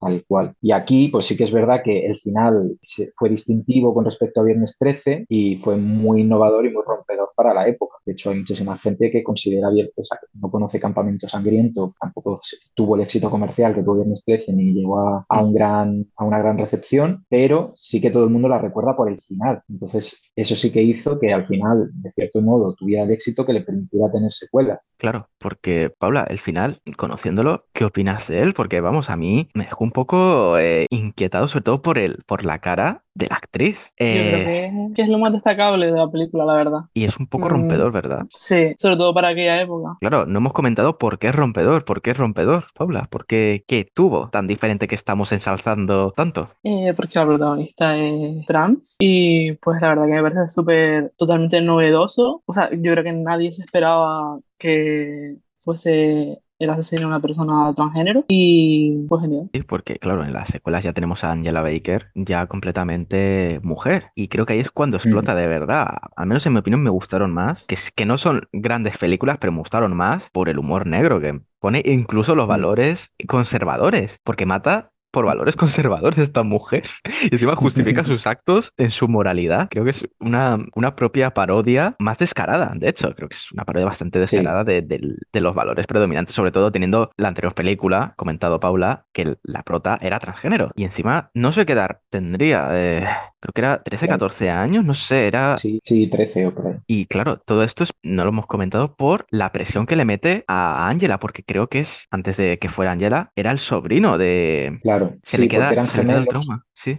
tal 0.00 0.24
cual. 0.26 0.54
Y 0.60 0.72
aquí, 0.72 1.08
pues 1.08 1.26
sí 1.26 1.36
que 1.36 1.44
es 1.44 1.52
verdad 1.52 1.82
que 1.82 2.06
el 2.06 2.16
final 2.18 2.78
fue 3.16 3.28
distintivo 3.28 3.94
con 3.94 4.04
respecto 4.04 4.40
a 4.40 4.44
Viernes 4.44 4.76
13 4.78 5.26
y 5.28 5.56
fue 5.56 5.76
muy 5.76 6.22
innovador 6.22 6.66
y 6.66 6.72
muy 6.72 6.82
rompedor 6.86 7.30
para 7.34 7.54
la 7.54 7.68
época. 7.68 7.96
De 8.04 8.12
hecho, 8.12 8.30
hay 8.30 8.38
muchísima 8.38 8.76
gente 8.76 9.10
que 9.10 9.22
considera, 9.22 9.68
o 9.68 10.04
sea, 10.04 10.18
no 10.34 10.50
conoce 10.50 10.80
Campamento 10.80 11.28
Sangriento, 11.28 11.94
tampoco 12.00 12.40
tuvo 12.74 12.96
el 12.96 13.02
éxito 13.02 13.30
comercial 13.30 13.74
que 13.74 13.82
tuvo 13.82 13.96
Viernes 13.96 14.24
13 14.24 14.52
ni 14.54 14.72
llegó 14.72 15.24
a, 15.28 15.42
un 15.42 15.52
gran, 15.52 16.06
a 16.16 16.24
una 16.24 16.38
gran 16.38 16.58
recepción, 16.58 17.24
pero 17.28 17.72
sí 17.74 18.00
que 18.00 18.10
todo 18.10 18.24
el 18.24 18.30
mundo 18.30 18.48
la 18.48 18.58
recuerda 18.58 18.96
por 18.96 19.10
el 19.10 19.18
final. 19.18 19.62
Entonces, 19.68 20.30
eso 20.36 20.56
sí 20.56 20.72
que 20.72 20.82
hizo 20.82 21.18
que 21.18 21.32
al 21.32 21.46
final, 21.46 21.90
de 21.92 22.10
cierto 22.12 22.40
modo, 22.40 22.74
tuviera 22.74 23.04
el 23.04 23.10
éxito 23.10 23.44
que 23.44 23.52
le 23.52 23.62
permitiera 23.62 24.10
tener 24.10 24.32
secuelas. 24.32 24.94
Claro, 24.96 25.28
porque 25.38 25.90
Paula, 25.98 26.26
el 26.28 26.38
final, 26.38 26.80
conociéndolo, 26.96 27.64
¿qué 27.72 27.84
opinas 27.84 28.28
de 28.28 28.40
él? 28.40 28.54
Porque 28.54 28.80
vamos, 28.80 29.10
a 29.10 29.16
mí 29.16 29.48
me 29.54 29.66
un 29.88 29.92
poco 29.92 30.58
eh, 30.58 30.86
inquietado, 30.90 31.48
sobre 31.48 31.64
todo 31.64 31.80
por, 31.80 31.96
el, 31.96 32.22
por 32.26 32.44
la 32.44 32.58
cara 32.58 33.04
de 33.14 33.26
la 33.26 33.36
actriz. 33.36 33.90
Yo 33.98 34.06
creo 34.06 34.48
eh, 34.48 34.72
que, 34.94 35.02
es 35.02 35.08
lo 35.08 35.18
más 35.18 35.32
destacable 35.32 35.86
de 35.86 35.92
la 35.92 36.10
película, 36.10 36.44
la 36.44 36.54
verdad. 36.54 36.80
Y 36.92 37.04
es 37.04 37.18
un 37.18 37.26
poco 37.26 37.46
mm, 37.46 37.48
rompedor, 37.48 37.90
¿verdad? 37.90 38.26
Sí, 38.28 38.74
sobre 38.76 38.96
todo 38.96 39.14
para 39.14 39.28
aquella 39.28 39.60
época. 39.62 39.96
Claro, 40.00 40.26
no 40.26 40.38
hemos 40.38 40.52
comentado 40.52 40.98
por 40.98 41.18
qué 41.18 41.28
es 41.28 41.34
rompedor, 41.34 41.86
por 41.86 42.02
qué 42.02 42.10
es 42.10 42.18
rompedor, 42.18 42.66
Paula, 42.74 43.08
por 43.10 43.26
qué, 43.26 43.64
qué 43.66 43.90
tuvo 43.92 44.28
tan 44.28 44.46
diferente 44.46 44.86
que 44.86 44.94
estamos 44.94 45.32
ensalzando 45.32 46.12
tanto. 46.12 46.50
Eh, 46.62 46.92
porque 46.94 47.18
la 47.18 47.26
protagonista 47.26 47.96
es 47.96 48.44
trans 48.46 48.96
y 48.98 49.52
pues 49.54 49.80
la 49.80 49.88
verdad 49.88 50.04
que 50.04 50.12
me 50.12 50.22
parece 50.22 50.46
súper, 50.46 51.12
totalmente 51.16 51.62
novedoso. 51.62 52.42
O 52.44 52.52
sea, 52.52 52.68
yo 52.70 52.92
creo 52.92 53.04
que 53.04 53.12
nadie 53.14 53.52
se 53.52 53.62
esperaba 53.62 54.38
que 54.58 55.36
fuese 55.64 56.42
el 56.58 56.70
asesino 56.70 57.02
de 57.02 57.06
una 57.06 57.20
persona 57.20 57.72
transgénero 57.74 58.24
y 58.28 59.06
pues 59.08 59.22
genial. 59.22 59.50
Sí, 59.52 59.62
porque 59.62 59.98
claro, 59.98 60.24
en 60.24 60.32
las 60.32 60.48
secuelas 60.48 60.84
ya 60.84 60.92
tenemos 60.92 61.24
a 61.24 61.32
Angela 61.32 61.62
Baker 61.62 62.08
ya 62.14 62.46
completamente 62.46 63.60
mujer 63.62 64.10
y 64.14 64.28
creo 64.28 64.46
que 64.46 64.54
ahí 64.54 64.60
es 64.60 64.70
cuando 64.70 64.96
mm. 64.96 65.00
explota 65.00 65.34
de 65.34 65.46
verdad. 65.46 65.88
Al 66.16 66.26
menos 66.26 66.44
en 66.46 66.52
mi 66.52 66.58
opinión 66.58 66.82
me 66.82 66.90
gustaron 66.90 67.32
más, 67.32 67.64
que, 67.66 67.76
que 67.94 68.06
no 68.06 68.18
son 68.18 68.48
grandes 68.52 68.98
películas, 68.98 69.38
pero 69.40 69.52
me 69.52 69.58
gustaron 69.58 69.96
más 69.96 70.30
por 70.30 70.48
el 70.48 70.58
humor 70.58 70.86
negro 70.86 71.20
que 71.20 71.40
pone 71.60 71.82
incluso 71.84 72.34
los 72.34 72.46
mm. 72.46 72.50
valores 72.50 73.12
conservadores, 73.26 74.18
porque 74.24 74.46
mata 74.46 74.92
por 75.10 75.24
valores 75.24 75.56
conservadores 75.56 76.18
esta 76.18 76.42
mujer. 76.42 76.84
Y 77.22 77.34
encima 77.34 77.56
justifica 77.56 78.04
sus 78.04 78.26
actos 78.26 78.72
en 78.76 78.90
su 78.90 79.08
moralidad. 79.08 79.68
Creo 79.70 79.84
que 79.84 79.90
es 79.90 80.08
una, 80.20 80.58
una 80.74 80.94
propia 80.96 81.30
parodia 81.30 81.96
más 81.98 82.18
descarada, 82.18 82.72
de 82.74 82.88
hecho. 82.88 83.14
Creo 83.14 83.28
que 83.28 83.36
es 83.36 83.50
una 83.52 83.64
parodia 83.64 83.86
bastante 83.86 84.18
descarada 84.18 84.64
de, 84.64 84.82
de, 84.82 85.40
los 85.40 85.54
valores 85.54 85.86
predominantes, 85.86 86.34
sobre 86.34 86.50
todo 86.50 86.72
teniendo 86.72 87.10
la 87.16 87.28
anterior 87.28 87.54
película, 87.54 88.14
comentado 88.16 88.58
Paula, 88.58 89.06
que 89.12 89.36
la 89.42 89.62
prota 89.62 89.98
era 90.02 90.18
transgénero. 90.18 90.72
Y 90.74 90.84
encima, 90.84 91.30
no 91.34 91.52
sé 91.52 91.64
qué 91.64 91.74
edad 91.74 92.00
tendría. 92.10 92.68
Eh, 92.72 93.06
creo 93.40 93.52
que 93.52 93.60
era 93.60 93.82
13, 93.82 94.08
14 94.08 94.50
años, 94.50 94.84
no 94.84 94.94
sé, 94.94 95.26
era... 95.26 95.56
Sí, 95.56 95.78
sí, 95.82 96.08
13 96.08 96.46
o 96.46 96.54
creo. 96.54 96.82
Y 96.86 97.06
claro, 97.06 97.38
todo 97.38 97.62
esto 97.62 97.84
es, 97.84 97.92
no 98.02 98.24
lo 98.24 98.30
hemos 98.30 98.46
comentado 98.46 98.96
por 98.96 99.26
la 99.30 99.52
presión 99.52 99.86
que 99.86 99.96
le 99.96 100.04
mete 100.04 100.44
a 100.48 100.88
Angela, 100.88 101.18
porque 101.20 101.44
creo 101.44 101.68
que 101.68 101.80
es, 101.80 102.06
antes 102.10 102.36
de 102.36 102.58
que 102.58 102.68
fuera 102.68 102.92
Angela, 102.92 103.32
era 103.36 103.50
el 103.52 103.58
sobrino 103.58 104.18
de... 104.18 104.78
Claro, 104.82 104.97
se 105.22 105.36
sí, 105.36 105.42
le 105.42 105.48
queda, 105.48 105.70
eran 105.72 105.86
gemelos, 105.86 106.26
trauma. 106.28 106.64
Sí, 106.74 106.98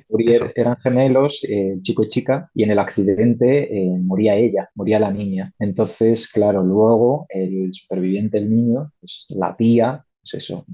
eran 0.55 0.77
gemelos, 0.77 1.45
eh, 1.47 1.77
chico 1.81 2.03
y 2.03 2.07
chica, 2.07 2.49
y 2.53 2.63
en 2.63 2.71
el 2.71 2.79
accidente 2.79 3.73
eh, 3.73 3.97
moría 4.01 4.35
ella, 4.35 4.69
moría 4.75 4.99
la 4.99 5.11
niña. 5.11 5.53
Entonces, 5.59 6.31
claro, 6.31 6.63
luego 6.63 7.25
el 7.29 7.73
superviviente, 7.73 8.37
el 8.37 8.49
niño, 8.49 8.91
pues 8.99 9.25
la 9.29 9.55
tía, 9.55 10.05
pues 10.29 10.43
eso, 10.43 10.65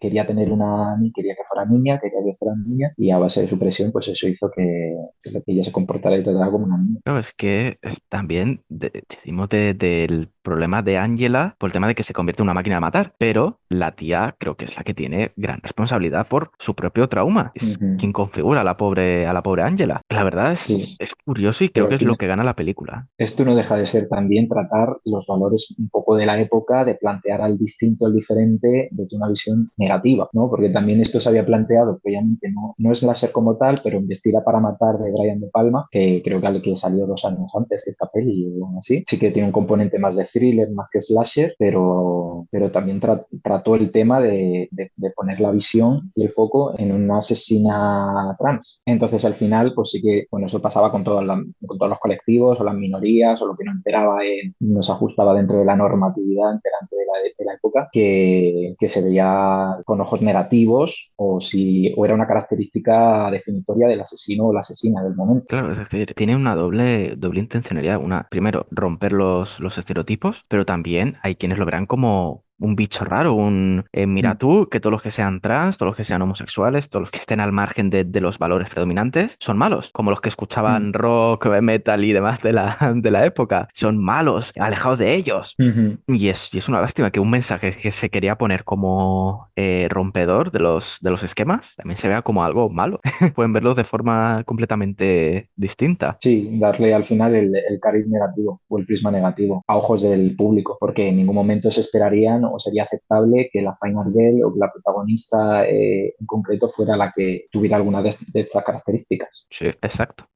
quería 0.00 0.26
tener 0.26 0.50
una, 0.50 0.98
quería 1.14 1.34
que 1.34 1.42
fuera 1.44 1.68
niña, 1.68 1.98
quería 2.00 2.20
que 2.24 2.34
fuera 2.36 2.54
niña 2.56 2.92
y 2.96 3.10
a 3.10 3.18
base 3.18 3.42
de 3.42 3.48
su 3.48 3.58
presión, 3.58 3.92
pues 3.92 4.08
eso 4.08 4.28
hizo 4.28 4.50
que, 4.50 4.94
que 5.22 5.42
ella 5.46 5.64
se 5.64 5.72
comportara 5.72 6.16
y 6.16 6.22
tratara 6.22 6.50
como 6.50 6.66
una 6.66 6.78
niña. 6.78 7.00
Claro, 7.04 7.20
es 7.20 7.32
que 7.32 7.78
también 8.08 8.62
decimos 8.68 9.48
del 9.48 10.30
problema 10.42 10.82
de 10.82 10.98
Angela 10.98 11.54
por 11.58 11.68
el 11.68 11.72
tema 11.72 11.86
de 11.86 11.94
que 11.94 12.02
se 12.02 12.12
convierte 12.12 12.42
en 12.42 12.46
una 12.46 12.54
máquina 12.54 12.76
de 12.76 12.80
matar, 12.80 13.14
pero 13.18 13.60
la 13.68 13.92
tía 13.92 14.34
creo 14.38 14.56
que 14.56 14.64
es 14.64 14.76
la 14.76 14.82
que 14.82 14.94
tiene 14.94 15.32
gran 15.36 15.60
responsabilidad 15.62 16.26
por 16.26 16.50
su 16.58 16.74
propio 16.74 17.08
trauma. 17.08 17.52
Es 17.54 17.78
quien 17.98 18.12
configura 18.12 18.62
a 18.62 18.64
la 18.64 18.76
pobre, 18.76 19.26
a 19.26 19.32
la 19.32 19.42
pobre 19.42 19.62
Angela. 19.62 20.02
La 20.08 20.24
verdad 20.24 20.52
es, 20.52 20.96
es 20.98 21.14
curioso 21.24 21.64
y 21.64 21.68
creo 21.68 21.88
que 21.88 21.94
es 21.94 22.02
lo 22.02 22.16
que 22.16 22.26
gana 22.26 22.44
la 22.44 22.56
película. 22.56 23.08
Esto 23.16 23.44
no 23.44 23.54
deja 23.54 23.76
de 23.76 23.86
ser 23.86 24.08
también 24.08 24.48
tratar 24.48 24.96
los 25.04 25.26
valores 25.26 25.74
un 25.78 25.88
poco 25.88 26.16
de 26.16 26.26
la 26.26 26.40
época, 26.40 26.84
de 26.84 26.96
plantear 26.96 27.40
al 27.40 27.56
distinto, 27.56 28.06
al 28.06 28.14
diferente, 28.14 28.71
desde 28.90 29.16
una 29.16 29.28
visión 29.28 29.66
negativa, 29.76 30.28
¿no? 30.32 30.48
Porque 30.48 30.70
también 30.70 31.00
esto 31.00 31.20
se 31.20 31.28
había 31.28 31.44
planteado, 31.44 32.00
obviamente 32.02 32.50
no, 32.50 32.74
no 32.78 32.92
es 32.92 33.02
ser 33.14 33.32
como 33.32 33.56
tal, 33.56 33.80
pero 33.82 33.98
Investida 33.98 34.42
para 34.44 34.60
matar 34.60 34.98
de 34.98 35.10
Brian 35.12 35.40
De 35.40 35.48
Palma, 35.48 35.86
que 35.90 36.22
creo 36.24 36.40
que, 36.40 36.62
que 36.62 36.76
salió 36.76 37.06
dos 37.06 37.24
años 37.24 37.50
antes 37.54 37.82
que 37.84 37.90
esta 37.90 38.08
peli, 38.12 38.58
o 38.60 38.78
así. 38.78 39.02
Sí 39.06 39.18
que 39.18 39.30
tiene 39.30 39.48
un 39.48 39.52
componente 39.52 39.98
más 39.98 40.16
de 40.16 40.24
thriller, 40.24 40.70
más 40.72 40.88
que 40.90 41.00
slasher, 41.00 41.54
pero, 41.58 42.46
pero 42.50 42.70
también 42.70 43.00
trató 43.00 43.74
el 43.74 43.90
tema 43.90 44.20
de, 44.20 44.68
de, 44.70 45.10
poner 45.14 45.40
la 45.40 45.50
visión 45.50 46.12
y 46.14 46.24
el 46.24 46.30
foco 46.30 46.74
en 46.78 46.92
una 46.92 47.18
asesina 47.18 48.36
trans. 48.38 48.82
Entonces, 48.86 49.24
al 49.24 49.34
final, 49.34 49.72
pues 49.74 49.90
sí 49.90 50.02
que, 50.02 50.26
bueno, 50.30 50.46
eso 50.46 50.60
pasaba 50.60 50.90
con, 50.90 51.04
todos 51.04 51.24
con 51.66 51.78
todos 51.78 51.90
los 51.90 51.98
colectivos 51.98 52.60
o 52.60 52.64
las 52.64 52.74
minorías 52.74 53.40
o 53.42 53.46
lo 53.46 53.54
que 53.54 53.64
no 53.64 53.72
enteraba, 53.72 54.24
en, 54.24 54.54
no 54.60 54.82
se 54.82 54.92
ajustaba 54.92 55.34
dentro 55.34 55.58
de 55.58 55.64
la 55.64 55.76
normatividad 55.76 56.52
enterante 56.52 56.96
de 56.96 57.04
la, 57.06 57.22
de 57.38 57.44
la 57.44 57.54
época, 57.54 57.88
que, 57.92 58.51
que, 58.78 58.88
se 58.88 59.02
veía 59.02 59.76
con 59.84 60.00
ojos 60.00 60.22
negativos 60.22 61.12
o 61.16 61.40
si 61.40 61.92
o 61.96 62.04
era 62.04 62.14
una 62.14 62.26
característica 62.26 63.30
definitoria 63.30 63.88
del 63.88 64.00
asesino 64.00 64.46
o 64.46 64.52
la 64.52 64.60
asesina 64.60 65.02
del 65.02 65.14
momento. 65.14 65.46
Claro, 65.48 65.72
es 65.72 65.78
decir, 65.78 66.14
tiene 66.14 66.36
una 66.36 66.54
doble, 66.54 67.14
doble 67.16 67.40
intencionalidad. 67.40 68.00
Una, 68.00 68.26
primero, 68.30 68.66
romper 68.70 69.12
los, 69.12 69.60
los 69.60 69.78
estereotipos, 69.78 70.44
pero 70.48 70.64
también 70.64 71.16
hay 71.22 71.36
quienes 71.36 71.58
lo 71.58 71.64
verán 71.64 71.86
como 71.86 72.44
un 72.62 72.76
bicho 72.76 73.04
raro, 73.04 73.34
un 73.34 73.84
eh, 73.92 74.06
mira 74.06 74.34
mm. 74.34 74.38
tú, 74.38 74.68
que 74.70 74.80
todos 74.80 74.92
los 74.92 75.02
que 75.02 75.10
sean 75.10 75.40
trans, 75.40 75.78
todos 75.78 75.90
los 75.90 75.96
que 75.96 76.04
sean 76.04 76.22
homosexuales, 76.22 76.88
todos 76.88 77.02
los 77.02 77.10
que 77.10 77.18
estén 77.18 77.40
al 77.40 77.52
margen 77.52 77.90
de, 77.90 78.20
los 78.22 78.38
valores 78.38 78.70
predominantes, 78.70 79.36
son 79.40 79.58
malos, 79.58 79.90
como 79.92 80.10
los 80.10 80.20
que 80.20 80.28
escuchaban 80.28 80.90
mm. 80.90 80.92
rock, 80.92 81.46
metal 81.62 82.04
y 82.04 82.12
demás 82.12 82.40
de 82.40 82.52
la, 82.52 82.76
de 82.94 83.10
la 83.10 83.26
época, 83.26 83.68
son 83.74 83.98
malos, 83.98 84.52
alejados 84.58 84.98
de 84.98 85.14
ellos. 85.14 85.54
y, 85.58 86.28
es, 86.28 86.54
y 86.54 86.58
es 86.58 86.68
una 86.68 86.80
lástima 86.80 87.10
que 87.10 87.20
un 87.20 87.30
mensaje 87.30 87.72
que 87.72 87.90
se 87.90 88.10
quería 88.10 88.38
poner 88.38 88.64
como 88.64 89.50
eh, 89.56 89.88
rompedor 89.90 90.52
de 90.52 90.60
los, 90.60 90.98
de 91.00 91.10
los 91.10 91.22
esquemas 91.22 91.74
también 91.76 91.98
se 91.98 92.08
vea 92.08 92.22
como 92.22 92.44
algo 92.44 92.68
malo. 92.68 93.00
Pueden 93.34 93.52
verlo 93.52 93.74
de 93.74 93.84
forma 93.84 94.44
completamente 94.44 95.50
distinta. 95.56 96.16
Sí, 96.20 96.48
darle 96.60 96.94
al 96.94 97.04
final 97.04 97.34
el, 97.34 97.54
el 97.54 97.80
cariz 97.80 98.06
negativo 98.06 98.60
o 98.68 98.78
el 98.78 98.86
prisma 98.86 99.10
negativo 99.10 99.64
a 99.66 99.76
ojos 99.76 100.02
del 100.02 100.36
público, 100.36 100.76
porque 100.78 101.08
en 101.08 101.16
ningún 101.16 101.34
momento 101.34 101.70
se 101.70 101.80
esperarían 101.80 102.44
sería 102.58 102.84
aceptable 102.84 103.48
que 103.52 103.62
la 103.62 103.76
Final 103.80 104.12
Girl 104.12 104.44
o 104.44 104.52
que 104.52 104.58
la 104.58 104.70
protagonista 104.70 105.66
eh, 105.66 106.14
en 106.18 106.26
concreto 106.26 106.68
fuera 106.68 106.96
la 106.96 107.12
que 107.14 107.46
tuviera 107.50 107.76
alguna 107.76 108.02
de, 108.02 108.14
estas 108.34 108.64
características. 108.64 109.46
Sí, 109.50 109.66
exacto. 109.66 110.26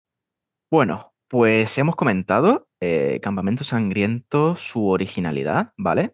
Bueno, 0.71 1.13
pues 1.29 1.77
hemos 1.79 1.97
comentado 1.97 2.69
eh, 2.81 3.21
Campamento 3.23 3.65
Sangriento, 3.65 4.57
su 4.57 4.89
originalidad, 4.89 5.73
¿vale? 5.77 6.13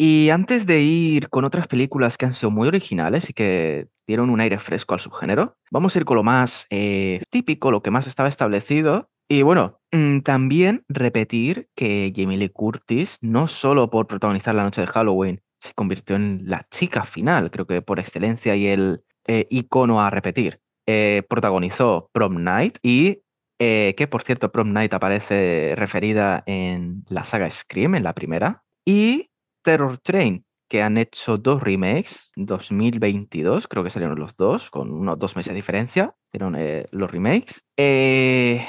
Y 0.00 0.30
antes 0.30 0.64
de 0.64 0.80
ir 0.80 1.28
con 1.28 1.44
otras 1.44 1.66
películas 1.66 2.16
que 2.16 2.26
han 2.26 2.34
sido 2.34 2.52
muy 2.52 2.68
originales 2.68 3.30
y 3.30 3.32
que 3.32 3.88
dieron 4.06 4.30
un 4.30 4.40
aire 4.40 4.58
fresco 4.58 4.94
al 4.94 5.00
subgénero, 5.00 5.56
vamos 5.72 5.94
a 5.94 5.98
ir 5.98 6.04
con 6.04 6.16
lo 6.16 6.22
más 6.22 6.66
eh, 6.70 7.22
típico, 7.30 7.72
lo 7.72 7.82
que 7.82 7.90
más 7.90 8.06
estaba 8.06 8.28
establecido, 8.28 9.10
y 9.28 9.42
bueno, 9.42 9.80
mm, 9.92 10.20
también 10.20 10.84
repetir 10.88 11.68
que 11.74 12.12
Jamie 12.14 12.38
Lee 12.38 12.48
Curtis, 12.48 13.18
no 13.20 13.46
solo 13.46 13.90
por 13.90 14.06
protagonizar 14.06 14.54
la 14.54 14.64
noche 14.64 14.80
de 14.80 14.86
Halloween, 14.86 15.42
se 15.60 15.74
convirtió 15.74 16.16
en 16.16 16.42
la 16.46 16.66
chica 16.70 17.04
final, 17.04 17.50
creo 17.50 17.66
que 17.66 17.82
por 17.82 17.98
excelencia 17.98 18.56
y 18.56 18.68
el 18.68 19.02
eh, 19.26 19.46
icono 19.50 20.00
a 20.00 20.10
repetir. 20.10 20.60
Eh, 20.86 21.22
protagonizó 21.28 22.08
Prom 22.12 22.42
Night 22.42 22.78
y 22.82 23.22
eh, 23.58 23.94
que 23.96 24.06
por 24.06 24.22
cierto 24.22 24.50
Prom 24.50 24.72
Night 24.72 24.94
aparece 24.94 25.74
referida 25.76 26.42
en 26.46 27.04
la 27.08 27.24
saga 27.24 27.50
Scream, 27.50 27.96
en 27.96 28.04
la 28.04 28.14
primera, 28.14 28.62
y 28.86 29.30
Terror 29.62 29.98
Train, 29.98 30.46
que 30.70 30.82
han 30.82 30.96
hecho 30.96 31.36
dos 31.36 31.62
remakes, 31.62 32.30
2022, 32.36 33.68
creo 33.68 33.84
que 33.84 33.90
salieron 33.90 34.18
los 34.18 34.36
dos, 34.36 34.70
con 34.70 34.90
unos 34.90 35.18
dos 35.18 35.36
meses 35.36 35.52
de 35.52 35.56
diferencia, 35.56 36.14
hicieron 36.32 36.56
los 36.90 37.10
remakes. 37.10 37.62
Eh, 37.76 38.64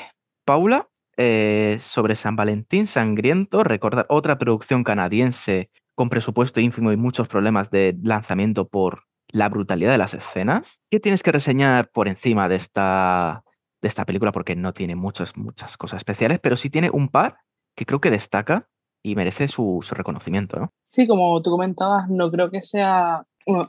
Paula, 0.49 0.89
eh, 1.15 1.77
sobre 1.79 2.15
San 2.15 2.35
Valentín 2.35 2.87
Sangriento, 2.87 3.63
recordar 3.63 4.07
otra 4.09 4.39
producción 4.39 4.83
canadiense 4.83 5.69
con 5.93 6.09
presupuesto 6.09 6.59
ínfimo 6.59 6.91
y 6.91 6.97
muchos 6.97 7.27
problemas 7.27 7.69
de 7.69 7.95
lanzamiento 8.01 8.67
por 8.67 9.03
la 9.31 9.47
brutalidad 9.47 9.91
de 9.91 9.99
las 9.99 10.15
escenas. 10.15 10.79
¿Qué 10.89 10.99
tienes 10.99 11.21
que 11.21 11.31
reseñar 11.31 11.91
por 11.91 12.07
encima 12.07 12.49
de 12.49 12.55
esta, 12.55 13.43
de 13.79 13.87
esta 13.89 14.07
película? 14.07 14.31
Porque 14.31 14.55
no 14.55 14.73
tiene 14.73 14.95
muchas, 14.95 15.37
muchas 15.37 15.77
cosas 15.77 15.97
especiales, 15.97 16.39
pero 16.41 16.57
sí 16.57 16.71
tiene 16.71 16.89
un 16.89 17.09
par 17.09 17.37
que 17.75 17.85
creo 17.85 18.01
que 18.01 18.09
destaca 18.09 18.67
y 19.03 19.13
merece 19.13 19.49
su, 19.49 19.81
su 19.83 19.93
reconocimiento, 19.93 20.59
¿no? 20.59 20.73
Sí, 20.83 21.05
como 21.05 21.39
tú 21.43 21.51
comentabas, 21.51 22.09
no 22.09 22.31
creo 22.31 22.49
que 22.49 22.63
sea 22.63 23.23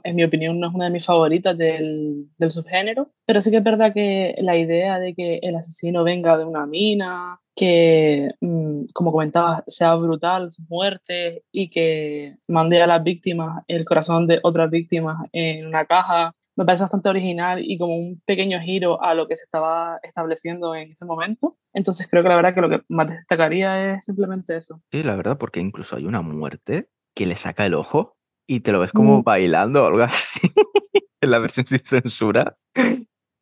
en 0.04 0.16
mi 0.16 0.24
opinión 0.24 0.58
no 0.60 0.68
es 0.68 0.74
una 0.74 0.86
de 0.86 0.90
mis 0.90 1.06
favoritas 1.06 1.56
del, 1.56 2.28
del, 2.38 2.50
subgénero, 2.50 3.10
pero 3.26 3.40
sí 3.40 3.50
que 3.50 3.58
es 3.58 3.64
verdad 3.64 3.92
que 3.92 4.34
la 4.42 4.56
idea 4.56 4.98
de 4.98 5.14
que 5.14 5.38
el 5.42 5.56
asesino 5.56 6.04
venga 6.04 6.36
de 6.38 6.44
una 6.44 6.66
mina, 6.66 7.40
que, 7.54 8.30
mm, 8.40 8.86
como 8.92 9.12
comentabas, 9.12 9.62
sea 9.66 9.94
brutal 9.94 10.50
su 10.50 10.62
muerte 10.68 11.44
y 11.52 11.68
que 11.70 12.36
mande 12.48 12.80
a 12.82 12.86
las 12.86 13.02
víctimas 13.02 13.64
el 13.68 13.84
corazón 13.84 14.26
de 14.26 14.40
otras 14.42 14.70
víctimas 14.70 15.28
en 15.32 15.66
una 15.66 15.84
caja, 15.84 16.34
me 16.56 16.64
parece 16.64 16.84
bastante 16.84 17.08
original 17.08 17.62
y 17.64 17.78
como 17.78 17.96
un 17.96 18.20
pequeño 18.26 18.60
giro 18.60 19.02
a 19.02 19.14
lo 19.14 19.26
que 19.28 19.36
se 19.36 19.44
estaba 19.44 19.98
estableciendo 20.02 20.74
en 20.74 20.92
ese 20.92 21.04
momento. 21.04 21.56
Entonces 21.72 22.06
creo 22.10 22.22
que 22.22 22.28
la 22.28 22.36
verdad 22.36 22.54
que 22.54 22.60
lo 22.60 22.68
que 22.68 22.82
más 22.88 23.08
destacaría 23.08 23.94
es 23.94 24.04
simplemente 24.04 24.56
eso. 24.56 24.82
Sí, 24.92 25.02
la 25.02 25.16
verdad, 25.16 25.38
porque 25.38 25.60
incluso 25.60 25.96
hay 25.96 26.06
una 26.06 26.20
muerte 26.22 26.90
que 27.14 27.26
le 27.26 27.36
saca 27.36 27.66
el 27.66 27.74
ojo 27.74 28.16
y 28.50 28.60
te 28.60 28.72
lo 28.72 28.80
ves 28.80 28.90
como 28.90 29.20
mm. 29.20 29.22
bailando 29.22 29.84
o 29.84 29.86
algo 29.86 30.02
así 30.02 30.40
en 31.20 31.30
la 31.30 31.38
versión 31.38 31.66
sin 31.68 31.84
censura. 31.84 32.56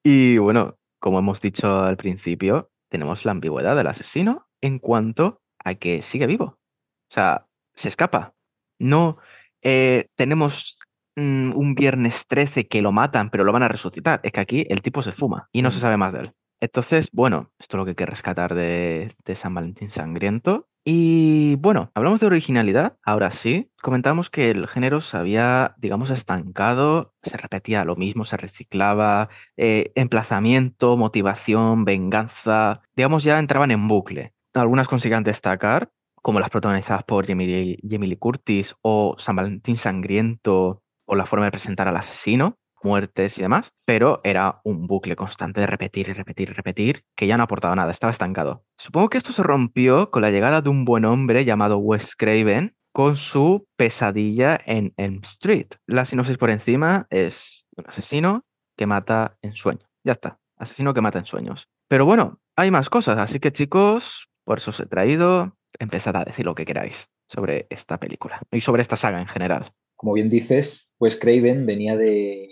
Y 0.04 0.36
bueno, 0.36 0.76
como 1.00 1.18
hemos 1.18 1.40
dicho 1.40 1.78
al 1.78 1.96
principio, 1.96 2.70
tenemos 2.90 3.24
la 3.24 3.32
ambigüedad 3.32 3.74
del 3.74 3.86
asesino 3.86 4.48
en 4.60 4.78
cuanto 4.78 5.40
a 5.64 5.76
que 5.76 6.02
sigue 6.02 6.26
vivo. 6.26 6.44
O 6.44 7.14
sea, 7.14 7.46
se 7.74 7.88
escapa. 7.88 8.34
No 8.78 9.16
eh, 9.62 10.08
tenemos 10.14 10.76
mm, 11.16 11.56
un 11.56 11.74
viernes 11.74 12.26
13 12.26 12.68
que 12.68 12.82
lo 12.82 12.92
matan, 12.92 13.30
pero 13.30 13.44
lo 13.44 13.52
van 13.52 13.62
a 13.62 13.68
resucitar. 13.68 14.20
Es 14.24 14.32
que 14.32 14.40
aquí 14.40 14.66
el 14.68 14.82
tipo 14.82 15.00
se 15.00 15.12
fuma 15.12 15.48
y 15.52 15.62
no 15.62 15.70
se 15.70 15.78
mm. 15.78 15.80
sabe 15.80 15.96
más 15.96 16.12
de 16.12 16.20
él. 16.20 16.32
Entonces, 16.60 17.08
bueno, 17.12 17.50
esto 17.58 17.76
es 17.76 17.78
lo 17.78 17.84
que 17.86 17.92
hay 17.92 17.96
que 17.96 18.06
rescatar 18.06 18.54
de, 18.54 19.14
de 19.24 19.36
San 19.36 19.54
Valentín 19.54 19.88
Sangriento. 19.88 20.68
Y 20.90 21.56
bueno, 21.56 21.90
hablamos 21.92 22.18
de 22.20 22.28
originalidad, 22.28 22.96
ahora 23.04 23.30
sí. 23.30 23.70
Comentamos 23.82 24.30
que 24.30 24.50
el 24.50 24.66
género 24.66 25.02
se 25.02 25.18
había, 25.18 25.74
digamos, 25.76 26.08
estancado, 26.08 27.12
se 27.22 27.36
repetía 27.36 27.84
lo 27.84 27.94
mismo, 27.94 28.24
se 28.24 28.38
reciclaba, 28.38 29.28
eh, 29.58 29.92
emplazamiento, 29.96 30.96
motivación, 30.96 31.84
venganza, 31.84 32.80
digamos, 32.96 33.22
ya 33.22 33.38
entraban 33.38 33.70
en 33.70 33.86
bucle. 33.86 34.32
Algunas 34.54 34.88
consiguen 34.88 35.24
destacar, 35.24 35.92
como 36.22 36.40
las 36.40 36.48
protagonizadas 36.48 37.04
por 37.04 37.26
Jamie, 37.26 37.76
Lee 37.82 38.16
Curtis 38.16 38.74
o 38.80 39.14
San 39.18 39.36
Valentín 39.36 39.76
Sangriento 39.76 40.82
o 41.04 41.16
la 41.16 41.26
forma 41.26 41.44
de 41.44 41.50
presentar 41.50 41.86
al 41.88 41.98
asesino, 41.98 42.56
muertes 42.82 43.38
y 43.38 43.42
demás, 43.42 43.72
pero 43.84 44.20
era 44.24 44.60
un 44.64 44.86
bucle 44.86 45.16
constante 45.16 45.60
de 45.60 45.66
repetir 45.66 46.08
y 46.08 46.12
repetir 46.12 46.50
y 46.50 46.52
repetir 46.52 47.04
que 47.16 47.26
ya 47.26 47.36
no 47.36 47.44
aportaba 47.44 47.74
nada, 47.74 47.90
estaba 47.90 48.10
estancado. 48.10 48.64
Supongo 48.76 49.08
que 49.08 49.18
esto 49.18 49.32
se 49.32 49.42
rompió 49.42 50.10
con 50.10 50.22
la 50.22 50.30
llegada 50.30 50.60
de 50.60 50.70
un 50.70 50.84
buen 50.84 51.04
hombre 51.04 51.44
llamado 51.44 51.78
Wes 51.78 52.14
Craven 52.16 52.74
con 52.92 53.16
su 53.16 53.66
pesadilla 53.76 54.58
en 54.64 54.92
Elm 54.96 55.20
Street. 55.24 55.68
La 55.86 56.04
sinopsis 56.04 56.38
por 56.38 56.50
encima 56.50 57.06
es 57.10 57.66
un 57.76 57.84
asesino 57.86 58.44
que 58.76 58.86
mata 58.86 59.36
en 59.42 59.54
sueños. 59.54 59.88
Ya 60.04 60.12
está, 60.12 60.40
asesino 60.56 60.94
que 60.94 61.00
mata 61.00 61.18
en 61.18 61.26
sueños. 61.26 61.68
Pero 61.88 62.04
bueno, 62.04 62.40
hay 62.56 62.70
más 62.70 62.90
cosas, 62.90 63.18
así 63.18 63.40
que 63.40 63.52
chicos, 63.52 64.28
por 64.44 64.58
eso 64.58 64.70
os 64.70 64.80
he 64.80 64.86
traído, 64.86 65.56
empezad 65.78 66.16
a 66.16 66.24
decir 66.24 66.44
lo 66.44 66.54
que 66.54 66.64
queráis 66.64 67.08
sobre 67.28 67.66
esta 67.70 68.00
película 68.00 68.40
y 68.50 68.60
sobre 68.60 68.82
esta 68.82 68.96
saga 68.96 69.20
en 69.20 69.26
general. 69.26 69.72
Como 69.96 70.14
bien 70.14 70.30
dices, 70.30 70.92
Wes 70.98 71.18
Craven 71.18 71.66
venía 71.66 71.96
de 71.96 72.48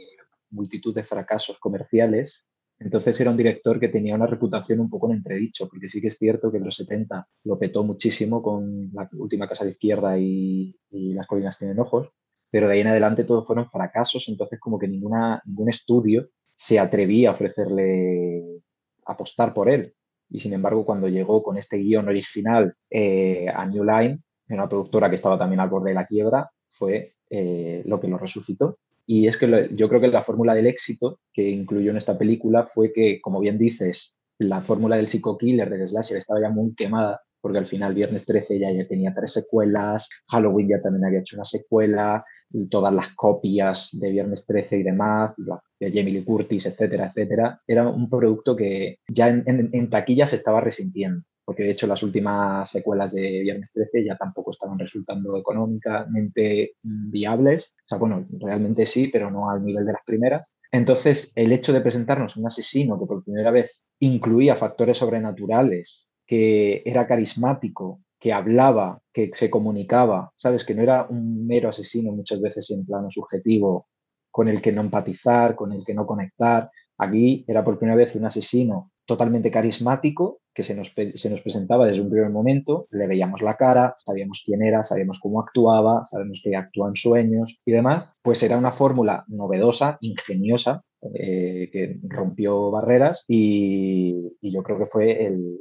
multitud 0.57 0.95
de 0.95 1.05
fracasos 1.05 1.59
comerciales. 1.61 2.49
Entonces 2.79 3.19
era 3.21 3.31
un 3.31 3.37
director 3.37 3.79
que 3.79 3.89
tenía 3.89 4.15
una 4.15 4.27
reputación 4.27 4.81
un 4.81 4.91
poco 4.91 5.09
en 5.09 5.19
entredicho, 5.19 5.69
porque 5.69 5.89
sí 5.89 6.01
que 6.01 6.09
es 6.09 6.19
cierto 6.19 6.51
que 6.51 6.59
en 6.59 6.65
los 6.65 6.77
70 6.77 7.27
lo 7.45 7.59
petó 7.59 7.85
muchísimo 7.85 8.43
con 8.43 8.91
la 8.93 9.09
última 9.13 9.47
casa 9.49 9.65
de 9.65 9.71
izquierda 9.71 10.19
y, 10.19 10.77
Las 10.91 11.27
colinas 11.27 11.59
tienen 11.59 11.79
ojos, 11.79 12.11
pero 12.51 12.67
de 12.67 12.75
ahí 12.75 12.81
en 12.81 12.89
adelante 12.89 13.25
todos 13.25 13.47
fueron 13.47 13.71
fracasos, 13.71 14.29
entonces 14.29 14.59
como 14.59 14.79
que 14.79 14.89
ninguna, 14.89 15.43
ningún 15.47 15.69
estudio 15.69 16.29
se 16.55 16.79
atrevía 16.79 17.29
a 17.29 17.33
ofrecerle 17.33 18.63
apostar 19.07 19.55
por 19.55 19.69
él. 19.69 19.95
Y 20.29 20.41
sin 20.41 20.53
embargo, 20.53 20.85
cuando 20.85 21.09
llegó 21.09 21.43
con 21.43 21.57
este 21.57 21.77
guion 21.79 22.09
original 22.09 22.75
eh, 22.91 23.47
a 23.55 23.65
New 23.67 23.85
Line, 23.85 24.21
una 24.49 24.69
productora 24.69 25.09
que 25.09 25.15
estaba 25.15 25.39
también 25.39 25.61
al 25.61 25.69
borde 25.69 25.91
de 25.91 25.95
la 25.95 26.07
quiebra, 26.07 26.51
fue 26.69 27.17
eh, 27.31 27.83
lo 27.87 27.99
que 28.01 28.09
lo 28.09 28.19
resucitó. 28.19 28.79
Y 29.07 29.29
es 29.29 29.39
que 29.39 29.69
yo 29.73 29.89
creo 29.89 30.01
que 30.01 30.09
la 30.09 30.23
fórmula 30.23 30.55
del 30.55 30.67
éxito 30.67 31.21
que 31.33 31.49
incluyó 31.49 31.93
en 31.93 31.97
esta 31.97 32.19
película 32.19 32.67
fue 32.67 32.93
que, 32.93 33.21
como 33.21 33.41
bien 33.41 33.57
dices, 33.57 34.21
la 34.39 34.63
fórmula 34.63 34.97
del 34.97 35.07
psico-killer, 35.07 35.71
del 35.71 35.87
slasher, 35.87 36.19
estaba 36.19 36.41
ya 36.41 36.51
muy 36.51 36.75
quemada, 36.75 37.21
porque 37.41 37.59
al 37.59 37.67
final 37.67 37.95
Viernes 37.95 38.27
13 38.27 38.59
ya, 38.59 38.73
ya 38.73 38.87
tenía 38.89 39.15
tres 39.15 39.33
secuelas, 39.33 40.09
Halloween 40.29 40.69
ya 40.69 40.83
también 40.83 41.05
había 41.05 41.21
hecho 41.21 41.37
una 41.37 41.45
secuela, 41.45 42.25
todas 42.71 42.93
las 42.93 43.11
copias 43.15 43.91
de 43.93 44.11
Viernes 44.11 44.45
13 44.47 44.79
y 44.79 44.83
demás, 44.83 45.37
de 45.37 45.89
Jamie 45.89 46.13
Lee 46.13 46.25
Curtis, 46.25 46.67
etcétera, 46.67 47.07
etcétera. 47.07 47.61
Era 47.67 47.89
un 47.89 48.11
producto 48.11 48.57
que 48.57 48.99
ya 49.09 49.29
en, 49.29 49.71
en 49.73 49.91
taquilla 49.91 50.27
se 50.27 50.37
estaba 50.37 50.61
resintiendo 50.61 51.23
porque 51.47 51.63
de 51.63 51.71
hecho 51.71 51.87
las 51.87 52.03
últimas 52.03 52.69
secuelas 52.69 53.15
de 53.15 53.41
Viernes 53.41 53.73
13 53.73 54.05
ya 54.05 54.17
tampoco 54.17 54.51
estaban 54.51 54.77
resultando 54.77 55.39
económicamente 55.39 56.73
viables. 56.83 57.77
O 57.85 57.89
sea, 57.89 57.99
bueno, 57.99 58.27
realmente 58.41 58.85
sí, 58.85 59.07
pero 59.07 59.31
no 59.31 59.49
al 59.49 59.65
nivel 59.65 59.87
de 59.87 59.93
las 59.93 60.03
primeras. 60.05 60.53
Entonces, 60.73 61.31
el 61.37 61.53
hecho 61.53 61.73
de 61.73 61.83
presentarnos 61.83 62.37
un 62.37 62.49
asesino 62.49 62.99
que 62.99 63.07
por 63.07 63.23
primera 63.23 63.53
vez 63.53 63.85
incluía 64.01 64.57
factores 64.57 64.99
sobrenaturales, 64.99 66.11
que 66.27 66.83
era 66.85 67.07
carismático, 67.07 68.01
que 68.19 68.33
hablaba, 68.33 69.01
que 69.13 69.31
se 69.33 69.49
comunicaba, 69.49 70.33
¿sabes? 70.35 70.65
Que 70.65 70.75
no 70.75 70.83
era 70.83 71.07
un 71.09 71.47
mero 71.47 71.69
asesino 71.69 72.11
muchas 72.11 72.41
veces 72.41 72.69
en 72.73 72.85
plano 72.85 73.09
subjetivo 73.09 73.87
con 74.33 74.49
el 74.49 74.61
que 74.61 74.73
no 74.73 74.81
empatizar, 74.81 75.55
con 75.55 75.73
el 75.73 75.85
que 75.85 75.95
no 75.95 76.07
conectar. 76.07 76.73
Aquí 76.99 77.45
era 77.47 77.63
por 77.63 77.79
primera 77.79 77.97
vez 77.97 78.17
un 78.17 78.25
asesino 78.25 78.91
totalmente 79.07 79.53
carismático 79.53 80.41
que 80.57 80.63
se 80.63 80.75
nos, 80.75 80.95
se 81.15 81.31
nos, 81.31 81.43
presentaba 81.43 81.87
desde 81.87 82.01
un 82.01 82.09
primer 82.09 82.31
momento, 82.31 82.89
le 82.91 83.07
veíamos 83.07 83.43
la 83.43 83.59
cara, 83.59 83.93
sabíamos 83.95 84.43
quién 84.43 84.63
era, 84.63 84.83
sabíamos 84.83 85.21
cómo 85.21 85.39
actuaba, 85.39 86.03
sabemos 86.07 86.41
que 86.43 86.57
actúa 86.57 86.89
en 86.89 86.97
sueños 86.97 87.61
y 87.67 87.73
demás, 87.73 88.09
pues 88.23 88.43
era 88.43 88.57
una 88.57 88.73
fórmula 88.73 89.27
novedosa, 89.29 89.99
ingeniosa, 90.01 90.83
eh, 91.15 91.69
que 91.71 92.01
rompió 92.05 92.71
barreras 92.71 93.25
y, 93.29 94.33
yo 94.41 94.63
creo 94.63 94.79
que 94.79 94.87
fue 94.87 95.27
el, 95.27 95.59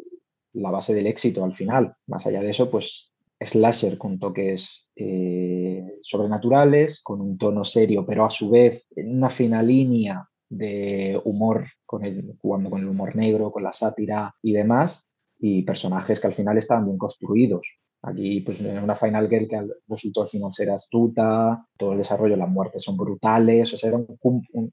la 0.53 0.71
base 0.71 0.93
del 0.93 1.07
éxito 1.07 1.43
al 1.43 1.53
final. 1.53 1.93
Más 2.07 2.25
allá 2.25 2.41
de 2.41 2.51
eso, 2.51 2.69
pues 2.71 3.13
slasher 3.37 3.97
con 3.97 4.17
toques 4.17 4.91
eh, 4.95 5.97
sobrenaturales, 6.01 7.01
con 7.03 7.19
un 7.19 7.37
tono 7.37 7.65
serio, 7.65 8.05
pero 8.07 8.23
a 8.23 8.29
su 8.29 8.49
vez 8.49 8.87
en 8.95 9.17
una 9.17 9.29
fina 9.29 9.61
línea 9.61 10.25
de 10.57 11.19
humor, 11.23 11.65
con 11.85 12.03
el, 12.03 12.35
jugando 12.41 12.69
con 12.69 12.81
el 12.81 12.89
humor 12.89 13.15
negro, 13.15 13.51
con 13.51 13.63
la 13.63 13.73
sátira 13.73 14.33
y 14.41 14.53
demás, 14.53 15.09
y 15.39 15.63
personajes 15.63 16.19
que 16.19 16.27
al 16.27 16.33
final 16.33 16.57
estaban 16.57 16.85
bien 16.85 16.97
construidos. 16.97 17.79
Aquí, 18.01 18.41
pues, 18.41 18.61
en 18.61 18.83
una 18.83 18.95
Final 18.95 19.27
Girl 19.27 19.47
que 19.47 19.67
resultó 19.87 20.21
al 20.21 20.27
final 20.27 20.51
ser 20.51 20.69
astuta, 20.69 21.65
todo 21.75 21.93
el 21.93 21.97
desarrollo, 21.97 22.35
las 22.35 22.49
muertes 22.49 22.83
son 22.83 22.97
brutales, 22.97 23.73
o 23.73 23.77
sea, 23.77 23.89
era 23.89 23.97
un, 23.97 24.69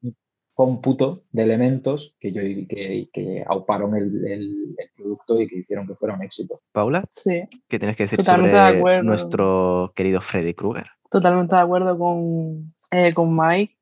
cómputo 0.55 1.24
de 1.30 1.43
elementos 1.45 2.14
que, 2.20 2.30
yo, 2.30 2.43
que, 2.43 3.09
que 3.11 3.43
auparon 3.47 3.97
el, 3.97 4.24
el, 4.26 4.76
producto 4.95 5.41
y 5.41 5.49
que 5.49 5.61
hicieron 5.61 5.87
que 5.87 5.95
fuera 5.95 6.14
un 6.14 6.22
éxito. 6.22 6.61
Paula, 6.72 7.05
sí. 7.11 7.43
¿qué 7.68 7.78
tienes 7.78 7.97
que 7.97 8.05
decir 8.05 8.22
sobre 8.22 9.03
nuestro 9.03 9.91
querido 9.97 10.20
Freddy 10.20 10.53
Krueger? 10.53 10.89
Totalmente 11.11 11.57
de 11.57 11.62
acuerdo 11.62 11.99
con, 11.99 12.74
eh, 12.91 13.12
con 13.14 13.35
Mike. 13.37 13.76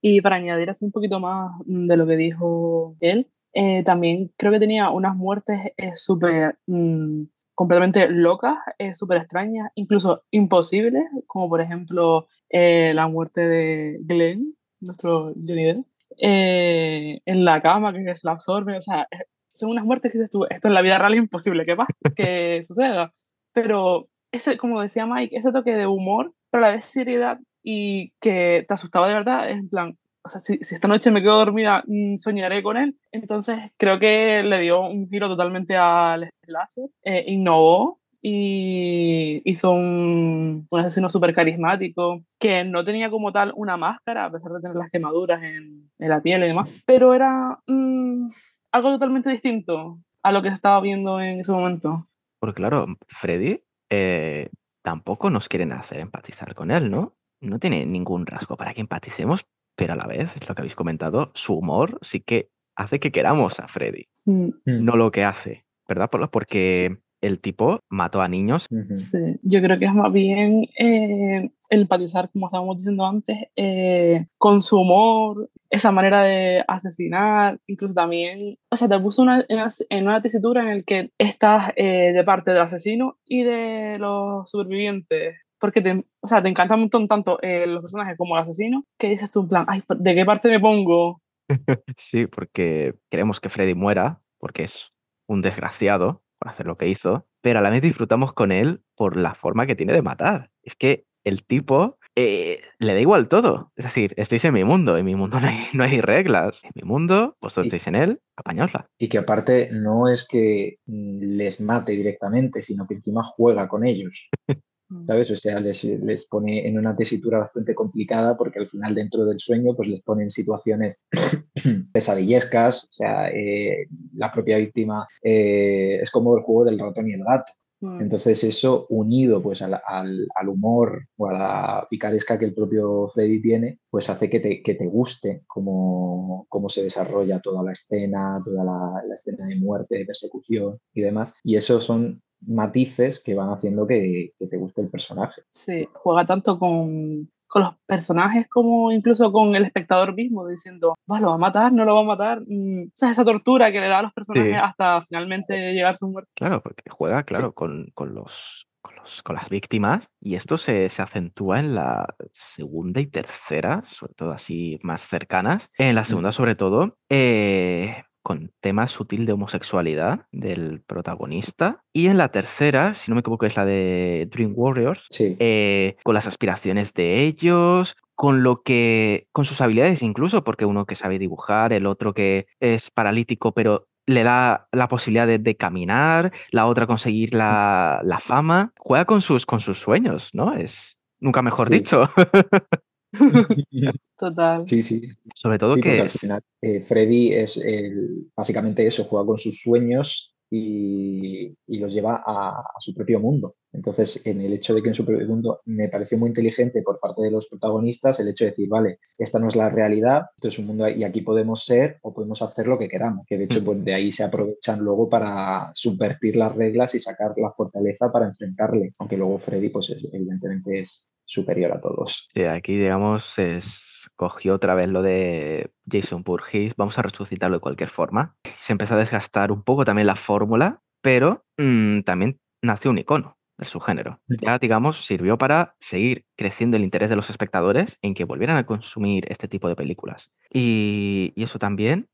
Y 0.00 0.20
para 0.20 0.36
añadir 0.36 0.70
así 0.70 0.84
un 0.84 0.92
poquito 0.92 1.20
más 1.20 1.52
de 1.64 1.96
lo 1.96 2.06
que 2.06 2.16
dijo 2.16 2.96
él, 3.00 3.28
eh, 3.58 3.82
también 3.84 4.30
creo 4.36 4.52
que 4.52 4.58
tenía 4.58 4.90
unas 4.90 5.16
muertes 5.16 5.72
eh, 5.78 5.92
súper 5.94 6.58
mm, 6.66 7.22
completamente 7.54 8.06
locas, 8.10 8.56
eh, 8.78 8.92
súper 8.94 9.16
extrañas, 9.16 9.70
incluso 9.74 10.24
imposibles, 10.30 11.04
como 11.26 11.48
por 11.48 11.62
ejemplo 11.62 12.26
la 12.50 13.08
muerte 13.08 13.48
de 13.48 13.98
Glenn, 14.02 14.54
nuestro 14.80 15.32
Johnny 15.34 15.64
Depp, 15.64 15.86
en 16.18 17.44
la 17.44 17.60
cama 17.62 17.92
que 17.92 18.14
se 18.14 18.26
la 18.26 18.32
absorbe, 18.32 18.76
o 18.76 18.80
sea, 18.80 19.08
son 19.54 19.70
unas 19.70 19.84
muertes 19.84 20.12
que 20.12 20.18
dices 20.18 20.30
tú, 20.30 20.44
esto 20.48 20.68
en 20.68 20.74
la 20.74 20.82
vida 20.82 20.98
real 20.98 21.14
es 21.14 21.20
imposible 21.20 21.64
que, 21.64 21.76
pase, 21.76 21.92
que 22.16 22.62
suceda, 22.62 23.12
pero 23.52 24.08
ese, 24.32 24.58
como 24.58 24.82
decía 24.82 25.06
Mike, 25.06 25.36
ese 25.36 25.50
toque 25.50 25.74
de 25.74 25.86
humor, 25.86 26.34
pero 26.50 26.64
a 26.64 26.68
la 26.68 26.74
vez 26.74 26.84
seriedad 26.84 27.40
y 27.68 28.12
que 28.20 28.64
te 28.68 28.74
asustaba 28.74 29.08
de 29.08 29.14
verdad, 29.14 29.50
es 29.50 29.58
en 29.58 29.68
plan, 29.68 29.98
o 30.22 30.28
sea, 30.28 30.40
si, 30.40 30.56
si 30.60 30.76
esta 30.76 30.86
noche 30.86 31.10
me 31.10 31.20
quedo 31.20 31.38
dormida, 31.38 31.82
mm, 31.84 32.14
soñaré 32.16 32.62
con 32.62 32.76
él. 32.76 32.96
Entonces 33.10 33.58
creo 33.76 33.98
que 33.98 34.44
le 34.44 34.60
dio 34.60 34.82
un 34.82 35.08
giro 35.08 35.26
totalmente 35.26 35.76
al 35.76 36.30
slasher, 36.44 36.88
eh, 37.02 37.24
innovó 37.26 37.98
y 38.22 39.42
hizo 39.44 39.72
un, 39.72 40.68
asesino 40.70 41.10
súper 41.10 41.34
carismático, 41.34 42.22
que 42.38 42.62
no 42.62 42.84
tenía 42.84 43.10
como 43.10 43.32
tal 43.32 43.52
una 43.56 43.76
máscara, 43.76 44.26
a 44.26 44.30
pesar 44.30 44.52
de 44.52 44.60
tener 44.60 44.76
las 44.76 44.90
quemaduras 44.90 45.42
en, 45.42 45.90
en 45.98 46.08
la 46.08 46.20
piel 46.20 46.44
y 46.44 46.46
demás, 46.46 46.70
pero 46.86 47.14
era 47.14 47.58
mm, 47.66 48.28
algo 48.70 48.90
totalmente 48.92 49.28
distinto 49.30 49.98
a 50.22 50.30
lo 50.30 50.40
que 50.40 50.50
se 50.50 50.54
estaba 50.54 50.80
viendo 50.80 51.20
en 51.20 51.40
ese 51.40 51.50
momento. 51.50 52.06
Porque 52.38 52.60
claro, 52.60 52.86
Freddy 53.08 53.60
eh, 53.90 54.50
tampoco 54.82 55.30
nos 55.30 55.48
quieren 55.48 55.72
hacer 55.72 55.98
empatizar 55.98 56.54
con 56.54 56.70
él, 56.70 56.92
¿no? 56.92 57.15
No 57.40 57.58
tiene 57.58 57.86
ningún 57.86 58.26
rasgo 58.26 58.56
para 58.56 58.74
que 58.74 58.80
empaticemos, 58.80 59.46
pero 59.76 59.92
a 59.92 59.96
la 59.96 60.06
vez, 60.06 60.34
es 60.36 60.48
lo 60.48 60.54
que 60.54 60.62
habéis 60.62 60.74
comentado, 60.74 61.30
su 61.34 61.54
humor 61.54 61.98
sí 62.02 62.20
que 62.20 62.50
hace 62.76 63.00
que 63.00 63.12
queramos 63.12 63.58
a 63.60 63.68
Freddy, 63.68 64.08
mm. 64.24 64.50
no 64.64 64.96
lo 64.96 65.10
que 65.10 65.24
hace, 65.24 65.64
¿verdad? 65.88 66.10
Porque 66.10 66.98
el 67.20 67.40
tipo 67.40 67.80
mató 67.88 68.20
a 68.20 68.28
niños. 68.28 68.66
Sí, 68.94 69.18
yo 69.42 69.60
creo 69.60 69.78
que 69.78 69.86
es 69.86 69.94
más 69.94 70.12
bien 70.12 70.66
eh, 70.78 71.50
empatizar, 71.70 72.30
como 72.30 72.46
estábamos 72.46 72.78
diciendo 72.78 73.06
antes, 73.06 73.36
eh, 73.56 74.26
con 74.38 74.62
su 74.62 74.80
humor, 74.80 75.50
esa 75.70 75.90
manera 75.90 76.22
de 76.22 76.64
asesinar, 76.68 77.58
incluso 77.66 77.94
también, 77.94 78.58
o 78.70 78.76
sea, 78.76 78.88
te 78.88 78.98
puso 79.00 79.22
una, 79.22 79.44
en, 79.48 80.04
una, 80.04 80.22
tesitura 80.22 80.62
en 80.62 80.78
la 80.78 80.84
que 80.84 81.10
estás 81.18 81.72
eh, 81.76 82.12
de 82.12 82.24
parte 82.24 82.52
del 82.52 82.60
asesino 82.60 83.18
y 83.24 83.42
de 83.42 83.96
los 83.98 84.48
supervivientes 84.48 85.45
porque 85.58 85.80
te, 85.80 86.04
o 86.20 86.26
sea, 86.26 86.42
te 86.42 86.48
encantan 86.48 86.76
un 86.76 86.82
montón 86.82 87.08
tanto 87.08 87.38
eh, 87.42 87.66
los 87.66 87.82
personajes 87.82 88.16
como 88.16 88.36
el 88.36 88.42
asesino, 88.42 88.84
que 88.98 89.08
dices 89.08 89.30
tú 89.30 89.42
en 89.42 89.48
plan, 89.48 89.64
ay, 89.68 89.82
¿de 89.88 90.14
qué 90.14 90.24
parte 90.24 90.48
me 90.48 90.60
pongo? 90.60 91.20
sí, 91.96 92.26
porque 92.26 92.94
queremos 93.10 93.40
que 93.40 93.48
Freddy 93.48 93.74
muera, 93.74 94.20
porque 94.38 94.64
es 94.64 94.92
un 95.28 95.42
desgraciado 95.42 96.22
por 96.38 96.50
hacer 96.50 96.66
lo 96.66 96.76
que 96.76 96.88
hizo, 96.88 97.26
pero 97.40 97.60
a 97.60 97.62
la 97.62 97.70
vez 97.70 97.82
disfrutamos 97.82 98.32
con 98.32 98.52
él 98.52 98.82
por 98.96 99.16
la 99.16 99.34
forma 99.34 99.66
que 99.66 99.76
tiene 99.76 99.92
de 99.92 100.02
matar. 100.02 100.50
Es 100.62 100.74
que 100.76 101.06
el 101.24 101.44
tipo 101.44 101.98
eh, 102.14 102.60
le 102.78 102.94
da 102.94 103.00
igual 103.00 103.28
todo. 103.28 103.72
Es 103.76 103.84
decir, 103.84 104.14
estáis 104.16 104.44
en 104.44 104.54
mi 104.54 104.64
mundo, 104.64 104.96
en 104.96 105.04
mi 105.04 105.14
mundo 105.16 105.40
no 105.40 105.48
hay, 105.48 105.58
no 105.72 105.84
hay 105.84 106.00
reglas. 106.00 106.64
En 106.64 106.70
mi 106.74 106.82
mundo, 106.82 107.36
vosotros 107.40 107.66
estáis 107.66 107.86
en 107.88 107.94
él, 107.96 108.20
apañadla. 108.36 108.86
Y 108.98 109.08
que 109.08 109.18
aparte 109.18 109.70
no 109.72 110.08
es 110.08 110.26
que 110.26 110.76
les 110.86 111.60
mate 111.60 111.92
directamente, 111.92 112.62
sino 112.62 112.86
que 112.86 112.94
encima 112.94 113.22
juega 113.24 113.68
con 113.68 113.86
ellos. 113.86 114.30
Mm. 114.88 115.04
¿sabes? 115.04 115.30
O 115.30 115.36
sea, 115.36 115.58
les, 115.60 115.84
les, 115.84 116.26
pone 116.26 116.66
en 116.66 116.78
una 116.78 116.94
tesitura 116.94 117.38
bastante 117.38 117.74
complicada 117.74 118.36
porque 118.36 118.60
al 118.60 118.68
final 118.68 118.94
dentro 118.94 119.24
del 119.24 119.40
sueño 119.40 119.74
pues 119.74 119.88
les 119.88 120.02
pone 120.02 120.22
en 120.22 120.30
situaciones 120.30 121.00
pesadillescas, 121.92 122.84
o 122.84 122.92
sea, 122.92 123.28
eh, 123.30 123.88
la 124.14 124.30
propia 124.30 124.58
víctima 124.58 125.06
eh, 125.22 125.98
es 126.00 126.10
como 126.10 126.36
el 126.36 126.42
juego 126.42 126.64
del 126.64 126.78
ratón 126.78 127.08
y 127.08 127.14
el 127.14 127.24
gato. 127.24 127.52
Mm. 127.80 128.00
Entonces 128.00 128.42
eso 128.44 128.86
unido 128.88 129.42
pues 129.42 129.60
al, 129.60 129.78
al, 129.86 130.26
al, 130.34 130.48
humor 130.48 131.08
o 131.16 131.26
a 131.28 131.32
la 131.32 131.86
picaresca 131.90 132.38
que 132.38 132.46
el 132.46 132.54
propio 132.54 133.08
Freddy 133.08 133.42
tiene, 133.42 133.80
pues 133.90 134.08
hace 134.08 134.30
que 134.30 134.40
te, 134.40 134.62
que 134.62 134.74
te 134.74 134.86
guste 134.86 135.42
cómo, 135.46 136.46
cómo, 136.48 136.68
se 136.70 136.82
desarrolla 136.84 137.40
toda 137.40 137.62
la 137.62 137.72
escena, 137.72 138.40
toda 138.42 138.64
la, 138.64 139.02
la, 139.06 139.14
escena 139.14 139.46
de 139.46 139.56
muerte, 139.56 139.98
de 139.98 140.06
persecución 140.06 140.78
y 140.94 141.02
demás. 141.02 141.34
Y 141.44 141.56
eso 141.56 141.80
son 141.80 142.22
matices 142.40 143.20
que 143.20 143.34
van 143.34 143.50
haciendo 143.50 143.86
que, 143.86 144.32
te 144.38 144.56
guste 144.56 144.82
el 144.82 144.88
personaje. 144.88 145.42
Sí, 145.52 145.88
juega 145.94 146.26
tanto 146.26 146.58
con, 146.58 147.18
con, 147.48 147.62
los 147.62 147.74
personajes 147.86 148.48
como 148.48 148.92
incluso 148.92 149.32
con 149.32 149.54
el 149.54 149.64
espectador 149.64 150.14
mismo, 150.14 150.46
diciendo, 150.46 150.94
¿Va, 151.10 151.20
¿lo 151.20 151.28
va 151.28 151.34
a 151.34 151.38
matar? 151.38 151.72
¿No 151.72 151.84
lo 151.84 151.94
va 151.94 152.00
a 152.00 152.04
matar? 152.04 152.42
Mm, 152.46 152.84
o 152.84 152.92
sea, 152.94 153.10
esa 153.10 153.24
tortura 153.24 153.72
que 153.72 153.80
le 153.80 153.88
da 153.88 154.00
a 154.00 154.02
los 154.02 154.12
personajes 154.12 154.56
hasta 154.62 155.00
finalmente 155.00 155.72
llegar 155.72 155.92
a 155.92 155.96
su 155.96 156.08
muerte. 156.08 156.30
Claro, 156.34 156.62
porque 156.62 156.90
juega, 156.90 157.22
claro, 157.24 157.52
con, 157.52 157.90
con, 157.94 158.14
los, 158.14 158.66
con, 158.82 158.94
los, 158.96 159.22
con 159.22 159.36
las 159.36 159.48
víctimas 159.48 160.08
y 160.20 160.34
esto 160.34 160.58
se, 160.58 160.88
se, 160.88 161.02
acentúa 161.02 161.60
en 161.60 161.74
la 161.74 162.14
segunda 162.32 163.00
y 163.00 163.06
tercera, 163.06 163.82
sobre 163.86 164.14
todo 164.14 164.32
así 164.32 164.78
más 164.82 165.02
cercanas. 165.02 165.70
En 165.78 165.94
la 165.94 166.04
segunda, 166.04 166.32
sobre 166.32 166.54
todo, 166.54 166.96
eh, 167.08 168.04
con 168.26 168.50
tema 168.60 168.88
sutil 168.88 169.24
de 169.24 169.34
homosexualidad 169.34 170.26
del 170.32 170.80
protagonista. 170.84 171.84
Y 171.92 172.08
en 172.08 172.18
la 172.18 172.30
tercera, 172.30 172.92
si 172.92 173.08
no 173.08 173.14
me 173.14 173.20
equivoco, 173.20 173.46
es 173.46 173.54
la 173.54 173.64
de 173.64 174.26
Dream 174.32 174.52
Warriors, 174.56 175.04
Sí. 175.10 175.36
eh, 175.38 175.94
con 176.02 176.14
las 176.14 176.26
aspiraciones 176.26 176.92
de 176.92 177.20
ellos, 177.22 177.94
con 178.16 178.42
lo 178.42 178.62
que, 178.64 179.28
con 179.30 179.44
sus 179.44 179.60
habilidades 179.60 180.02
incluso, 180.02 180.42
porque 180.42 180.64
uno 180.64 180.86
que 180.86 180.96
sabe 180.96 181.20
dibujar, 181.20 181.72
el 181.72 181.86
otro 181.86 182.14
que 182.14 182.48
es 182.58 182.90
paralítico, 182.90 183.52
pero 183.52 183.86
le 184.06 184.24
da 184.24 184.66
la 184.72 184.88
posibilidad 184.88 185.28
de, 185.28 185.38
de 185.38 185.56
caminar, 185.56 186.32
la 186.50 186.66
otra 186.66 186.88
conseguir 186.88 187.32
la, 187.32 188.00
la 188.02 188.18
fama, 188.18 188.72
juega 188.76 189.04
con 189.04 189.20
sus, 189.20 189.46
con 189.46 189.60
sus 189.60 189.78
sueños, 189.78 190.30
¿no? 190.32 190.52
Es 190.54 190.96
nunca 191.20 191.42
mejor 191.42 191.68
Sí. 191.68 191.74
dicho. 191.74 192.10
Total. 194.18 194.66
Sí, 194.66 194.82
sí. 194.82 195.02
Sobre 195.34 195.58
todo 195.58 195.74
Sí, 195.74 195.80
que 195.82 196.00
al 196.00 196.10
final 196.10 196.42
eh, 196.62 196.80
Freddy 196.80 197.32
es 197.32 197.56
el- 197.58 198.30
básicamente 198.36 198.86
eso, 198.86 199.04
juega 199.04 199.26
con 199.26 199.38
sus 199.38 199.60
sueños 199.60 200.32
y, 200.50 201.54
y 201.66 201.78
los 201.78 201.92
lleva 201.92 202.22
a, 202.24 202.50
a 202.60 202.80
su 202.80 202.94
propio 202.94 203.20
mundo. 203.20 203.56
Entonces, 203.72 204.22
en 204.24 204.40
el 204.40 204.54
hecho 204.54 204.74
de 204.74 204.82
que 204.82 204.88
en 204.88 204.94
su 204.94 205.04
propio 205.04 205.26
mundo 205.26 205.60
me 205.66 205.88
pareció 205.88 206.16
muy 206.16 206.28
inteligente 206.28 206.80
por 206.82 206.98
parte 206.98 207.20
de 207.20 207.30
los 207.30 207.48
protagonistas 207.48 208.20
el 208.20 208.28
hecho 208.28 208.44
de 208.44 208.50
decir, 208.52 208.68
vale, 208.68 209.00
esta 209.18 209.38
no 209.38 209.48
es 209.48 209.56
la 209.56 209.68
realidad, 209.68 210.22
esto 210.36 210.48
es 210.48 210.58
un 210.58 210.66
mundo 210.68 210.88
y 210.88 211.04
aquí 211.04 211.20
podemos 211.20 211.64
ser 211.64 211.98
o 212.02 212.14
podemos 212.14 212.40
hacer 212.40 212.66
lo 212.68 212.78
que 212.78 212.88
queramos. 212.88 213.26
Que 213.26 213.36
de 213.36 213.44
hecho, 213.44 213.60
Mm. 213.60 213.64
pues 213.64 213.84
de 213.84 213.94
ahí 213.94 214.12
se 214.12 214.22
aprovechan 214.24 214.80
luego 214.80 215.08
para 215.10 215.70
subvertir 215.74 216.36
las 216.36 216.54
reglas 216.54 216.94
y 216.94 217.00
sacar 217.00 217.34
la 217.36 217.52
fortaleza 217.52 218.10
para 218.10 218.26
enfrentarle. 218.26 218.92
Aunque 218.98 219.16
luego 219.18 219.38
Freddy, 219.38 219.68
pues 219.68 219.90
es- 219.90 220.08
evidentemente 220.12 220.78
es 220.78 221.10
superior 221.26 221.72
a 221.72 221.80
todos. 221.80 222.26
Sí, 222.28 222.44
aquí, 222.44 222.76
digamos, 222.76 223.38
es, 223.38 224.08
cogió 224.16 224.54
otra 224.54 224.74
vez 224.74 224.88
lo 224.88 225.02
de 225.02 225.72
Jason 225.90 226.22
Voorhees, 226.22 226.74
vamos 226.76 226.98
a 226.98 227.02
resucitarlo 227.02 227.58
de 227.58 227.60
cualquier 227.60 227.90
forma. 227.90 228.36
Se 228.58 228.72
empezó 228.72 228.94
a 228.94 228.98
desgastar 228.98 229.52
un 229.52 229.62
poco 229.62 229.84
también 229.84 230.06
la 230.06 230.16
fórmula, 230.16 230.80
pero 231.02 231.44
mm, 231.58 232.00
también 232.00 232.40
nació 232.62 232.90
un 232.90 232.98
icono 232.98 233.36
de 233.58 233.66
su 233.66 233.80
género. 233.80 234.20
Mm. 234.28 234.34
Ya, 234.42 234.58
digamos, 234.58 235.04
sirvió 235.04 235.36
para 235.36 235.76
seguir 235.80 236.24
creciendo 236.36 236.76
el 236.76 236.84
interés 236.84 237.10
de 237.10 237.16
los 237.16 237.30
espectadores 237.30 237.98
en 238.02 238.14
que 238.14 238.24
volvieran 238.24 238.56
a 238.56 238.66
consumir 238.66 239.26
este 239.30 239.48
tipo 239.48 239.68
de 239.68 239.76
películas. 239.76 240.30
Y, 240.52 241.32
y 241.36 241.42
eso 241.42 241.58
también, 241.58 242.08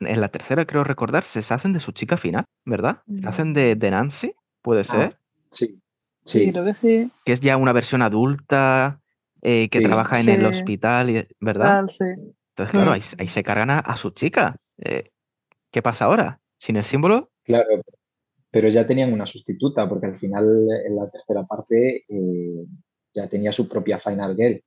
en 0.00 0.20
la 0.20 0.28
tercera, 0.28 0.66
creo 0.66 0.84
recordar, 0.84 1.24
se 1.24 1.40
hacen 1.40 1.72
de 1.72 1.80
su 1.80 1.92
chica 1.92 2.16
final, 2.16 2.44
¿verdad? 2.64 3.02
Se 3.20 3.26
hacen 3.26 3.52
de, 3.52 3.76
de 3.76 3.90
Nancy, 3.90 4.34
puede 4.62 4.84
ser, 4.84 5.18
Sí, 5.54 5.80
Sí, 6.24 6.40
sí. 6.46 6.52
creo 6.52 6.64
que 6.64 6.74
sí. 6.74 7.10
que 7.24 7.32
es 7.32 7.40
ya 7.40 7.56
una 7.56 7.72
versión 7.72 8.02
adulta. 8.02 9.00
eh, 9.46 9.68
que 9.68 9.80
Sí. 9.80 9.84
trabaja 9.84 10.20
en 10.20 10.28
el 10.30 10.46
hospital, 10.46 11.10
y- 11.10 11.28
¿verdad? 11.38 11.66
Real, 11.66 11.88
sí. 11.90 12.04
Entonces, 12.06 12.70
claro, 12.70 12.90
Mm. 12.92 12.94
ahí, 12.94 13.00
ahí 13.18 13.28
se 13.28 13.42
cargan 13.44 13.68
a, 13.68 13.78
a 13.80 13.94
su 13.98 14.10
chica. 14.12 14.56
Eh, 14.78 15.10
¿Qué 15.70 15.82
pasa 15.82 16.06
ahora? 16.06 16.40
¿Sin 16.58 16.76
el 16.76 16.84
símbolo? 16.84 17.30
Claro, 17.42 17.82
pero 18.50 18.68
ya 18.70 18.86
tenían 18.86 19.12
una 19.12 19.26
sustituta, 19.26 19.86
porque 19.86 20.06
al 20.06 20.16
final 20.16 20.46
en 20.86 20.96
la 20.96 21.10
tercera 21.10 21.42
parte 21.44 22.04
eh, 22.08 22.64
ya 23.12 23.28
tenía 23.28 23.52
su 23.52 23.68
propia 23.68 23.98
Final 23.98 24.34
Girl. 24.34 24.62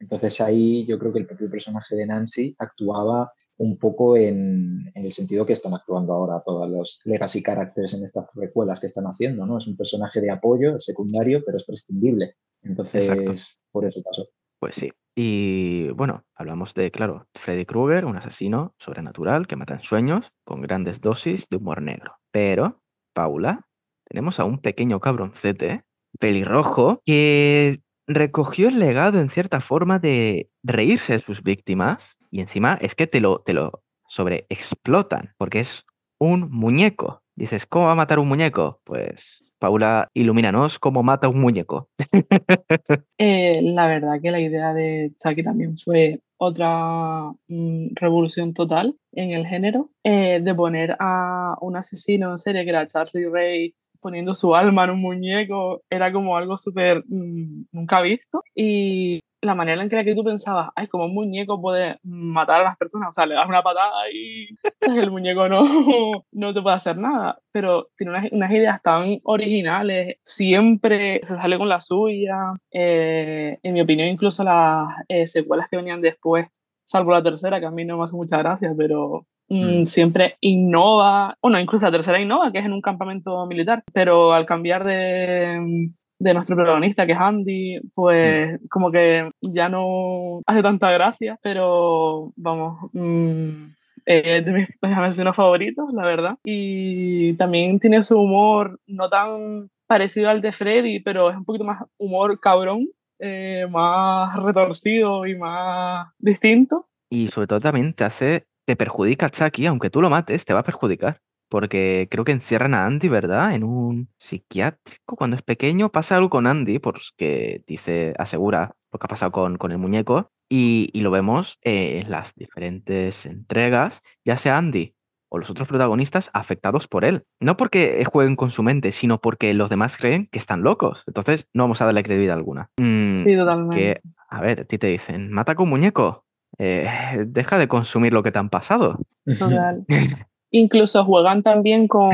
Entonces 0.00 0.40
ahí 0.40 0.86
yo 0.86 0.98
creo 0.98 1.12
que 1.12 1.18
el 1.18 1.26
propio 1.26 1.50
personaje 1.50 1.94
de 1.94 2.06
Nancy 2.06 2.56
actuaba 2.58 3.30
un 3.56 3.78
poco 3.78 4.16
en, 4.16 4.90
en 4.94 5.04
el 5.04 5.12
sentido 5.12 5.46
que 5.46 5.52
están 5.52 5.74
actuando 5.74 6.12
ahora 6.12 6.42
todos 6.44 6.68
los 6.68 7.00
legacy 7.04 7.42
characters 7.42 7.94
en 7.94 8.04
estas 8.04 8.28
recuelas 8.34 8.80
que 8.80 8.86
están 8.86 9.04
haciendo, 9.04 9.46
¿no? 9.46 9.58
Es 9.58 9.66
un 9.66 9.76
personaje 9.76 10.20
de 10.20 10.30
apoyo, 10.30 10.78
secundario, 10.78 11.42
pero 11.44 11.56
es 11.56 11.64
prescindible. 11.64 12.34
Entonces, 12.62 13.08
Exacto. 13.08 13.32
por 13.70 13.84
eso 13.84 14.02
pasó. 14.02 14.26
Pues 14.58 14.76
sí. 14.76 14.90
Y 15.16 15.90
bueno, 15.90 16.24
hablamos 16.34 16.74
de, 16.74 16.90
claro, 16.90 17.28
Freddy 17.34 17.64
Krueger, 17.64 18.04
un 18.04 18.16
asesino 18.16 18.74
sobrenatural 18.78 19.46
que 19.46 19.56
mata 19.56 19.74
en 19.74 19.82
sueños 19.82 20.32
con 20.44 20.60
grandes 20.60 21.00
dosis 21.00 21.48
de 21.48 21.58
humor 21.58 21.82
negro. 21.82 22.16
Pero, 22.32 22.82
Paula, 23.12 23.68
tenemos 24.04 24.40
a 24.40 24.44
un 24.44 24.58
pequeño 24.58 24.98
cabroncete, 24.98 25.84
pelirrojo, 26.18 27.00
que 27.04 27.80
recogió 28.08 28.68
el 28.68 28.80
legado 28.80 29.20
en 29.20 29.30
cierta 29.30 29.60
forma 29.60 29.98
de 29.98 30.50
reírse 30.62 31.14
de 31.14 31.20
sus 31.20 31.42
víctimas 31.42 32.16
y 32.34 32.40
encima 32.40 32.76
es 32.82 32.96
que 32.96 33.06
te 33.06 33.20
lo, 33.20 33.42
te 33.42 33.52
lo 33.52 33.84
sobreexplotan 34.08 35.34
porque 35.38 35.60
es 35.60 35.84
un 36.18 36.50
muñeco. 36.50 37.22
Dices, 37.36 37.64
¿cómo 37.64 37.84
va 37.86 37.92
a 37.92 37.94
matar 37.94 38.18
un 38.18 38.26
muñeco? 38.26 38.80
Pues, 38.82 39.52
Paula, 39.60 40.10
ilumínanos 40.14 40.80
cómo 40.80 41.04
mata 41.04 41.28
un 41.28 41.40
muñeco. 41.40 41.88
Eh, 43.18 43.62
la 43.62 43.86
verdad 43.86 44.20
que 44.20 44.32
la 44.32 44.40
idea 44.40 44.74
de 44.74 45.12
Chucky 45.16 45.44
también 45.44 45.78
fue 45.78 46.20
otra 46.36 47.30
mm, 47.46 47.94
revolución 47.94 48.52
total 48.52 48.96
en 49.12 49.30
el 49.30 49.46
género, 49.46 49.90
eh, 50.02 50.40
de 50.42 50.54
poner 50.54 50.96
a 50.98 51.56
un 51.60 51.76
asesino 51.76 52.32
en 52.32 52.38
serie 52.38 52.64
que 52.64 52.70
era 52.70 52.86
Charlie 52.88 53.28
Ray 53.32 53.74
poniendo 54.00 54.34
su 54.34 54.54
alma 54.54 54.84
en 54.84 54.90
un 54.90 55.00
muñeco, 55.00 55.82
era 55.88 56.12
como 56.12 56.36
algo 56.36 56.58
súper 56.58 57.04
mm, 57.06 57.66
nunca 57.72 58.02
visto. 58.02 58.42
Y 58.54 59.20
la 59.44 59.54
manera 59.54 59.82
en 59.82 59.88
que, 59.88 59.96
la 59.96 60.04
que 60.04 60.14
tú 60.14 60.24
pensabas, 60.24 60.70
ay, 60.74 60.86
como 60.88 61.04
un 61.06 61.14
muñeco 61.14 61.60
puede 61.60 61.98
matar 62.02 62.60
a 62.60 62.64
las 62.64 62.76
personas, 62.76 63.10
o 63.10 63.12
sea, 63.12 63.26
le 63.26 63.34
das 63.34 63.48
una 63.48 63.62
patada 63.62 64.10
y 64.12 64.48
¿sabes? 64.80 64.98
el 64.98 65.10
muñeco 65.10 65.48
no, 65.48 65.62
no 66.32 66.54
te 66.54 66.62
puede 66.62 66.76
hacer 66.76 66.96
nada, 66.96 67.38
pero 67.52 67.88
tiene 67.96 68.12
unas, 68.12 68.32
unas 68.32 68.50
ideas 68.50 68.82
tan 68.82 69.20
originales, 69.24 70.16
siempre 70.22 71.20
se 71.22 71.36
sale 71.36 71.58
con 71.58 71.68
la 71.68 71.80
suya, 71.80 72.54
eh, 72.72 73.58
en 73.62 73.74
mi 73.74 73.80
opinión 73.80 74.08
incluso 74.08 74.44
las 74.44 74.88
eh, 75.08 75.26
secuelas 75.26 75.68
que 75.68 75.76
venían 75.76 76.00
después, 76.00 76.46
salvo 76.84 77.12
la 77.12 77.22
tercera, 77.22 77.60
que 77.60 77.66
a 77.66 77.70
mí 77.70 77.84
no 77.84 77.98
me 77.98 78.04
hace 78.04 78.16
mucha 78.16 78.38
gracia, 78.38 78.72
pero 78.76 79.26
mm, 79.48 79.82
Mm. 79.82 79.86
siempre 79.86 80.36
innova, 80.40 81.36
bueno, 81.42 81.60
incluso 81.60 81.86
la 81.86 81.92
tercera 81.92 82.20
innova, 82.20 82.50
que 82.50 82.58
es 82.58 82.64
en 82.64 82.72
un 82.72 82.80
campamento 82.80 83.46
militar, 83.46 83.84
pero 83.92 84.32
al 84.32 84.46
cambiar 84.46 84.84
de 84.84 85.90
de 86.24 86.32
nuestro 86.32 86.56
protagonista, 86.56 87.04
que 87.04 87.12
es 87.12 87.20
Andy, 87.20 87.80
pues 87.94 88.58
como 88.70 88.90
que 88.90 89.30
ya 89.42 89.68
no 89.68 90.40
hace 90.46 90.62
tanta 90.62 90.90
gracia, 90.90 91.38
pero 91.42 92.32
vamos, 92.36 92.90
mm, 92.94 93.66
es 94.06 94.44
de 94.44 94.52
mis 94.52 94.78
asesinos 94.80 95.36
favoritos, 95.36 95.92
la 95.92 96.06
verdad. 96.06 96.38
Y 96.42 97.36
también 97.36 97.78
tiene 97.78 98.02
su 98.02 98.18
humor 98.18 98.80
no 98.86 99.10
tan 99.10 99.68
parecido 99.86 100.30
al 100.30 100.40
de 100.40 100.52
Freddy, 100.52 101.00
pero 101.00 101.30
es 101.30 101.36
un 101.36 101.44
poquito 101.44 101.64
más 101.64 101.84
humor 101.98 102.40
cabrón, 102.40 102.88
eh, 103.18 103.66
más 103.70 104.34
retorcido 104.42 105.26
y 105.26 105.36
más 105.36 106.08
distinto. 106.18 106.88
Y 107.10 107.28
sobre 107.28 107.48
todo 107.48 107.60
también 107.60 107.92
te 107.92 108.04
hace, 108.04 108.46
te 108.64 108.76
perjudica 108.76 109.26
a 109.26 109.30
Chucky, 109.30 109.66
aunque 109.66 109.90
tú 109.90 110.00
lo 110.00 110.08
mates, 110.08 110.46
te 110.46 110.54
va 110.54 110.60
a 110.60 110.64
perjudicar. 110.64 111.20
Porque 111.54 112.08
creo 112.10 112.24
que 112.24 112.32
encierran 112.32 112.74
a 112.74 112.84
Andy, 112.84 113.08
¿verdad? 113.08 113.54
En 113.54 113.62
un 113.62 114.08
psiquiátrico. 114.18 115.14
Cuando 115.14 115.36
es 115.36 115.42
pequeño 115.42 115.88
pasa 115.88 116.16
algo 116.16 116.28
con 116.28 116.48
Andy, 116.48 116.80
porque 116.80 117.62
dice, 117.68 118.12
asegura 118.18 118.74
lo 118.92 118.98
que 118.98 119.04
ha 119.04 119.08
pasado 119.08 119.30
con, 119.30 119.56
con 119.56 119.70
el 119.70 119.78
muñeco. 119.78 120.32
Y, 120.50 120.90
y 120.92 121.02
lo 121.02 121.12
vemos 121.12 121.60
eh, 121.62 122.00
en 122.00 122.10
las 122.10 122.34
diferentes 122.34 123.24
entregas, 123.24 124.02
ya 124.24 124.36
sea 124.36 124.58
Andy 124.58 124.96
o 125.28 125.38
los 125.38 125.48
otros 125.48 125.68
protagonistas 125.68 126.28
afectados 126.34 126.88
por 126.88 127.04
él. 127.04 127.22
No 127.38 127.56
porque 127.56 128.04
jueguen 128.04 128.34
con 128.34 128.50
su 128.50 128.64
mente, 128.64 128.90
sino 128.90 129.20
porque 129.20 129.54
los 129.54 129.70
demás 129.70 129.96
creen 129.96 130.26
que 130.32 130.40
están 130.40 130.62
locos. 130.62 131.04
Entonces 131.06 131.46
no 131.54 131.62
vamos 131.62 131.80
a 131.80 131.84
darle 131.84 132.02
credibilidad 132.02 132.36
alguna. 132.36 132.68
Mm, 132.80 133.14
Sí, 133.14 133.36
totalmente. 133.36 133.76
que, 133.76 133.96
a 134.28 134.40
ver, 134.40 134.62
a 134.62 134.64
ti 134.64 134.76
te 134.78 134.88
dicen, 134.88 135.30
mata 135.30 135.54
con 135.54 135.68
muñeco. 135.68 136.24
Eh, 136.58 136.88
deja 137.28 137.58
de 137.58 137.68
consumir 137.68 138.12
lo 138.12 138.24
que 138.24 138.32
te 138.32 138.40
han 138.40 138.50
pasado. 138.50 138.98
Total. 139.38 139.84
Incluso 140.56 141.04
juegan 141.04 141.42
también 141.42 141.88
con, 141.88 142.12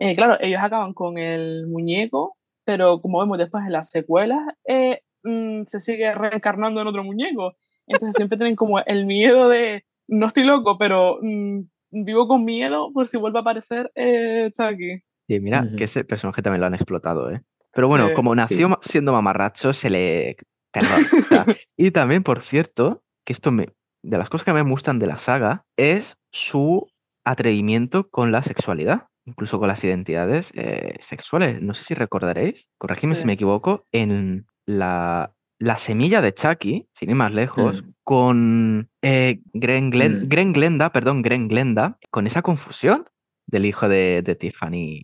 eh, 0.00 0.16
claro, 0.16 0.36
ellos 0.40 0.58
acaban 0.60 0.94
con 0.94 1.16
el 1.16 1.68
muñeco, 1.68 2.36
pero 2.64 3.00
como 3.00 3.20
vemos 3.20 3.38
después 3.38 3.64
en 3.64 3.70
las 3.70 3.88
secuelas, 3.88 4.40
eh, 4.66 5.02
mm, 5.22 5.62
se 5.66 5.78
sigue 5.78 6.12
reencarnando 6.12 6.80
en 6.80 6.88
otro 6.88 7.04
muñeco. 7.04 7.54
Entonces 7.86 8.16
siempre 8.16 8.36
tienen 8.36 8.56
como 8.56 8.80
el 8.80 9.06
miedo 9.06 9.48
de, 9.48 9.84
no 10.08 10.26
estoy 10.26 10.42
loco, 10.42 10.76
pero 10.76 11.18
mm, 11.22 11.60
vivo 11.92 12.26
con 12.26 12.44
miedo 12.44 12.90
por 12.92 13.06
si 13.06 13.16
vuelve 13.16 13.38
a 13.38 13.42
aparecer 13.42 13.92
eh, 13.94 14.50
Chucky. 14.56 15.04
Y 15.28 15.38
mira, 15.38 15.62
Ujú. 15.64 15.76
que 15.76 15.84
ese 15.84 16.02
personaje 16.02 16.42
también 16.42 16.62
lo 16.62 16.66
han 16.66 16.74
explotado, 16.74 17.30
¿eh? 17.30 17.42
Pero 17.72 17.86
bueno, 17.86 18.08
Sí. 18.08 18.14
como 18.14 18.34
nació 18.34 18.68
Sí. 18.80 18.90
siendo 18.90 19.12
mamarracho, 19.12 19.72
se 19.72 19.88
le 19.88 20.36
y 21.76 21.92
también, 21.92 22.24
por 22.24 22.40
cierto, 22.40 23.04
que 23.24 23.32
esto 23.32 23.52
me, 23.52 23.66
de 24.02 24.18
las 24.18 24.28
cosas 24.28 24.44
que 24.44 24.52
me 24.52 24.62
gustan 24.62 24.98
de 24.98 25.06
la 25.06 25.18
saga 25.18 25.64
es 25.76 26.16
su 26.32 26.88
atrevimiento 27.24 28.08
con 28.10 28.32
la 28.32 28.42
sexualidad, 28.42 29.06
incluso 29.24 29.58
con 29.58 29.68
las 29.68 29.82
identidades 29.84 30.50
eh, 30.54 30.96
sexuales. 31.00 31.60
No 31.62 31.74
sé 31.74 31.84
si 31.84 31.94
recordaréis, 31.94 32.66
corregidme 32.78 33.14
si 33.14 33.24
me 33.24 33.34
equivoco, 33.34 33.86
en 33.92 34.46
la, 34.66 35.32
la 35.58 35.76
semilla 35.76 36.20
de 36.20 36.34
Chucky, 36.34 36.88
sin 36.94 37.10
ir 37.10 37.16
más 37.16 37.32
lejos, 37.32 37.82
Mm. 37.82 37.90
con 38.04 38.90
eh, 39.02 39.40
Gren, 39.52 39.90
Glen- 39.92 40.22
Mm. 40.24 40.28
Gren 40.28 40.52
Glenda, 40.52 40.90
perdón, 40.92 41.22
Gren 41.22 41.48
Glenda, 41.48 41.98
con 42.10 42.26
esa 42.26 42.42
confusión 42.42 43.08
del 43.46 43.66
hijo 43.66 43.88
de, 43.88 44.22
de 44.22 44.34
Tiffany 44.34 45.02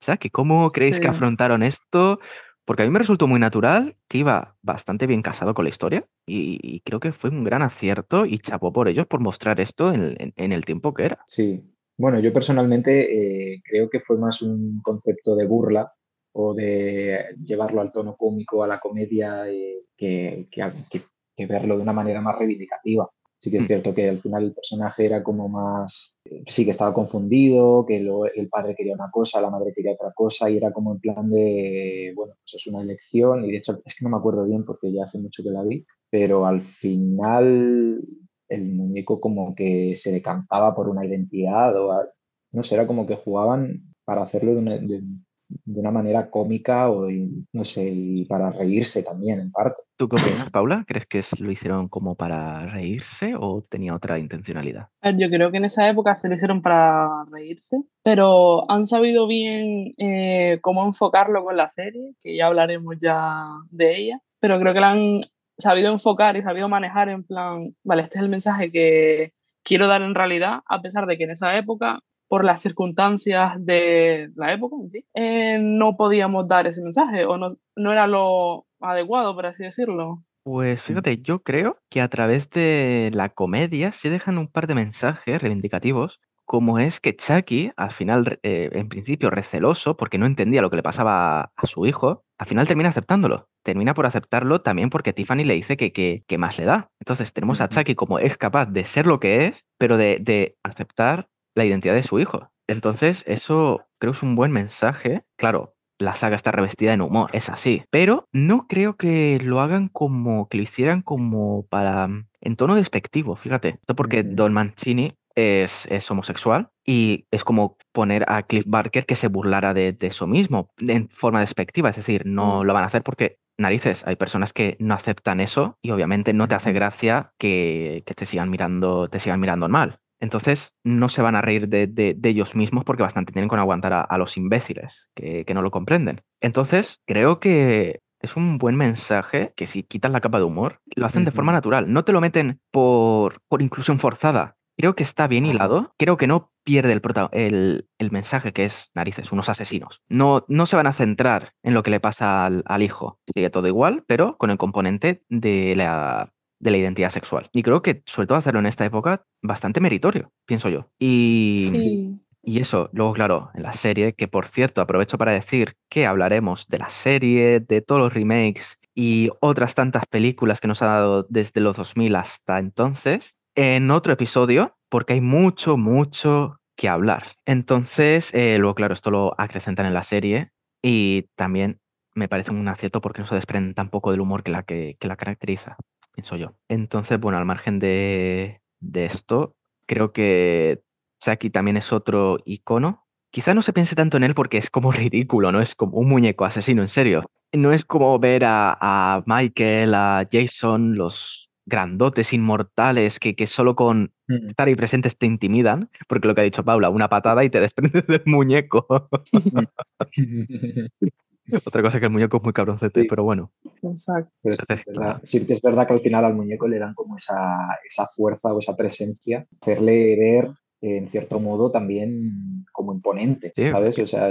Chucky. 0.00 0.30
¿Cómo 0.30 0.68
creéis 0.68 1.00
que 1.00 1.08
afrontaron 1.08 1.62
esto? 1.62 2.20
Porque 2.66 2.82
a 2.82 2.86
mí 2.86 2.90
me 2.92 2.98
resultó 2.98 3.26
muy 3.28 3.40
natural, 3.40 3.96
que 4.08 4.18
iba 4.18 4.56
bastante 4.62 5.06
bien 5.06 5.22
casado 5.22 5.54
con 5.54 5.64
la 5.64 5.70
historia 5.70 6.06
y, 6.26 6.58
y 6.62 6.80
creo 6.80 7.00
que 7.00 7.12
fue 7.12 7.30
un 7.30 7.44
gran 7.44 7.62
acierto 7.62 8.26
y 8.26 8.38
chapó 8.40 8.72
por 8.72 8.88
ellos 8.88 9.06
por 9.06 9.20
mostrar 9.20 9.60
esto 9.60 9.92
en, 9.94 10.16
en- 10.20 10.34
en 10.36 10.52
el 10.52 10.64
tiempo 10.64 10.92
que 10.92 11.04
era. 11.06 11.22
Sí, 11.26 11.62
Bueno, 11.98 12.18
yo 12.20 12.32
personalmente 12.32 13.54
eh, 13.54 13.62
creo 13.64 13.88
que 13.88 14.00
fue 14.00 14.18
más 14.18 14.42
un 14.42 14.80
concepto 14.82 15.34
de 15.36 15.46
burla 15.46 15.92
o 16.32 16.54
de 16.54 17.24
llevarlo 17.42 17.80
al 17.80 17.92
tono 17.92 18.16
cómico, 18.16 18.62
a 18.62 18.66
la 18.66 18.78
comedia, 18.80 19.48
eh, 19.50 19.84
que, 19.96 20.48
que, 20.50 20.70
que, 20.90 21.00
que 21.36 21.46
verlo 21.46 21.76
de 21.76 21.82
una 21.82 21.92
manera 21.94 22.20
más 22.20 22.36
reivindicativa. 22.38 23.08
Sí 23.38 23.50
que 23.50 23.58
es 23.58 23.62
Mm. 23.64 23.66
cierto 23.66 23.94
que 23.94 24.08
al 24.10 24.18
final 24.20 24.44
el 24.44 24.54
personaje 24.54 25.06
era 25.06 25.22
como 25.22 25.48
más, 25.48 26.15
sí 26.46 26.64
que 26.64 26.70
estaba 26.72 26.94
confundido, 26.94 27.84
que 27.86 28.00
lo- 28.00 28.26
el 28.26 28.48
padre 28.48 28.74
quería 28.74 28.94
una 28.94 29.10
cosa, 29.10 29.40
la 29.40 29.50
madre 29.50 29.72
quería 29.74 29.92
otra 29.92 30.12
cosa 30.14 30.50
y 30.50 30.56
era 30.56 30.72
como 30.72 30.92
en 30.94 31.00
plan 31.00 31.30
de, 31.30 32.12
bueno, 32.16 32.34
pues 32.40 32.54
es 32.54 32.66
una 32.66 32.82
elección 32.82 33.44
y 33.44 33.50
de 33.52 33.58
hecho 33.58 33.80
es 33.84 33.94
que 33.96 34.04
no 34.04 34.10
me 34.10 34.16
acuerdo 34.18 34.44
bien 34.46 34.64
porque 34.64 34.92
ya 34.92 35.04
hace 35.04 35.18
mucho 35.18 35.42
que 35.42 35.50
la 35.50 35.62
vi, 35.64 35.84
pero 36.10 36.46
al 36.46 36.60
final 36.60 38.02
el 38.48 38.64
muñeco 38.74 39.20
como 39.20 39.54
que 39.54 39.94
se 39.96 40.12
decantaba 40.12 40.74
por 40.74 40.88
una 40.88 41.04
identidad 41.04 41.76
o 41.80 42.04
no 42.52 42.62
sé, 42.62 42.74
era 42.76 42.86
como 42.86 43.06
que 43.06 43.16
jugaban 43.16 43.94
para 44.04 44.22
hacerlo 44.22 44.52
de 44.54 44.58
una, 44.60 44.78
de- 44.78 45.02
de 45.48 45.80
una 45.80 45.90
manera 45.90 46.30
cómica 46.30 46.90
o 46.90 47.10
y, 47.10 47.46
no 47.52 47.64
sé, 47.64 47.88
y 47.88 48.24
para 48.26 48.50
reírse 48.50 49.02
también 49.02 49.40
en 49.40 49.50
parte. 49.50 49.82
¿Tú 49.96 50.08
qué 50.08 50.16
opinas, 50.16 50.50
Paula? 50.50 50.84
¿Crees 50.86 51.06
que 51.06 51.22
lo 51.38 51.50
hicieron 51.50 51.88
como 51.88 52.16
para 52.16 52.66
reírse 52.66 53.34
o 53.38 53.62
tenía 53.62 53.94
otra 53.94 54.18
intencionalidad? 54.18 54.88
Yo 55.16 55.30
creo 55.30 55.50
que 55.50 55.56
en 55.56 55.64
esa 55.64 55.88
época 55.88 56.14
se 56.14 56.28
lo 56.28 56.34
hicieron 56.34 56.60
para 56.60 57.24
reírse, 57.30 57.78
pero 58.02 58.70
han 58.70 58.86
sabido 58.86 59.26
bien 59.26 59.94
eh, 59.96 60.58
cómo 60.60 60.84
enfocarlo 60.84 61.44
con 61.44 61.56
la 61.56 61.68
serie, 61.68 62.14
que 62.22 62.36
ya 62.36 62.46
hablaremos 62.46 62.96
ya 63.00 63.46
de 63.70 63.96
ella, 63.96 64.20
pero 64.38 64.60
creo 64.60 64.74
que 64.74 64.80
la 64.80 64.90
han 64.90 65.20
sabido 65.58 65.90
enfocar 65.90 66.36
y 66.36 66.42
sabido 66.42 66.68
manejar 66.68 67.08
en 67.08 67.24
plan, 67.24 67.74
vale, 67.82 68.02
este 68.02 68.18
es 68.18 68.22
el 68.22 68.28
mensaje 68.28 68.70
que 68.70 69.32
quiero 69.62 69.88
dar 69.88 70.02
en 70.02 70.14
realidad, 70.14 70.60
a 70.66 70.80
pesar 70.80 71.06
de 71.06 71.16
que 71.16 71.24
en 71.24 71.30
esa 71.30 71.56
época, 71.56 72.00
por 72.28 72.44
las 72.44 72.60
circunstancias 72.60 73.54
de 73.58 74.30
la 74.34 74.52
época 74.52 74.76
en 74.80 74.88
sí, 74.88 75.04
eh, 75.14 75.58
no 75.60 75.96
podíamos 75.96 76.46
dar 76.48 76.66
ese 76.66 76.82
mensaje 76.82 77.24
o 77.24 77.36
no, 77.36 77.48
no 77.76 77.92
era 77.92 78.06
lo 78.06 78.66
adecuado, 78.80 79.34
por 79.34 79.46
así 79.46 79.62
decirlo. 79.62 80.22
Pues 80.44 80.80
fíjate, 80.80 81.18
yo 81.22 81.42
creo 81.42 81.78
que 81.90 82.00
a 82.00 82.08
través 82.08 82.50
de 82.50 83.10
la 83.12 83.30
comedia 83.30 83.90
se 83.90 84.10
dejan 84.10 84.38
un 84.38 84.46
par 84.46 84.68
de 84.68 84.76
mensajes 84.76 85.42
reivindicativos, 85.42 86.20
como 86.44 86.78
es 86.78 87.00
que 87.00 87.16
Chucky, 87.16 87.72
al 87.76 87.90
final, 87.90 88.38
eh, 88.44 88.70
en 88.72 88.88
principio 88.88 89.30
receloso, 89.30 89.96
porque 89.96 90.16
no 90.16 90.26
entendía 90.26 90.62
lo 90.62 90.70
que 90.70 90.76
le 90.76 90.84
pasaba 90.84 91.50
a, 91.56 91.66
su 91.66 91.86
hijo, 91.86 92.22
al 92.38 92.46
final 92.46 92.68
termina 92.68 92.90
aceptándolo. 92.90 93.48
Termina 93.64 93.94
por 93.94 94.06
aceptarlo 94.06 94.60
también 94.60 94.88
porque 94.88 95.12
Tiffany 95.12 95.44
le 95.44 95.54
dice 95.54 95.76
que, 95.76 95.92
que, 95.92 96.22
que 96.28 96.38
más 96.38 96.56
le 96.56 96.64
da. 96.64 96.92
Entonces 97.00 97.32
tenemos 97.32 97.60
a. 97.60 97.68
Chucky 97.68 97.96
como 97.96 98.20
es 98.20 98.36
capaz 98.36 98.66
de 98.66 98.84
ser 98.84 99.08
lo 99.08 99.18
que 99.18 99.46
es, 99.46 99.64
pero 99.76 99.96
de, 99.96 100.18
de 100.20 100.56
aceptar 100.62 101.28
la 101.56 101.64
identidad 101.64 101.94
de 101.94 102.04
su 102.04 102.20
hijo. 102.20 102.50
Entonces, 102.68 103.24
eso 103.26 103.86
creo 103.98 104.12
es 104.12 104.22
un 104.22 104.36
buen 104.36 104.52
mensaje. 104.52 105.24
Claro, 105.36 105.74
la 105.98 106.14
saga 106.16 106.36
está 106.36 106.52
revestida 106.52 106.92
en 106.92 107.00
humor, 107.00 107.30
es 107.32 107.48
así. 107.48 107.82
Pero 107.90 108.26
no 108.32 108.66
creo 108.68 108.96
que 108.96 109.40
lo 109.42 109.60
hagan 109.60 109.88
como, 109.88 110.48
que 110.48 110.58
lo 110.58 110.62
hicieran 110.62 111.02
como 111.02 111.66
para, 111.68 112.06
mm, 112.08 112.28
en 112.42 112.56
tono 112.56 112.76
despectivo, 112.76 113.36
fíjate. 113.36 113.78
Esto 113.80 113.96
porque. 113.96 114.22
Don 114.22 114.52
Mancini 114.52 115.14
es, 115.34 115.86
es 115.90 116.10
homosexual 116.10 116.68
y 116.84 117.26
es 117.30 117.44
como 117.44 117.78
poner 117.92 118.24
a 118.28 118.42
Cliff 118.42 118.64
Barker 118.66 119.06
que 119.06 119.16
se 119.16 119.28
burlara 119.28 119.74
de, 119.74 119.92
de 119.92 120.06
eso 120.08 120.26
mismo, 120.26 120.70
en 120.78 121.08
forma 121.10 121.40
despectiva. 121.40 121.90
Es 121.90 121.96
decir, 121.96 122.26
no 122.26 122.62
Mm. 122.62 122.66
lo 122.66 122.74
van 122.74 122.84
a 122.84 122.86
hacer 122.88 123.02
porque, 123.02 123.38
narices, 123.58 124.06
hay 124.06 124.16
personas 124.16 124.52
que 124.52 124.76
no 124.80 124.94
aceptan 124.94 125.40
eso 125.40 125.78
y 125.82 125.90
obviamente 125.92 126.32
no 126.34 126.46
te 126.48 126.54
hace 126.56 126.72
gracia 126.72 127.32
que, 127.38 128.02
que 128.06 128.14
te 128.14 128.26
sigan 128.26 128.50
mirando, 128.50 129.08
te 129.08 129.20
sigan 129.20 129.40
mirando 129.40 129.68
mal. 129.68 129.98
Entonces 130.20 130.72
no 130.84 131.08
se 131.08 131.22
van 131.22 131.36
a 131.36 131.42
reír 131.42 131.68
de, 131.68 131.86
de- 131.86 132.14
de 132.16 132.28
ellos 132.28 132.54
mismos 132.56 132.84
porque 132.84 133.02
bastante 133.02 133.32
tienen 133.32 133.48
con 133.48 133.58
aguantar 133.58 133.92
a, 133.92 134.00
a 134.00 134.18
los 134.18 134.36
imbéciles 134.36 135.08
que, 135.14 135.44
que 135.44 135.54
no 135.54 135.62
lo 135.62 135.70
comprenden. 135.70 136.22
Entonces 136.40 137.00
creo 137.06 137.40
que 137.40 138.00
es 138.20 138.36
un 138.36 138.58
buen 138.58 138.76
mensaje 138.76 139.52
que 139.56 139.66
si 139.66 139.82
quitas 139.82 140.10
la 140.10 140.20
capa 140.20 140.38
de 140.38 140.44
humor, 140.44 140.80
lo 140.96 141.06
hacen 141.06 141.24
de 141.24 141.30
forma 141.32 141.52
natural. 141.52 141.92
No 141.92 142.04
te 142.04 142.12
lo 142.12 142.20
meten 142.20 142.60
por, 142.70 143.40
por 143.48 143.60
inclusión 143.62 143.98
forzada. 144.00 144.56
Creo 144.78 144.94
que 144.94 145.02
está 145.04 145.26
bien 145.26 145.46
hilado. 145.46 145.94
Creo 145.98 146.16
que 146.16 146.26
no 146.26 146.50
pierde 146.64 146.92
el, 146.92 147.00
el, 147.32 147.88
el 147.98 148.10
mensaje 148.10 148.52
que 148.52 148.64
es 148.64 148.90
narices, 148.94 149.32
unos 149.32 149.48
asesinos. 149.48 150.02
No, 150.08 150.44
no 150.48 150.66
se 150.66 150.76
van 150.76 150.86
a 150.86 150.92
centrar 150.92 151.52
en 151.62 151.72
lo 151.74 151.82
que 151.82 151.90
le 151.90 152.00
pasa 152.00 152.44
al, 152.46 152.62
al 152.66 152.82
hijo. 152.82 153.20
Sigue 153.34 153.48
todo 153.50 153.68
igual, 153.68 154.04
pero 154.06 154.36
con 154.36 154.50
el 154.50 154.58
componente 154.58 155.22
de 155.28 155.74
la, 155.76 156.32
de 156.58 156.70
la 156.70 156.76
identidad 156.78 157.10
sexual. 157.10 157.48
Y 157.52 157.62
creo 157.62 157.82
que, 157.82 158.02
sobre 158.06 158.26
todo, 158.26 158.38
hacerlo 158.38 158.60
en 158.60 158.66
esta 158.66 158.84
época, 158.84 159.24
bastante 159.42 159.80
meritorio, 159.80 160.32
pienso 160.46 160.68
yo. 160.68 160.88
Y, 160.98 161.66
Sí. 161.70 162.14
y 162.42 162.60
eso, 162.60 162.88
luego, 162.92 163.12
claro, 163.12 163.50
en 163.54 163.62
la 163.62 163.72
serie, 163.72 164.14
que 164.14 164.28
por 164.28 164.46
cierto, 164.46 164.80
aprovecho 164.80 165.18
para 165.18 165.32
decir 165.32 165.74
que 165.90 166.06
hablaremos 166.06 166.66
de 166.68 166.78
la 166.78 166.88
serie, 166.88 167.60
de 167.60 167.80
todos 167.82 168.00
los 168.00 168.12
remakes 168.14 168.78
y 168.94 169.30
otras 169.40 169.74
tantas 169.74 170.04
películas 170.06 170.60
que 170.60 170.68
nos 170.68 170.80
ha 170.82 170.86
dado 170.86 171.26
desde 171.28 171.60
los 171.60 171.76
2000 171.76 172.16
hasta 172.16 172.58
entonces, 172.58 173.34
en 173.54 173.90
otro 173.90 174.12
episodio, 174.12 174.76
porque 174.88 175.14
hay 175.14 175.20
mucho, 175.20 175.76
mucho 175.76 176.58
que 176.76 176.88
hablar. 176.88 177.32
Entonces, 177.46 178.32
eh, 178.34 178.56
luego, 178.58 178.74
claro, 178.74 178.94
esto 178.94 179.10
lo 179.10 179.34
acrecentan 179.38 179.86
en 179.86 179.94
la 179.94 180.02
serie 180.02 180.50
y 180.82 181.26
también 181.36 181.80
me 182.14 182.28
parece 182.28 182.50
un 182.50 182.66
acierto 182.68 183.00
porque 183.00 183.20
no 183.20 183.26
se 183.26 183.34
desprende 183.34 183.74
tampoco 183.74 184.10
del 184.10 184.20
humor 184.20 184.42
que 184.42 184.50
la, 184.50 184.62
que, 184.62 184.96
que 185.00 185.08
la 185.08 185.16
caracteriza 185.16 185.76
pienso 186.16 186.36
yo. 186.36 186.56
Entonces, 186.68 187.20
bueno, 187.20 187.38
al 187.38 187.44
margen 187.44 187.78
de, 187.78 188.62
de 188.80 189.04
esto, 189.04 189.54
creo 189.86 190.12
que 190.12 190.82
Saki 191.20 191.50
también 191.50 191.76
es 191.76 191.92
otro 191.92 192.38
icono. 192.46 193.06
Quizá 193.30 193.52
no 193.54 193.60
se 193.60 193.74
piense 193.74 193.94
tanto 193.94 194.16
en 194.16 194.24
él 194.24 194.34
porque 194.34 194.56
es 194.58 194.70
como 194.70 194.90
ridículo, 194.92 195.52
¿no? 195.52 195.60
Es 195.60 195.74
como 195.74 195.98
un 195.98 196.08
muñeco 196.08 196.44
asesino, 196.44 196.82
en 196.82 196.88
serio. 196.88 197.30
No 197.52 197.72
es 197.72 197.84
como 197.84 198.18
ver 198.18 198.44
a, 198.44 198.76
a 198.80 199.22
Michael, 199.26 199.94
a 199.94 200.26
Jason, 200.30 200.96
los 200.96 201.50
grandotes 201.66 202.32
inmortales 202.32 203.20
que, 203.20 203.36
que 203.36 203.46
solo 203.46 203.76
con 203.76 204.12
Ujú. 204.28 204.46
estar 204.46 204.68
ahí 204.68 204.74
presentes 204.74 205.18
te 205.18 205.26
intimidan, 205.26 205.90
porque 206.08 206.28
lo 206.28 206.34
que 206.34 206.40
ha 206.40 206.44
dicho 206.44 206.64
Paula, 206.64 206.90
una 206.90 207.08
patada 207.08 207.44
y 207.44 207.50
te 207.50 207.60
desprendes 207.60 208.06
del 208.06 208.22
muñeco. 208.24 208.86
Otra 211.66 211.82
cosa 211.82 211.98
que 212.00 212.06
el 212.06 212.12
muñeco 212.12 212.36
es 212.38 212.42
muy 212.42 212.52
cabroncete, 212.52 213.02
Sí. 213.02 213.06
pero 213.08 213.22
bueno. 213.24 213.52
Exacto. 213.82 214.30
Pero 214.42 214.56
sí, 214.56 214.62
que 214.66 214.74
es 214.74 214.78
Entonces, 214.80 214.84
verdad, 214.86 215.02
claro. 215.12 215.20
sí 215.24 215.46
que 215.46 215.52
es 215.52 215.62
verdad 215.62 215.86
que 215.86 215.92
al 215.94 216.00
final 216.00 216.24
al 216.24 216.34
muñeco 216.34 216.68
le 216.68 216.78
dan 216.78 216.94
como 216.94 217.16
esa, 217.16 217.78
esa 217.88 218.06
fuerza 218.06 218.52
o 218.52 218.58
esa 218.58 218.76
presencia, 218.76 219.46
hacerle 219.60 220.16
ver, 220.16 220.44
eh, 220.82 220.98
en 220.98 221.08
cierto 221.08 221.40
modo, 221.40 221.70
también 221.70 222.64
como 222.72 222.92
imponente, 222.92 223.52
Sí, 223.54 223.68
¿sabes? 223.68 223.98
O 223.98 224.06
sea, 224.06 224.28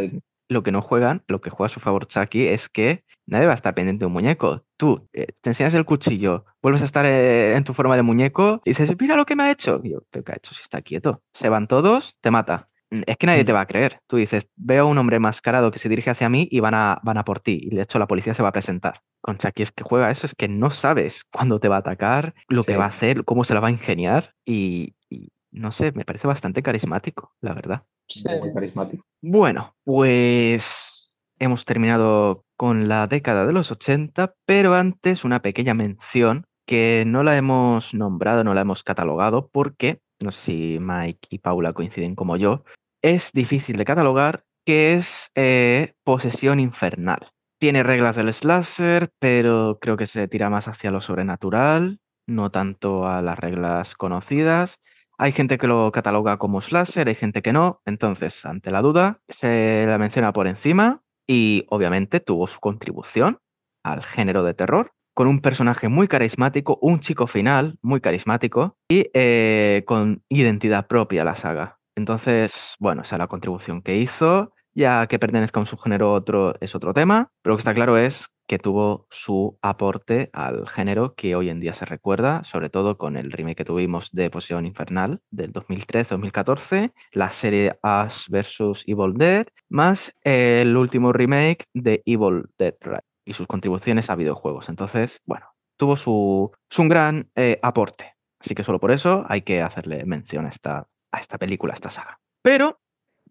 lo 0.47 0.61
que 0.63 0.71
no 0.71 0.81
juegan, 0.81 1.23
lo 1.27 1.41
que 1.41 1.49
juega 1.49 1.71
a 1.71 1.73
su 1.73 1.79
favor 1.79 2.05
Chucky 2.07 2.45
es 2.47 2.69
que 2.69 3.03
nadie 3.25 3.47
va 3.47 3.53
a 3.53 3.55
estar 3.55 3.73
pendiente 3.73 4.01
de 4.01 4.05
un 4.07 4.13
muñeco. 4.13 4.63
Tú 4.77 5.07
eh, 5.13 5.25
te 5.41 5.49
enseñas 5.49 5.73
el 5.73 5.85
cuchillo, 5.85 6.45
vuelves 6.61 6.83
a 6.83 6.85
estar 6.85 7.03
eh, 7.07 7.55
en 7.55 7.63
tu 7.63 7.73
forma 7.73 7.95
de 7.95 8.03
muñeco 8.03 8.61
y 8.63 8.69
dices, 8.71 8.91
mira 8.99 9.15
lo 9.15 9.25
que 9.25 9.35
me 9.35 9.41
ha 9.43 9.51
hecho. 9.51 9.81
Y 9.83 9.91
yo, 9.93 10.03
¿pero 10.11 10.23
qué 10.23 10.33
ha 10.33 10.35
hecho 10.35 10.53
si 10.53 10.61
está 10.61 10.83
quieto? 10.83 11.23
Se 11.33 11.49
van 11.49 11.67
todos, 11.67 12.15
te 12.21 12.29
mata. 12.29 12.69
Mm, 12.91 13.01
Es 13.07 13.17
que 13.17 13.27
nadie 13.27 13.43
te 13.45 13.51
Mm. 13.51 13.55
va 13.55 13.61
a 13.61 13.65
creer. 13.67 13.99
Tú 14.07 14.17
dices, 14.17 14.47
veo 14.55 14.83
a 14.83 14.89
un 14.89 14.97
hombre 14.97 15.19
mascarado 15.19 15.71
que 15.71 15.79
se 15.79 15.89
dirige 15.89 16.09
hacia 16.11 16.29
mí 16.29 16.47
y 16.51 16.59
van 16.59 16.73
a, 16.75 16.99
van 17.03 17.17
a 17.17 17.23
por 17.25 17.39
ti. 17.39 17.59
Y 17.61 17.75
de 17.75 17.81
hecho 17.83 17.99
la 17.99 18.07
policía 18.07 18.33
se 18.33 18.43
va 18.43 18.49
a 18.49 18.53
presentar. 18.53 19.01
Con 19.21 19.37
Chucky 19.37 19.63
es 19.63 19.71
que 19.71 19.83
juega 19.83 20.11
eso, 20.11 20.25
es 20.27 20.35
que 20.35 20.47
no 20.47 20.69
sabes 20.71 21.23
cuándo 21.31 21.59
te 21.59 21.67
va 21.67 21.77
a 21.77 21.79
atacar, 21.79 22.35
lo 22.47 22.63
que 22.63 22.77
va 22.77 22.85
a 22.85 22.89
hacer, 22.89 23.25
cómo 23.25 23.43
se 23.43 23.53
la 23.55 23.59
va 23.59 23.69
a 23.69 23.71
ingeniar 23.71 24.33
y, 24.45 24.93
y 25.09 25.29
no 25.51 25.71
sé, 25.71 25.91
me 25.93 26.05
parece 26.05 26.27
bastante 26.27 26.61
carismático, 26.61 27.33
la 27.41 27.53
verdad. 27.53 27.83
Sí. 28.07 28.29
muy 28.39 28.53
carismático. 28.53 29.03
Bueno, 29.21 29.75
pues 29.83 31.23
hemos 31.39 31.65
terminado 31.65 32.43
con 32.55 32.87
la 32.87 33.07
década 33.07 33.45
de 33.45 33.53
los 33.53 33.71
80, 33.71 34.33
pero 34.45 34.75
antes 34.75 35.25
una 35.25 35.41
pequeña 35.41 35.73
mención 35.73 36.45
que 36.67 37.03
no 37.05 37.23
la 37.23 37.35
hemos 37.37 37.93
nombrado, 37.93 38.43
no 38.43 38.53
la 38.53 38.61
hemos 38.61 38.83
catalogado, 38.83 39.49
porque, 39.51 39.99
no 40.25 40.31
sé 40.31 40.41
si 40.41 40.77
Mike 40.81 41.27
y 41.29 41.39
Paula 41.39 41.73
coinciden 41.73 42.15
como 42.15 42.35
yo, 42.35 42.63
es 43.01 43.31
difícil 43.31 43.77
de 43.77 43.85
catalogar, 43.85 44.43
que 44.65 44.93
es 44.93 45.31
eh, 45.35 45.93
Posesión 46.03 46.59
Infernal. 46.59 47.31
Tiene 47.59 47.83
reglas 47.83 48.15
del 48.15 48.33
slasher, 48.33 49.11
pero 49.19 49.77
creo 49.79 49.95
que 49.95 50.07
se 50.07 50.27
tira 50.27 50.49
más 50.49 50.67
hacia 50.67 50.91
lo 50.91 50.99
sobrenatural, 50.99 51.99
no 52.27 52.49
tanto 52.49 53.07
a 53.07 53.21
las 53.21 53.37
reglas 53.37 53.95
conocidas. 53.95 54.79
Hay 55.17 55.31
gente 55.31 55.57
que 55.57 55.67
lo 55.67 55.91
cataloga 55.91 56.37
como 56.37 56.59
slasher, 56.59 57.07
hay 57.07 57.15
gente 57.15 57.41
que 57.41 57.53
no. 57.53 57.81
Entonces, 57.85 58.45
ante 58.45 58.71
la 58.71 58.81
duda, 58.81 59.21
se 59.29 59.85
la 59.87 59.97
menciona 59.97 60.33
por 60.33 60.47
encima 60.47 61.03
y 61.27 61.65
obviamente 61.69 62.19
tuvo 62.19 62.47
su 62.47 62.59
contribución 62.59 63.37
al 63.83 64.03
género 64.03 64.43
de 64.43 64.55
terror 64.55 64.94
con 65.15 65.27
un 65.27 65.39
personaje 65.39 65.87
muy 65.87 66.07
carismático, 66.07 66.77
un 66.81 66.99
chico 66.99 67.25
final 67.25 67.79
muy 67.81 68.01
carismático 68.01 68.77
y 68.87 69.09
eh, 69.13 69.83
con 69.87 70.23
identidad 70.29 70.87
propia 70.87 71.23
la 71.23 71.35
saga. 71.35 71.79
Entonces, 71.95 72.75
bueno, 72.79 73.01
esa 73.01 73.15
es 73.15 73.19
la 73.19 73.27
contribución 73.27 73.81
que 73.81 73.97
hizo 73.97 74.51
Ya 74.77 75.07
que 75.07 75.19
pertenezca 75.19 75.57
a 75.59 75.63
un 75.63 75.67
subgénero 75.67 76.11
otro 76.11 76.55
es 76.59 76.75
otro 76.75 76.93
tema, 76.93 77.31
pero 77.41 77.53
lo 77.53 77.57
que 77.57 77.61
está 77.61 77.73
claro 77.73 77.97
es 77.97 78.27
que 78.45 78.59
tuvo 78.59 79.07
su 79.09 79.57
aporte 79.61 80.29
al 80.33 80.67
género 80.67 81.15
que 81.15 81.33
hoy 81.35 81.49
en 81.49 81.61
día 81.61 81.73
se 81.73 81.85
recuerda, 81.85 82.43
sobre 82.43 82.69
todo 82.69 82.97
con 82.97 83.15
el 83.15 83.31
remake 83.31 83.59
que 83.59 83.65
tuvimos 83.65 84.11
de 84.11 84.29
Posición 84.29 84.65
Infernal 84.65 85.21
del 85.31 85.53
2013-2014, 85.53 86.91
la 87.13 87.31
serie 87.31 87.79
Ash 87.81 88.27
vs. 88.27 88.83
Evil 88.85 89.13
Dead, 89.15 89.47
más 89.69 90.13
el 90.23 90.75
último 90.75 91.13
remake 91.13 91.63
de 91.73 92.03
Evil 92.05 92.43
Dead 92.57 92.75
Rise 92.81 93.14
y 93.25 93.33
sus 93.33 93.47
contribuciones 93.47 94.09
a 94.09 94.15
videojuegos. 94.15 94.69
Entonces, 94.69 95.21
bueno, 95.25 95.47
tuvo 95.77 95.97
su, 95.97 96.51
su 96.69 96.83
gran 96.83 97.29
eh, 97.35 97.59
aporte. 97.61 98.15
Así 98.39 98.55
que 98.55 98.63
solo 98.63 98.79
por 98.79 98.91
eso 98.91 99.25
hay 99.27 99.41
que 99.41 99.61
hacerle 99.61 100.05
mención 100.05 100.45
a 100.45 100.49
esta, 100.49 100.87
a 101.11 101.19
esta 101.19 101.37
película, 101.37 101.73
a 101.73 101.75
esta 101.75 101.89
saga. 101.89 102.19
Pero 102.41 102.79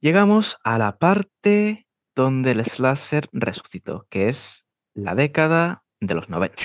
llegamos 0.01 0.59
a 0.65 0.77
la 0.77 0.99
parte 0.99 1.87
donde 2.15 2.53
el 2.53 2.65
slasher 2.65 3.29
resucitó, 3.33 4.07
que 4.11 4.29
es 4.29 4.67
la 4.95 5.15
década 5.15 5.85
de 6.01 6.15
los 6.15 6.29
90. 6.29 6.63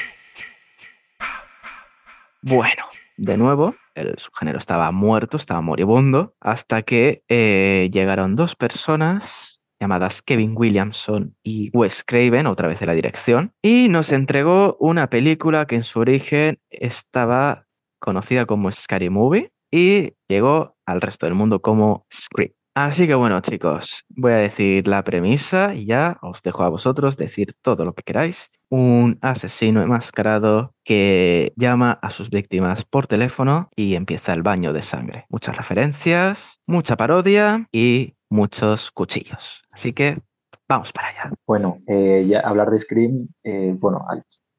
Bueno, 2.41 2.85
de 3.17 3.37
nuevo, 3.37 3.75
el 3.95 4.17
subgénero 4.17 4.57
estaba 4.57 4.91
muerto, 4.91 5.37
estaba 5.37 5.61
moribundo, 5.61 6.35
hasta 6.39 6.83
que 6.83 7.23
eh, 7.27 7.89
llegaron 7.91 8.35
dos 8.35 8.55
personas 8.55 9.58
llamadas 9.79 10.21
Kevin 10.21 10.53
Williamson 10.55 11.35
y 11.43 11.69
Wes 11.73 12.03
Craven, 12.05 12.47
otra 12.47 12.67
vez 12.67 12.79
de 12.79 12.85
la 12.85 12.93
dirección, 12.93 13.53
y 13.61 13.87
nos 13.89 14.11
entregó 14.11 14.77
una 14.79 15.09
película 15.09 15.65
que 15.65 15.75
en 15.75 15.83
su 15.83 15.99
origen 15.99 16.59
estaba 16.69 17.67
conocida 17.99 18.45
como 18.45 18.71
Scary 18.71 19.09
Movie 19.09 19.51
y 19.71 20.13
llegó 20.27 20.75
al 20.85 21.01
resto 21.01 21.25
del 21.25 21.35
mundo 21.35 21.61
como 21.61 22.05
Scream. 22.13 22.51
Así 22.75 23.07
que 23.07 23.15
bueno, 23.15 23.41
chicos, 23.41 24.05
voy 24.07 24.31
a 24.31 24.37
decir 24.37 24.87
la 24.87 25.03
premisa 25.03 25.75
y 25.75 25.85
ya 25.85 26.17
os 26.21 26.41
dejo 26.43 26.63
a 26.63 26.69
vosotros 26.69 27.17
decir 27.17 27.53
todo 27.61 27.83
lo 27.83 27.93
que 27.93 28.03
queráis. 28.03 28.51
Un 28.69 29.17
asesino 29.21 29.81
enmascarado 29.81 30.75
que 30.85 31.51
llama 31.57 31.99
a 32.01 32.11
sus 32.11 32.29
víctimas 32.29 32.85
por 32.85 33.07
teléfono 33.07 33.69
y 33.75 33.95
empieza 33.95 34.33
el 34.33 34.43
baño 34.43 34.71
de 34.71 34.83
sangre. 34.83 35.25
Muchas 35.29 35.57
referencias, 35.57 36.61
mucha 36.67 36.95
parodia 36.95 37.67
y 37.73 38.13
muchos 38.29 38.91
cuchillos. 38.91 39.63
Así 39.71 39.93
que 39.93 40.21
vamos 40.67 40.91
para 40.93 41.09
allá. 41.09 41.33
Bueno, 41.45 41.79
eh, 41.87 42.25
ya 42.27 42.41
hablar 42.41 42.69
de 42.69 42.79
Scream, 42.79 43.27
eh, 43.43 43.75
bueno, 43.77 44.05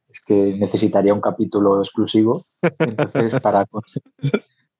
es 0.09 0.23
que 0.25 0.57
necesitaría 0.59 1.15
un 1.15 1.21
capítulo 1.21 1.79
exclusivo. 1.79 2.45
Entonces, 2.79 3.41
para, 3.43 3.67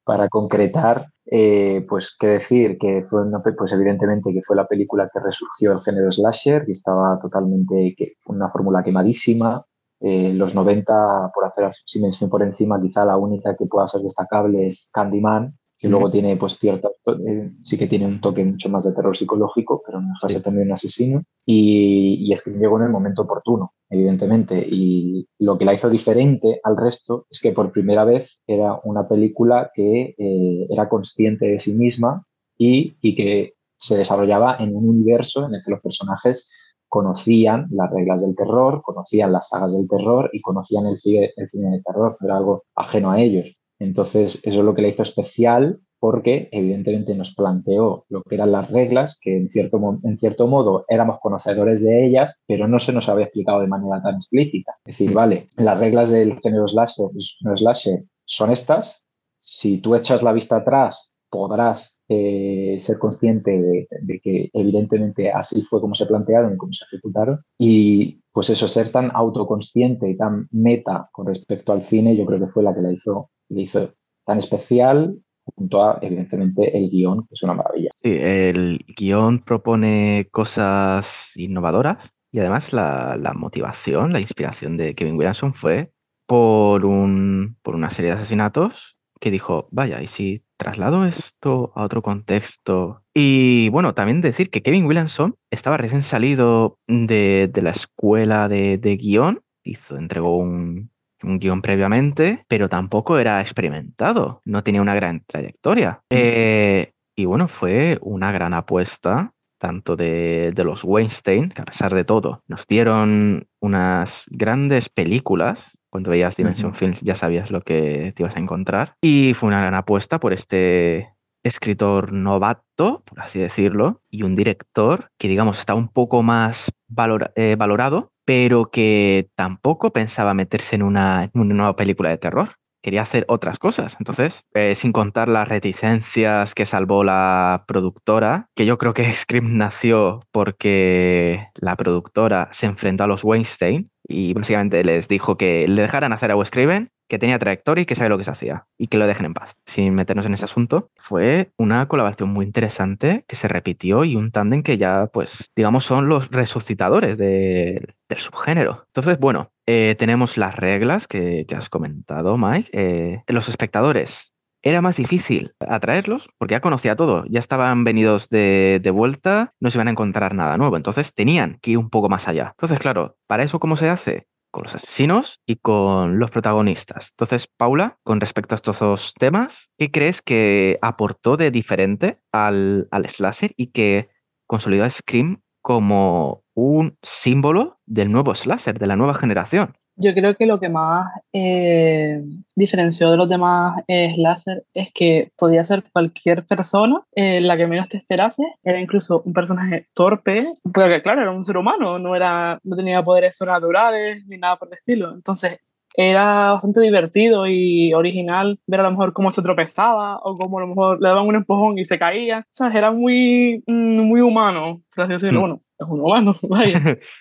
para 0.05 0.29
concretar, 0.29 1.07
eh, 1.27 1.87
pues 1.89 2.17
qué 2.19 2.27
decir, 2.27 2.77
que 2.79 3.05
fue 3.05 3.23
una, 3.23 3.41
pues 3.41 3.73
evidentemente 3.73 4.33
que 4.33 4.43
fue 4.45 4.57
la 4.57 4.67
película 4.67 5.09
que 5.13 5.21
resurgió 5.21 5.73
el 5.73 5.81
género 5.81 6.11
slasher 6.11 6.65
y 6.67 6.73
estaba 6.73 7.19
totalmente, 7.21 7.95
que 7.97 8.15
fue 8.21 8.37
una 8.37 8.49
fórmula 8.49 8.83
quemadísima. 8.83 9.65
Eh, 10.01 10.33
los 10.33 10.55
90, 10.55 11.31
por 11.35 11.45
hacer 11.45 11.65
así 11.65 12.01
mención 12.01 12.31
por 12.31 12.43
encima, 12.43 12.81
quizá 12.81 13.05
la 13.05 13.19
única 13.19 13.55
que 13.55 13.67
pueda 13.67 13.87
ser 13.87 14.01
destacable 14.01 14.67
es 14.67 14.91
Candyman, 14.93 15.59
que 15.81 15.89
luego 15.89 16.11
tiene 16.11 16.37
pues 16.37 16.59
cierto, 16.59 16.95
eh, 17.07 17.53
sí 17.63 17.79
que 17.79 17.87
tiene 17.87 18.07
un 18.07 18.21
toque 18.21 18.45
mucho 18.45 18.69
más 18.69 18.85
de 18.85 18.93
terror 18.93 19.17
psicológico, 19.17 19.83
pero 19.85 20.03
no 20.03 20.13
es 20.29 20.43
también 20.43 20.67
un 20.67 20.75
asesino, 20.75 21.23
y, 21.47 22.19
y 22.21 22.33
es 22.35 22.45
que 22.45 22.51
llegó 22.51 22.77
en 22.79 22.85
el 22.85 22.93
momento 22.93 23.23
oportuno, 23.23 23.73
evidentemente, 23.89 24.63
y 24.71 25.27
lo 25.39 25.57
que 25.57 25.65
la 25.65 25.73
hizo 25.73 25.89
diferente 25.89 26.61
al 26.63 26.77
resto 26.77 27.27
es 27.31 27.41
que 27.41 27.53
por 27.53 27.73
primera 27.73 28.05
vez 28.05 28.43
era 28.47 28.79
una 28.85 29.09
película 29.09 29.71
que 29.73 30.15
eh, 30.19 30.67
era 30.69 30.91
consciente 30.91 31.47
de 31.47 31.59
sí 31.59 31.73
misma 31.73 32.27
y, 32.59 32.99
y 33.01 33.15
que 33.15 33.55
se 33.75 33.97
desarrollaba 33.97 34.59
en 34.61 34.77
un 34.77 34.87
universo 34.87 35.47
en 35.47 35.55
el 35.55 35.63
que 35.65 35.71
los 35.71 35.81
personajes 35.81 36.47
conocían 36.89 37.69
las 37.71 37.91
reglas 37.91 38.21
del 38.21 38.37
terror, 38.37 38.83
conocían 38.83 39.33
las 39.33 39.49
sagas 39.49 39.73
del 39.73 39.89
terror 39.89 40.29
y 40.33 40.43
conocían 40.43 40.87
el 40.87 41.01
cine, 41.01 41.33
el 41.37 41.49
cine 41.49 41.71
de 41.71 41.83
terror, 41.83 42.19
era 42.21 42.37
algo 42.37 42.65
ajeno 42.75 43.13
a 43.13 43.21
ellos. 43.21 43.60
Entonces, 43.81 44.41
eso 44.45 44.61
es 44.61 44.65
lo 44.65 44.75
que 44.75 44.83
le 44.83 44.91
hizo 44.91 45.03
especial 45.03 45.81
porque 45.99 46.49
evidentemente 46.53 47.15
nos 47.15 47.35
planteó 47.35 48.07
lo 48.09 48.23
que 48.23 48.35
eran 48.35 48.53
las 48.53 48.71
reglas, 48.71 49.19
que 49.21 49.37
en 49.37 49.51
cierto, 49.51 49.99
en 50.03 50.19
cierto 50.19 50.47
modo 50.47 50.85
éramos 50.89 51.19
conocedores 51.21 51.83
de 51.85 52.07
ellas, 52.07 52.41
pero 52.47 52.67
no 52.67 52.79
se 52.79 52.93
nos 52.93 53.09
había 53.09 53.27
explicado 53.27 53.61
de 53.61 53.69
manera 53.69 54.01
tan 54.03 54.15
explícita. 54.15 54.73
Es 54.85 54.99
decir, 54.99 55.13
vale, 55.13 55.49
las 55.57 55.79
reglas 55.79 56.11
del 56.11 56.39
género 56.41 56.67
slasher, 56.67 57.09
slasher 57.57 58.05
son 58.25 58.51
estas, 58.51 59.07
si 59.39 59.79
tú 59.79 59.95
echas 59.95 60.23
la 60.23 60.33
vista 60.33 60.57
atrás, 60.57 61.17
podrás 61.29 62.00
eh, 62.13 62.75
ser 62.81 62.99
consciente 62.99 63.87
de, 64.03 64.21
que 64.21 64.51
evidentemente 64.53 65.31
así 65.31 65.63
fue 65.63 65.81
como 65.81 65.95
se 65.95 66.07
plantearon 66.07 66.55
y 66.55 66.57
cómo 66.57 66.73
se 66.73 66.85
ejecutaron. 66.85 67.39
Y 67.57 68.21
pues 68.33 68.51
eso, 68.51 68.67
ser 68.67 68.91
tan 68.91 69.13
autoconsciente 69.15 70.11
y 70.11 70.17
tan 70.17 70.49
meta 70.51 71.09
con 71.13 71.29
respecto 71.29 71.73
al 71.73 71.85
cine, 71.85 72.17
yo 72.17 72.27
creo 72.27 72.41
que 72.41 72.49
fue 72.49 72.65
la 72.65 72.75
que 72.75 72.83
la 72.83 72.93
hizo 72.93 73.31
le 73.49 73.63
hizo 73.63 73.95
tan 74.27 74.39
especial 74.39 75.21
junto 75.57 75.85
a, 75.85 76.01
evidentemente, 76.03 76.77
el 76.77 76.91
guion, 76.91 77.23
que 77.29 77.35
es 77.35 77.43
una 77.45 77.55
maravilla. 77.55 77.91
Sí, 77.93 78.17
el 78.21 78.85
guion 78.97 79.45
propone 79.45 80.27
cosas 80.33 81.37
innovadoras 81.37 82.11
y 82.33 82.41
además 82.41 82.73
la, 82.73 83.17
la 83.21 83.35
motivación, 83.35 84.13
la 84.13 84.21
inspiración 84.21 84.77
de 84.77 84.97
Kevin 84.97 85.17
Williamson 85.17 85.55
fue 85.55 85.93
por, 86.27 86.85
un, 86.85 87.57
por 87.63 87.77
una 87.77 87.91
serie 87.91 88.11
de 88.11 88.17
asesinatos 88.17 88.97
que 89.21 89.31
dijo, 89.31 89.69
vaya, 89.71 90.03
¿y 90.03 90.09
si 90.09 90.45
traslado 90.61 91.07
esto 91.07 91.73
a 91.75 91.83
otro 91.83 92.03
contexto? 92.03 93.03
Y 93.15 93.69
bueno, 93.71 93.95
también 93.95 94.21
decir 94.21 94.51
que 94.51 94.63
Kevin 94.63 94.87
Williamson 94.87 95.35
estaba 95.51 95.79
recién 95.79 96.03
salido 96.03 96.79
de, 96.87 97.51
de 97.53 97.63
la 97.63 97.71
escuela 97.71 98.49
de, 98.49 98.79
de 98.79 98.97
guion, 98.97 99.43
hizo, 99.65 99.97
entregó 99.97 100.37
un, 100.37 100.91
un 101.23 101.39
guion 101.39 101.63
previamente, 101.63 102.45
pero 102.49 102.69
tampoco 102.69 103.19
era 103.19 103.41
experimentado, 103.41 104.43
no 104.45 104.63
tenía 104.63 104.83
una 104.83 104.95
gran 104.95 105.25
trayectoria. 105.27 106.03
Eh, 106.11 106.93
y 107.17 107.25
bueno, 107.25 107.49
fue 107.49 107.99
una 108.03 108.33
gran 108.33 108.55
apuesta 108.55 109.33
tanto 109.59 109.95
de, 109.95 110.53
de, 110.55 110.65
los 110.65 110.85
Weinstein, 110.85 111.51
que 111.51 111.61
a 111.61 111.67
pesar 111.67 111.95
de 111.95 112.05
todo 112.05 112.43
nos 112.49 112.67
dieron 112.67 113.47
unas 113.61 114.25
grandes 114.31 114.89
películas. 114.89 115.77
Cuando 115.91 116.11
veías 116.11 116.37
Dimension 116.37 116.71
uh 116.71 116.75
-huh. 116.75 116.79
Films 116.79 117.01
ya 117.01 117.15
sabías 117.15 117.51
lo 117.51 117.63
que 117.63 118.13
te 118.15 118.23
ibas 118.23 118.37
a 118.37 118.41
encontrar. 118.41 118.95
Y 119.03 119.35
fue 119.35 119.49
una 119.49 119.61
gran 119.61 119.75
apuesta 119.75 120.21
por 120.21 120.33
este 120.33 121.11
escritor 121.43 122.13
novato, 122.13 123.03
por 123.05 123.21
así 123.21 123.39
decirlo, 123.39 124.03
y 124.11 124.23
un 124.23 124.37
director 124.37 125.11
que, 125.19 125.29
digamos, 125.29 125.59
está 125.59 125.75
un 125.75 125.89
poco 125.89 126.23
más 126.23 126.71
valor, 126.89 127.33
eh, 127.37 127.57
valorado, 127.59 128.13
pero 128.25 128.71
que 128.71 129.31
tampoco 129.35 129.93
pensaba 129.93 130.35
meterse 130.35 130.77
en 130.77 130.83
una, 130.83 131.25
en 131.25 131.41
una, 131.41 131.55
nueva 131.55 131.77
película 131.77 132.11
de 132.11 132.19
terror. 132.19 132.57
Quería 132.83 133.03
hacer 133.03 133.27
otras 133.29 133.59
cosas. 133.59 133.97
Entonces, 133.99 134.43
eh, 134.55 134.75
sin 134.75 134.93
contar 134.93 135.29
las 135.29 135.49
reticencias 135.49 136.55
que 136.55 136.65
salvó 136.65 137.05
la 137.05 137.65
productora, 137.67 138.49
que 138.55 138.65
yo 138.65 138.79
creo 138.79 138.95
que 138.95 139.05
Scream 139.13 139.59
nació 139.59 140.21
porque 140.33 141.49
la 141.55 141.77
productora 141.77 142.49
se 142.53 142.67
enfrentó 142.67 143.05
a 143.05 143.07
los 143.07 143.25
Weinstein 143.25 143.91
y 144.11 144.35
básicamente 144.35 144.85
les 144.85 145.09
dijo 145.09 145.37
que 145.37 145.67
le 145.69 145.83
dejaran 145.83 146.13
hacer 146.13 146.31
a 146.31 146.37
Wes 146.37 146.51
Craven 146.51 146.91
que 147.11 147.19
tenía 147.19 147.41
trayectoria 147.41 147.83
y 147.83 147.87
que 147.87 147.97
sabe 147.97 148.09
lo 148.09 148.19
que 148.19 148.25
se 148.25 148.31
hacía 148.31 148.67
y 148.79 148.87
que 148.87 148.97
lo 148.97 149.07
dejen 149.07 149.27
en 149.27 149.35
paz. 149.35 149.57
Sin 149.67 149.95
meternos 149.95 150.27
en 150.27 150.35
ese 150.35 150.45
asunto, 150.45 150.91
fue 150.95 151.51
una 151.59 151.89
colaboración 151.89 152.31
muy 152.31 152.47
interesante 152.47 153.25
que 153.27 153.35
se 153.35 153.49
repitió 153.49 154.05
y 154.05 154.15
un 154.15 154.31
tándem 154.31 154.63
que 154.63 154.79
ya, 154.79 155.09
pues, 155.13 155.51
digamos, 155.57 155.85
son 155.85 156.09
los 156.09 156.31
resucitadores 156.31 157.19
de, 157.19 157.95
del 158.09 158.19
subgénero. 158.19 158.85
Entonces, 158.87 159.19
bueno, 159.19 159.51
eh, 159.67 159.97
tenemos 159.99 160.37
las 160.37 160.55
reglas 160.55 161.09
que, 161.09 161.47
que, 161.49 161.57
has 161.57 161.69
comentado, 161.69 162.39
Mike. 162.39 162.71
Eh, 162.73 163.23
los 163.27 163.49
espectadores 163.49 164.30
era 164.63 164.81
más 164.83 164.97
difícil 164.97 165.55
atraerlos 165.61 166.29
porque 166.39 166.53
ya 166.53 166.61
conocía 166.61 166.97
todo, 166.97 167.25
ya 167.29 167.39
estaban 167.39 167.85
venidos 167.85 168.29
de, 168.29 168.91
vuelta, 168.93 169.55
no 169.61 169.71
se 169.71 169.79
iban 169.79 169.89
a 169.89 169.93
encontrar 169.93 170.35
nada 170.35 170.57
nuevo, 170.59 170.77
entonces 170.77 171.15
tenían 171.15 171.59
que 171.61 171.73
ir 171.73 171.79
un 171.79 171.91
poco 171.91 172.09
más 172.09 172.29
allá. 172.29 172.49
Entonces, 172.51 172.79
claro, 172.79 173.17
¿para 173.27 173.43
eso 173.43 173.61
cómo 173.61 173.77
se 173.77 173.89
hace? 173.89 174.27
con 174.53 174.65
los 174.65 174.75
asesinos 174.75 175.41
y 175.47 175.57
con 175.57 176.19
los 176.19 176.33
protagonistas. 176.33 177.11
Entonces, 177.13 177.47
Paula, 177.47 177.99
con 178.03 178.21
respecto 178.21 178.55
a 178.55 178.57
estos 178.57 178.81
dos 178.81 179.15
temas, 179.17 179.71
¿qué 179.79 179.93
crees 179.93 180.23
que 180.23 180.77
aportó 180.83 181.37
de 181.37 181.53
diferente 181.53 182.19
al, 182.33 182.89
al 182.91 183.09
slasher 183.09 183.55
y 183.57 183.69
que 183.69 184.09
consolidó 184.49 184.83
a 184.83 184.91
Scream 184.91 185.43
como 185.63 186.43
un 186.55 186.99
símbolo 187.01 187.79
del 187.87 188.11
nuevo 188.11 188.35
slasher, 188.35 188.77
de 188.81 188.89
la 188.89 188.97
nueva 188.97 189.15
generación? 189.15 189.77
Yo 190.03 190.15
creo 190.15 190.35
que 190.35 190.47
lo 190.47 190.59
que 190.59 190.71
más 190.71 191.13
eh, 191.33 192.23
diferenció 192.55 193.11
de 193.11 193.19
los 193.19 193.29
demás 193.29 193.83
eh, 193.87 194.15
slasher 194.15 194.65
es 194.73 194.91
que 194.95 195.31
podía 195.37 195.63
ser 195.63 195.85
cualquier 195.93 196.47
persona 196.47 197.03
eh, 197.15 197.41
la 197.43 197.57
que 197.59 197.67
menos 197.67 197.89
te 197.91 197.99
esperase. 197.99 198.43
Era 198.65 198.81
incluso 198.81 199.23
un 199.27 199.35
personaje 199.35 199.89
torpe, 199.93 200.55
porque 200.73 201.03
claro, 201.03 201.21
era 201.21 201.31
un 201.31 201.45
ser 201.45 201.59
humano, 201.59 201.99
no, 201.99 202.17
era, 202.17 202.59
no 202.65 202.77
tenía 202.77 203.03
poderes 203.03 203.37
sobrenaturales 203.37 204.25
ni 204.27 204.39
nada 204.39 204.57
por 204.57 204.69
el 204.69 204.75
estilo. 204.75 205.13
Entonces, 205.13 205.59
era 205.95 206.53
bastante 206.53 206.81
divertido 206.81 207.47
y 207.47 207.93
original 207.93 208.59
ver 208.67 208.81
a 208.81 208.85
lo 208.85 208.93
mejor 208.93 209.13
cómo 209.13 209.31
se 209.31 209.43
tropezaba 209.43 210.19
o 210.19 210.39
cómo 210.39 210.59
a 210.59 210.63
lo 210.63 210.69
mejor 210.69 211.01
le 211.01 211.09
daban 211.09 211.27
un 211.27 211.35
empujón 211.35 211.79
y 211.79 211.85
se 211.85 211.99
caía. 211.99 212.41
O 212.41 212.45
sea, 212.51 212.69
era 212.69 212.91
muy, 212.91 213.63
mm, 213.67 214.01
muy 214.01 214.21
humano, 214.21 214.83
por 214.95 215.05
así 215.05 215.13
decirlo. 215.15 215.41
Mm. 215.41 215.43
Bueno, 215.43 215.63
es 215.79 215.89
un 215.89 216.01
humano, 216.01 216.35
vaya. 216.49 216.81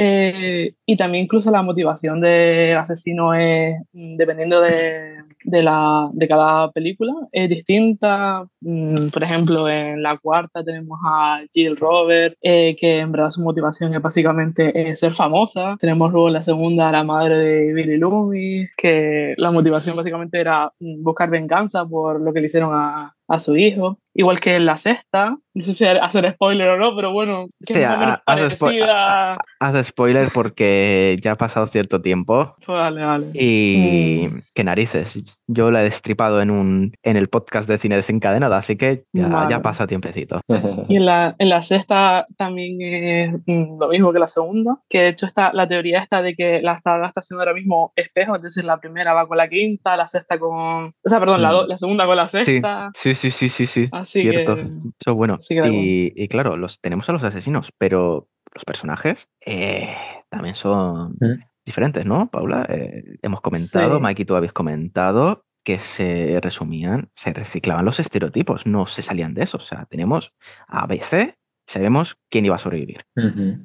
Eh, 0.00 0.74
y 0.86 0.96
también 0.96 1.24
incluso 1.24 1.50
la 1.50 1.60
motivación 1.62 2.20
del 2.20 2.76
asesino 2.76 3.34
es, 3.34 3.80
mm, 3.92 4.16
dependiendo 4.16 4.60
de, 4.60 5.24
de, 5.50 5.62
la, 5.62 6.08
de 6.12 6.28
cada 6.28 6.70
película, 6.72 7.12
es 7.32 7.48
distinta. 7.48 8.44
Mm, 8.60 9.08
Por 9.12 9.22
ejemplo, 9.22 9.68
en 9.68 10.02
la 10.02 10.16
cuarta 10.16 10.62
tenemos 10.62 10.98
a 11.04 11.40
Jill 11.52 11.76
Robert, 11.76 12.36
eh, 12.42 12.76
que 12.78 12.98
en 12.98 13.12
verdad 13.12 13.30
su 13.30 13.42
motivación 13.42 13.94
es 13.94 14.02
básicamente 14.02 14.90
eh, 14.90 14.94
ser 14.96 15.12
famosa. 15.14 15.76
Tenemos 15.80 16.12
luego 16.12 16.28
en 16.28 16.34
la 16.34 16.42
segunda 16.42 16.88
a 16.88 16.92
la 16.92 17.04
madre 17.04 17.36
de 17.38 17.72
Billy 17.72 17.96
Loomis, 17.96 18.70
que 18.76 19.34
la 19.38 19.50
motivación 19.50 19.96
básicamente 19.96 20.38
era 20.40 20.70
mm, 20.80 21.02
buscar 21.02 21.30
venganza 21.30 21.86
por 21.86 22.20
lo 22.20 22.32
que 22.32 22.40
le 22.40 22.46
hicieron 22.46 22.70
a, 22.74 23.14
a 23.28 23.38
su 23.40 23.56
hijo. 23.56 23.98
Igual 24.14 24.40
que 24.40 24.56
en 24.56 24.66
la 24.66 24.76
sexta, 24.78 25.36
no 25.54 25.64
sé 25.64 25.72
si 25.72 25.84
hacer 25.86 26.32
spoiler 26.32 26.68
o 26.70 26.76
no, 26.76 26.96
pero 26.96 27.12
bueno, 27.12 27.46
que 27.64 27.74
Sí, 27.74 27.80
es 27.80 27.86
más 27.88 27.96
o 27.96 28.00
menos 28.00 28.16
ha- 28.26 28.32
haz 28.32 28.40
spo- 28.40 28.58
parecida. 28.66 29.38
Haz 29.60 29.86
spoiler 29.86 30.28
porque 30.34 31.16
ya 31.22 31.32
ha 31.32 31.36
pasado 31.36 31.66
cierto 31.68 32.00
tiempo 32.02 32.56
Pues 32.66 32.76
vale, 32.78 33.04
vale. 33.04 33.26
y 33.34 34.28
qué 34.54 34.64
narices. 34.64 35.16
Yo 35.46 35.70
la 35.70 35.80
he 35.80 35.84
destripado 35.84 36.42
en 36.42 36.50
un 36.50 36.92
en 37.02 37.16
el 37.16 37.28
podcast 37.28 37.68
de 37.68 37.78
cine 37.78 37.96
desencadenada, 37.96 38.58
así 38.58 38.76
que 38.76 39.04
ya, 39.14 39.28
Vale. 39.28 39.50
ya 39.50 39.62
pasa 39.62 39.86
tiempecito. 39.86 40.40
Y 40.90 40.96
en 40.96 41.04
la, 41.06 41.34
en 41.38 41.48
la 41.50 41.60
sexta 41.62 42.24
también 42.36 42.80
es 42.80 43.32
mm, 43.46 43.78
lo 43.78 43.88
mismo 43.88 44.12
que 44.12 44.20
la 44.20 44.28
segunda, 44.28 44.76
que 44.88 45.00
de 45.02 45.08
hecho 45.08 45.26
está 45.26 45.52
la 45.52 45.68
teoría 45.68 46.00
esta 46.00 46.22
de 46.22 46.34
que 46.34 46.60
la 46.62 46.80
saga 46.80 47.08
está 47.08 47.20
haciendo 47.20 47.42
ahora 47.42 47.52
mismo 47.54 47.92
espejo, 47.96 48.36
es 48.36 48.42
decir, 48.42 48.64
la 48.64 48.78
primera 48.80 49.12
va 49.12 49.26
con 49.28 49.36
la 49.36 49.48
quinta, 49.48 49.96
la 49.96 50.06
sexta 50.06 50.38
con... 50.38 50.52
O 50.86 50.92
sea, 51.04 51.18
perdón, 51.20 51.42
la, 51.42 51.50
Mm. 51.50 51.52
do- 51.52 51.66
la 51.66 51.76
segunda 51.76 52.06
con 52.06 52.16
la 52.16 52.28
Sí, 52.28 52.44
sexta. 52.44 52.90
sí, 52.94 53.14
sí, 53.14 53.30
sí, 53.30 53.48
sí, 53.48 53.66
sí. 53.66 53.88
Así 53.92 54.22
Cierto. 54.22 54.54
que... 54.56 54.62
Eso 54.62 55.10
es 55.10 55.14
bueno. 55.14 55.34
así 55.38 55.54
que 55.54 55.60
da 55.60 55.68
Y, 55.68 56.12
y 56.16 56.28
claro, 56.28 56.56
los 56.56 56.80
tenemos 56.80 57.08
a 57.08 57.12
los 57.12 57.22
asesinos, 57.24 57.70
pero 57.78 58.28
los 58.54 58.64
personajes 58.64 59.28
eh, 59.44 59.94
también 60.30 60.54
son 60.54 61.12
Mm. 61.20 61.42
Diferentes, 61.68 62.04
¿no, 62.04 62.28
Paula? 62.30 62.66
Eh, 62.68 63.18
hemos 63.22 63.40
comentado, 63.40 63.96
Sí. 63.96 64.02
Mike 64.02 64.22
y 64.22 64.24
tú 64.24 64.34
habéis 64.34 64.52
comentado 64.52 65.44
que 65.64 65.78
se 65.78 66.38
resumían, 66.42 67.10
se 67.14 67.32
reciclaban 67.32 67.84
los 67.84 68.00
estereotipos, 68.00 68.66
no 68.66 68.86
se 68.86 69.02
salían 69.02 69.34
de 69.34 69.42
eso. 69.44 69.58
O 69.58 69.60
sea, 69.60 69.84
tenemos 69.90 70.32
a 70.66 70.84
ABC, 70.84 71.34
sabemos 71.68 72.16
quién 72.30 72.46
iba 72.46 72.56
a 72.56 72.58
sobrevivir. 72.58 73.04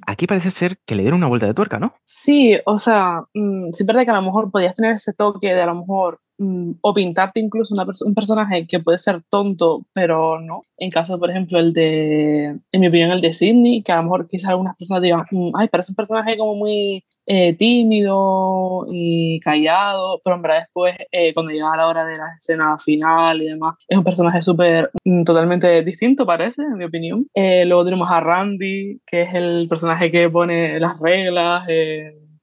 Aquí 0.06 0.28
parece 0.28 0.52
ser 0.52 0.78
que 0.86 0.96
le 0.96 1.04
dieron 1.04 1.20
una 1.20 1.28
vuelta 1.28 1.48
de 1.48 1.54
tuerca, 1.54 1.80
¿no? 1.80 1.96
Sí, 2.04 2.58
o 2.66 2.78
sea, 2.78 3.24
mm, 3.34 3.72
sí 3.72 3.86
verdad 3.86 4.04
que 4.04 4.12
a 4.12 4.16
lo 4.16 4.22
mejor 4.22 4.52
podías 4.52 4.76
tener 4.76 4.92
ese 4.96 5.14
toque 5.14 5.54
de 5.54 5.62
a 5.62 5.68
lo 5.68 5.76
mejor 5.76 6.20
mm, 6.40 6.72
o 6.82 6.94
pintarte 6.94 7.40
incluso 7.40 7.74
una 7.74 7.86
un 8.06 8.14
personaje 8.16 8.68
que 8.68 8.80
puede 8.82 8.98
ser 8.98 9.22
tonto, 9.30 9.86
pero 9.94 10.42
no. 10.42 10.64
En 10.78 10.90
caso, 10.92 11.18
por 11.20 11.30
ejemplo, 11.30 11.60
el 11.60 11.72
de, 11.72 12.60
en 12.72 12.82
mi 12.82 12.88
opinión, 12.88 13.12
el 13.12 13.22
de 13.22 13.32
Sidney, 13.32 13.82
que 13.84 13.94
a 13.94 13.98
lo 13.98 14.04
mejor 14.04 14.28
quizás 14.28 14.50
algunas 14.50 14.76
personas 14.76 15.04
digan, 15.04 15.24
"Mm, 15.32 15.52
ay, 15.56 15.70
es 15.72 15.90
un 15.90 15.96
personaje 15.96 16.38
como 16.38 16.56
muy 16.56 17.06
eh, 17.26 17.56
tímido 17.56 18.86
y 18.92 19.40
callado, 19.40 20.22
pero 20.24 20.36
en 20.36 20.42
verdad 20.42 20.60
después, 20.60 20.96
eh, 21.12 21.34
cuando 21.34 21.52
llega 21.52 21.76
la 21.78 21.88
hora 21.88 22.06
de 22.06 22.16
la 22.16 22.36
escena 22.38 22.78
final 22.78 23.42
y 23.42 23.46
demás, 23.46 23.76
es 23.88 23.98
un 23.98 24.04
personaje 24.04 24.42
súper, 24.42 24.92
mm, 25.04 25.24
totalmente 25.24 25.84
distinto, 25.84 26.26
parece, 26.26 26.64
en 26.64 26.78
mi 26.78 26.86
opinión. 26.86 27.28
Eh, 27.34 27.66
luego 27.66 27.86
tenemos 27.86 28.10
a 28.12 28.20
Randy, 28.20 29.00
que 29.06 29.22
es 29.24 29.34
el 29.34 29.68
personaje 29.70 30.12
que 30.12 30.30
pone 30.30 30.80
las 30.80 31.00
reglas 31.00 31.68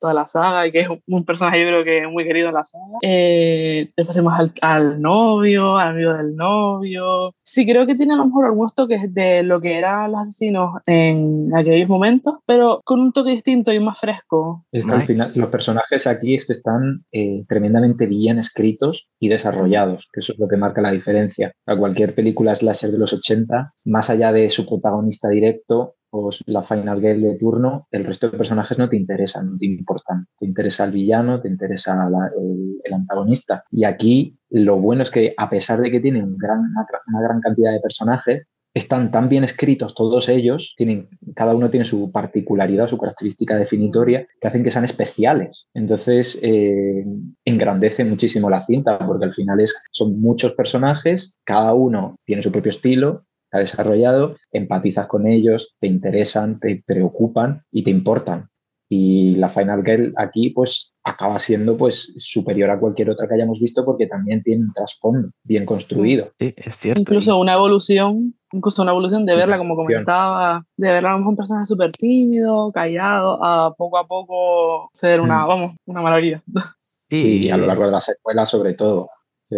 en 0.01 0.09
toda 0.09 0.15
la 0.15 0.27
saga 0.27 0.67
y 0.67 0.73
que 0.73 0.79
es 0.81 0.89
un- 0.89 1.25
personaje 1.25 1.61
yo 1.61 1.69
creo 1.69 1.85
que 1.85 2.09
muy 2.09 2.25
querido 2.25 2.49
en 2.49 2.55
la 2.55 2.65
saga. 2.65 2.85
Eh, 3.03 3.91
después 3.97 4.17
tenemos 4.17 4.39
al, 4.39 4.53
al 4.63 5.01
novio, 5.01 5.77
al 5.77 5.89
amigo 5.89 6.15
del 6.15 6.35
novio. 6.35 7.35
Sí, 7.45 7.67
creo 7.67 7.87
que 7.87 7.95
tiene 7.95 8.15
a 8.15 8.17
lo 8.17 8.27
mejor 8.27 8.47
algunos 8.47 8.75
toques 8.75 9.13
de 9.13 9.43
lo 9.43 9.61
que 9.61 9.77
eran 9.79 10.11
los 10.13 10.23
asesinos 10.23 10.81
en 10.87 11.51
aquellos 11.55 11.89
momentos, 11.89 12.35
pero 12.47 12.81
con 12.85 13.01
un 13.01 13.13
toque 13.13 13.31
distinto 13.31 13.73
y 13.73 13.81
más 13.81 14.01
fresco. 14.01 14.65
Es 14.73 14.85
que 14.85 14.93
al 14.93 15.03
final 15.03 15.33
los 15.35 15.49
personajes 15.51 16.07
aquí 16.07 16.35
es 16.35 16.49
están 16.51 17.05
eh, 17.13 17.45
tremendamente 17.49 18.07
bien 18.07 18.39
escritos 18.39 19.11
y 19.21 19.29
desarrollados, 19.29 20.09
que 20.13 20.21
eso 20.21 20.33
es 20.33 20.39
lo 20.39 20.49
que 20.49 20.57
marca 20.57 20.81
la 20.81 20.91
diferencia. 20.91 21.53
A 21.67 21.77
cualquier 21.77 22.15
película 22.15 22.55
slasher 22.55 22.91
de 22.91 22.99
los 22.99 23.13
80, 23.13 23.75
más 23.85 24.11
allá 24.11 24.33
de 24.33 24.51
su 24.51 24.67
protagonista 24.69 25.29
directo 25.29 25.95
o 26.11 26.31
la 26.47 26.63
final 26.63 27.01
girl 27.01 27.21
de 27.23 27.37
turno, 27.39 27.87
el 27.91 28.05
resto 28.05 28.31
de 28.31 28.39
personajes 28.39 28.79
no 28.79 28.89
te 28.89 28.97
interesan, 28.97 29.53
no 29.53 29.59
te 29.59 29.67
importan. 29.67 30.27
Te 30.39 30.47
interesa 30.47 30.85
el 30.85 30.93
villano, 30.93 31.41
te 31.41 31.49
interesa 31.49 32.09
la- 32.11 32.31
el, 32.39 32.81
el 32.85 32.95
antagonista. 32.95 33.65
Y 33.71 33.85
aquí 33.85 34.39
lo 34.51 34.79
bueno 34.79 35.03
es 35.03 35.11
que 35.11 35.35
a 35.37 35.49
pesar 35.49 35.81
de 35.81 35.91
que 35.91 36.01
tiene 36.01 36.23
un 36.23 36.37
gran, 36.37 36.59
una, 36.61 36.87
una 37.09 37.23
gran 37.23 37.41
cantidad 37.41 37.73
de 37.73 37.81
personajes, 37.81 38.49
están 38.73 39.11
tan 39.11 39.29
bien 39.29 39.43
escritos 39.43 39.95
todos 39.97 40.29
ellos, 40.29 40.75
tienen, 40.77 41.09
cada 41.35 41.55
uno 41.57 41.71
tiene 41.71 41.85
su 41.85 42.13
particularidad, 42.13 42.87
su 42.89 42.99
característica 42.99 43.57
definitoria, 43.57 44.27
que 44.41 44.47
hacen 44.49 44.63
que 44.63 44.71
sean 44.71 44.85
especiales. 44.85 45.67
Entonces, 45.75 46.39
eh, 46.43 47.05
engrandece 47.45 48.05
muchísimo 48.05 48.49
la 48.49 48.65
cinta, 48.65 48.99
porque 49.07 49.25
al 49.25 49.35
final 49.35 49.61
es, 49.61 49.75
son 49.91 50.21
muchos 50.21 50.53
personajes, 50.55 51.39
cada 51.45 51.75
uno 51.75 52.17
tiene 52.25 52.43
su 52.43 52.53
propio 52.53 52.71
estilo, 52.71 53.25
está 53.51 53.59
desarrollado, 53.59 54.37
empatizas 54.53 55.09
con 55.09 55.27
ellos, 55.27 55.77
te 55.81 55.89
interesan, 55.89 56.61
te 56.61 56.83
preocupan 56.87 57.63
y 57.73 57.83
te 57.83 57.91
importan. 57.91 58.49
Y 58.93 59.37
la 59.37 59.49
Final 59.49 59.85
Girl 59.85 60.13
aquí, 60.17 60.51
pues, 60.51 60.97
acaba 61.05 61.39
siendo 61.39 61.77
pues 61.77 62.13
superior 62.17 62.71
a 62.71 62.79
cualquier 62.79 63.09
otra 63.11 63.27
que 63.29 63.35
hayamos 63.35 63.61
visto 63.61 63.85
porque 63.85 64.07
también 64.07 64.43
tiene 64.43 64.65
un 64.65 64.73
trasfondo 64.73 65.31
bien 65.45 65.65
construido. 65.65 66.33
Sí, 66.41 66.55
es 66.57 66.77
cierto. 66.77 67.01
Incluso 67.01 67.39
una 67.39 67.55
evolución, 67.55 68.35
incluso 68.53 68.83
una 68.83 68.91
evolución 68.91 69.25
de 69.27 69.37
verla, 69.37 69.59
como 69.59 69.77
comentaba, 69.77 70.65
de 70.77 70.89
verla 70.93 71.11
a 71.11 71.13
lo 71.13 71.19
mejor 71.19 71.31
un 71.31 71.37
personaje 71.37 71.67
súper 71.67 71.93
tímido, 71.93 72.71
callado, 72.73 73.43
a 73.45 73.75
poco 73.75 73.97
a 73.99 74.07
poco 74.07 74.91
ser 74.93 75.21
una, 75.21 75.45
Mm. 75.45 75.49
vamos, 75.49 75.77
una 75.87 76.03
maravilla. 76.03 76.43
Sí, 76.81 77.45
y 77.47 77.51
a 77.51 77.57
lo 77.57 77.67
largo 77.67 77.87
de 77.87 77.93
la 77.93 78.01
secuela, 78.01 78.45
sobre 78.45 78.75
todo. 78.75 79.09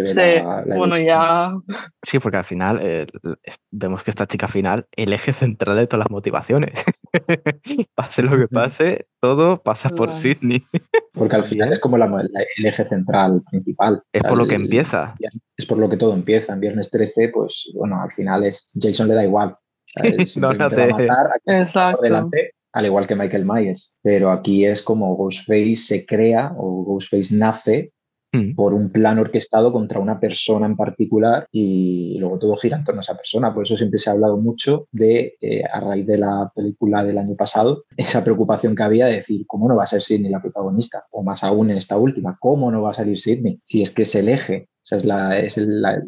Sí, 0.04 0.14
la- 0.16 0.62
la 0.64 0.76
bueno, 0.76 0.96
ya 0.98 1.52
Sí, 2.02 2.18
porque 2.18 2.38
al 2.38 2.44
final 2.44 2.80
eh, 2.82 3.06
vemos 3.70 4.02
que 4.02 4.10
esta 4.10 4.26
chica 4.26 4.48
final, 4.48 4.86
el 4.96 5.12
eje 5.12 5.32
central 5.32 5.76
de 5.76 5.86
todas 5.86 6.04
las 6.06 6.10
motivaciones. 6.10 6.82
pase 7.94 8.22
lo 8.22 8.36
que 8.38 8.48
pase, 8.48 9.06
todo 9.20 9.62
pasa 9.62 9.90
por 9.90 10.08
Vale. 10.08 10.20
Sidney. 10.20 10.64
Porque 11.12 11.36
al 11.36 11.44
final 11.44 11.72
es 11.72 11.78
como 11.80 11.98
la- 11.98 12.06
la- 12.06 12.22
el 12.56 12.66
eje 12.66 12.84
central 12.84 13.42
principal. 13.50 14.02
Es 14.12 14.20
O 14.20 14.22
sea, 14.22 14.28
por 14.30 14.38
lo 14.38 14.46
que 14.46 14.54
empieza. 14.54 15.14
Es 15.56 15.66
por 15.66 15.78
lo 15.78 15.88
que 15.88 15.96
todo 15.96 16.14
empieza. 16.14 16.54
En 16.54 16.60
Viernes 16.60 16.90
13, 16.90 17.28
pues 17.28 17.70
bueno, 17.74 18.00
al 18.02 18.10
final 18.12 18.44
es 18.44 18.70
Jason 18.78 19.08
le 19.08 19.14
da 19.14 19.24
igual. 19.24 19.56
No 20.02 20.26
simplemente 20.26 20.58
nace- 20.58 20.76
va 20.76 20.84
a 20.84 20.88
matar 21.00 21.26
a 21.26 21.38
quien 21.44 21.56
está 21.58 21.80
Exacto. 21.80 21.96
por 21.98 22.04
delante, 22.04 22.50
al 22.72 22.86
igual 22.86 23.06
que 23.06 23.14
Michael 23.14 23.44
Myers. 23.44 23.98
Pero 24.02 24.30
aquí 24.30 24.64
es 24.64 24.80
como 24.82 25.14
Ghostface 25.16 25.76
se 25.76 26.06
crea 26.06 26.52
o 26.56 26.82
Ghostface 26.84 27.34
nace 27.36 27.92
Mm. 28.34 28.54
por 28.54 28.72
un 28.72 28.88
plan 28.90 29.18
orquestado 29.18 29.70
contra 29.72 30.00
una 30.00 30.18
persona 30.18 30.64
en 30.64 30.74
particular 30.74 31.46
y 31.52 32.16
luego 32.18 32.38
todo 32.38 32.56
gira 32.56 32.78
en 32.78 32.84
torno 32.84 33.00
a 33.00 33.02
esa 33.02 33.14
persona. 33.14 33.52
Por 33.52 33.64
eso 33.64 33.76
siempre 33.76 33.98
se 33.98 34.08
ha 34.08 34.14
hablado 34.14 34.38
mucho 34.38 34.88
de, 34.90 35.36
eh, 35.38 35.62
a 35.70 35.80
raíz 35.80 36.06
de 36.06 36.16
la 36.16 36.50
película 36.54 37.04
del 37.04 37.18
año 37.18 37.36
pasado, 37.36 37.84
esa 37.94 38.24
preocupación 38.24 38.74
que 38.74 38.82
había 38.84 39.04
de 39.06 39.16
decir, 39.16 39.44
¿cómo 39.46 39.68
no 39.68 39.76
va 39.76 39.82
a 39.82 39.86
ser 39.86 40.00
Sidney 40.00 40.30
la 40.30 40.40
protagonista? 40.40 41.04
O 41.10 41.22
más 41.22 41.44
aún 41.44 41.70
en 41.72 41.76
esta 41.76 41.98
última, 41.98 42.38
¿cómo 42.40 42.70
no 42.70 42.80
va 42.80 42.92
a 42.92 42.94
salir 42.94 43.18
Sidney? 43.20 43.58
Si 43.62 43.82
es 43.82 43.94
que 43.94 44.02
es 44.02 44.14
el 44.14 44.30
eje, 44.30 44.68
o 44.70 44.80
sea, 44.82 44.96
es, 44.98 45.04
la, 45.04 45.38
es 45.38 45.56
la- 45.58 46.02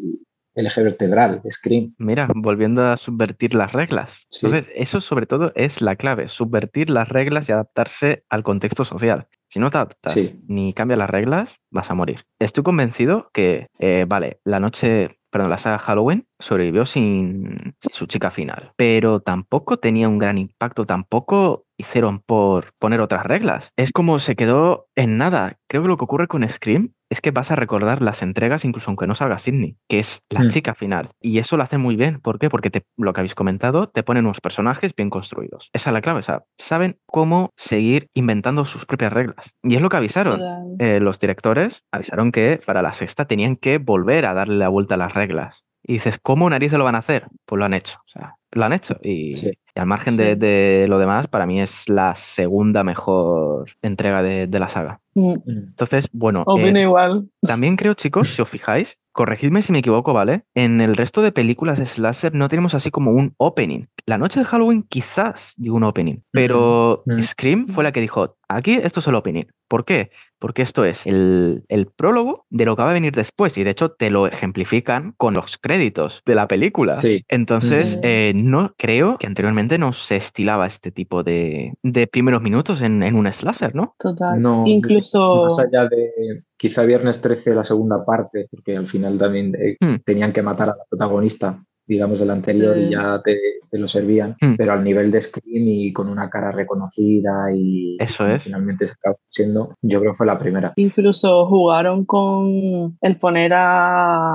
el 0.55 0.65
eje 0.67 0.81
vertebral 0.83 1.39
de 1.43 1.51
Scream. 1.51 1.93
Mira, 1.97 2.27
volviendo 2.33 2.83
a 2.85 2.97
subvertir 2.97 3.53
las 3.53 3.71
reglas. 3.73 4.25
Sí. 4.29 4.45
Entonces, 4.45 4.71
eso 4.75 5.01
sobre 5.01 5.25
todo 5.25 5.51
es 5.55 5.81
la 5.81 5.95
clave, 5.95 6.27
subvertir 6.27 6.89
las 6.89 7.07
reglas 7.09 7.47
y 7.47 7.51
adaptarse 7.51 8.23
al 8.29 8.43
contexto 8.43 8.85
social. 8.85 9.27
Si 9.47 9.59
no 9.59 9.69
te 9.69 9.77
adaptas 9.77 10.13
Sí. 10.13 10.41
ni 10.47 10.73
cambias 10.73 10.97
las 10.97 11.09
reglas, 11.09 11.55
vas 11.69 11.91
a 11.91 11.93
morir. 11.93 12.25
Estoy 12.39 12.63
convencido 12.63 13.29
que, 13.33 13.67
eh, 13.79 14.05
vale, 14.07 14.39
la 14.43 14.59
noche, 14.59 15.19
perdón, 15.29 15.49
la 15.49 15.57
saga 15.57 15.77
Halloween 15.77 16.27
sobrevivió 16.45 16.85
sin, 16.85 17.75
sin 17.79 17.91
su 17.93 18.05
chica 18.05 18.31
final, 18.31 18.71
pero 18.75 19.19
tampoco 19.19 19.77
tenía 19.77 20.07
un 20.09 20.19
gran 20.19 20.37
impacto, 20.37 20.85
tampoco 20.85 21.65
hicieron 21.77 22.19
por 22.19 22.73
poner 22.79 23.01
otras 23.01 23.25
reglas. 23.25 23.69
Es 23.75 23.91
como 23.91 24.19
se 24.19 24.35
quedó 24.35 24.87
en 24.95 25.17
nada. 25.17 25.57
Creo 25.67 25.81
que 25.81 25.87
lo 25.89 25.97
que 25.97 26.05
ocurre 26.05 26.27
con 26.27 26.47
Scream 26.47 26.93
es 27.09 27.19
que 27.19 27.31
vas 27.31 27.51
a 27.51 27.55
recordar 27.55 28.01
las 28.01 28.21
entregas 28.21 28.63
incluso 28.63 28.89
aunque 28.89 29.07
no 29.07 29.15
salga 29.15 29.39
Sidney, 29.39 29.77
que 29.89 29.99
es 29.99 30.21
la 30.29 30.41
Mm. 30.41 30.47
chica 30.47 30.73
final. 30.73 31.09
Y 31.19 31.39
eso 31.39 31.57
lo 31.57 31.63
hace 31.63 31.77
muy 31.77 31.95
bien. 31.97 32.21
¿Por 32.21 32.39
qué? 32.39 32.49
Porque 32.49 32.69
te- 32.69 32.85
lo 32.97 33.11
que 33.11 33.19
habéis 33.21 33.35
comentado, 33.35 33.89
te 33.89 34.03
ponen 34.03 34.25
unos 34.25 34.39
personajes 34.39 34.95
bien 34.95 35.09
construidos. 35.09 35.69
Esa 35.73 35.89
es 35.89 35.93
la 35.93 36.01
clave. 36.01 36.19
O 36.19 36.23
sea, 36.23 36.43
saben 36.57 36.97
cómo 37.05 37.51
seguir 37.57 38.07
inventando 38.13 38.63
sus 38.65 38.85
propias 38.85 39.11
reglas. 39.11 39.53
Y 39.63 39.75
es 39.75 39.81
lo 39.81 39.89
que 39.89 39.97
avisaron. 39.97 40.41
Eh, 40.79 40.99
los 41.01 41.19
directores 41.19 41.83
avisaron 41.91 42.31
que 42.31 42.61
para 42.65 42.81
la 42.81 42.93
sexta 42.93 43.25
tenían 43.25 43.55
que 43.57 43.77
volver 43.79 44.25
a 44.25 44.33
darle 44.33 44.55
la 44.57 44.69
vuelta 44.69 44.95
a 44.95 44.97
las 44.97 45.13
reglas. 45.13 45.65
Y 45.87 45.93
dices, 45.93 46.17
¿cómo 46.21 46.49
narices 46.49 46.79
lo 46.79 46.85
van 46.85 46.95
a 46.95 46.99
hacer? 46.99 47.27
Pues 47.45 47.59
lo 47.59 47.65
han 47.65 47.73
hecho. 47.75 47.99
O 48.05 48.09
sea, 48.09 48.35
lo 48.51 48.65
han 48.65 48.73
hecho. 48.73 48.97
Y, 49.03 49.31
Sí. 49.31 49.51
y 49.75 49.79
al 49.79 49.85
margen 49.85 50.17
de, 50.17 50.85
lo 50.89 50.97
demás, 50.97 51.27
para 51.27 51.45
mí 51.45 51.61
es 51.61 51.87
la 51.89 52.15
segunda 52.15 52.83
mejor 52.83 53.69
entrega 53.83 54.23
de, 54.23 54.47
de 54.47 54.59
la 54.59 54.69
saga. 54.69 54.99
Mm, 55.13 55.35
Entonces, 55.45 56.09
bueno, 56.11 56.43
Opino 56.47 56.79
eh, 56.79 56.81
igual. 56.81 57.29
También 57.45 57.75
creo, 57.77 57.93
chicos, 57.93 58.29
si 58.35 58.41
os 58.41 58.49
fijáis, 58.49 58.97
corregidme 59.11 59.61
si 59.61 59.71
me 59.71 59.79
equivoco, 59.79 60.13
¿vale? 60.13 60.43
En 60.55 60.81
el 60.81 60.95
resto 60.97 61.21
de 61.21 61.31
películas 61.31 61.79
de 61.79 61.85
slasher 61.85 62.33
no 62.33 62.49
tenemos 62.49 62.73
así 62.75 62.91
como 62.91 63.11
un 63.11 63.33
opening. 63.37 63.85
La 64.05 64.17
noche 64.17 64.39
de 64.41 64.45
Halloween 64.45 64.83
quizás 64.83 65.53
digo 65.57 65.77
un 65.77 65.83
opening, 65.83 66.17
pero 66.31 67.03
Mm. 67.05 67.21
Scream 67.21 67.67
fue 67.67 67.83
la 67.83 67.91
que 67.91 68.01
dijo, 68.01 68.35
aquí 68.49 68.73
esto 68.81 68.99
es 68.99 69.07
el 69.07 69.15
opening. 69.15 69.45
¿Por 69.67 69.83
qué? 69.85 70.11
Porque 70.37 70.61
esto 70.61 70.83
es 70.85 71.07
el, 71.07 71.63
el 71.69 71.87
prólogo 71.87 72.45
de 72.49 72.65
lo 72.65 72.75
que 72.75 72.83
va 72.83 72.91
a 72.91 72.93
venir 72.93 73.13
después 73.13 73.57
y 73.57 73.63
de 73.63 73.71
hecho 73.71 73.91
te 73.91 74.11
lo 74.11 74.27
ejemplifican 74.27 75.13
con 75.17 75.33
los 75.33 75.57
créditos 75.57 76.21
de 76.25 76.35
la 76.35 76.47
película. 76.47 76.97
Sí. 76.97 77.23
Entonces, 77.29 77.91
Sí. 77.93 77.99
eh, 78.03 78.33
no 78.35 78.73
creo 78.77 79.17
que 79.17 79.25
anteriormente 79.27 79.77
no 79.79 79.91
se 79.93 80.17
estilaba 80.17 80.67
este 80.67 80.91
tipo 80.91 81.23
de, 81.23 81.73
de 81.83 82.05
primeros 82.05 82.41
minutos 82.43 82.81
en, 82.81 83.01
en 83.01 83.15
un 83.15 83.31
slasher, 83.31 83.73
¿no? 83.73 83.95
Total. 83.97 84.39
No, 84.41 84.63
Incluso. 84.67 85.43
Más 85.45 85.59
allá 85.59 85.87
de 85.87 86.43
quizá 86.57 86.83
Viernes 86.83 87.21
13 87.21 87.53
la 87.55 87.63
segunda 87.63 88.05
parte, 88.05 88.47
porque 88.49 88.75
al 88.77 88.87
final 88.87 89.17
también 89.17 89.55
eh, 89.55 89.77
Hmm. 89.79 89.95
tenían 90.05 90.31
que 90.33 90.41
matar 90.41 90.69
a 90.69 90.75
la 90.77 90.83
protagonista, 90.89 91.63
digamos, 91.87 92.19
del 92.19 92.29
anterior 92.31 92.77
y 92.77 92.85
Sí. 92.87 92.91
ya 92.91 93.21
te, 93.23 93.37
te 93.69 93.77
lo 93.77 93.87
servían, 93.87 94.35
Hmm. 94.41 94.55
pero 94.57 94.73
al 94.73 94.83
nivel 94.83 95.11
de 95.11 95.21
Scream 95.21 95.67
y 95.67 95.93
con 95.93 96.09
una 96.09 96.29
cara 96.29 96.51
reconocida 96.51 97.51
y 97.53 97.97
Eso 97.99 98.27
es. 98.27 98.43
finalmente 98.43 98.87
se 98.87 98.93
acabó 98.93 99.17
siendo, 99.27 99.75
yo 99.81 99.99
creo 99.99 100.11
que 100.13 100.17
fue 100.17 100.25
la 100.27 100.37
primera. 100.37 100.73
Incluso 100.77 101.45
jugaron 101.47 102.05
con 102.05 102.97
el 103.01 103.17
poner 103.17 103.53
a. 103.55 104.31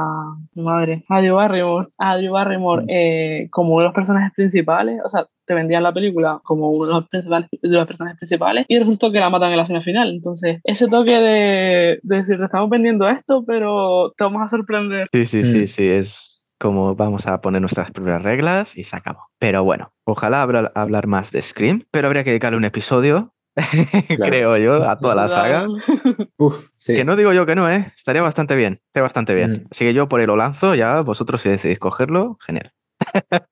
mi 0.54 0.62
Madre, 0.62 1.04
a 1.08 1.20
Drew 1.20 1.36
Barrymore, 1.36 1.86
a 1.98 2.16
Drew 2.18 2.32
Barrymore 2.32 2.82
Mm. 2.82 2.86
eh, 2.90 3.48
como 3.50 3.74
uno 3.74 3.80
de 3.82 3.84
los 3.86 3.94
personajes 3.94 4.32
principales. 4.34 5.00
O 5.04 5.08
sea, 5.08 5.26
te 5.46 5.54
vendían 5.54 5.82
la 5.82 5.92
película 5.92 6.40
como 6.44 6.70
uno 6.70 6.86
de 6.86 6.92
los, 6.94 7.08
principales, 7.08 7.48
de 7.50 7.68
los 7.68 7.86
personajes 7.86 8.18
principales 8.18 8.64
y 8.68 8.78
resultó 8.78 9.10
que 9.10 9.18
la 9.20 9.30
matan 9.30 9.50
en 9.50 9.56
la 9.56 9.62
escena 9.64 9.80
final. 9.82 10.10
Entonces, 10.10 10.60
ese 10.64 10.86
toque 10.88 11.12
de, 11.18 11.98
de 12.02 12.16
decir, 12.16 12.38
te 12.38 12.44
estamos 12.44 12.68
vendiendo 12.70 13.08
esto, 13.08 13.42
pero 13.46 14.12
te 14.16 14.24
vamos 14.24 14.42
a 14.42 14.48
sorprender. 14.48 15.08
Sí, 15.12 15.24
sí, 15.26 15.38
Mm. 15.38 15.44
sí, 15.44 15.66
sí, 15.66 15.86
es 15.88 16.39
como 16.60 16.94
vamos 16.94 17.26
a 17.26 17.40
poner 17.40 17.60
nuestras 17.62 17.90
primeras 17.90 18.22
reglas 18.22 18.76
y 18.76 18.84
se 18.84 18.94
acabó. 18.96 19.28
Pero 19.38 19.64
bueno, 19.64 19.92
ojalá 20.04 20.42
hablar, 20.42 20.72
hablar 20.74 21.06
más 21.06 21.30
de 21.32 21.40
Scream, 21.42 21.84
pero 21.90 22.06
habría 22.08 22.22
que 22.22 22.30
dedicarle 22.30 22.58
un 22.58 22.64
episodio, 22.64 23.34
creo 24.16 24.56
yo, 24.58 24.88
a 24.88 24.98
toda 25.00 25.14
la 25.14 25.28
saga. 25.28 25.66
Uf, 26.38 26.68
sí. 26.76 26.94
Que 26.94 27.04
no 27.04 27.16
digo 27.16 27.32
yo 27.32 27.46
que 27.46 27.54
no, 27.54 27.70
¿eh? 27.70 27.92
Estaría 27.96 28.22
bastante 28.22 28.56
bien, 28.56 28.80
estaría 28.86 29.04
bastante 29.04 29.34
bien. 29.34 29.52
Mm. 29.52 29.66
Así 29.70 29.84
que 29.84 29.94
yo 29.94 30.08
por 30.08 30.20
ahí 30.20 30.26
lo 30.26 30.36
lanzo, 30.36 30.74
ya 30.74 31.00
vosotros 31.00 31.40
si 31.40 31.48
decidís 31.48 31.78
cogerlo, 31.78 32.36
genial. 32.44 32.72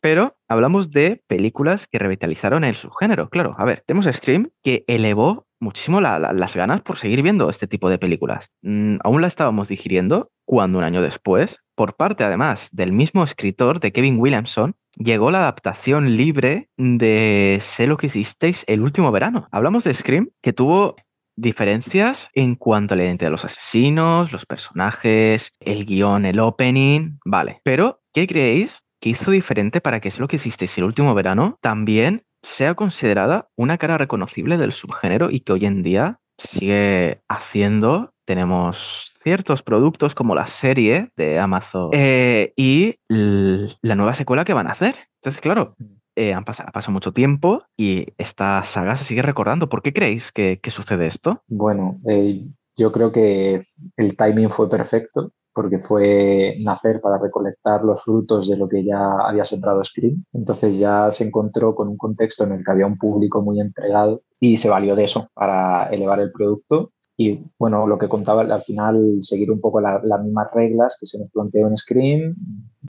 Pero 0.00 0.36
hablamos 0.48 0.90
de 0.90 1.22
películas 1.26 1.86
que 1.86 1.98
revitalizaron 1.98 2.64
el 2.64 2.74
subgénero. 2.74 3.28
Claro, 3.30 3.54
a 3.58 3.64
ver, 3.64 3.82
tenemos 3.86 4.06
Scream 4.12 4.50
que 4.62 4.84
elevó 4.86 5.46
muchísimo 5.60 6.00
la- 6.00 6.18
la- 6.18 6.32
las 6.32 6.56
ganas 6.56 6.82
por 6.82 6.98
seguir 6.98 7.22
viendo 7.22 7.48
este 7.48 7.66
tipo 7.66 7.88
de 7.88 7.98
películas. 7.98 8.50
Mm, 8.62 8.96
aún 9.04 9.20
la 9.20 9.28
estábamos 9.28 9.68
digiriendo 9.68 10.30
cuando 10.44 10.78
un 10.78 10.84
año 10.84 11.02
después, 11.02 11.60
por 11.74 11.96
parte 11.96 12.24
además 12.24 12.68
del 12.72 12.92
mismo 12.92 13.24
escritor 13.24 13.80
de 13.80 13.92
Kevin 13.92 14.18
Williamson, 14.18 14.74
llegó 14.96 15.30
la 15.30 15.38
adaptación 15.38 16.16
libre 16.16 16.68
de 16.76 17.58
Sé 17.60 17.86
lo 17.86 17.96
que 17.96 18.08
hicisteis 18.08 18.64
el 18.66 18.82
último 18.82 19.10
verano. 19.12 19.48
Hablamos 19.50 19.84
de 19.84 19.94
Scream 19.94 20.30
que 20.42 20.52
tuvo 20.52 20.96
diferencias 21.36 22.28
en 22.34 22.56
cuanto 22.56 22.94
a 22.94 22.96
la 22.96 23.04
identidad 23.04 23.28
de 23.28 23.32
los 23.32 23.44
asesinos, 23.44 24.32
los 24.32 24.46
personajes, 24.46 25.52
el 25.60 25.86
guion, 25.86 26.26
el 26.26 26.40
opening, 26.40 27.18
vale. 27.24 27.60
Pero, 27.64 28.00
¿qué 28.12 28.26
creéis 28.26 28.82
que 29.00 29.10
hizo 29.10 29.30
diferente 29.30 29.80
para 29.80 30.00
que 30.00 30.08
es 30.08 30.18
lo 30.18 30.28
que 30.28 30.36
hicisteis 30.36 30.76
el 30.78 30.84
último 30.84 31.14
verano 31.14 31.58
también 31.60 32.24
sea 32.42 32.74
considerada 32.74 33.48
una 33.56 33.78
cara 33.78 33.98
reconocible 33.98 34.58
del 34.58 34.72
subgénero 34.72 35.30
y 35.30 35.40
que 35.40 35.52
hoy 35.52 35.66
en 35.66 35.82
día 35.82 36.20
sigue 36.38 37.22
haciendo? 37.28 38.12
Tenemos 38.24 39.11
ciertos 39.22 39.62
productos 39.62 40.14
como 40.14 40.34
la 40.34 40.46
serie 40.46 41.10
de 41.16 41.38
Amazon 41.38 41.90
eh, 41.92 42.52
y 42.56 42.96
la 43.08 43.94
nueva 43.94 44.14
secuela 44.14 44.44
que 44.44 44.54
van 44.54 44.66
a 44.66 44.72
hacer. 44.72 44.96
Entonces, 45.20 45.40
claro, 45.40 45.76
eh, 46.16 46.34
han 46.34 46.44
pasado, 46.44 46.68
ha 46.68 46.72
pasado 46.72 46.92
mucho 46.92 47.12
tiempo 47.12 47.62
y 47.76 48.08
esta 48.18 48.64
saga 48.64 48.96
se 48.96 49.04
sigue 49.04 49.22
recordando. 49.22 49.68
¿Por 49.68 49.82
qué 49.82 49.92
creéis 49.92 50.32
que, 50.32 50.60
que 50.60 50.70
sucede 50.70 51.06
esto? 51.06 51.42
Bueno, 51.48 52.00
eh, 52.08 52.46
yo 52.76 52.92
creo 52.92 53.12
que 53.12 53.62
el 53.96 54.16
timing 54.16 54.50
fue 54.50 54.68
perfecto 54.68 55.32
porque 55.54 55.78
fue 55.78 56.56
nacer 56.60 57.00
para 57.00 57.18
recolectar 57.18 57.82
los 57.82 58.02
frutos 58.02 58.48
de 58.48 58.56
lo 58.56 58.68
que 58.68 58.84
ya 58.84 58.98
había 59.26 59.44
sembrado 59.44 59.84
Scream. 59.84 60.24
Entonces 60.32 60.78
ya 60.78 61.12
se 61.12 61.24
encontró 61.24 61.74
con 61.74 61.88
un 61.88 61.96
contexto 61.96 62.44
en 62.44 62.52
el 62.52 62.64
que 62.64 62.70
había 62.70 62.86
un 62.86 62.98
público 62.98 63.42
muy 63.42 63.60
entregado 63.60 64.22
y 64.40 64.56
se 64.56 64.70
valió 64.70 64.96
de 64.96 65.04
eso 65.04 65.28
para 65.34 65.88
elevar 65.90 66.20
el 66.20 66.32
producto. 66.32 66.92
Y 67.16 67.40
bueno, 67.58 67.86
lo 67.86 67.98
que 67.98 68.08
contaba 68.08 68.42
al 68.42 68.62
final, 68.62 69.18
seguir 69.20 69.50
un 69.50 69.60
poco 69.60 69.80
la- 69.80 70.00
las 70.02 70.24
mismas 70.24 70.50
reglas 70.54 70.96
que 70.98 71.06
se 71.06 71.18
nos 71.18 71.30
planteó 71.30 71.68
en 71.68 71.76
Scream, 71.76 72.34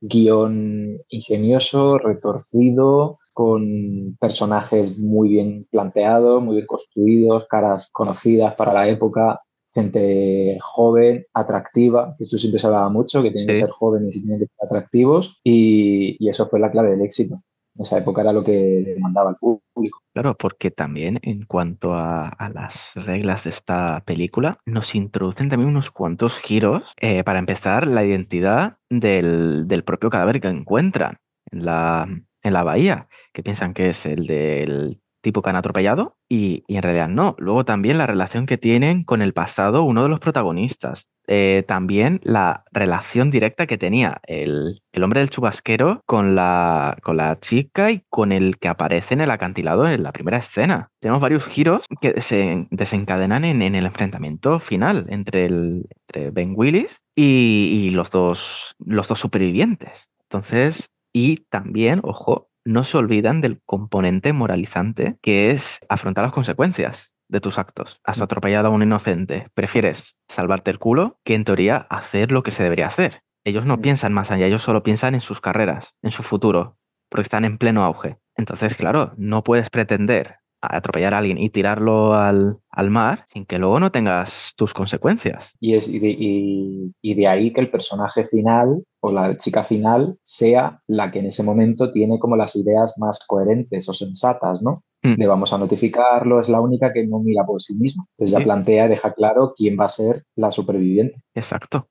guion 0.02 0.98
ingenioso, 1.10 1.98
retorcido, 1.98 3.20
con 3.34 4.16
personajes 4.20 4.98
muy 4.98 5.30
bien 5.30 5.68
planteados, 5.72 6.42
muy 6.44 6.56
bien 6.58 6.68
construidos, 6.68 7.48
caras 7.48 7.90
conocidas 7.92 8.56
para 8.56 8.74
la 8.74 8.88
época, 8.88 9.42
gente 9.74 10.58
joven, 10.62 11.26
atractiva, 11.34 12.16
que 12.18 12.24
eso 12.26 12.38
siempre 12.38 12.60
se 12.60 12.68
hablaba 12.68 12.90
mucho, 12.90 13.24
que 13.24 13.32
tienen 13.32 13.48
que 13.48 13.56
ser 13.62 13.70
jóvenes 13.72 14.16
y 14.16 14.22
tienen 14.22 14.40
que 14.40 14.46
ser 14.46 14.68
atractivos, 14.68 15.40
y, 15.44 16.16
y 16.20 16.30
eso 16.30 16.46
fue 16.46 16.60
la 16.60 16.72
clave 16.72 16.92
del 16.92 17.02
éxito. 17.02 17.42
Esa 17.78 17.98
época 17.98 18.22
era 18.22 18.32
lo 18.34 18.44
que 18.44 18.84
demandaba 18.86 19.32
el 19.32 19.36
público. 19.38 20.00
Claro, 20.14 20.38
porque 20.38 20.70
también 20.70 21.20
en 21.24 21.46
cuanto 21.46 21.96
a, 21.96 22.28
a 22.28 22.50
las 22.50 22.92
reglas 22.96 23.46
de 23.46 23.50
esta 23.50 24.04
película, 24.06 24.60
nos 24.66 24.94
introducen 24.94 25.50
también 25.50 25.70
unos 25.70 25.90
cuantos 25.90 26.38
giros. 26.38 26.94
Eh, 27.02 27.24
para 27.24 27.40
empezar, 27.40 27.88
la 27.88 28.06
identidad 28.06 28.78
del, 28.90 29.68
del 29.68 29.84
propio 29.84 30.10
cadáver 30.10 30.40
que 30.40 30.50
encuentran 30.50 31.18
en 31.52 31.66
la, 31.66 32.08
en 32.44 32.54
la 32.54 32.64
bahía, 32.64 33.08
que 33.34 33.44
piensan 33.44 33.74
que 33.74 33.90
es 33.90 34.06
el 34.06 34.28
del 34.28 35.02
tipo 35.24 35.42
que 35.42 35.50
han 35.50 35.56
atropellado 35.56 36.18
y, 36.30 36.64
en 36.68 36.84
realidad 36.84 37.10
no. 37.10 37.36
Luego 37.40 37.66
también 37.66 37.98
la 37.98 38.06
relación 38.06 38.46
que 38.46 38.58
tienen 38.58 39.04
con 39.04 39.22
el 39.22 39.34
pasado 39.34 39.84
uno 39.84 40.04
de 40.04 40.10
los 40.10 40.20
protagonistas. 40.20 41.08
Eh, 41.26 41.64
también 41.66 42.20
la 42.24 42.66
relación 42.72 43.32
directa 43.32 43.66
que 43.66 43.78
tenía 43.78 44.20
el, 44.28 44.82
el 44.92 45.04
hombre 45.04 45.22
del 45.22 45.30
chubasquero 45.30 46.02
con 46.06 46.36
la, 46.36 46.98
con 47.02 47.16
la 47.16 47.40
chica 47.40 47.92
y 47.92 48.04
con 48.10 48.34
el 48.34 48.58
que 48.58 48.68
aparece 48.68 49.14
en 49.14 49.22
el 49.22 49.32
acantilado 49.32 49.88
en 49.88 50.04
la 50.04 50.12
primera 50.12 50.38
escena. 50.38 50.90
Tenemos 51.00 51.22
varios 51.22 51.46
giros 51.46 51.86
que 52.02 52.22
se 52.22 52.68
desencadenan 52.70 53.46
en, 53.46 53.62
en 53.62 53.76
el 53.76 53.86
enfrentamiento 53.86 54.60
final 54.60 55.06
entre, 55.10 55.46
el, 55.46 55.88
entre 56.08 56.32
Ben 56.32 56.54
Willis 56.56 56.98
y, 57.16 57.88
y 57.88 57.90
los, 57.92 58.12
dos, 58.12 58.76
los 58.86 59.08
dos 59.08 59.20
supervivientes. 59.20 60.10
Entonces, 60.24 60.90
y 61.14 61.46
también, 61.50 62.02
ojo, 62.04 62.50
no 62.66 62.84
se 62.84 62.98
olvidan 62.98 63.42
del 63.42 63.62
componente 63.66 64.34
moralizante 64.34 65.18
que 65.22 65.52
es 65.52 65.80
afrontar 65.90 66.24
las 66.24 66.34
consecuencias 66.34 67.12
de 67.30 67.42
tus 67.42 67.58
actos. 67.58 68.00
Has 68.04 68.20
Mm. 68.20 68.24
atropellado 68.24 68.68
a 68.68 68.72
un 68.72 68.84
inocente, 68.84 69.48
prefieres 69.54 70.18
salvarte 70.30 70.72
el 70.72 70.80
culo 70.80 71.20
que 71.24 71.36
en 71.36 71.46
teoría 71.46 71.88
hacer 71.90 72.32
lo 72.32 72.44
que 72.44 72.52
se 72.52 72.64
debería 72.64 72.88
hacer. 72.88 73.22
Ellos 73.46 73.66
no 73.66 73.78
Mm. 73.78 73.82
piensan 73.82 74.14
más 74.14 74.32
allá, 74.32 74.46
ellos 74.48 74.62
solo 74.62 74.84
piensan 74.84 75.16
en 75.16 75.22
sus 75.22 75.42
carreras, 75.42 75.94
en 76.02 76.12
su 76.12 76.24
futuro, 76.24 76.78
porque 77.10 77.24
están 77.24 77.44
en 77.46 77.58
pleno 77.58 77.84
auge. 77.84 78.18
Entonces, 78.38 78.76
claro, 78.76 79.14
no 79.18 79.44
puedes 79.44 79.70
pretender 79.70 80.38
atropellar 80.66 81.14
a 81.14 81.20
alguien 81.20 81.38
y 81.38 81.50
tirarlo 81.50 82.14
al, 82.14 82.58
al 82.70 82.90
mar 82.90 83.24
sin 83.28 83.46
que 83.46 83.60
luego 83.60 83.80
no 83.80 83.92
tengas 83.92 84.54
tus 84.56 84.74
consecuencias. 84.74 85.52
Y, 85.60 85.76
es, 85.76 85.88
y, 85.88 86.00
de, 86.00 86.10
y, 86.10 86.94
y 87.02 87.14
de 87.16 87.28
ahí 87.28 87.52
que 87.52 87.62
el 87.62 87.70
personaje 87.70 88.26
final 88.26 88.84
o 89.02 89.12
la 89.12 89.36
chica 89.38 89.64
final 89.64 90.18
sea 90.24 90.82
la 90.88 91.12
que 91.12 91.20
en 91.20 91.28
ese 91.28 91.44
momento 91.44 91.92
tiene 91.92 92.20
como 92.20 92.36
las 92.36 92.56
ideas 92.56 92.96
más 92.98 93.26
coherentes 93.28 93.88
o 93.90 93.94
sensatas, 93.94 94.62
¿no? 94.62 94.84
Mm. 95.04 95.16
Le 95.18 95.28
vamos 95.28 95.52
a 95.52 95.58
notificarlo, 95.58 96.40
es 96.40 96.48
la 96.48 96.62
única 96.62 96.94
que 96.94 97.06
no 97.06 97.20
mira 97.20 97.44
por 97.46 97.62
sí 97.62 97.76
misma. 97.78 98.06
Entonces 98.18 98.38
ya 98.38 98.44
plantea, 98.44 98.88
deja 98.88 99.14
claro 99.14 99.54
quién 99.56 99.78
va 99.78 99.86
a 99.86 99.90
ser 99.90 100.24
la 100.36 100.52
superviviente. 100.52 101.22
Exacto. 101.36 101.90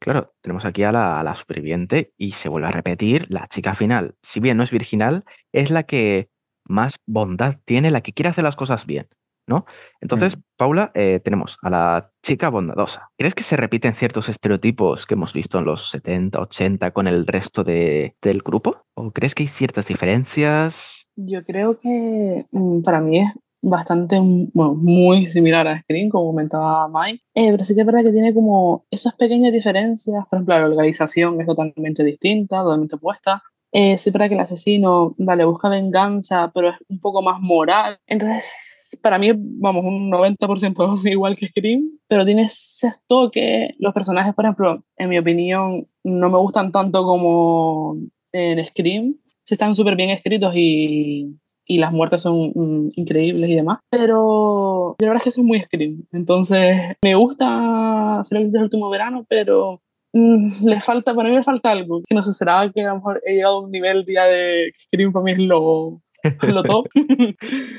Claro, 0.00 0.32
tenemos 0.40 0.64
aquí 0.64 0.84
a 0.84 0.92
la, 0.92 1.18
a 1.18 1.24
la 1.24 1.34
superviviente 1.34 2.12
y 2.16 2.32
se 2.32 2.48
vuelve 2.48 2.68
a 2.68 2.72
repetir, 2.72 3.26
la 3.30 3.48
chica 3.48 3.74
final, 3.74 4.14
si 4.22 4.38
bien 4.38 4.56
no 4.56 4.62
es 4.62 4.70
virginal, 4.70 5.24
es 5.52 5.70
la 5.70 5.84
que 5.84 6.28
más 6.68 6.96
bondad 7.06 7.54
tiene, 7.64 7.90
la 7.90 8.00
que 8.02 8.12
quiere 8.12 8.28
hacer 8.30 8.44
las 8.44 8.56
cosas 8.56 8.86
bien, 8.86 9.08
¿no? 9.46 9.64
Entonces, 10.00 10.36
Mm. 10.36 10.40
Paula, 10.56 10.90
eh, 10.94 11.20
tenemos 11.20 11.56
a 11.62 11.70
la 11.70 12.10
chica 12.22 12.50
bondadosa. 12.50 13.08
¿Crees 13.16 13.34
que 13.34 13.42
se 13.44 13.56
repiten 13.56 13.94
ciertos 13.94 14.28
estereotipos 14.28 15.06
que 15.06 15.14
hemos 15.14 15.32
visto 15.32 15.58
en 15.58 15.64
los 15.64 15.90
70, 15.90 16.40
80 16.40 16.90
con 16.90 17.06
el 17.08 17.26
resto 17.26 17.64
de- 17.64 18.14
del 18.22 18.42
grupo? 18.42 18.82
¿O 18.94 19.10
crees 19.12 19.34
que 19.34 19.44
hay 19.44 19.48
ciertas 19.48 19.86
diferencias? 19.86 21.08
Yo 21.16 21.44
creo 21.44 21.78
que 21.80 22.46
mm, 22.52 22.82
para 22.82 23.00
mí 23.00 23.20
es 23.20 23.30
bastante, 23.62 24.20
mm, 24.20 24.50
bueno, 24.54 24.74
muy 24.74 25.26
similar 25.26 25.66
a 25.66 25.80
Scream, 25.82 26.10
como 26.10 26.26
comentaba 26.26 26.88
Mike, 26.88 27.22
Eh, 27.34 27.50
pero 27.52 27.64
sí 27.64 27.74
que 27.74 27.80
es 27.80 27.86
verdad 27.86 28.02
que 28.04 28.12
tiene 28.12 28.32
como 28.34 28.84
esas 28.90 29.14
pequeñas 29.14 29.52
diferencias, 29.52 30.24
por 30.28 30.36
ejemplo, 30.38 30.58
la 30.58 30.66
organización 30.66 31.40
es 31.40 31.46
totalmente 31.46 32.04
distinta, 32.04 32.62
totalmente 32.62 32.96
opuesta. 32.96 33.42
Eh, 33.72 33.96
para 34.12 34.28
que 34.28 34.34
el 34.34 34.40
asesino, 34.40 35.14
vale, 35.18 35.44
busca 35.44 35.68
venganza, 35.68 36.50
pero 36.54 36.70
es 36.70 36.76
un 36.88 37.00
poco 37.00 37.22
más 37.22 37.40
moral. 37.40 37.98
Entonces, 38.06 38.98
para 39.02 39.18
mí, 39.18 39.30
vamos, 39.34 39.84
un 39.84 40.10
90% 40.10 41.04
igual 41.10 41.36
que 41.36 41.48
Scream, 41.48 41.90
pero 42.08 42.24
tiene 42.24 42.44
ese 42.44 42.92
toque. 43.06 43.74
Los 43.78 43.92
personajes, 43.92 44.34
por 44.34 44.44
ejemplo, 44.44 44.84
en 44.96 45.08
mi 45.08 45.18
opinión, 45.18 45.86
no 46.04 46.30
me 46.30 46.38
gustan 46.38 46.72
tanto 46.72 47.04
como 47.04 47.96
en 48.32 48.64
Scream. 48.64 49.16
Sí 49.44 49.54
están 49.54 49.74
súper 49.74 49.96
bien 49.96 50.10
escritos 50.10 50.52
y, 50.54 51.38
y 51.66 51.78
las 51.78 51.92
muertes 51.92 52.22
son 52.22 52.52
increíbles 52.94 53.50
y 53.50 53.54
demás. 53.54 53.78
Pero 53.90 54.96
la 54.98 55.08
verdad 55.08 55.20
es 55.20 55.24
que 55.24 55.30
son 55.30 55.46
muy 55.46 55.60
Scream. 55.60 56.04
Entonces, 56.12 56.96
me 57.02 57.14
gusta 57.14 58.20
hacer 58.20 58.38
el 58.38 58.62
último 58.62 58.88
verano, 58.90 59.24
pero 59.28 59.82
le 60.12 60.80
falta, 60.80 61.14
para 61.14 61.28
mí 61.28 61.34
me 61.34 61.42
falta 61.42 61.70
algo. 61.70 62.00
Que 62.08 62.14
no 62.14 62.22
sé, 62.22 62.32
será 62.32 62.70
que 62.72 62.82
a 62.82 62.88
lo 62.88 62.94
mejor 62.96 63.22
he 63.26 63.34
llegado 63.34 63.58
a 63.58 63.60
un 63.62 63.70
nivel 63.70 64.04
ya 64.06 64.24
de 64.24 64.72
Scream 64.86 65.12
para 65.12 65.22
mí 65.24 65.32
es 65.32 65.38
lo, 65.38 66.00
lo 66.48 66.62
top. 66.62 66.86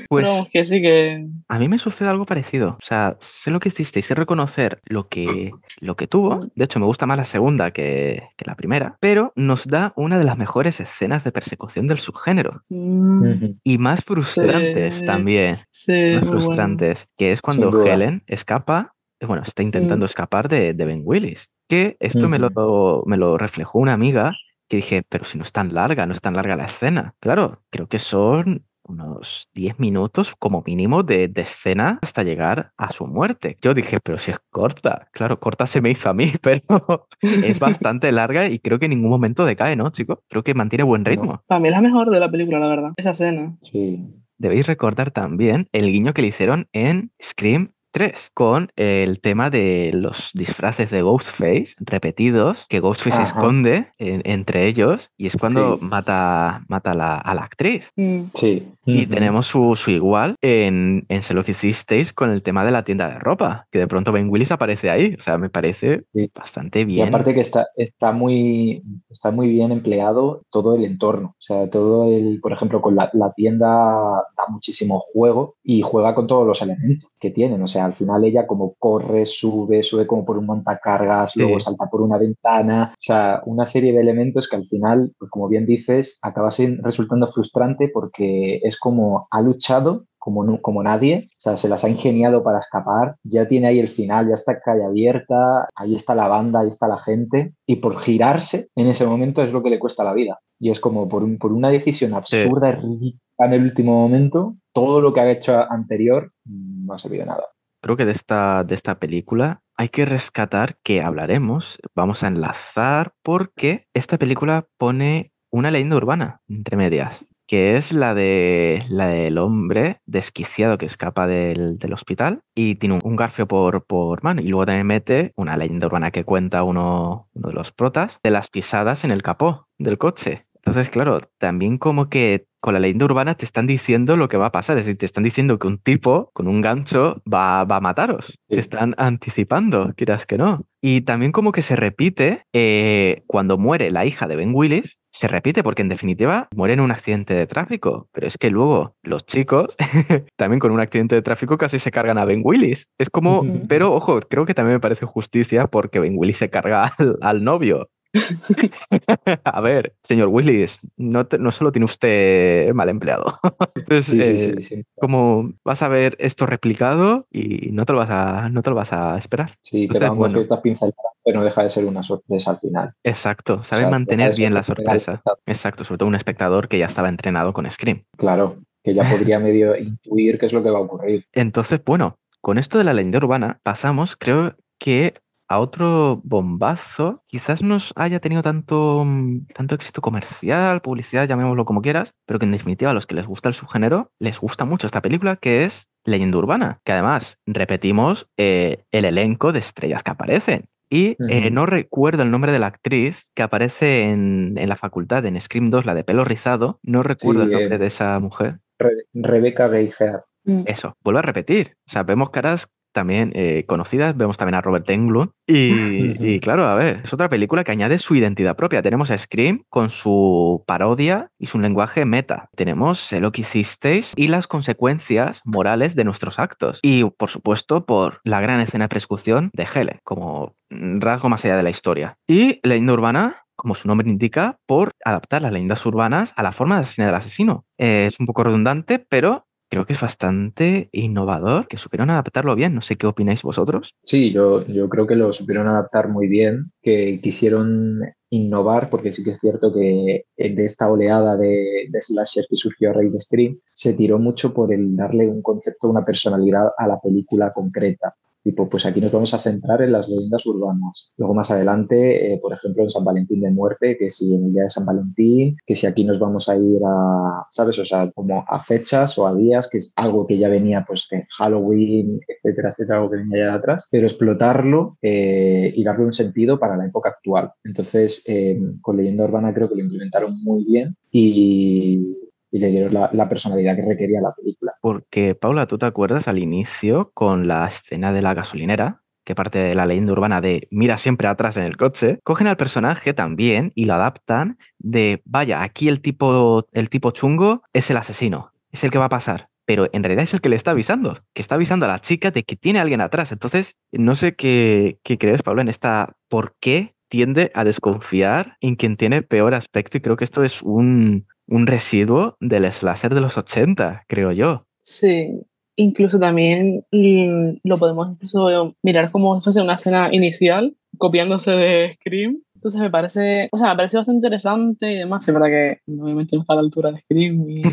Pues 0.10 0.50
que 0.52 0.66
sí 0.66 0.82
que... 0.82 1.26
a 1.48 1.60
mí 1.60 1.68
me 1.68 1.78
sucede 1.78 2.08
algo 2.10 2.26
parecido. 2.26 2.78
O 2.82 2.86
sea, 2.86 3.18
sé 3.20 3.52
lo 3.52 3.60
que 3.60 3.70
hicisteis, 3.70 4.06
sé 4.06 4.16
reconocer 4.16 4.80
lo 4.86 5.08
que, 5.08 5.52
lo 5.82 5.96
que 5.96 6.08
tuvo. 6.08 6.40
De 6.56 6.66
hecho, 6.66 6.80
me 6.80 6.86
gusta 6.86 7.06
más 7.06 7.18
la 7.18 7.26
segunda 7.26 7.72
que, 7.72 8.24
que 8.38 8.46
la 8.46 8.56
primera, 8.56 8.98
pero 9.00 9.34
nos 9.36 9.68
da 9.68 9.94
una 9.96 10.18
de 10.18 10.26
las 10.26 10.38
mejores 10.38 10.80
escenas 10.80 11.24
de 11.24 11.32
persecución 11.32 11.88
del 11.88 12.00
subgénero. 12.00 12.64
mm. 12.70 13.34
Y 13.64 13.78
más 13.78 14.04
frustrantes 14.04 14.96
Sí. 14.96 15.06
también. 15.06 15.60
sí, 15.72 15.92
Más 16.16 16.26
bueno. 16.26 16.40
frustrantes. 16.42 17.08
Que 17.18 17.32
es 17.32 17.42
cuando. 17.42 17.86
Helen 17.86 18.24
escapa, 18.28 18.94
bueno, 19.22 19.44
está 19.46 19.64
intentando 19.64 20.06
Mm. 20.06 20.08
escapar 20.08 20.48
de, 20.50 20.74
de 20.74 20.86
Ben 20.86 21.02
Willis. 21.04 21.48
Que 21.70 21.96
esto 22.00 22.28
me, 22.28 22.40
lo, 22.40 23.04
me 23.06 23.16
lo 23.16 23.38
reflejó 23.38 23.80
una 23.80 23.94
amiga 23.94 24.34
que 24.68 24.78
dije, 24.78 25.04
pero 25.08 25.24
si 25.24 25.38
no 25.38 25.44
es 25.44 25.52
tan 25.52 25.74
larga, 25.74 26.06
no 26.06 26.14
es 26.14 26.22
tan 26.22 26.34
larga 26.34 26.56
la 26.56 26.66
escena. 26.66 27.16
Claro, 27.20 27.62
creo 27.70 27.88
que 27.88 28.00
son 28.00 28.66
unos 28.90 29.50
10 29.54 29.80
minutos 29.80 30.34
como 30.38 30.64
mínimo 30.66 31.04
de, 31.04 31.28
de 31.28 31.42
escena 31.42 32.00
hasta 32.02 32.24
llegar 32.24 32.74
a 32.76 32.92
su 32.92 33.06
muerte. 33.06 33.58
Yo 33.62 33.74
dije, 33.74 34.00
pero 34.04 34.18
si 34.18 34.32
es 34.32 34.40
corta. 34.50 35.08
Claro, 35.12 35.40
corta 35.40 35.68
se 35.68 35.80
me 35.80 35.92
hizo 35.92 36.10
a 36.10 36.14
mí, 36.14 36.32
pero 36.42 37.08
es 37.22 37.60
bastante 37.60 38.12
larga 38.12 38.48
y 38.48 38.60
creo 38.60 38.80
que 38.80 38.86
en 38.86 38.92
ningún 38.92 39.12
momento 39.12 39.46
decae, 39.46 39.76
¿no, 39.76 39.92
chicos? 39.92 40.20
Creo 40.28 40.44
que 40.44 40.54
mantiene 40.54 40.84
buen 40.84 41.06
ritmo. 41.06 41.44
Para 41.48 41.60
mí 41.60 41.68
es 41.68 41.72
la 41.72 41.82
mejor 41.82 42.10
de 42.10 42.20
la 42.20 42.32
película, 42.32 42.60
la 42.60 42.68
verdad. 42.68 42.92
Esa 42.98 43.12
escena. 43.12 43.56
Sí. 43.62 44.08
Debéis 44.38 44.66
recordar 44.68 45.12
también 45.12 45.68
el 45.72 45.92
guiño 45.92 46.14
que 46.14 46.22
le 46.22 46.30
hicieron 46.30 46.68
en 46.74 47.12
Scream 47.22 47.74
3 47.92 48.32
con 48.34 48.72
el 48.76 49.20
tema 49.22 49.50
de 49.50 49.92
los 49.94 50.32
disfraces 50.34 50.90
de 50.92 51.02
Ghostface 51.02 51.76
repetidos 51.80 52.66
que 52.70 52.80
Ghostface 52.80 53.16
Ajá. 53.18 53.24
esconde 53.24 53.88
en- 53.98 54.22
entre 54.26 54.66
ellos 54.68 55.10
y 55.18 55.28
es 55.28 55.36
cuando 55.36 55.78
Sí. 55.78 55.86
mata, 55.86 56.64
mata 56.68 56.92
a 56.92 56.96
la, 56.96 57.16
a 57.18 57.34
la 57.34 57.42
actriz. 57.44 57.92
Mm. 57.96 58.22
Sí. 58.34 58.68
Y 58.86 59.06
tenemos 59.06 59.46
su, 59.46 59.76
su 59.76 59.92
igual 59.92 60.36
en, 60.42 61.06
en 61.10 61.22
Se 61.22 61.34
lo 61.36 61.44
que 61.44 61.52
hicisteis 61.52 62.12
con 62.12 62.32
el 62.32 62.42
tema 62.42 62.66
de 62.66 62.72
la 62.72 62.84
tienda 62.84 63.08
de 63.08 63.20
ropa, 63.20 63.68
que 63.72 63.78
de 63.80 63.88
pronto 63.88 64.12
Ben 64.12 64.30
Willis 64.30 64.52
aparece 64.52 64.90
ahí. 64.90 65.16
O 65.18 65.22
sea, 65.22 65.38
me 65.38 65.50
parece 65.50 66.04
Sí. 66.14 66.32
bastante 66.34 66.82
Y 66.82 66.86
bien. 66.86 67.08
aparte 67.10 67.34
que 67.36 67.42
está, 67.42 67.68
está, 67.78 68.12
muy, 68.12 68.82
está 69.10 69.30
muy 69.32 69.48
bien 69.48 69.72
empleado 69.72 70.42
todo 70.50 70.76
el 70.76 70.86
entorno. 70.86 71.30
O 71.38 71.42
sea, 71.42 71.70
todo 71.70 72.12
el, 72.12 72.40
por 72.42 72.52
ejemplo, 72.52 72.82
con 72.82 72.96
la, 72.96 73.10
la 73.14 73.32
tienda 73.34 73.68
da 73.68 74.44
muchísimo 74.50 75.04
juego 75.14 75.56
y 75.64 75.82
juega 75.82 76.16
con 76.16 76.26
todos 76.28 76.48
los 76.48 76.62
elementos 76.62 77.10
que 77.20 77.30
tienen. 77.30 77.62
O 77.62 77.68
sea, 77.68 77.79
al 77.80 77.94
final 77.94 78.24
ella 78.24 78.46
como 78.48 78.76
corre, 78.78 79.26
sube, 79.26 79.84
sube 79.84 80.06
como 80.08 80.26
por 80.26 80.38
un 80.38 80.46
montacargas, 80.46 81.32
Sí. 81.32 81.40
luego 81.40 81.60
salta 81.60 81.86
por 81.90 82.02
una 82.02 82.18
ventana. 82.18 82.92
O 82.94 82.98
sea, 83.02 83.42
una 83.46 83.66
serie 83.66 83.94
de 83.94 84.02
elementos 84.02 84.48
que 84.48 84.56
al 84.56 84.66
final, 84.66 85.12
pues 85.18 85.30
como 85.32 85.48
bien 85.48 85.66
dices, 85.66 86.18
acaba 86.22 86.52
sin- 86.52 86.84
resultando 86.84 87.28
frustrante 87.28 87.90
porque 87.94 88.60
es 88.64 88.80
como 88.80 89.28
ha 89.32 89.42
luchado 89.42 90.06
como, 90.22 90.44
nu- 90.44 90.60
como 90.62 90.84
nadie, 90.84 91.30
o 91.32 91.36
sea, 91.40 91.56
se 91.56 91.70
las 91.70 91.86
ha 91.86 91.90
ingeniado 91.90 92.44
para 92.44 92.60
escapar, 92.60 93.16
ya 93.24 93.48
tiene 93.48 93.68
ahí 93.68 93.80
el 93.80 93.88
final, 93.88 94.28
ya 94.28 94.34
está 94.34 94.60
calle 94.60 94.84
abierta, 94.84 95.70
ahí 95.74 95.96
está 95.96 96.14
la 96.14 96.28
banda, 96.28 96.60
ahí 96.60 96.68
está 96.68 96.90
la 96.90 97.00
gente, 97.00 97.54
y 97.66 97.78
por 97.78 97.98
girarse 98.00 98.68
en 98.76 98.88
ese 98.88 99.06
momento 99.06 99.42
es 99.44 99.54
lo 99.54 99.64
que 99.64 99.70
le 99.70 99.80
cuesta 99.80 100.04
la 100.04 100.14
vida. 100.14 100.38
Y 100.60 100.72
es 100.72 100.82
como 100.82 101.08
por, 101.08 101.24
un- 101.24 101.38
por 101.38 101.54
una 101.54 101.70
decisión 101.72 102.14
absurda 102.14 102.70
y 102.70 102.74
ridícula 102.74 103.20
en 103.40 103.54
el 103.54 103.64
último 103.64 103.94
momento, 103.94 104.56
todo 104.74 105.00
lo 105.00 105.14
que 105.14 105.22
ha 105.22 105.32
hecho 105.32 105.58
anterior 105.72 106.34
no 106.46 106.94
ha 106.94 106.98
servido 106.98 107.22
de 107.24 107.28
nada. 107.28 107.46
Creo 107.82 107.98
que 107.98 108.06
de 108.06 108.12
esta, 108.12 108.64
de 108.64 108.76
esta 108.76 109.00
película 109.00 109.62
hay 109.78 109.90
que 109.90 110.06
rescatar 110.06 110.78
que 110.84 111.02
hablaremos, 111.02 111.80
vamos 111.96 112.24
a 112.24 112.28
enlazar, 112.28 113.14
porque 113.24 113.88
esta 113.94 114.18
película 114.18 114.68
pone 114.78 115.32
una 115.52 115.72
leyenda 115.72 115.96
urbana 115.96 116.42
entre 116.50 116.76
medias, 116.76 117.26
que 117.48 117.78
es 117.78 117.94
la 117.94 118.14
de 118.14 118.84
la 118.90 119.08
del 119.08 119.38
hombre 119.38 120.02
desquiciado 120.06 120.78
que 120.78 120.86
escapa 120.86 121.28
del, 121.28 121.80
del 121.80 121.94
hospital 121.94 122.42
y 122.54 122.76
tiene 122.76 123.00
un, 123.02 123.16
garfio 123.16 123.48
por, 123.48 123.86
por 123.86 124.24
mano. 124.24 124.42
Y 124.42 124.50
luego 124.50 124.66
también 124.66 124.86
mete 124.86 125.34
una 125.38 125.58
leyenda 125.58 125.88
urbana 125.88 126.12
que 126.12 126.26
cuenta 126.26 126.64
uno, 126.64 127.30
uno 127.34 127.48
de 127.48 127.54
los 127.54 127.72
protas 127.72 128.20
de 128.22 128.32
las 128.32 128.50
pisadas 128.50 129.06
en 129.06 129.12
el 129.12 129.24
capó 129.24 129.68
del 129.78 129.98
coche. 129.98 130.46
Entonces, 130.56 130.90
claro, 130.90 131.22
también 131.40 131.78
como 131.78 132.10
que 132.10 132.49
con 132.62 132.74
la 132.74 132.80
leyenda 132.80 133.06
urbana 133.06 133.36
te 133.36 133.46
están 133.46 133.68
diciendo 133.68 134.18
lo 134.18 134.28
que 134.28 134.38
va 134.38 134.48
a 134.48 134.52
pasar. 134.52 134.78
Es 134.78 134.86
decir, 134.86 134.98
te 134.98 135.06
están 135.06 135.24
diciendo 135.24 135.60
que 135.60 135.68
un 135.68 135.78
tipo 135.78 136.32
con 136.34 136.48
un 136.48 136.62
gancho 136.62 137.22
va, 137.32 137.64
va 137.64 137.78
a 137.78 137.82
mataros. 137.82 138.26
Sí. 138.28 138.36
Te 138.50 138.60
están 138.60 138.96
anticipando, 138.98 139.94
quieras 139.96 140.26
que 140.26 140.38
no. 140.38 140.66
Y 140.82 141.02
también 141.02 141.32
como 141.32 141.52
que 141.52 141.62
se 141.62 141.76
repite 141.76 142.44
eh, 142.54 143.24
cuando 143.28 143.58
muere 143.58 143.92
la 143.92 144.06
hija 144.06 144.28
de 144.28 144.36
Ben 144.36 144.54
Willis, 144.54 144.98
se 145.12 145.28
repite 145.28 145.64
porque 145.64 145.82
en 145.82 145.90
definitiva 145.90 146.48
muere 146.56 146.74
en 146.74 146.80
un 146.80 146.92
accidente 146.92 147.34
de 147.34 147.48
tráfico. 147.48 148.08
Pero 148.14 148.28
es 148.28 148.38
que 148.38 148.50
luego 148.50 148.96
los 149.04 149.26
chicos, 149.26 149.76
también 150.38 150.60
con 150.60 150.72
un 150.72 150.80
accidente 150.80 151.16
de 151.16 151.22
tráfico, 151.22 151.58
casi 151.58 151.80
se 151.80 151.92
cargan 151.92 152.18
a 152.18 152.26
Ben 152.26 152.42
Willis. 152.44 152.88
Es 152.98 153.10
como, 153.10 153.46
pero 153.68 153.94
ojo, 153.94 154.20
creo 154.22 154.46
que 154.46 154.54
también 154.54 154.76
me 154.76 154.80
parece 154.80 155.06
justicia 155.06 155.68
porque 155.68 156.00
Ben 156.00 156.16
Willis 156.18 156.38
se 156.38 156.50
carga 156.50 156.94
al, 156.98 157.18
al 157.22 157.44
novio. 157.44 157.90
A 159.44 159.62
ver, 159.62 159.94
señor 160.04 160.30
Willis, 160.30 160.80
no, 160.98 161.26
te- 161.28 161.38
no 161.38 161.52
solo 161.52 161.72
tiene 161.72 161.86
usted 161.86 162.74
mal 162.74 162.90
empleado. 162.90 163.26
Entonces, 163.76 164.06
Sí, 164.06 164.22
sí, 164.22 164.52
eh, 164.58 164.62
sí, 164.62 164.62
sí. 164.78 164.84
como 165.00 165.54
vas 165.64 165.82
a 165.84 165.88
ver 165.90 166.16
esto 166.20 166.46
replicado 166.46 167.28
y 167.32 167.70
no 167.72 167.86
te 167.86 167.94
lo 167.94 168.00
vas 168.00 168.10
a, 168.10 168.50
no 168.50 168.62
te 168.62 168.70
lo 168.70 168.76
vas 168.76 168.94
a 168.94 169.18
esperar. 169.18 169.58
Sí, 169.62 169.84
Entonces, 169.84 170.02
dan 170.02 170.18
bueno. 170.18 170.34
ciertas 170.34 170.60
pinceladas, 170.62 170.96
pero 171.24 171.40
no 171.40 171.46
deja 171.46 171.64
de 171.64 171.70
ser 171.70 171.86
una 171.86 172.04
sorpresa 172.04 172.52
al 172.52 172.58
final. 172.58 172.94
Exacto, 173.04 173.56
O 173.56 173.64
sabe 173.64 173.82
sea, 173.82 173.90
mantener 173.90 174.36
bien 174.36 174.54
la 174.54 174.64
sorpresa. 174.64 175.22
Exacto, 175.46 175.84
sobre 175.84 176.00
todo 176.00 176.10
un 176.10 176.16
espectador 176.16 176.68
que 176.68 176.78
ya 176.80 176.86
estaba 176.86 177.10
entrenado 177.10 177.54
con 177.54 177.70
Scream. 177.70 178.04
Claro, 178.18 178.58
que 178.84 178.94
ya 178.94 179.10
podría 179.10 179.40
medio 179.40 179.76
intuir 179.78 180.38
qué 180.40 180.48
es 180.48 180.54
lo 180.54 180.64
que 180.64 180.70
va 180.72 180.80
a 180.80 180.82
ocurrir. 180.84 181.26
Entonces, 181.34 181.80
bueno, 181.86 182.18
con 182.42 182.58
esto 182.58 182.78
de 182.78 182.84
la 182.86 182.94
leyenda 182.94 183.18
urbana 183.20 183.60
pasamos, 183.64 184.16
creo 184.16 184.56
que 184.80 185.14
a 185.50 185.60
otro 185.60 186.22
bombazo. 186.24 187.24
Quizás 187.28 187.62
no 187.62 187.78
haya 187.96 188.20
tenido 188.20 188.42
tanto, 188.42 189.04
mm, 189.06 189.48
tanto 189.56 189.76
éxito 189.76 190.02
comercial, 190.02 190.82
publicidad, 190.82 191.28
llamémoslo 191.28 191.66
como 191.66 191.82
quieras, 191.82 192.14
pero 192.26 192.40
que 192.40 192.46
en 192.46 192.52
definitiva 192.52 192.92
a 192.92 192.94
los 192.94 193.08
que 193.08 193.16
les 193.16 193.26
gusta 193.26 193.50
el 193.50 193.56
subgénero 193.56 194.12
les 194.20 194.40
gusta 194.40 194.66
mucho 194.66 194.86
esta 194.88 195.02
película, 195.02 195.36
que 195.38 195.66
es 195.66 195.88
Leyenda 196.06 196.38
Urbana, 196.38 196.80
que 196.86 196.92
además 196.94 197.38
repetimos 197.46 198.28
eh, 198.38 198.84
el 198.92 199.06
elenco 199.06 199.52
de 199.52 199.60
estrellas 199.60 200.04
que 200.04 200.12
aparecen. 200.12 200.66
Y 200.92 201.18
eh, 201.30 201.52
no 201.52 201.68
recuerdo 201.68 202.24
el 202.24 202.32
nombre 202.32 202.52
de 202.52 202.58
la 202.58 202.66
actriz 202.68 203.28
que 203.36 203.44
aparece 203.44 204.10
en, 204.10 204.56
en 204.58 204.70
la 204.70 204.76
facultad, 204.76 205.24
en 205.26 205.40
Scream 205.40 205.70
2, 205.70 205.86
la 205.86 205.94
de 205.94 206.04
pelo 206.04 206.26
rizado. 206.26 206.80
No 206.82 207.04
recuerdo 207.04 207.44
el 207.44 207.52
nombre 207.52 207.76
eh, 207.76 207.78
de 207.78 207.86
esa 207.88 208.20
mujer. 208.20 208.60
Re- 208.80 209.06
Rebecca 209.14 209.68
Gayheart. 209.68 210.24
Mm. 210.46 210.64
Eso, 210.66 210.96
vuelvo 211.04 211.20
a 211.20 211.22
repetir. 211.24 211.76
O 211.88 211.92
sea, 211.92 212.02
vemos 212.04 212.32
caras 212.32 212.70
también 212.92 213.32
eh, 213.36 213.66
conocidas, 213.68 214.16
vemos 214.16 214.38
también 214.38 214.56
a 214.56 214.62
Robert 214.62 214.90
Englund. 214.90 215.32
Y, 215.48 216.40
claro, 216.40 216.68
a 216.68 216.76
ver, 216.76 217.02
es 217.04 217.14
otra 217.14 217.30
película 217.30 217.64
que 217.64 217.72
añade 217.72 217.98
su 217.98 218.16
identidad 218.16 218.56
propia. 218.56 218.82
Tenemos 218.82 219.12
a 219.12 219.18
Scream 219.18 219.64
con 219.70 219.90
su 219.90 220.64
parodia 220.68 221.32
y 221.40 221.48
su 221.48 221.60
lenguaje 221.60 222.06
meta. 222.06 222.50
Tenemos 222.56 223.00
Sé 223.00 223.20
lo 223.20 223.32
que 223.32 223.42
hicisteis 223.42 224.14
y 224.16 224.28
las 224.28 224.48
consecuencias 224.48 225.42
morales 225.46 225.96
de 225.96 226.04
nuestros 226.04 226.40
actos. 226.40 226.80
Y, 226.84 227.04
por 227.04 227.30
supuesto, 227.30 227.86
por 227.86 228.22
la 228.24 228.42
gran 228.42 228.60
escena 228.62 228.86
de 228.86 228.90
persecución 228.90 229.50
de 229.54 229.68
Helen, 229.74 230.00
como 230.04 230.56
rasgo 230.70 231.30
más 231.30 231.44
allá 231.46 231.58
de 231.58 231.64
la 231.64 231.70
historia. 231.72 232.18
Y 232.28 232.60
leyenda 232.64 232.94
urbana 232.94 233.44
como 233.60 233.76
su 233.76 233.90
nombre 233.90 234.10
indica, 234.10 234.58
por 234.66 234.94
adaptar 235.04 235.42
las 235.42 235.52
leyendas 235.52 235.86
urbanas 235.86 236.34
a 236.38 236.44
la 236.44 236.54
forma 236.54 236.82
de 236.82 237.04
asesino. 237.04 237.66
Eh, 237.78 238.06
es 238.08 238.18
un 238.18 238.26
poco 238.26 238.46
redundante, 238.46 239.00
pero 239.00 239.48
creo 239.70 239.86
que 239.86 239.94
es 239.94 240.02
bastante 240.02 240.90
innovador, 240.92 241.68
que 241.68 241.78
supieron 241.78 242.10
adaptarlo 242.10 242.56
bien. 242.56 242.76
No 242.76 242.82
sé 242.82 242.98
qué 242.98 243.08
opináis 243.08 243.44
vosotros. 243.44 243.96
Sí, 244.02 244.32
yo, 244.32 244.66
yo 244.68 244.90
creo 244.90 245.08
que 245.08 245.16
lo 245.16 245.32
supieron 245.32 245.68
adaptar 245.68 246.10
muy 246.10 246.28
bien, 246.28 246.72
que 246.82 247.20
quisieron 247.22 248.02
innovar, 248.30 248.90
porque 248.90 249.12
sí 249.12 249.24
que 249.24 249.32
es 249.32 249.40
cierto 249.40 249.74
que 249.74 250.26
de 250.38 250.66
esta 250.66 250.90
oleada 250.90 251.38
de, 251.38 251.88
de 251.90 252.02
slasher 252.02 252.46
que 252.50 252.56
surgió 252.56 252.90
a 252.90 252.94
raíz 252.94 253.12
de 253.12 253.22
Scream, 253.22 253.60
se 253.74 253.94
tiró 253.94 254.20
mucho 254.20 254.54
por 254.54 254.74
el 254.74 254.96
darle 254.96 255.28
un 255.28 255.42
concepto, 255.42 255.90
una 255.90 256.06
personalidad 256.06 256.70
a 256.78 256.88
la 256.88 257.00
película 257.00 257.52
concreta. 257.54 258.16
Tipo, 258.44 258.70
pues 258.70 258.86
aquí 258.86 259.02
nos 259.02 259.12
vamos 259.12 259.34
a 259.34 259.40
centrar 259.40 259.82
en 259.82 259.92
las 259.92 260.08
leyendas 260.10 260.46
urbanas. 260.46 261.14
Luego 261.18 261.34
más 261.34 261.52
adelante, 261.52 262.34
eh, 262.34 262.40
por 262.42 262.54
ejemplo, 262.54 262.84
en 262.84 262.90
San 262.90 263.04
Valentín 263.04 263.42
de 263.42 263.52
Muerte, 263.52 263.98
que 263.98 264.10
si 264.10 264.36
en 264.36 264.46
el 264.46 264.54
día 264.54 264.64
de 264.64 264.70
San 264.70 264.86
Valentín, 264.86 265.58
que 265.66 265.76
si 265.76 265.86
aquí 265.86 266.04
nos 266.04 266.20
vamos 266.20 266.48
a 266.48 266.56
ir 266.56 266.80
a, 266.86 267.46
¿sabes? 267.50 267.78
O 267.80 267.86
sea, 267.86 268.10
como 268.12 268.46
a 268.48 268.64
fechas 268.64 269.18
o 269.18 269.28
a 269.28 269.36
días, 269.36 269.70
que 269.70 269.80
es 269.80 269.92
algo 269.96 270.26
que 270.26 270.38
ya 270.38 270.48
venía 270.50 270.86
pues 270.88 271.08
de 271.12 271.26
Halloween, 271.38 272.20
etcétera, 272.28 272.70
etcétera, 272.70 273.00
algo 273.00 273.12
que 273.12 273.18
venía 273.18 273.46
ya 273.46 273.52
de 273.52 273.58
atrás, 273.58 273.88
pero 273.92 274.08
explotarlo 274.08 274.98
eh, 275.02 275.74
y 275.76 275.84
darle 275.84 276.06
un 276.06 276.14
sentido 276.14 276.60
para 276.60 276.78
la 276.78 276.86
época 276.86 277.10
actual. 277.10 277.52
Entonces, 277.64 278.24
eh, 278.26 278.60
con 278.82 278.98
leyenda 278.98 279.26
urbana 279.26 279.54
creo 279.54 279.70
que 279.70 279.76
lo 279.76 279.84
implementaron 279.84 280.42
muy 280.44 280.64
bien 280.66 280.96
y, 281.12 282.18
y 282.52 282.60
le 282.60 282.70
dieron 282.70 282.94
la, 282.94 283.30
personalidad 283.30 283.76
que 283.76 283.86
requería 283.86 284.22
la 284.22 284.34
película. 284.34 284.74
Porque, 284.82 285.36
Paula, 285.36 285.68
¿tú 285.68 285.78
te 285.78 285.86
acuerdas 285.86 286.28
al 286.28 286.40
inicio 286.40 287.12
con 287.14 287.48
la 287.48 287.68
escena 287.68 288.12
de 288.12 288.22
la 288.22 288.34
gasolinera? 288.34 289.02
que 289.26 289.36
parte 289.36 289.60
de 289.60 289.76
la 289.76 289.86
leyenda 289.86 290.12
urbana 290.12 290.42
de 290.42 290.68
mira 290.72 290.98
siempre 290.98 291.28
atrás 291.28 291.56
en 291.56 291.62
el 291.62 291.78
coche, 291.78 292.20
cogen 292.24 292.48
al 292.48 292.58
personaje 292.58 293.14
también 293.14 293.72
y 293.76 293.86
lo 293.86 293.94
adaptan 293.94 294.58
de 294.80 295.22
vaya, 295.24 295.62
aquí 295.62 295.88
el 295.88 296.02
tipo, 296.02 296.68
el 296.72 296.90
tipo 296.90 297.12
chungo 297.12 297.62
es 297.72 297.92
el 297.92 297.98
asesino, 297.98 298.54
es 298.72 298.84
el 298.84 298.90
que 298.90 298.98
va 298.98 299.06
a 299.06 299.10
pasar. 299.10 299.50
Pero 299.66 299.88
en 299.94 300.02
realidad 300.02 300.24
es 300.24 300.34
el 300.34 300.42
que 300.42 300.50
le 300.50 300.56
está 300.56 300.72
avisando, 300.72 301.22
que 301.36 301.44
está 301.44 301.54
avisando 301.56 301.86
a 301.86 301.90
la 301.90 302.00
chica 302.00 302.32
de 302.32 302.42
que 302.42 302.56
tiene 302.56 302.80
alguien 302.80 303.02
atrás. 303.02 303.32
Entonces, 303.32 303.76
no 303.92 304.16
sé 304.16 304.34
qué, 304.34 304.98
qué 305.04 305.20
crees, 305.20 305.44
Paula, 305.44 305.62
en 305.62 305.68
esta 305.68 306.16
por 306.28 306.56
qué 306.60 306.96
tiende 307.08 307.52
a 307.54 307.64
desconfiar 307.64 308.58
en 308.62 308.76
quien 308.76 308.98
tiene 308.98 309.22
peor 309.22 309.54
aspecto 309.54 309.98
y 309.98 310.02
creo 310.02 310.16
que 310.16 310.24
esto 310.24 310.44
es 310.44 310.64
un, 310.64 311.28
un 311.50 311.68
residuo 311.68 312.38
del 312.40 312.72
slasher 312.72 313.14
de 313.14 313.22
los 313.22 313.38
80, 313.38 314.04
creo 314.08 314.32
yo. 314.32 314.66
Sí, 314.80 315.42
incluso 315.76 316.20
también 316.20 316.86
lo 316.92 317.78
podemos 317.78 318.10
incluso 318.12 318.76
mirar 318.84 319.12
como 319.12 319.40
fuese 319.42 319.62
una 319.62 319.76
escena 319.76 320.10
inicial, 320.12 320.76
copiándose 320.98 321.52
de 321.52 321.94
Scream. 321.94 322.42
Entonces 322.56 322.82
me 322.82 322.90
parece, 322.90 323.48
o 323.52 323.58
sea, 323.58 323.70
me 323.70 323.78
parece 323.78 323.98
bastante 323.98 324.18
interesante 324.18 324.92
y 324.92 324.98
demás. 324.98 325.28
Es 325.28 325.34
verdad 325.34 325.48
que 325.48 325.80
obviamente 325.88 326.36
no 326.36 326.42
está 326.42 326.54
a 326.54 326.56
la 326.58 326.62
altura 326.62 326.92
de 326.92 327.00
Scream 327.00 327.50
y, 327.50 327.64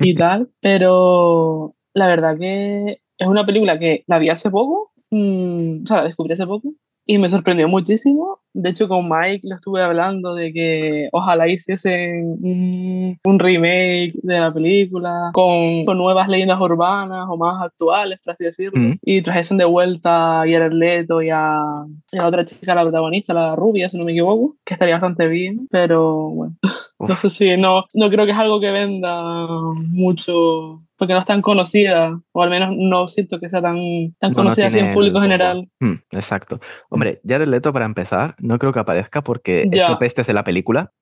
y 0.00 0.14
tal, 0.16 0.48
pero 0.60 1.74
la 1.94 2.06
verdad 2.06 2.38
que 2.38 3.00
es 3.18 3.26
una 3.26 3.44
película 3.44 3.78
que 3.78 4.04
la 4.06 4.18
vi 4.18 4.30
hace 4.30 4.50
poco, 4.50 4.92
mmm, 5.10 5.82
o 5.82 5.86
sea, 5.86 5.98
la 5.98 6.04
descubrí 6.04 6.32
hace 6.32 6.46
poco 6.46 6.72
y 7.06 7.18
me 7.18 7.28
sorprendió 7.28 7.68
muchísimo. 7.68 8.40
De 8.56 8.70
hecho, 8.70 8.88
con 8.88 9.06
Mike 9.06 9.46
lo 9.46 9.54
estuve 9.54 9.82
hablando 9.82 10.34
de 10.34 10.50
que 10.52 11.08
ojalá 11.12 11.46
hiciesen 11.46 12.38
un, 12.42 13.18
un 13.22 13.38
remake 13.38 14.12
de 14.22 14.40
la 14.40 14.52
película 14.52 15.30
con, 15.34 15.84
con, 15.84 15.98
nuevas 15.98 16.26
leyendas 16.26 16.58
urbanas 16.58 17.26
o 17.28 17.36
más 17.36 17.62
actuales, 17.62 18.18
por 18.24 18.32
así 18.32 18.44
decirlo. 18.44 18.80
Mm. 18.80 18.98
Y 19.02 19.20
trajesen 19.20 19.58
de 19.58 19.66
vuelta 19.66 20.40
a 20.40 20.46
Jared 20.46 20.72
Leto 20.72 21.20
y 21.20 21.28
a, 21.28 21.62
y 22.12 22.18
a 22.18 22.22
la 22.22 22.28
otra 22.28 22.46
chica, 22.46 22.74
la 22.74 22.82
protagonista, 22.82 23.34
la 23.34 23.54
rubia, 23.54 23.90
si 23.90 23.98
no 23.98 24.04
me 24.04 24.12
equivoco, 24.12 24.56
que 24.64 24.72
estaría 24.72 24.94
bastante 24.94 25.26
bien. 25.26 25.68
Pero 25.70 26.30
bueno, 26.30 26.54
Uf. 26.98 27.10
no 27.10 27.16
sé 27.18 27.28
si 27.30 27.56
no, 27.58 27.84
no 27.94 28.08
creo 28.10 28.24
que 28.24 28.32
es 28.32 28.38
algo 28.38 28.58
que 28.58 28.70
venda 28.70 29.46
mucho 29.90 30.82
porque 30.98 31.12
no 31.12 31.20
es 31.20 31.26
tan 31.26 31.42
conocida, 31.42 32.18
o 32.32 32.42
al 32.42 32.48
menos 32.48 32.70
no 32.74 33.06
siento 33.08 33.38
que 33.38 33.50
sea 33.50 33.60
tan, 33.60 33.76
tan 34.18 34.30
No, 34.30 34.30
no 34.30 34.34
conocida 34.36 34.68
así 34.68 34.78
en 34.78 34.94
público 34.94 35.18
el- 35.18 35.24
general. 35.24 35.68
Mm, 35.78 35.92
exacto. 36.12 36.58
Hombre, 36.88 37.20
Jared 37.28 37.48
Leto, 37.48 37.70
para 37.70 37.84
empezar, 37.84 38.34
no 38.38 38.58
creo 38.58 38.72
que 38.72 38.78
aparezca 38.78 39.20
porque 39.22 39.68
Ya. 39.70 39.82
echó 39.82 39.98
pestes 39.98 40.26
de 40.26 40.32
la 40.32 40.42
película. 40.42 40.92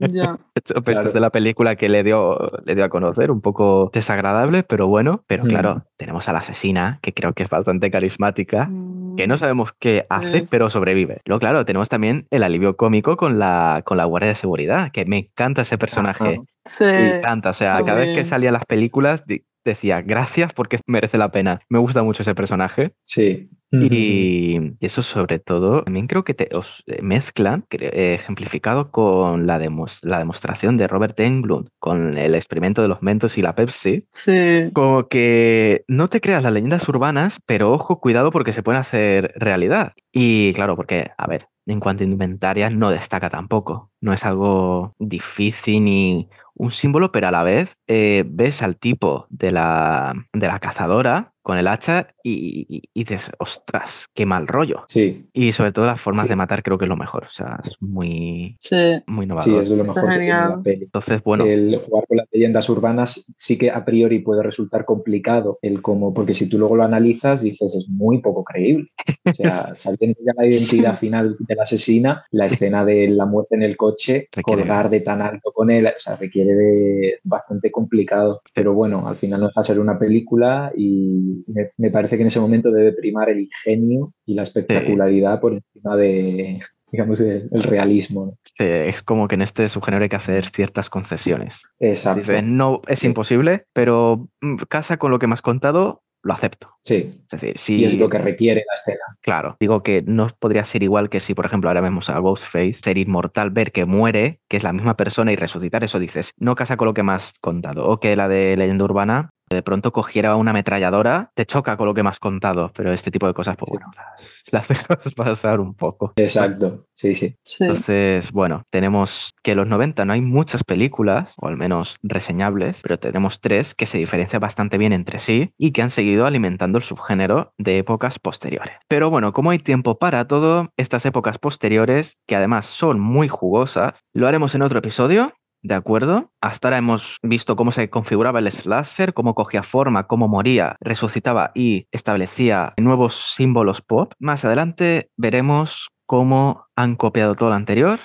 Ya. 0.00 0.36
Echó 0.56 0.74
pestes 0.82 0.94
Claro. 0.96 1.12
de 1.12 1.20
la 1.20 1.30
película 1.30 1.76
que 1.76 1.88
le 1.88 2.02
dio, 2.02 2.50
le 2.64 2.74
dio 2.74 2.84
a 2.84 2.88
conocer, 2.88 3.30
un 3.30 3.40
poco 3.40 3.90
desagradable, 3.92 4.64
pero 4.64 4.88
bueno. 4.88 5.22
Pero 5.28 5.44
Mm. 5.44 5.48
claro, 5.48 5.82
tenemos 5.96 6.28
a 6.28 6.32
la 6.32 6.40
asesina, 6.40 6.98
que 7.02 7.12
creo 7.14 7.34
que 7.34 7.42
es 7.44 7.48
bastante 7.48 7.90
carismática, 7.92 8.68
que 9.16 9.26
no 9.28 9.34
Mm, 9.34 9.38
sabemos 9.38 9.72
qué 9.78 10.06
hace, 10.10 10.38
Sí. 10.40 10.46
pero 10.50 10.70
sobrevive. 10.70 11.20
Luego, 11.24 11.38
claro, 11.40 11.64
tenemos 11.64 11.88
también 11.88 12.26
el 12.30 12.42
alivio 12.42 12.76
cómico 12.76 13.16
con 13.16 13.38
la, 13.38 13.82
con 13.84 13.96
la 13.96 14.04
guardia 14.06 14.30
de 14.30 14.34
seguridad, 14.34 14.55
que 14.92 15.04
me 15.04 15.18
encanta 15.18 15.62
ese 15.62 15.78
personaje. 15.78 16.40
Sí. 16.64 16.84
Me 16.84 17.18
encanta. 17.18 17.50
O 17.50 17.54
sea, 17.54 17.82
cada 17.84 17.98
vez 17.98 18.16
que 18.16 18.24
salía 18.24 18.50
las 18.52 18.64
películas 18.64 19.24
decía, 19.64 20.00
gracias 20.00 20.52
porque 20.52 20.78
merece 20.86 21.18
la 21.18 21.30
pena. 21.32 21.60
Me 21.68 21.78
gusta 21.78 22.02
mucho 22.02 22.22
ese 22.22 22.34
personaje. 22.34 22.94
Sí. 23.02 23.50
Y 23.72 24.58
eso 24.80 25.02
sobre 25.02 25.38
todo, 25.38 25.82
también 25.82 26.06
creo 26.06 26.24
que 26.24 26.34
te, 26.34 26.48
os 26.56 26.82
eh, 26.86 27.02
mezclan, 27.02 27.64
eh, 27.70 28.14
ejemplificado 28.14 28.90
con 28.90 29.46
la, 29.46 29.58
demos- 29.58 29.98
la 30.02 30.18
demostración 30.18 30.76
de 30.76 30.86
Robert 30.86 31.18
Englund, 31.18 31.68
con 31.78 32.16
el 32.16 32.34
experimento 32.36 32.80
de 32.80 32.88
los 32.88 33.02
Mentos 33.02 33.36
y 33.38 33.42
la 33.42 33.54
Pepsi. 33.54 34.06
Sí. 34.10 34.70
Como 34.72 35.08
que 35.08 35.84
no 35.88 36.08
te 36.08 36.20
creas 36.20 36.44
las 36.44 36.52
leyendas 36.52 36.88
urbanas, 36.88 37.40
pero 37.44 37.72
ojo, 37.72 38.00
cuidado 38.00 38.30
porque 38.30 38.52
se 38.52 38.62
pueden 38.62 38.80
hacer 38.80 39.32
realidad. 39.36 39.92
Y 40.12 40.52
claro, 40.54 40.76
porque, 40.76 41.10
a 41.18 41.26
ver, 41.26 41.48
en 41.66 41.80
cuanto 41.80 42.02
a 42.02 42.04
indumentaria 42.04 42.70
no 42.70 42.90
destaca 42.90 43.30
tampoco. 43.30 43.90
No 44.00 44.12
es 44.12 44.24
algo 44.24 44.94
difícil 44.98 45.84
ni 45.84 46.28
un 46.54 46.70
símbolo, 46.70 47.12
pero 47.12 47.28
a 47.28 47.30
la 47.30 47.42
vez 47.42 47.76
eh, 47.86 48.24
ves 48.26 48.62
al 48.62 48.76
tipo 48.76 49.26
de 49.28 49.50
la, 49.52 50.14
de 50.32 50.46
la 50.46 50.58
cazadora 50.58 51.34
con 51.46 51.56
el 51.58 51.68
hacha 51.68 52.08
y, 52.24 52.66
y- 52.68 52.82
y 52.92 53.04
dices, 53.04 53.30
ostras, 53.38 54.08
qué 54.12 54.26
mal 54.26 54.48
rollo. 54.48 54.82
Sí. 54.88 55.26
Y 55.32 55.52
sobre 55.52 55.70
todo 55.70 55.86
las 55.86 56.00
formas 56.00 56.24
Sí. 56.24 56.28
de 56.30 56.34
matar 56.34 56.64
creo 56.64 56.76
que 56.76 56.86
es 56.86 56.88
lo 56.88 56.96
mejor. 56.96 57.22
O 57.22 57.30
sea, 57.30 57.60
es 57.64 57.76
muy, 57.80 58.56
Sí. 58.60 58.74
muy 59.06 59.26
Sí, 59.26 59.30
innovador. 59.30 59.62
es 59.62 59.70
de 59.70 59.76
lo 59.76 59.84
mejor 59.84 60.02
que 60.02 60.08
tiene 60.08 60.28
la 60.28 60.40
genial. 60.42 60.62
peli. 60.64 60.84
Entonces, 60.86 61.22
bueno, 61.22 61.44
El 61.44 61.80
jugar 61.86 62.04
con 62.08 62.16
las 62.16 62.26
leyendas 62.32 62.68
urbanas 62.68 63.32
sí 63.36 63.56
que 63.58 63.70
a 63.70 63.84
priori 63.84 64.18
puede 64.18 64.42
resultar 64.42 64.84
complicado, 64.84 65.60
el 65.62 65.82
cómo, 65.82 66.12
porque 66.12 66.34
si 66.34 66.48
tú 66.48 66.58
luego 66.58 66.74
lo 66.74 66.82
analizas 66.82 67.42
dices 67.42 67.76
es 67.76 67.88
muy 67.88 68.20
poco 68.20 68.42
creíble. 68.42 68.88
O 69.24 69.32
sea, 69.32 69.36
sabiendo 69.76 70.18
ya 70.26 70.32
la 70.36 70.46
identidad 70.48 70.98
final 70.98 71.36
de 71.38 71.54
la 71.54 71.62
asesina, 71.62 72.24
la 72.32 72.46
escena 72.46 72.84
de 72.84 73.06
la 73.06 73.24
muerte 73.24 73.54
en 73.54 73.62
el 73.62 73.76
coche, 73.76 74.28
Requiere- 74.32 74.42
colgar 74.62 74.90
de 74.90 74.98
tan 75.00 75.22
alto 75.22 75.52
con 75.52 75.70
él, 75.70 75.86
o 75.86 75.90
sea, 76.00 76.16
requiere 76.16 76.54
de 76.54 77.18
bastante 77.22 77.70
complicado. 77.70 78.42
Pero 78.52 78.74
bueno, 78.74 79.06
al 79.06 79.16
final 79.16 79.38
no 79.42 79.46
deja 79.46 79.60
de 79.60 79.64
ser 79.64 79.78
una 79.78 79.96
película 79.96 80.72
y 80.76 81.35
me, 81.46 81.70
me 81.76 81.90
parece 81.90 82.16
que 82.16 82.22
en 82.22 82.28
ese 82.28 82.40
momento 82.40 82.70
debe 82.70 82.92
primar 82.92 83.28
el 83.30 83.40
ingenio 83.40 84.12
y 84.24 84.34
la 84.34 84.42
espectacularidad 84.42 85.40
por 85.40 85.54
encima 85.54 85.96
de, 85.96 86.60
digamos, 86.90 87.20
el, 87.20 87.48
el 87.50 87.62
realismo. 87.62 88.26
¿no? 88.26 88.38
sí, 88.44 88.64
es 88.64 89.02
como 89.02 89.28
que 89.28 89.34
en 89.34 89.42
este 89.42 89.68
subgénero 89.68 90.02
hay 90.02 90.08
que 90.08 90.16
hacer 90.16 90.50
ciertas 90.50 90.88
concesiones. 90.90 91.62
Exacto. 91.78 92.20
Dices, 92.20 92.44
no 92.44 92.82
es 92.86 93.04
imposible, 93.04 93.66
pero 93.72 94.28
mm, 94.40 94.56
casa 94.68 94.96
con 94.96 95.10
lo 95.10 95.18
que 95.18 95.26
me 95.26 95.34
has 95.34 95.42
contado, 95.42 96.02
lo 96.26 96.34
acepto. 96.34 96.70
Sí, 96.82 97.22
Es 97.24 97.40
decir, 97.40 97.54
y 97.54 97.58
si, 97.58 97.84
es 97.84 97.96
lo 97.96 98.08
que 98.08 98.18
requiere 98.18 98.64
la 98.68 98.74
escena. 98.74 99.04
claro, 99.20 99.56
digo 99.60 99.82
que 99.82 100.02
no 100.02 100.28
podría 100.38 100.64
ser 100.64 100.82
igual 100.82 101.08
que 101.08 101.20
si, 101.20 101.34
por 101.34 101.46
ejemplo, 101.46 101.70
ahora 101.70 101.80
vemos 101.80 102.10
a 102.10 102.18
Ghostface, 102.18 102.80
ser 102.82 102.98
inmortal, 102.98 103.50
ver 103.50 103.70
que 103.70 103.84
muere, 103.84 104.40
que 104.48 104.56
es 104.56 104.64
la 104.64 104.72
misma 104.72 104.96
persona 104.96 105.32
y 105.32 105.36
resucitar, 105.36 105.84
eso 105.84 105.98
dices, 105.98 106.32
no 106.36 106.56
casa 106.56 106.76
con 106.76 106.86
lo 106.86 106.94
que 106.94 107.04
me 107.04 107.12
has 107.12 107.34
contado. 107.40 107.86
O 107.86 108.00
que 108.00 108.16
la 108.16 108.28
de 108.28 108.56
leyenda 108.56 108.84
urbana, 108.84 109.30
de 109.48 109.62
pronto 109.62 109.92
cogiera 109.92 110.36
una 110.36 110.50
ametralladora, 110.50 111.30
te 111.34 111.46
choca 111.46 111.76
con 111.76 111.86
lo 111.86 111.94
que 111.94 112.02
me 112.02 112.08
has 112.10 112.18
contado, 112.18 112.72
pero 112.74 112.92
este 112.92 113.10
tipo 113.10 113.26
de 113.26 113.34
cosas, 113.34 113.56
pues 113.56 113.70
Sí. 113.70 113.76
bueno, 113.78 113.92
las, 113.96 114.52
las 114.52 114.68
dejas 114.68 115.14
pasar 115.16 115.60
un 115.60 115.74
poco. 115.74 116.12
Exacto, 116.16 116.86
sí, 116.92 117.14
sí. 117.14 117.36
Sí. 117.44 117.64
Entonces, 117.64 118.32
bueno, 118.32 118.62
tenemos 118.70 119.32
que 119.42 119.52
en 119.52 119.58
los 119.58 119.68
90 119.68 120.04
no 120.04 120.12
hay 120.12 120.20
muchas 120.20 120.64
películas, 120.64 121.30
o 121.36 121.46
al 121.48 121.56
menos 121.56 121.96
reseñables, 122.02 122.80
pero 122.82 122.98
tenemos 122.98 123.40
tres 123.40 123.74
que 123.74 123.86
se 123.86 123.98
diferencian 123.98 124.40
bastante 124.40 124.78
bien 124.78 124.92
entre 124.92 125.18
sí 125.18 125.52
y 125.58 125.72
que 125.72 125.82
han 125.82 125.90
seguido 125.90 126.26
alimentando 126.26 126.78
el 126.78 126.84
subgénero 126.84 127.52
de 127.58 127.78
épocas 127.78 128.18
posteriores. 128.18 128.74
Pero 128.88 129.10
bueno, 129.10 129.32
como 129.32 129.50
hay 129.50 129.58
tiempo 129.58 129.98
para 129.98 130.26
todo, 130.26 130.70
estas 130.76 131.06
épocas 131.06 131.38
posteriores, 131.38 132.14
que 132.26 132.36
además 132.36 132.66
son 132.66 132.98
muy 133.00 133.28
jugosas, 133.28 133.94
lo 134.12 134.26
haremos 134.26 134.54
en 134.54 134.62
otro 134.62 134.78
episodio. 134.80 135.32
¿De 135.66 135.74
acuerdo? 135.74 136.30
Hasta 136.40 136.68
ahora 136.68 136.78
hemos 136.78 137.18
visto 137.24 137.56
cómo 137.56 137.72
se 137.72 137.90
configuraba 137.90 138.38
el 138.38 138.52
slasher, 138.52 139.12
cómo 139.14 139.34
cogía 139.34 139.64
forma, 139.64 140.06
cómo 140.06 140.28
moría, 140.28 140.76
resucitaba 140.78 141.50
y 141.56 141.88
establecía 141.90 142.72
nuevos 142.80 143.32
símbolos 143.34 143.82
pop. 143.82 144.12
Más 144.20 144.44
adelante 144.44 145.10
veremos 145.16 145.88
cómo 146.06 146.66
han 146.76 146.94
copiado 146.94 147.34
todo 147.34 147.48
lo 147.48 147.56
anterior 147.56 147.98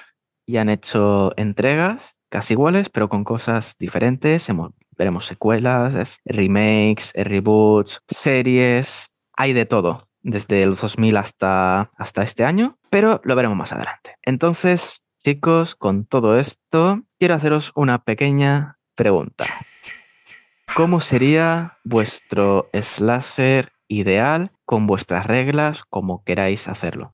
y 0.48 0.58
han 0.58 0.70
hecho 0.70 1.34
entregas 1.38 2.16
casi 2.30 2.54
iguales, 2.56 2.90
pero 2.90 3.10
con 3.10 3.24
cosas 3.24 3.76
diferentes. 3.78 4.48
Veremos 4.98 5.28
secuelas, 5.28 5.94
es- 5.94 6.18
remakes, 6.26 7.12
reboots, 7.14 8.00
series, 8.08 9.06
hay 9.38 9.54
de 9.54 9.68
todo, 9.68 10.08
desde 10.24 10.64
el 10.64 10.76
2000 10.76 11.16
hasta, 11.16 11.92
hasta 11.96 12.24
este 12.24 12.44
año, 12.44 12.80
pero 12.90 13.22
lo 13.24 13.36
veremos 13.36 13.56
más 13.56 13.72
adelante. 13.72 14.16
Entonces, 14.24 15.04
chicos, 15.22 15.76
con 15.76 16.06
todo 16.06 16.38
esto, 16.38 17.02
quiero 17.20 17.36
haceros 17.36 17.72
una 17.76 18.04
pequeña 18.04 18.80
pregunta. 18.96 19.46
¿Cómo 20.76 21.00
sería 21.00 21.78
vuestro 21.84 22.70
slasher 22.74 23.72
ideal 23.88 24.52
con 24.66 24.88
vuestras 24.88 25.26
reglas, 25.26 25.84
como 25.90 26.24
queráis 26.24 26.68
hacerlo? 26.68 27.14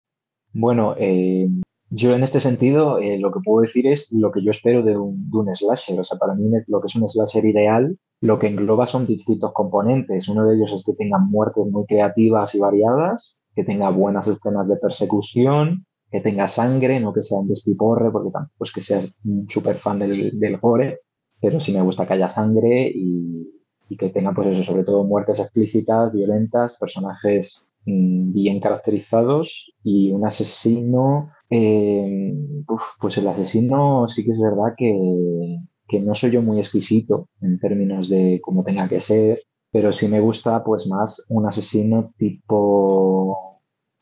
Bueno, 0.54 0.96
eh, 0.98 1.48
yo 1.90 2.16
en 2.16 2.24
este 2.24 2.40
sentido 2.40 3.00
eh, 3.00 3.18
lo 3.20 3.32
que 3.32 3.40
puedo 3.44 3.62
decir 3.62 3.88
es 3.88 4.12
lo 4.12 4.32
que 4.32 4.44
yo 4.44 4.52
espero 4.52 4.84
de 4.84 4.98
un, 4.98 5.30
de 5.30 5.38
un 5.38 5.56
slasher. 5.56 6.00
O 6.00 6.04
sea, 6.04 6.18
para 6.18 6.36
mí 6.36 6.50
lo 6.68 6.82
que 6.82 6.86
es 6.86 6.96
un 6.96 7.10
slasher 7.10 7.46
ideal 7.46 7.98
lo 8.22 8.40
que 8.40 8.48
engloba 8.48 8.86
son 8.86 9.06
distintos 9.06 9.54
componentes. 9.54 10.28
Uno 10.28 10.46
de 10.46 10.56
ellos 10.56 10.74
es 10.74 10.84
que 10.84 10.94
tenga 10.94 11.20
muertes 11.20 11.66
muy 11.68 11.86
creativas 11.86 12.56
y 12.56 12.60
variadas, 12.60 13.42
que 13.56 13.64
tenga 13.64 13.90
buenas 13.90 14.28
escenas 14.28 14.70
de 14.70 14.78
persecución, 14.78 15.86
que 16.12 16.22
tenga 16.22 16.48
sangre, 16.48 17.00
no 17.00 17.14
que 17.14 17.22
sea 17.22 17.40
un 17.40 17.48
despiporre, 17.48 18.12
porque 18.12 18.32
tampoco 18.32 18.64
es 18.64 18.72
que 18.72 18.82
seas 18.82 19.14
un 19.26 19.48
súper 19.48 19.76
fan 19.76 20.00
del, 20.00 20.40
del 20.40 20.58
gore, 20.58 21.02
pero 21.40 21.60
sí 21.60 21.74
me 21.74 21.82
gusta 21.82 22.06
que 22.06 22.14
haya 22.14 22.30
sangre 22.30 22.92
y, 22.94 23.54
que 23.98 24.10
tenga, 24.10 24.34
pues 24.34 24.48
eso, 24.50 24.64
sobre 24.64 24.84
todo 24.84 25.06
muertes 25.06 25.40
explícitas, 25.40 26.12
violentas, 26.12 26.78
personajes 26.78 27.70
mm, 27.86 28.34
bien 28.34 28.60
caracterizados 28.60 29.74
y 29.84 30.12
un 30.12 30.26
asesino. 30.26 31.32
eh, 31.50 32.34
uf, 32.68 32.82
pues 33.00 33.18
el 33.18 33.28
asesino 33.28 34.08
sí 34.08 34.26
que 34.26 34.32
es 34.32 34.40
verdad 34.40 34.74
que, 34.78 35.58
que 35.88 36.00
no 36.02 36.14
soy 36.14 36.32
yo 36.32 36.42
muy 36.42 36.60
exquisito 36.60 37.30
en 37.42 37.60
términos 37.60 38.10
de 38.10 38.40
cómo 38.42 38.64
tenga 38.64 38.88
que 38.90 39.00
ser, 39.00 39.42
pero 39.72 39.92
sí 39.92 40.08
me 40.08 40.20
gusta 40.20 40.64
pues 40.64 40.88
más 40.88 41.26
un 41.30 41.46
asesino 41.48 42.14
tipo 42.18 43.57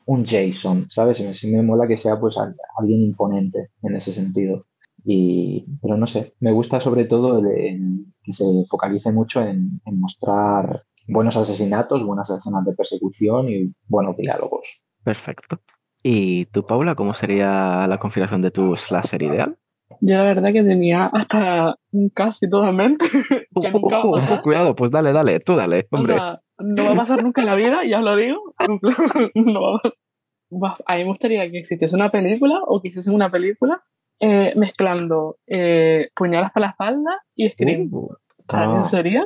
un 0.06 0.24
Jason, 0.24 0.86
¿sabes? 0.88 1.18
Sí 1.18 1.52
me 1.52 1.62
mola 1.62 1.86
que 1.86 1.96
sea 1.96 2.18
pues 2.18 2.38
al- 2.38 2.56
alguien 2.78 3.02
imponente 3.02 3.70
en 3.82 3.96
ese 3.96 4.12
sentido. 4.12 4.66
Y, 5.04 5.64
pero 5.82 5.96
no 5.96 6.06
sé, 6.06 6.34
me 6.40 6.50
gusta 6.52 6.80
sobre 6.80 7.04
todo 7.04 7.38
el- 7.38 7.46
el 7.56 8.06
que 8.22 8.32
se 8.32 8.44
focalice 8.68 9.12
mucho 9.12 9.40
en, 9.42 9.80
en 9.84 10.00
mostrar 10.00 10.80
buenos 11.08 11.36
asesinatos, 11.36 12.04
buenas 12.04 12.28
escenas 12.30 12.64
de 12.64 12.72
persecución 12.74 13.48
y 13.48 13.72
buenos 13.86 14.16
diálogos. 14.16 14.82
Perfecto. 15.04 15.60
¿Y 16.02 16.46
tú, 16.46 16.64
Paula, 16.66 16.94
cómo 16.96 17.14
sería 17.14 17.86
la 17.88 17.98
configuración 17.98 18.42
de 18.42 18.50
tu 18.50 18.74
slasher 18.76 19.22
ideal? 19.22 19.56
Yo 20.00 20.16
la 20.18 20.24
verdad 20.24 20.52
que 20.52 20.64
tenía 20.64 21.06
hasta 21.06 21.76
casi 22.12 22.48
todo 22.48 22.68
en 22.68 22.76
mente, 22.76 23.06
que 23.60 23.70
nunca 23.70 24.02
cuidado, 24.42 24.74
pues 24.74 24.90
dale, 24.90 25.12
dale, 25.12 25.38
tú 25.40 25.54
dale, 25.54 25.86
O 25.92 25.96
hombre. 25.98 26.14
sea, 26.14 26.40
no 26.58 26.84
va 26.84 26.92
a 26.92 26.96
pasar 26.96 27.22
nunca 27.22 27.40
en 27.42 27.46
la 27.48 27.54
vida, 27.54 27.82
ya 27.84 27.98
os 27.98 28.04
lo 28.04 28.16
digo. 28.16 28.54
No 29.34 29.60
va 29.62 29.76
a 29.76 29.78
pasar. 29.80 30.84
A 30.86 30.94
mí 30.96 31.02
me 31.02 31.08
gustaría 31.08 31.50
que 31.50 31.58
existiese 31.58 31.96
una 31.96 32.10
película 32.10 32.60
o 32.66 32.80
que 32.80 32.88
hiciesen 32.88 33.14
una 33.14 33.30
película 33.30 33.82
eh, 34.20 34.52
mezclando 34.56 35.38
eh, 35.46 36.08
puñalas 36.14 36.52
para 36.52 36.66
la 36.66 36.70
espalda 36.70 37.22
y 37.34 37.48
Scream. 37.48 37.88
Uh, 37.92 38.14
¿Para 38.46 38.68
mí 38.68 38.74
Ah. 38.78 38.84
sería? 38.84 39.22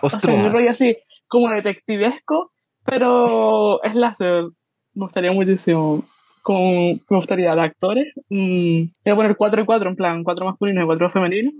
O 0.00 0.08
sea, 0.08 0.18
un 0.24 0.30
ostras. 0.36 0.52
rollo 0.52 0.70
así 0.70 0.96
como 1.28 1.50
detectivesco, 1.50 2.52
pero 2.84 3.82
es 3.82 3.94
láser. 3.96 4.44
Me 4.94 5.04
gustaría 5.06 5.32
muchísimo. 5.32 6.04
Con, 6.42 6.62
me 7.08 7.16
gustaría 7.16 7.54
de 7.54 7.60
actores. 7.62 8.12
mm, 8.28 8.82
voy 9.04 9.12
a 9.12 9.16
poner 9.16 9.36
4 9.36 9.62
y 9.62 9.64
4, 9.66 9.90
en 9.90 9.96
plan, 9.96 10.22
4 10.22 10.46
masculinos 10.46 10.84
y 10.84 10.86
4 10.86 11.10
femeninos. 11.10 11.54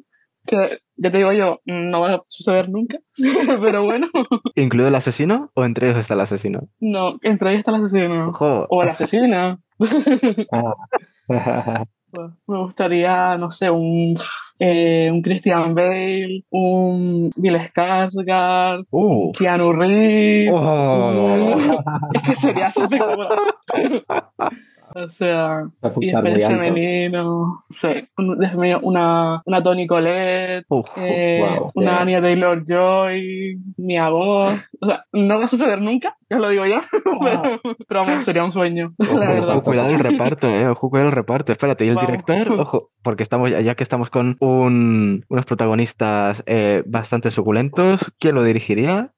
Que 0.46 0.78
ya 0.96 1.10
te 1.10 1.16
digo 1.18 1.32
yo, 1.32 1.60
no 1.64 2.00
va 2.00 2.14
a 2.14 2.22
suceder 2.28 2.68
nunca. 2.70 2.98
pero 3.62 3.84
bueno, 3.84 4.06
¿Incluido 4.54 4.88
el 4.88 4.94
asesino 4.94 5.50
o 5.54 5.64
entre 5.64 5.88
ellos 5.88 6.00
está 6.00 6.14
el 6.14 6.20
asesino? 6.20 6.68
no, 6.80 7.18
entre 7.22 7.50
ellos 7.50 7.60
está 7.60 7.70
el 7.74 7.82
asesino. 7.84 8.28
Ojo. 8.30 8.66
O 8.68 8.82
la 8.82 8.92
asesina. 8.92 9.58
Ah. 10.52 11.84
Me 12.46 12.58
gustaría, 12.58 13.36
no 13.38 13.50
sé, 13.50 13.70
un, 13.70 14.14
eh, 14.60 15.10
un 15.10 15.20
Christian 15.20 15.74
Bale, 15.74 16.44
un 16.50 17.30
Bill 17.34 17.56
Skarsgård, 17.56 18.86
Uh. 18.90 19.32
Keanu 19.32 19.72
Reeves. 19.72 20.54
Oh. 20.56 21.80
Es 22.14 22.22
que 22.22 22.34
sería 22.36 22.66
espectacular. 22.68 23.30
O 24.94 25.08
sea, 25.10 25.64
y 26.00 26.06
después 26.10 26.46
femenino, 26.46 27.64
sí, 27.70 27.88
una, 28.82 29.42
una 29.44 29.62
Toni 29.62 29.86
Collette, 29.86 30.64
Uf. 30.68 30.88
eh, 30.96 31.40
wow, 31.58 31.70
una 31.74 31.90
yeah. 31.90 32.00
Anya 32.00 32.20
Taylor 32.20 32.62
Joy, 32.66 33.58
Mia 33.76 34.08
Voz. 34.08 34.70
O 34.80 34.86
sea, 34.86 35.04
no 35.12 35.38
va 35.38 35.44
a 35.44 35.48
suceder 35.48 35.80
nunca, 35.80 36.16
ya 36.30 36.36
os 36.36 36.42
lo 36.42 36.48
digo 36.48 36.66
ya, 36.66 36.80
pero, 37.22 37.60
pero 37.88 38.00
vamos, 38.04 38.24
sería 38.24 38.44
un 38.44 38.50
sueño, 38.50 38.94
la 38.98 39.06
Ojo, 39.08 39.18
verdad. 39.18 39.48
ojo, 39.56 39.62
cuidado 39.62 39.88
el 39.90 39.98
reparto, 39.98 40.48
eh. 40.48 40.68
Ojo, 40.68 40.90
cuidado 40.90 41.08
el 41.10 41.14
reparto. 41.16 41.52
Espérate, 41.52 41.84
y 41.84 41.88
el 41.88 41.94
Vamos. 41.96 42.10
director, 42.10 42.52
ojo, 42.60 42.90
porque 43.02 43.22
estamos 43.22 43.50
ya, 43.50 43.60
ya 43.60 43.74
que 43.74 43.82
estamos 43.82 44.10
con 44.10 44.36
un- 44.40 45.24
unos 45.28 45.44
protagonistas 45.46 46.42
eh, 46.46 46.82
bastante 46.86 47.30
suculentos, 47.30 48.00
¿quién 48.18 48.34
lo 48.34 48.44
dirigiría? 48.44 49.12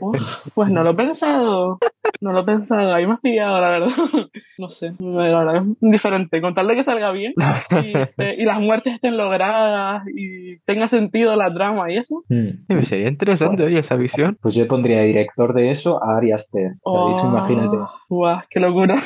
Uf, 0.00 0.48
pues 0.54 0.70
no 0.70 0.82
lo 0.82 0.90
he 0.90 0.94
pensado. 0.94 1.78
No 2.20 2.32
lo 2.32 2.40
he 2.40 2.44
pensado. 2.44 2.94
Ahí 2.94 3.06
me 3.06 3.14
has 3.14 3.20
pillado, 3.20 3.60
la 3.60 3.70
verdad. 3.70 3.88
No 4.60 4.70
sé. 4.70 4.92
La 4.98 5.38
verdad 5.44 5.56
es 5.58 5.62
diferente. 5.80 6.40
Con 6.40 6.52
tal 6.52 6.66
de 6.66 6.74
que 6.74 6.82
salga 6.82 7.12
bien 7.12 7.32
y, 7.80 8.42
y 8.42 8.44
las 8.44 8.60
muertes 8.60 8.94
estén 8.94 9.16
logradas 9.16 10.02
y 10.12 10.58
tenga 10.64 10.88
sentido 10.88 11.36
la 11.36 11.54
trama 11.54 11.92
y 11.92 11.96
eso. 11.98 12.24
Mm. 12.28 12.48
Eh, 12.68 12.84
Sería 12.84 13.06
interesante, 13.08 13.62
oye, 13.62 13.78
esa 13.78 13.94
visión. 13.94 14.36
Pues 14.42 14.56
yo 14.56 14.66
pondría 14.66 15.02
director 15.02 15.54
de 15.54 15.70
eso 15.70 16.02
a 16.02 16.16
Ari 16.16 16.32
Aster. 16.32 16.72
Oh, 16.82 17.16
Imagínate. 17.24 17.76
guau, 18.08 18.40
qué 18.50 18.58
locura. 18.58 18.96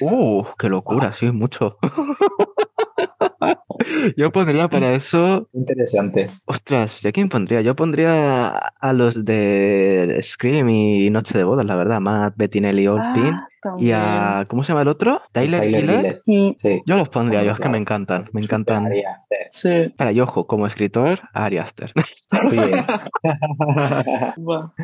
Uh, 0.00 0.44
qué 0.56 0.68
locura, 0.68 1.12
sí, 1.12 1.26
mucho. 1.32 1.76
Yo 4.16 4.32
pondría 4.32 4.68
para 4.68 4.94
eso. 4.94 5.48
Interesante. 5.52 6.28
Ostras, 6.46 7.00
¿yo 7.02 7.12
quién 7.12 7.28
pondría? 7.28 7.60
Yo 7.60 7.74
pondría 7.74 8.48
a 8.48 8.92
los 8.92 9.24
de 9.24 10.18
Scream 10.22 10.68
y 10.68 11.10
Noche 11.10 11.38
de 11.38 11.44
Bodas, 11.44 11.66
la 11.66 11.76
verdad. 11.76 12.00
Matt 12.00 12.36
Bettinelli 12.36 12.86
Olpin. 12.86 13.34
Ah, 13.34 13.48
Y 13.78 13.90
a. 13.92 14.46
¿Cómo 14.48 14.62
se 14.64 14.68
llama 14.72 14.82
el 14.82 14.88
otro? 14.88 15.22
Tyler, 15.32 15.60
Tyler 15.60 15.80
Gillett. 15.82 16.22
Gillett. 16.24 16.58
Sí. 16.58 16.82
Yo 16.86 16.96
los 16.96 17.08
pondría, 17.08 17.42
yo 17.42 17.52
es 17.52 17.60
que 17.60 17.68
me 17.68 17.78
encantan. 17.78 18.28
Me 18.32 18.40
encantan. 18.40 18.86
Ari 18.86 19.02
Aster. 19.04 19.46
Sí. 19.50 19.94
Para, 19.96 20.12
y 20.12 20.20
ojo, 20.20 20.46
como 20.46 20.66
escritor, 20.66 21.20
a 21.32 21.44
Ari 21.44 21.58
Aster. 21.58 21.92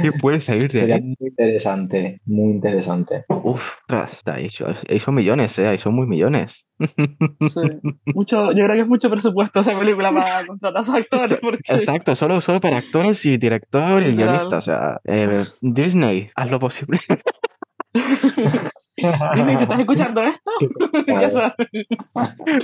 ¿Qué 0.00 0.12
puede 0.20 0.40
salir 0.40 0.70
de 0.70 0.80
Sería 0.80 0.94
ahí? 0.96 1.02
muy 1.02 1.16
interesante, 1.28 2.20
muy 2.26 2.50
interesante. 2.52 3.24
Uf, 3.28 3.62
ostras, 3.82 4.22
ahí 4.26 4.48
son, 4.48 4.76
ahí 4.88 5.00
son 5.00 5.14
millones, 5.14 5.58
¿eh? 5.58 5.66
Ahí 5.68 5.78
son 5.78 5.94
muy 5.94 6.06
millones. 6.06 6.66
Sí. 6.78 7.60
Mucho, 8.14 8.52
yo 8.52 8.64
creo 8.64 8.74
que 8.76 8.80
es 8.82 8.88
mucho 8.88 9.10
presupuesto 9.10 9.60
esa 9.60 9.78
película 9.78 10.12
para 10.12 10.46
contratar 10.46 10.78
a 10.78 10.80
esos 10.82 10.94
actores 10.94 11.38
porque 11.40 11.60
Exacto, 11.74 12.14
solo, 12.16 12.40
solo 12.40 12.60
para 12.60 12.78
actores 12.78 13.24
y 13.26 13.36
director 13.36 14.02
y 14.02 14.06
Literal. 14.12 14.16
guionista. 14.34 14.58
O 14.58 14.60
sea, 14.62 15.00
eh, 15.04 15.44
Disney, 15.60 16.30
haz 16.34 16.50
lo 16.50 16.58
posible. 16.58 16.98
Disney, 19.34 19.56
si 19.56 19.62
estás 19.64 19.80
escuchando 19.80 20.22
esto, 20.22 20.50
ya 21.06 21.30
sabes. 21.30 21.68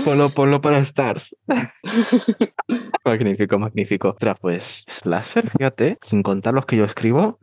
ponlo, 0.05 0.31
ponlo 0.31 0.61
para 0.61 0.79
Stars. 0.79 1.37
magnífico, 3.05 3.59
magnífico. 3.59 4.11
Ostras, 4.11 4.37
pues, 4.41 4.85
Slasher, 4.89 5.51
fíjate, 5.51 5.99
sin 6.03 6.23
contar 6.23 6.55
los 6.55 6.67
que 6.67 6.77
yo 6.77 6.85
escribo, 6.85 7.39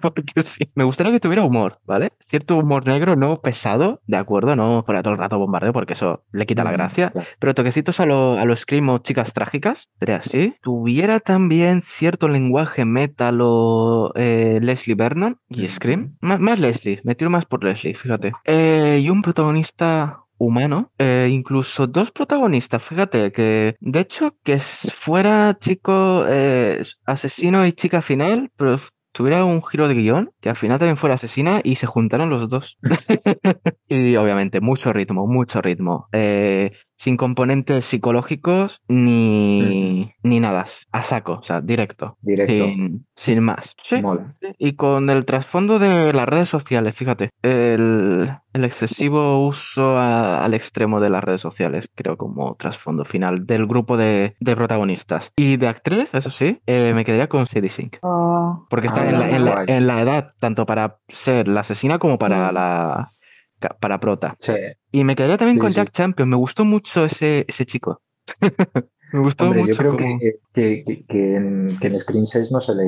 porque 0.00 0.42
sí. 0.44 0.70
Me 0.74 0.84
gustaría 0.84 1.12
que 1.12 1.20
tuviera 1.20 1.42
humor, 1.44 1.78
¿vale? 1.84 2.10
Cierto 2.26 2.56
humor 2.56 2.86
negro, 2.86 3.16
no 3.16 3.40
pesado, 3.40 4.00
de 4.06 4.16
acuerdo, 4.16 4.56
no 4.56 4.82
fuera 4.84 5.02
todo 5.02 5.12
el 5.14 5.18
rato 5.20 5.38
bombardeo, 5.38 5.72
porque 5.72 5.92
eso 5.92 6.24
le 6.32 6.46
quita 6.46 6.64
la 6.64 6.70
Mm, 6.70 6.74
gracia. 6.74 7.12
Pero 7.38 7.54
toquecitos 7.54 8.00
a 8.00 8.06
lo, 8.06 8.38
a 8.38 8.44
los 8.44 8.60
Scream 8.60 8.88
o 8.88 8.98
chicas 8.98 9.32
trágicas, 9.32 9.88
sería 9.98 10.16
así. 10.16 10.54
Tuviera 10.62 11.20
también 11.20 11.82
cierto 11.82 12.28
lenguaje 12.28 12.84
metal 12.84 13.38
o 13.42 14.12
eh, 14.14 14.58
Leslie 14.62 14.94
Vernon 14.94 15.38
y 15.48 15.64
Ujú. 15.66 15.74
Scream. 15.74 16.16
Más, 16.20 16.40
más 16.40 16.58
Leslie, 16.58 17.00
me 17.04 17.14
tiro 17.14 17.30
más 17.30 17.46
por 17.46 17.64
Leslie, 17.64 17.94
fíjate. 18.08 18.32
Eh, 18.44 19.00
y 19.02 19.10
un 19.10 19.20
protagonista 19.20 20.22
humano, 20.38 20.92
eh, 20.98 21.28
incluso 21.30 21.86
dos 21.86 22.10
protagonistas, 22.10 22.82
fíjate, 22.82 23.32
que 23.32 23.76
de 23.80 24.00
hecho 24.00 24.34
que 24.42 24.58
fuera 24.58 25.58
chico 25.60 26.24
eh, 26.28 26.82
asesino 27.04 27.66
y 27.66 27.72
chica 27.72 28.00
final, 28.00 28.50
pero 28.56 28.78
tuviera 29.12 29.44
un 29.44 29.62
giro 29.62 29.88
de 29.88 29.94
guion, 29.94 30.30
que 30.40 30.48
al 30.48 30.56
final 30.56 30.78
también 30.78 30.96
fuera 30.96 31.16
asesina 31.16 31.60
y 31.64 31.74
se 31.74 31.86
juntaron 31.86 32.30
los 32.30 32.48
dos. 32.48 32.78
Y 33.88 34.16
obviamente 34.16 34.60
mucho 34.60 34.92
ritmo, 34.92 35.26
mucho 35.26 35.60
ritmo. 35.60 36.08
Eh, 36.12 36.72
sin 36.98 37.16
componentes 37.16 37.84
psicológicos 37.84 38.82
ni, 38.88 40.12
ni 40.22 40.40
nada, 40.40 40.66
a 40.92 41.02
saco, 41.02 41.34
o 41.34 41.42
sea, 41.42 41.60
directo, 41.60 42.16
Directo. 42.20 42.52
sin, 42.52 43.06
sin 43.14 43.40
más. 43.40 43.74
Sí. 43.84 44.02
Mola. 44.02 44.34
Y 44.58 44.74
con 44.74 45.08
el 45.08 45.24
trasfondo 45.24 45.78
de 45.78 46.12
las 46.12 46.28
redes 46.28 46.48
sociales, 46.48 46.94
fíjate, 46.96 47.30
el, 47.42 48.30
el 48.52 48.64
excesivo 48.64 49.46
uso 49.46 49.96
a- 49.96 50.44
al 50.44 50.54
extremo 50.54 51.00
de 51.00 51.10
las 51.10 51.22
redes 51.22 51.40
sociales, 51.40 51.88
creo 51.94 52.16
como 52.16 52.56
trasfondo 52.56 53.04
final 53.04 53.46
del 53.46 53.66
grupo 53.66 53.96
de, 53.96 54.34
de 54.40 54.56
protagonistas. 54.56 55.32
Y 55.36 55.56
de 55.56 55.68
actriz, 55.68 56.12
eso 56.14 56.30
sí, 56.30 56.60
eh, 56.66 56.92
me 56.94 57.04
quedaría 57.04 57.28
con 57.28 57.46
Sadie 57.46 57.70
Sink. 57.70 57.96
Ah, 58.02 58.58
Porque 58.68 58.88
está 58.88 59.02
Ah, 59.02 59.08
en, 59.08 59.18
la, 59.20 59.30
en, 59.30 59.44
la, 59.44 59.64
en 59.66 59.86
la 59.86 60.02
edad, 60.02 60.32
tanto 60.40 60.66
para 60.66 60.98
ser 61.08 61.46
la 61.48 61.60
asesina 61.60 61.98
como 61.98 62.18
para 62.18 62.50
Mm. 62.50 62.54
la 62.54 63.12
para 63.80 64.00
prota. 64.00 64.36
Sí. 64.38 64.52
Y 64.92 65.04
me 65.04 65.14
quedaría 65.16 65.38
también 65.38 65.56
Sí, 65.56 65.60
con 65.60 65.70
sí. 65.70 65.76
Jack 65.76 65.90
Champion. 65.92 66.28
Me 66.28 66.36
gustó 66.36 66.64
mucho 66.64 67.04
ese, 67.04 67.44
ese 67.48 67.66
chico. 67.66 68.02
me 69.12 69.20
gustó 69.20 69.46
Hombre, 69.46 69.60
yo 69.66 69.66
mucho 69.66 69.78
creo 69.78 69.96
como... 69.96 70.18
que, 70.18 70.32
que, 70.52 70.84
que, 70.84 71.04
que 71.06 71.34
en, 71.36 71.76
que 71.80 71.86
en 71.88 72.00
Screen 72.00 72.26
6 72.26 72.52
no 72.52 72.60
se 72.60 72.74
le, 72.74 72.84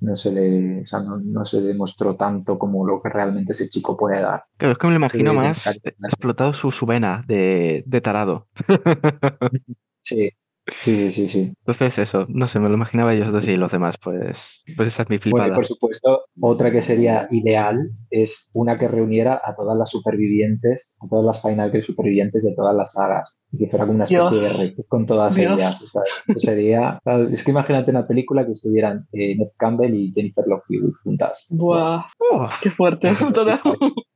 no 0.00 0.16
se 0.16 0.32
le, 0.32 0.82
o 0.82 0.86
sea, 0.86 1.00
no, 1.00 1.18
no 1.18 1.44
se 1.44 1.60
demostró 1.62 2.16
tanto 2.16 2.58
como 2.58 2.86
lo 2.86 3.00
que 3.02 3.08
realmente 3.08 3.52
ese 3.52 3.68
chico 3.68 3.96
puede 3.96 4.20
dar. 4.20 4.44
Claro, 4.56 4.72
es 4.72 4.78
que 4.78 4.86
me 4.88 4.92
lo 4.94 4.96
imagino 4.98 5.30
Sí, 5.30 5.36
más 5.36 5.62
claro. 5.62 5.78
explotado 6.04 6.52
su, 6.52 6.70
su 6.70 6.86
vena 6.86 7.24
de, 7.26 7.84
de 7.86 8.00
tarado. 8.00 8.48
Sí, 10.02 10.30
Sí, 10.80 10.96
sí, 10.96 11.12
sí, 11.12 11.28
sí. 11.28 11.52
Entonces 11.58 11.98
eso, 11.98 12.24
no 12.30 12.48
sé, 12.48 12.58
me 12.58 12.68
lo 12.70 12.74
imaginaba 12.76 13.12
ellos 13.12 13.30
dos 13.32 13.46
y 13.46 13.56
los 13.56 13.70
demás, 13.70 13.96
pues, 14.02 14.62
pues 14.76 14.88
esa 14.88 15.02
es 15.02 15.10
mi 15.10 15.16
Bueno, 15.18 15.18
y 15.18 15.30
flipada. 15.42 15.54
por 15.54 15.66
supuesto, 15.66 16.22
otra 16.40 16.70
que 16.70 16.80
sería 16.80 17.28
ideal 17.30 17.90
es 18.10 18.48
una 18.54 18.78
que 18.78 18.88
reuniera 18.88 19.40
a 19.44 19.54
todas 19.54 19.76
las 19.76 19.90
supervivientes, 19.90 20.96
a 21.02 21.08
todas 21.08 21.24
las 21.26 21.42
Final 21.42 21.70
Girl 21.70 21.82
supervivientes 21.84 22.44
de 22.44 22.54
todas 22.54 22.74
las 22.74 22.92
sagas, 22.94 23.36
y 23.52 23.58
que 23.58 23.68
fuera 23.68 23.84
como 23.84 23.96
una 23.96 24.04
especie 24.04 24.30
Dios. 24.30 24.42
de 24.42 24.48
reto 24.56 24.84
con 24.88 25.04
todas 25.04 25.34
Dios. 25.34 25.52
ellas. 25.58 25.82
o 25.82 25.86
sea, 25.86 26.02
eso 26.28 26.40
sería, 26.40 26.98
es 27.30 27.44
que 27.44 27.50
imagínate 27.50 27.90
una 27.90 28.06
película 28.06 28.46
que 28.46 28.52
estuvieran 28.52 29.06
eh, 29.12 29.36
Ned 29.36 29.48
Campbell 29.58 29.94
y 29.94 30.10
Jennifer 30.14 30.44
Love 30.46 30.62
Hewitt 30.68 30.94
juntas. 31.02 31.46
Buah, 31.50 32.06
Oh, 32.18 32.48
qué 32.62 32.70
fuerte. 32.70 33.10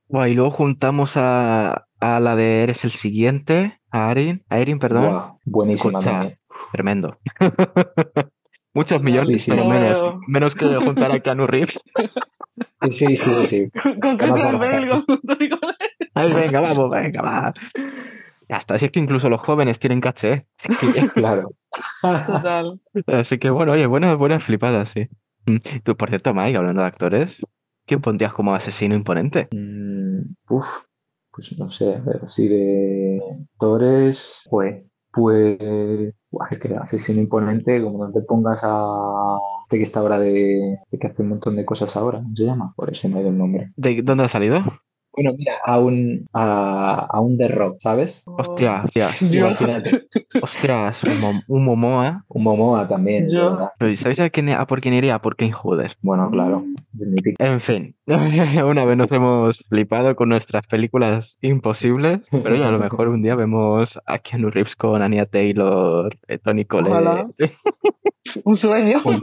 Buah, 0.07 0.27
y 0.29 0.33
luego 0.33 0.51
juntamos 0.51 1.11
a, 1.15 1.85
a 1.99 2.19
la 2.19 2.35
de 2.35 2.63
Eres 2.63 2.83
el 2.85 2.91
siguiente, 2.91 3.78
a 3.91 4.09
Arin, 4.09 4.43
a 4.49 4.59
Erin, 4.59 4.79
perdón, 4.79 5.33
Escucha. 5.69 5.99
también. 5.99 6.39
tremendo. 6.71 7.17
Muchos 8.73 9.01
millones, 9.01 9.41
sí, 9.41 9.51
pero 9.51 9.63
sí. 9.63 9.69
menos, 9.69 10.15
menos 10.27 10.55
que 10.55 10.75
juntar 10.75 11.11
a 11.15 11.19
Keanu 11.21 11.47
Reeves. 11.47 11.79
Sí, 12.49 12.91
sí, 12.91 13.17
sí, 13.17 13.47
sí. 13.49 13.71
Con 14.01 14.17
Christian 14.17 14.59
Bale, 14.59 14.87
con. 14.87 15.03
Ay, 16.15 16.33
venga, 16.33 16.61
vamos, 16.61 16.89
venga, 16.89 17.21
va. 17.21 17.53
Ya 18.47 18.57
está, 18.57 18.77
si 18.79 18.85
es 18.85 18.91
que 18.91 18.99
incluso 18.99 19.29
los 19.29 19.41
jóvenes 19.41 19.79
tienen 19.79 20.01
caché. 20.01 20.47
Es 20.63 20.77
que- 20.79 21.09
Claro. 21.09 21.51
Total. 22.25 22.79
Así 23.07 23.37
que 23.37 23.49
bueno, 23.49 23.73
oye, 23.73 23.85
buenas, 23.87 24.17
buenas 24.17 24.43
flipadas, 24.43 24.89
sí. 24.89 25.07
Mm, 25.45 25.57
Tú, 25.83 25.95
por 25.97 26.09
cierto, 26.09 26.33
Mike, 26.33 26.57
hablando 26.57 26.81
de 26.81 26.87
actores, 26.87 27.37
¿quién 27.85 28.01
pondrías 28.01 28.33
como 28.33 28.53
asesino 28.55 28.95
imponente? 28.95 29.47
Mm, 29.51 30.33
uf, 30.49 30.67
pues 31.31 31.57
no 31.57 31.69
sé, 31.69 31.95
a 31.95 31.99
ver, 31.99 32.21
así 32.23 32.47
de 32.47 33.21
actores, 33.53 34.47
pues, 34.49 34.83
pues, 35.11 36.13
buah, 36.31 36.47
es 36.51 36.59
que 36.59 36.75
asesino 36.75 37.21
imponente, 37.21 37.81
como 37.81 38.05
no 38.05 38.11
te 38.11 38.21
pongas 38.21 38.59
a 38.63 39.37
este 39.65 39.77
que 39.77 39.83
está 39.83 39.99
ahora 39.99 40.19
de, 40.19 40.77
de 40.91 40.97
que 40.99 41.07
hace 41.07 41.21
un 41.21 41.29
montón 41.29 41.55
de 41.55 41.65
cosas 41.65 41.95
ahora, 41.95 42.19
¿cómo 42.19 42.35
se 42.35 42.45
llama? 42.45 42.73
Por 42.75 42.91
ese 42.91 43.09
me 43.09 43.17
ha 43.17 43.21
ido 43.21 43.29
el 43.29 43.37
nombre. 43.37 43.71
¿De 43.75 44.01
dónde 44.01 44.23
ha 44.23 44.29
salido? 44.29 44.61
Bueno, 45.11 45.33
mira, 45.37 45.53
a 45.65 45.79
un, 45.79 46.25
a, 46.33 47.07
a 47.11 47.19
un 47.19 47.37
The 47.37 47.47
Rock, 47.49 47.77
¿sabes? 47.79 48.23
Hostia, 48.25 48.83
hostias, 48.85 49.19
Yo. 49.31 49.47
Imagínate, 49.47 50.07
hostias, 50.41 51.03
un, 51.03 51.19
Mom- 51.19 51.43
un 51.47 51.65
Momoa. 51.65 52.23
un 52.29 52.43
Momoa 52.43 52.87
también, 52.87 53.27
Yo. 53.27 53.69
Pero 53.77 53.97
¿Sabéis 53.97 54.19
a, 54.19 54.29
quién, 54.29 54.49
a 54.49 54.65
por 54.67 54.81
quién 54.81 54.93
iría? 54.93 55.15
A 55.15 55.21
por 55.21 55.35
Kane 55.35 55.53
Hodder. 55.61 55.97
Bueno, 56.01 56.29
claro, 56.31 56.63
mítico. 56.93 57.43
En 57.43 57.59
fin, 57.59 57.95
una 58.07 58.85
vez 58.85 58.97
nos 58.97 59.11
hemos 59.11 59.57
flipado 59.67 60.15
con 60.15 60.29
nuestras 60.29 60.65
películas 60.67 61.37
imposibles, 61.41 62.21
pero 62.31 62.55
ya 62.55 62.67
a 62.67 62.71
lo 62.71 62.79
mejor 62.79 63.09
un 63.09 63.21
día 63.21 63.35
vemos 63.35 63.99
a 64.05 64.19
Keanu 64.19 64.49
Reeves 64.51 64.75
con 64.75 65.01
Anya 65.01 65.25
Taylor, 65.25 66.17
eh, 66.27 66.37
Tony. 66.37 66.65
Collette. 66.65 67.25
Un 68.43 68.55
sueño. 68.55 68.97
Un 69.05 69.19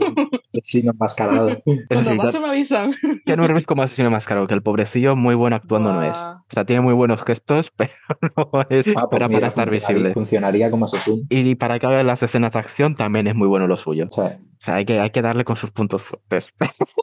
asesino 0.53 0.91
enmascarado. 0.91 1.61
Cuando 1.87 2.11
Sí, 2.11 2.17
pase 2.17 2.39
me 2.41 2.47
avisan. 2.49 2.91
Keanu 3.25 3.47
Reeves 3.47 3.65
como 3.65 3.83
asesino 3.83 4.09
más 4.11 4.25
caro, 4.25 4.47
que 4.47 4.53
el 4.53 4.61
pobrecillo 4.61 5.15
muy 5.15 5.33
bueno 5.33 5.55
no 5.79 6.03
es. 6.03 6.17
O 6.17 6.43
sea, 6.49 6.65
tiene 6.65 6.81
muy 6.81 6.93
buenos 6.93 7.21
gestos, 7.23 7.71
pero 7.75 7.91
no 8.35 8.61
es 8.69 8.87
Ah, 8.95 9.07
pues 9.09 9.09
para, 9.11 9.27
mira, 9.27 9.39
para 9.39 9.47
estar 9.47 9.67
funcionaría, 9.69 9.69
visible. 9.69 10.13
funcionaría 10.13 10.71
como. 10.71 10.85
Y 11.29 11.55
para 11.55 11.79
que 11.79 11.85
haga 11.87 12.03
las 12.03 12.23
escenas 12.23 12.51
de 12.51 12.59
acción 12.59 12.95
también 12.95 13.27
es 13.27 13.35
muy 13.35 13.47
bueno 13.47 13.67
lo 13.67 13.77
suyo. 13.77 14.07
O 14.09 14.11
sea, 14.11 14.39
O 14.59 14.63
sea, 14.63 14.75
hay 14.75 14.85
que, 14.85 14.99
hay 14.99 15.09
que 15.11 15.21
darle 15.21 15.43
con 15.45 15.55
sus 15.55 15.71
puntos 15.71 16.01
fuertes. 16.01 16.49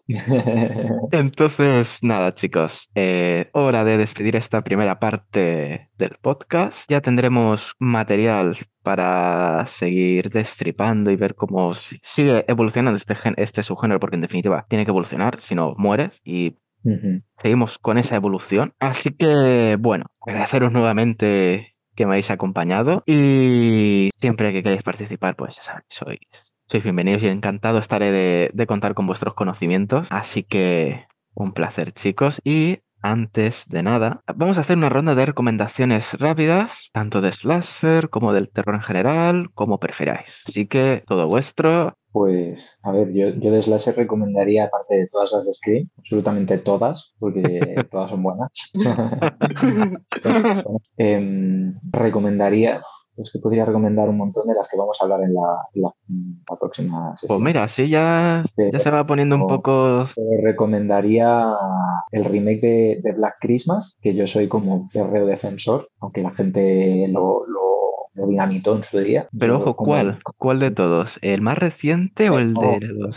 Entonces, 1.12 1.98
nada, 2.02 2.34
chicos, 2.34 2.90
eh, 2.94 3.50
hora 3.52 3.84
de 3.84 3.96
despedir 3.98 4.36
esta 4.36 4.62
primera 4.62 4.98
parte 4.98 5.90
del 5.98 6.16
podcast. 6.20 6.88
Ya 6.90 7.00
tendremos 7.00 7.74
material 7.78 8.56
para 8.82 9.64
seguir 9.66 10.30
destripando 10.30 11.10
y 11.10 11.16
ver 11.16 11.34
cómo 11.34 11.74
si- 11.74 11.98
sigue 12.02 12.44
evolucionando 12.48 12.96
este, 12.96 13.14
gen- 13.14 13.34
este 13.38 13.62
subgénero, 13.62 14.00
porque 14.00 14.16
en 14.16 14.22
definitiva 14.22 14.66
tiene 14.68 14.84
que 14.84 14.90
evolucionar, 14.90 15.40
si 15.40 15.54
no 15.54 15.74
mueres. 15.76 16.20
Y 16.24 16.58
Seguimos 17.38 17.78
con 17.78 17.98
esa 17.98 18.16
evolución. 18.16 18.74
Así 18.78 19.10
que, 19.10 19.76
bueno, 19.78 20.06
agradeceros 20.26 20.72
nuevamente 20.72 21.76
que 21.94 22.06
me 22.06 22.12
habéis 22.12 22.30
acompañado 22.30 23.02
y 23.06 24.10
siempre 24.16 24.52
que 24.52 24.62
queráis 24.62 24.82
participar, 24.82 25.36
pues 25.36 25.56
ya 25.56 25.62
sabéis, 25.62 25.86
sois, 25.88 26.18
sois 26.66 26.82
bienvenidos 26.82 27.22
y 27.22 27.28
encantado 27.28 27.78
estaré 27.78 28.10
de, 28.10 28.50
de 28.52 28.66
contar 28.66 28.94
con 28.94 29.06
vuestros 29.06 29.34
conocimientos. 29.34 30.06
Así 30.10 30.42
que 30.42 31.06
un 31.34 31.52
placer, 31.52 31.92
chicos. 31.92 32.40
Y 32.44 32.80
antes 33.04 33.68
de 33.68 33.82
nada, 33.82 34.22
vamos 34.34 34.56
a 34.56 34.62
hacer 34.62 34.78
una 34.78 34.88
ronda 34.88 35.14
de 35.14 35.26
recomendaciones 35.26 36.14
rápidas, 36.14 36.88
tanto 36.92 37.20
de 37.20 37.32
slasher 37.32 38.08
como 38.08 38.32
del 38.32 38.48
terror 38.48 38.76
en 38.76 38.80
general, 38.80 39.50
como 39.52 39.78
preferáis. 39.78 40.42
Así 40.48 40.66
que 40.66 41.04
todo 41.06 41.28
vuestro. 41.28 41.98
Pues, 42.12 42.78
a 42.82 42.92
ver, 42.92 43.12
yo, 43.12 43.28
yo 43.30 43.50
de 43.50 43.60
Slasher 43.60 43.96
recomendaría, 43.96 44.66
aparte 44.66 44.96
de 44.96 45.08
todas 45.08 45.32
las 45.32 45.46
de 45.46 45.52
Scream, 45.52 45.90
absolutamente 45.98 46.58
todas, 46.58 47.16
porque 47.18 47.42
todas 47.90 48.10
son 48.10 48.22
buenas. 48.22 48.50
Em, 50.96 51.74
recomendaría, 51.90 52.82
pues 53.16 53.30
que 53.32 53.38
podría 53.38 53.64
recomendar 53.64 54.08
un 54.08 54.16
montón 54.16 54.46
de 54.48 54.54
las 54.54 54.68
que 54.68 54.76
vamos 54.76 54.96
a 55.00 55.04
hablar 55.04 55.20
en 55.22 55.34
la, 55.34 55.40
en 55.74 55.82
la- 55.82 55.94
en 56.08 56.44
la 56.50 56.56
próxima 56.56 57.08
Pues 57.10 57.20
sesión. 57.20 57.42
mira, 57.42 57.64
así 57.64 57.88
ya, 57.88 58.44
ya 58.72 58.78
se 58.78 58.90
va 58.90 59.06
poniendo 59.06 59.36
un 59.36 59.46
poco 59.46 60.06
recomendaría 60.42 61.44
el 62.12 62.24
remake 62.24 62.60
de, 62.60 63.00
de 63.02 63.12
Black 63.12 63.36
Christmas, 63.40 63.96
que 64.00 64.14
yo 64.14 64.26
soy 64.26 64.48
como 64.48 64.74
un 64.74 64.88
férreo 64.88 65.26
defensor, 65.26 65.88
aunque 66.00 66.22
la 66.22 66.30
gente 66.30 67.06
lo, 67.08 67.46
lo, 67.46 68.10
lo 68.14 68.26
dinamitó 68.26 68.76
en 68.76 68.82
su 68.82 68.98
día. 68.98 69.28
Pero 69.38 69.58
ojo, 69.58 69.76
¿cuál? 69.76 70.18
¿Cuál 70.36 70.60
de 70.60 70.70
todos? 70.70 71.18
¿El 71.22 71.40
más 71.40 71.58
reciente 71.58 72.30
o 72.30 72.38
el 72.38 72.52
No, 72.54 72.60
de 72.60 72.80
los? 72.80 73.16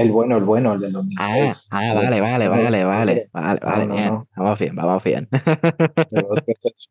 El 0.00 0.12
bueno, 0.12 0.36
el 0.36 0.44
bueno, 0.44 0.74
el 0.74 0.80
del 0.80 0.90
Ah, 0.90 0.98
2006. 0.98 1.66
ah, 1.70 1.94
vale, 1.94 2.20
vale, 2.20 2.48
vale, 2.48 2.84
vale, 2.84 3.28
vale, 3.32 3.60
vale, 3.62 3.86
no, 3.86 3.94
bien. 3.94 4.06
no. 4.12 4.28
Vamos 4.36 4.58
bien, 4.58 4.76
vamos 4.76 5.02
bien. 5.04 5.28
Pero 5.30 6.28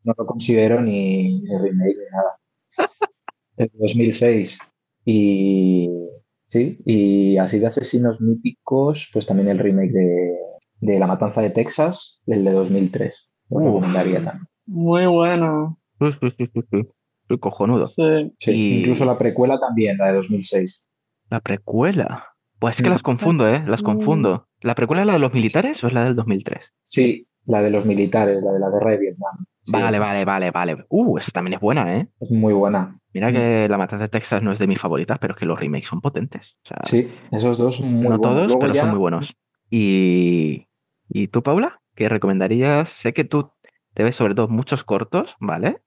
no 0.04 0.14
lo 0.18 0.26
considero 0.26 0.82
ni, 0.82 1.40
ni 1.42 1.58
remake 1.58 1.96
ni 1.98 2.06
nada. 2.12 2.90
El 3.58 3.72
2006. 3.74 4.60
Y 5.06 5.90
sí, 6.46 6.80
y 6.86 7.38
así 7.38 7.60
de 7.60 7.68
asesinos 7.68 8.20
míticos, 8.22 9.10
pues 9.14 9.26
también 9.26 9.48
el 9.50 9.60
remake 9.60 9.92
de, 9.92 10.38
de 10.82 11.00
La 11.00 11.08
Matanza 11.08 11.42
de 11.42 11.50
Texas, 11.52 12.24
el 12.28 12.44
de 12.44 12.52
2003. 12.52 13.34
Lo 13.50 13.60
recomendaría 13.60 14.24
también. 14.24 14.48
Muy 14.66 15.06
bueno. 15.06 15.80
Sí, 16.00 16.08
sí, 16.20 16.30
sí, 16.38 16.46
sí, 16.54 16.60
sí. 16.72 16.88
Soy 17.30 17.40
cojonudo. 17.40 17.86
Sí. 17.86 18.34
Sí, 18.38 18.52
Y- 18.52 18.80
incluso 18.80 19.06
la 19.06 19.18
precuela 19.18 19.58
también, 19.60 19.98
la 19.98 20.08
de 20.08 20.14
2006. 20.16 20.86
La 21.30 21.40
precuela. 21.40 22.26
Pues 22.60 22.78
es 22.78 22.84
que 22.84 22.90
las 22.90 23.04
confundo, 23.04 23.48
¿eh? 23.48 23.64
Las 23.68 23.82
confundo. 23.84 24.48
¿La 24.62 24.74
precuela 24.76 25.02
es 25.04 25.08
la 25.08 25.14
de 25.14 25.20
los 25.20 25.34
militares 25.34 25.84
o 25.84 25.88
es 25.88 25.94
la 25.94 26.04
del 26.06 26.16
2003? 26.16 26.74
Sí, 26.84 27.28
la 27.46 27.62
de 27.62 27.70
los 27.70 27.86
militares, 27.86 28.42
la 28.44 28.52
de 28.52 28.60
la 28.60 28.70
guerra 28.70 28.92
de 28.92 28.98
Vietnam. 28.98 29.46
Sí, 29.62 29.72
Vale, 29.72 30.00
vale, 30.00 30.26
vale, 30.26 30.52
vale. 30.52 30.86
Uh, 30.90 31.18
esa 31.18 31.32
también 31.32 31.56
es 31.56 31.60
buena, 31.60 31.98
¿eh? 31.98 32.08
Es 32.20 32.32
muy 32.32 32.54
buena. 32.54 33.00
Mira 33.14 33.32
que 33.32 33.68
La 33.70 33.78
Matanza 33.78 34.04
de 34.06 34.10
Texas 34.10 34.42
no 34.44 34.52
es 34.52 34.60
de 34.60 34.68
mis 34.68 34.80
favoritas, 34.80 35.18
pero 35.20 35.34
es 35.34 35.40
que 35.40 35.46
los 35.46 35.60
remakes 35.60 35.88
son 35.88 36.02
potentes. 36.02 36.56
O 36.66 36.68
sea, 36.70 36.78
Sí, 36.84 37.12
esos 37.32 37.58
dos 37.58 37.78
son 37.78 37.92
muy 37.94 38.04
no 38.04 38.18
buenos. 38.18 38.22
todos, 38.22 38.46
Luego 38.48 38.60
pero 38.60 38.74
ya- 38.74 38.82
son 38.82 38.90
muy 38.92 39.00
buenos. 39.00 39.36
Y, 39.70 40.68
¿y 41.10 41.28
tú, 41.28 41.44
Paula? 41.44 41.82
¿Qué 41.96 42.10
recomendarías? 42.10 42.90
Sé 42.90 43.14
que 43.14 43.24
tú 43.24 43.52
te 43.94 44.04
ves 44.04 44.16
sobre 44.16 44.36
todo 44.36 44.48
muchos 44.48 44.84
cortos, 44.84 45.36
¿vale? 45.40 45.82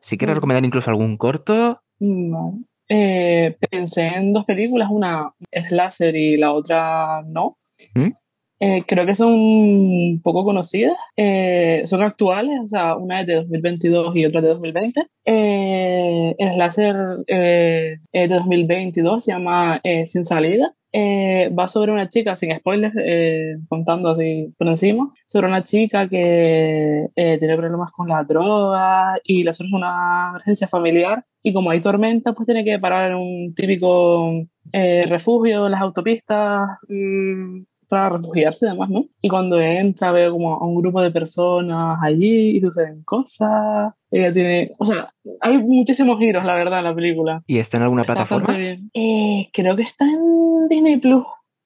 Si 0.00 0.16
quieres 0.18 0.36
recomendar 0.36 0.64
incluso 0.64 0.90
algún 0.90 1.16
corto, 1.16 1.82
vale. 2.00 2.58
Eh, 2.88 3.56
pensé 3.70 4.06
en 4.06 4.32
dos 4.32 4.44
películas, 4.44 4.88
una 4.90 5.32
es 5.50 5.72
láser 5.72 6.16
y 6.16 6.36
la 6.36 6.52
otra 6.52 7.22
no. 7.26 7.58
¿Mm? 7.94 8.10
Eh, 8.60 8.82
creo 8.86 9.06
que 9.06 9.14
son 9.14 10.20
poco 10.22 10.44
conocidas, 10.44 10.96
eh, 11.16 11.82
son 11.84 12.02
actuales, 12.02 12.58
o 12.64 12.68
sea, 12.68 12.96
una 12.96 13.20
es 13.20 13.26
de 13.28 13.34
2022 13.36 14.16
y 14.16 14.26
otra 14.26 14.40
de 14.40 14.48
2020. 14.48 15.06
Eh, 15.24 16.34
el 16.38 16.58
láser 16.58 16.96
de 17.26 18.28
2022 18.28 19.24
se 19.24 19.32
llama 19.32 19.80
Sin 20.06 20.24
Salida. 20.24 20.74
Eh, 20.92 21.50
va 21.58 21.68
sobre 21.68 21.92
una 21.92 22.08
chica, 22.08 22.34
sin 22.34 22.54
spoilers, 22.56 22.94
eh, 22.98 23.56
contando 23.68 24.08
así 24.10 24.54
por 24.56 24.68
encima, 24.68 25.10
sobre 25.26 25.46
una 25.46 25.62
chica 25.62 26.08
que 26.08 27.08
eh, 27.14 27.38
tiene 27.38 27.56
problemas 27.56 27.90
con 27.92 28.08
la 28.08 28.24
droga 28.24 29.18
y 29.22 29.44
le 29.44 29.52
surge 29.52 29.74
una 29.74 30.28
emergencia 30.30 30.66
familiar 30.66 31.24
y 31.42 31.52
como 31.52 31.70
hay 31.70 31.80
tormenta, 31.80 32.32
pues 32.32 32.46
tiene 32.46 32.64
que 32.64 32.78
parar 32.78 33.10
en 33.10 33.16
un 33.16 33.54
típico 33.54 34.32
eh, 34.72 35.02
refugio 35.08 35.66
en 35.66 35.72
las 35.72 35.80
autopistas 35.82 36.68
mm, 36.88 37.62
para 37.88 38.10
refugiarse 38.10 38.66
y 38.66 38.68
demás, 38.70 38.90
¿no? 38.90 39.04
Y 39.22 39.28
cuando 39.28 39.60
entra 39.60 40.12
veo 40.12 40.32
como 40.32 40.54
a 40.54 40.64
un 40.66 40.76
grupo 40.80 41.00
de 41.00 41.10
personas 41.10 41.98
allí 42.02 42.56
y 42.56 42.60
suceden 42.60 43.02
cosas. 43.04 43.92
Ella 44.10 44.32
tiene, 44.32 44.70
o 44.78 44.84
sea, 44.84 45.12
hay 45.40 45.58
muchísimos 45.58 46.18
giros, 46.18 46.44
la 46.44 46.54
verdad, 46.54 46.78
en 46.78 46.84
la 46.84 46.94
película. 46.94 47.42
¿y 47.46 47.58
está 47.58 47.76
en 47.78 47.82
alguna 47.84 48.02
Está 48.02 48.14
plataforma? 48.14 48.54
bien. 48.56 48.90
Eh, 48.94 49.50
creo 49.52 49.74
que 49.76 49.82
está 49.82 50.04
en 50.04 50.68
Disney 50.68 50.96
Plus, 50.98 51.24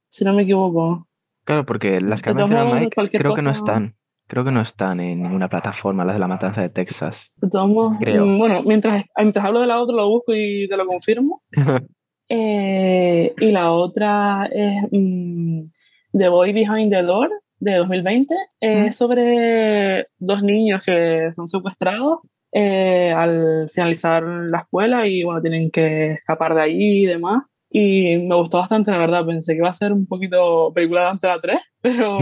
si 0.09 0.24
no 0.24 0.32
me 0.32 0.43
equivoco. 0.43 1.07
Claro, 1.44 1.66
porque 1.66 2.01
las 2.01 2.23
que 2.23 2.31
De 2.31 2.35
ha 2.35 2.36
todos 2.39 2.51
mencionado 2.51 2.69
modos, 2.69 2.81
Mike 2.97 3.19
creo 3.19 3.35
que 3.35 3.43
no 3.43 3.51
están. 3.51 3.97
Creo 4.28 4.44
que 4.44 4.53
no 4.53 4.61
están 4.62 5.01
en 5.01 5.23
ninguna 5.24 5.49
plataforma, 5.49 6.05
las 6.05 6.15
de 6.15 6.20
la 6.20 6.28
matanza 6.28 6.62
de 6.62 6.69
Texas. 6.70 7.32
Tomo, 7.51 7.99
Creo. 8.01 8.24
mm, 8.24 8.39
Bueno, 8.39 8.62
mientras, 8.65 9.05
mientras 9.19 9.44
hablo 9.44 9.61
de 9.61 9.66
la 9.66 9.78
otra, 9.81 9.97
lo 9.97 10.09
busco 10.09 10.32
y 10.35 10.69
te 10.69 10.77
lo 10.77 10.86
confirmo. 10.86 11.43
Eh, 12.35 13.35
y 13.40 13.53
la 13.53 13.73
otra 13.73 14.49
es 14.51 14.85
mm, 14.90 15.65
The 16.12 16.28
Boy 16.28 16.52
Behind 16.52 16.90
the 16.93 17.02
Door 17.02 17.30
de 17.60 17.74
2020. 17.76 18.34
Es 18.60 18.86
Mm. 18.89 18.93
sobre 18.93 20.06
dos 20.18 20.43
niños 20.43 20.82
que 20.82 21.32
son 21.32 21.47
secuestrados 21.48 22.20
eh, 22.55 23.12
al 23.16 23.68
finalizar 23.70 24.22
la 24.22 24.59
escuela 24.59 25.06
y 25.06 25.22
bueno, 25.24 25.40
tienen 25.40 25.70
que 25.70 26.12
escapar 26.12 26.55
de 26.55 26.60
ahí 26.62 27.02
y 27.05 27.06
demás. 27.06 27.44
Y 27.70 28.18
me 28.18 28.34
gustó 28.34 28.59
bastante, 28.59 28.90
la 28.90 28.98
verdad. 28.98 29.24
Pensé 29.24 29.52
que 29.55 29.59
iba 29.59 29.70
a 29.70 29.72
ser 29.74 29.93
un 29.93 30.06
poquito 30.06 30.70
película 30.74 31.02
de 31.02 31.06
Antena 31.09 31.40
3, 31.40 31.59
pero 31.82 32.18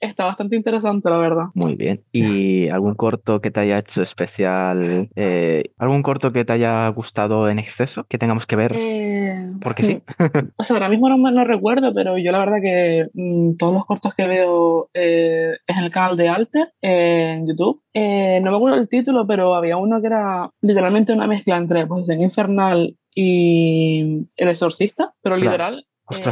está 0.00 0.24
bastante 0.24 0.56
interesante, 0.56 1.08
la 1.10 1.18
verdad. 1.18 1.44
Muy 1.54 1.74
bien. 1.76 2.02
¿Y 2.12 2.68
algún 2.68 2.94
corto 2.94 3.40
que 3.40 3.50
te 3.50 3.60
haya 3.60 3.78
hecho 3.78 4.02
especial? 4.02 5.08
eh, 5.16 5.64
¿Algún 5.78 6.02
corto 6.02 6.32
que 6.32 6.44
te 6.44 6.52
haya 6.52 6.88
gustado 6.88 7.48
en 7.48 7.58
exceso? 7.58 8.04
Que 8.08 8.18
tengamos 8.18 8.46
que 8.46 8.56
ver 8.56 8.72
Eh, 8.76 9.52
porque 9.62 9.82
sí. 9.82 10.02
O 10.56 10.64
sea, 10.64 10.76
ahora 10.76 10.88
mismo 10.88 11.08
no, 11.08 11.18
me- 11.18 11.32
no 11.32 11.44
recuerdo, 11.44 11.92
pero 11.94 12.16
yo 12.18 12.32
la 12.32 12.38
verdad 12.38 12.58
que 12.62 13.06
mm, 13.12 13.56
todos 13.56 13.74
los 13.74 13.84
cortos 13.86 14.14
que 14.14 14.26
veo 14.26 14.88
eh, 14.94 15.52
es 15.66 15.76
en 15.76 15.84
el 15.84 15.90
canal 15.90 16.16
de 16.16 16.28
Alter, 16.28 16.72
en 16.80 17.46
YouTube. 17.46 17.82
Eh, 17.94 18.40
no 18.42 18.50
me 18.50 18.56
acuerdo 18.56 18.78
el 18.78 18.88
título, 18.88 19.26
pero 19.26 19.54
había 19.54 19.76
uno 19.76 20.00
que 20.00 20.06
era 20.06 20.50
literalmente 20.62 21.12
una 21.12 21.26
mezcla 21.26 21.56
entre 21.56 21.86
Posición 21.86 22.20
Infernal 22.22 22.96
y 23.14 24.26
El 24.36 24.48
Exorcista, 24.48 25.14
pero 25.22 25.36
literal. 25.36 25.84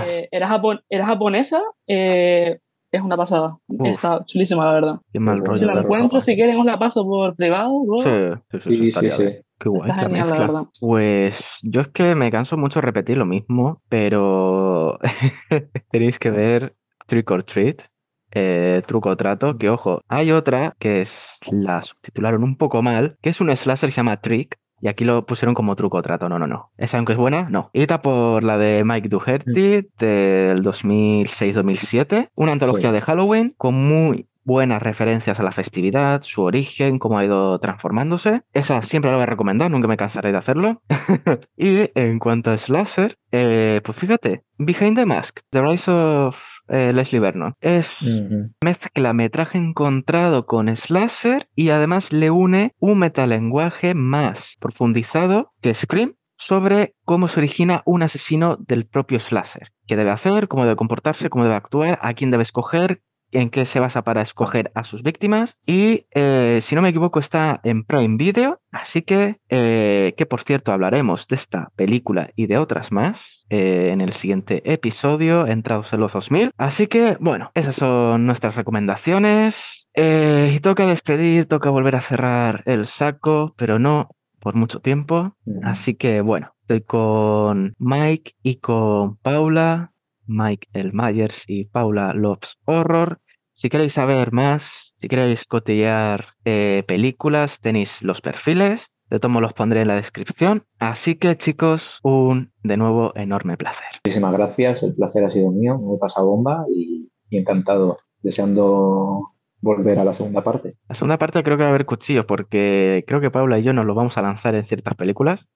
Eh, 0.09 0.28
era, 0.30 0.48
japon- 0.48 0.82
era 0.88 1.06
japonesa, 1.06 1.60
eh, 1.86 2.59
es 2.90 3.02
una 3.02 3.16
pasada. 3.16 3.59
Uf. 3.68 3.86
Está 3.86 4.24
chulísima, 4.24 4.64
la 4.66 4.72
verdad. 4.72 5.00
Qué 5.12 5.20
mal 5.20 5.36
Si 5.38 5.44
rollo. 5.46 5.55
Si 5.59 5.64
la 5.64 5.80
encuentro, 5.80 6.20
si 6.20 6.34
quieren, 6.34 6.59
os 6.59 6.64
la 6.66 6.78
paso 6.78 7.05
por 7.05 7.34
privado. 7.36 7.82
Sí, 8.02 8.59
sí, 8.60 8.76
sí, 8.76 8.92
sí, 8.92 9.10
Sí. 9.10 9.24
Qué 9.60 9.68
guay, 9.68 9.90
Está 9.90 10.02
la 10.02 10.09
genial, 10.09 10.28
la 10.28 10.34
mezcla. 10.34 10.46
verdad. 10.46 10.68
Pues 10.80 11.59
yo 11.62 11.80
es 11.80 11.88
que 11.88 12.14
me 12.14 12.30
canso 12.30 12.56
mucho 12.56 12.78
de 12.80 12.86
repetir 12.86 13.16
lo 13.18 13.26
mismo, 13.26 13.82
pero 13.88 14.98
tenéis 15.90 16.18
que 16.18 16.30
ver 16.30 16.76
Trick 17.06 17.30
or 17.30 17.42
Treat, 17.42 17.82
eh, 18.30 18.82
Truco 18.86 19.09
o 19.10 19.16
Trato, 19.16 19.56
que 19.59 19.68
ojo, 19.70 20.00
hay 20.09 20.30
otra 20.32 20.76
que 20.78 21.00
es, 21.00 21.38
la 21.50 21.82
subtitularon 21.82 22.44
un 22.44 22.56
poco 22.56 22.82
mal, 22.82 23.16
que 23.20 23.30
es 23.30 23.40
un 23.40 23.55
slasher 23.55 23.88
que 23.88 23.92
se 23.92 23.96
llama 23.96 24.20
Trick, 24.20 24.59
y 24.80 24.88
aquí 24.88 25.05
lo 25.05 25.26
pusieron 25.26 25.55
como 25.55 25.74
Truco 25.76 25.96
o 25.98 26.02
Trato. 26.02 26.28
No, 26.28 26.38
no, 26.38 26.46
no. 26.46 26.70
Esa 26.78 26.98
aunque 26.98 27.12
es 27.14 27.18
buena, 27.18 27.48
no. 27.50 27.70
Edita 27.72 28.02
por 28.02 28.44
la 28.44 28.59
de 28.59 28.84
Mike 28.84 29.09
Doherty 29.09 29.88
del 29.98 30.62
2006-2007, 30.62 32.30
una 32.34 32.52
antología 32.52 32.88
Sí. 32.90 32.94
de 32.94 33.00
Halloween 33.00 33.55
con 33.56 33.74
muy 33.74 34.26
buenas 34.48 34.82
referencias 34.82 35.38
a 35.38 35.42
la 35.42 35.52
festividad, 35.52 36.22
su 36.22 36.40
origen, 36.40 36.98
cómo 36.98 37.18
ha 37.18 37.24
ido 37.24 37.58
transformándose. 37.58 38.40
Esa 38.54 38.80
siempre 38.80 39.10
la 39.10 39.18
voy 39.18 39.24
a 39.24 39.26
recomendar, 39.26 39.70
nunca 39.70 39.88
me 39.88 39.98
cansaré 39.98 40.32
de 40.32 40.38
hacerlo. 40.38 40.82
y 41.56 41.90
en 41.94 42.18
cuanto 42.18 42.50
a 42.50 42.56
Slasher, 42.56 43.18
eh, 43.30 43.82
pues 43.84 43.98
fíjate, 43.98 44.44
Behind 44.56 44.96
the 44.96 45.04
Mask, 45.04 45.40
The 45.50 45.60
Rise 45.60 45.90
of 45.90 46.40
eh, 46.68 46.92
Leslie 46.94 47.20
Vernon, 47.20 47.56
es 47.60 48.00
Ujú. 48.00 48.50
mezcla 48.64 49.12
metraje 49.12 49.58
encontrado 49.58 50.46
con 50.46 50.74
slasher 50.74 51.50
y 51.54 51.68
además 51.68 52.10
le 52.10 52.30
une 52.30 52.74
un 52.78 53.00
metalenguaje 53.00 53.94
más 53.94 54.56
profundizado 54.60 55.52
que 55.60 55.74
Scream 55.74 56.14
sobre 56.38 56.94
cómo 57.04 57.28
se 57.28 57.40
origina 57.40 57.82
un 57.84 58.02
asesino 58.02 58.56
del 58.56 58.86
propio 58.86 59.20
slasher. 59.20 59.72
¿Qué 59.86 59.96
debe 59.96 60.10
hacer? 60.10 60.48
¿Cómo 60.48 60.64
debe 60.64 60.76
comportarse? 60.76 61.28
¿Cómo 61.28 61.44
debe 61.44 61.56
actuar? 61.56 61.98
¿A 62.00 62.14
quién 62.14 62.30
debe 62.30 62.44
escoger? 62.44 63.02
¿En 63.32 63.50
qué 63.50 63.64
se 63.64 63.80
basa 63.80 64.02
para 64.02 64.22
escoger 64.22 64.70
a 64.74 64.84
sus 64.84 65.02
víctimas? 65.02 65.56
Y 65.66 66.06
eh, 66.14 66.60
si 66.62 66.74
no 66.74 66.82
me 66.82 66.88
equivoco 66.88 67.20
está 67.20 67.60
en 67.62 67.84
Prime 67.84 68.16
Video, 68.16 68.60
así 68.70 69.02
que, 69.02 69.40
eh, 69.48 70.14
que 70.16 70.26
por 70.26 70.42
cierto 70.42 70.72
hablaremos 70.72 71.28
de 71.28 71.36
esta 71.36 71.70
película 71.76 72.30
y 72.36 72.46
de 72.46 72.59
otras 72.59 72.90
más 72.92 73.46
eh, 73.50 73.90
en 73.92 74.00
el 74.00 74.12
siguiente 74.12 74.62
episodio, 74.72 75.46
entrados 75.46 75.92
en 75.92 76.00
los 76.00 76.12
2000. 76.12 76.52
Así 76.56 76.86
que, 76.86 77.16
bueno, 77.20 77.50
esas 77.55 77.74
son 77.74 78.26
nuestras 78.26 78.55
recomendaciones. 78.55 79.88
Y 79.94 80.60
toca 80.60 80.86
despedir, 80.86 81.46
toca 81.46 81.70
volver 81.70 81.96
a 81.96 82.00
cerrar 82.00 82.62
el 82.66 82.86
saco, 82.86 83.55
pero 83.56 83.80
no 83.80 84.10
por 84.38 84.55
mucho 84.55 84.80
tiempo. 84.80 85.36
Así 85.62 85.94
que, 85.94 86.20
bueno, 86.20 86.55
estoy 86.62 86.82
con 86.82 87.74
Mike 87.78 88.32
y 88.42 88.56
con 88.56 89.16
Paula. 89.16 89.92
Mike 90.28 90.68
El 90.72 90.92
Myers 90.92 91.44
y 91.48 91.64
Paula 91.64 92.12
Loves 92.14 92.59
Horror. 92.64 93.20
Si 93.52 93.68
queréis 93.68 93.94
saber 93.94 94.32
más, 94.32 94.92
si 94.96 95.09
queréis 95.09 95.44
cotillar 95.44 96.34
eh, 96.44 96.84
películas, 96.86 97.60
tenéis 97.60 98.02
los 98.02 98.20
perfiles. 98.20 98.86
De 99.10 99.18
tomo 99.18 99.40
los 99.40 99.55
pondré 99.55 99.80
en 99.80 99.88
la 99.88 99.96
descripción. 99.96 100.64
Así 100.78 101.14
que 101.14 101.36
chicos, 101.36 101.98
un 102.02 102.52
de 102.62 102.76
nuevo 102.76 103.12
enorme 103.16 103.56
placer. 103.56 103.88
Muchísimas 104.05 104.32
gracias, 104.34 104.82
el 104.82 104.94
placer 104.94 105.24
ha 105.24 105.30
sido 105.30 105.50
mío, 105.50 105.78
me 105.78 105.94
he 105.96 105.98
pasado 105.98 106.28
bomba 106.28 106.64
y, 106.70 107.10
y 107.30 107.38
encantado, 107.38 107.96
deseando 108.20 109.32
volver 109.60 109.98
a 109.98 110.05
la 110.05 110.14
segunda 110.14 110.44
parte. 110.44 110.74
La 110.88 110.94
segunda 110.94 111.18
parte 111.18 111.42
creo 111.42 111.56
que 111.56 111.62
va 111.62 111.68
a 111.68 111.70
haber 111.70 111.86
cuchillos 111.86 112.26
porque 112.26 113.02
creo 113.06 113.20
que 113.20 113.30
Paula 113.30 113.59
y 113.59 113.62
yo 113.62 113.72
nos 113.72 113.86
lo 113.86 113.94
vamos 113.94 114.16
a 114.18 114.22
lanzar 114.22 114.55
en 114.55 114.66
ciertas 114.66 114.94
películas. 114.94 115.46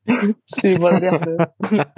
Sí, 0.47 0.77
podría 0.77 1.19
ser. 1.19 1.37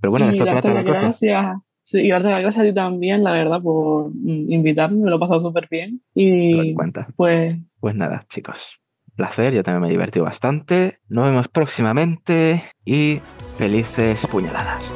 Pero 0.00 0.10
bueno, 0.10 0.26
de 0.26 0.32
y 0.32 0.36
esto 0.36 0.44
trata 0.44 0.68
la 0.68 0.74
las 0.74 0.84
cosa. 0.84 1.00
gracias. 1.02 1.56
Sí, 1.82 2.00
y 2.00 2.08
las 2.08 2.22
gracias 2.22 2.58
a 2.58 2.62
ti 2.62 2.72
también, 2.72 3.24
la 3.24 3.32
verdad, 3.32 3.60
por 3.60 4.10
invitarme, 4.24 5.02
me 5.02 5.10
lo 5.10 5.16
he 5.16 5.18
pasado 5.20 5.40
súper 5.40 5.68
bien. 5.70 6.02
Se 6.14 6.20
Y 6.20 6.74
cuenta. 6.74 7.08
pues 7.16 7.56
Pues 7.80 7.94
nada, 7.94 8.24
chicos. 8.28 8.78
Placer, 9.16 9.52
yo 9.52 9.62
también 9.62 9.82
me 9.82 9.88
he 9.88 9.90
divertido 9.90 10.24
bastante. 10.24 10.98
Nos 11.08 11.26
vemos 11.26 11.48
próximamente 11.48 12.62
y 12.84 13.20
felices 13.58 14.26
puñaladas. 14.26 14.92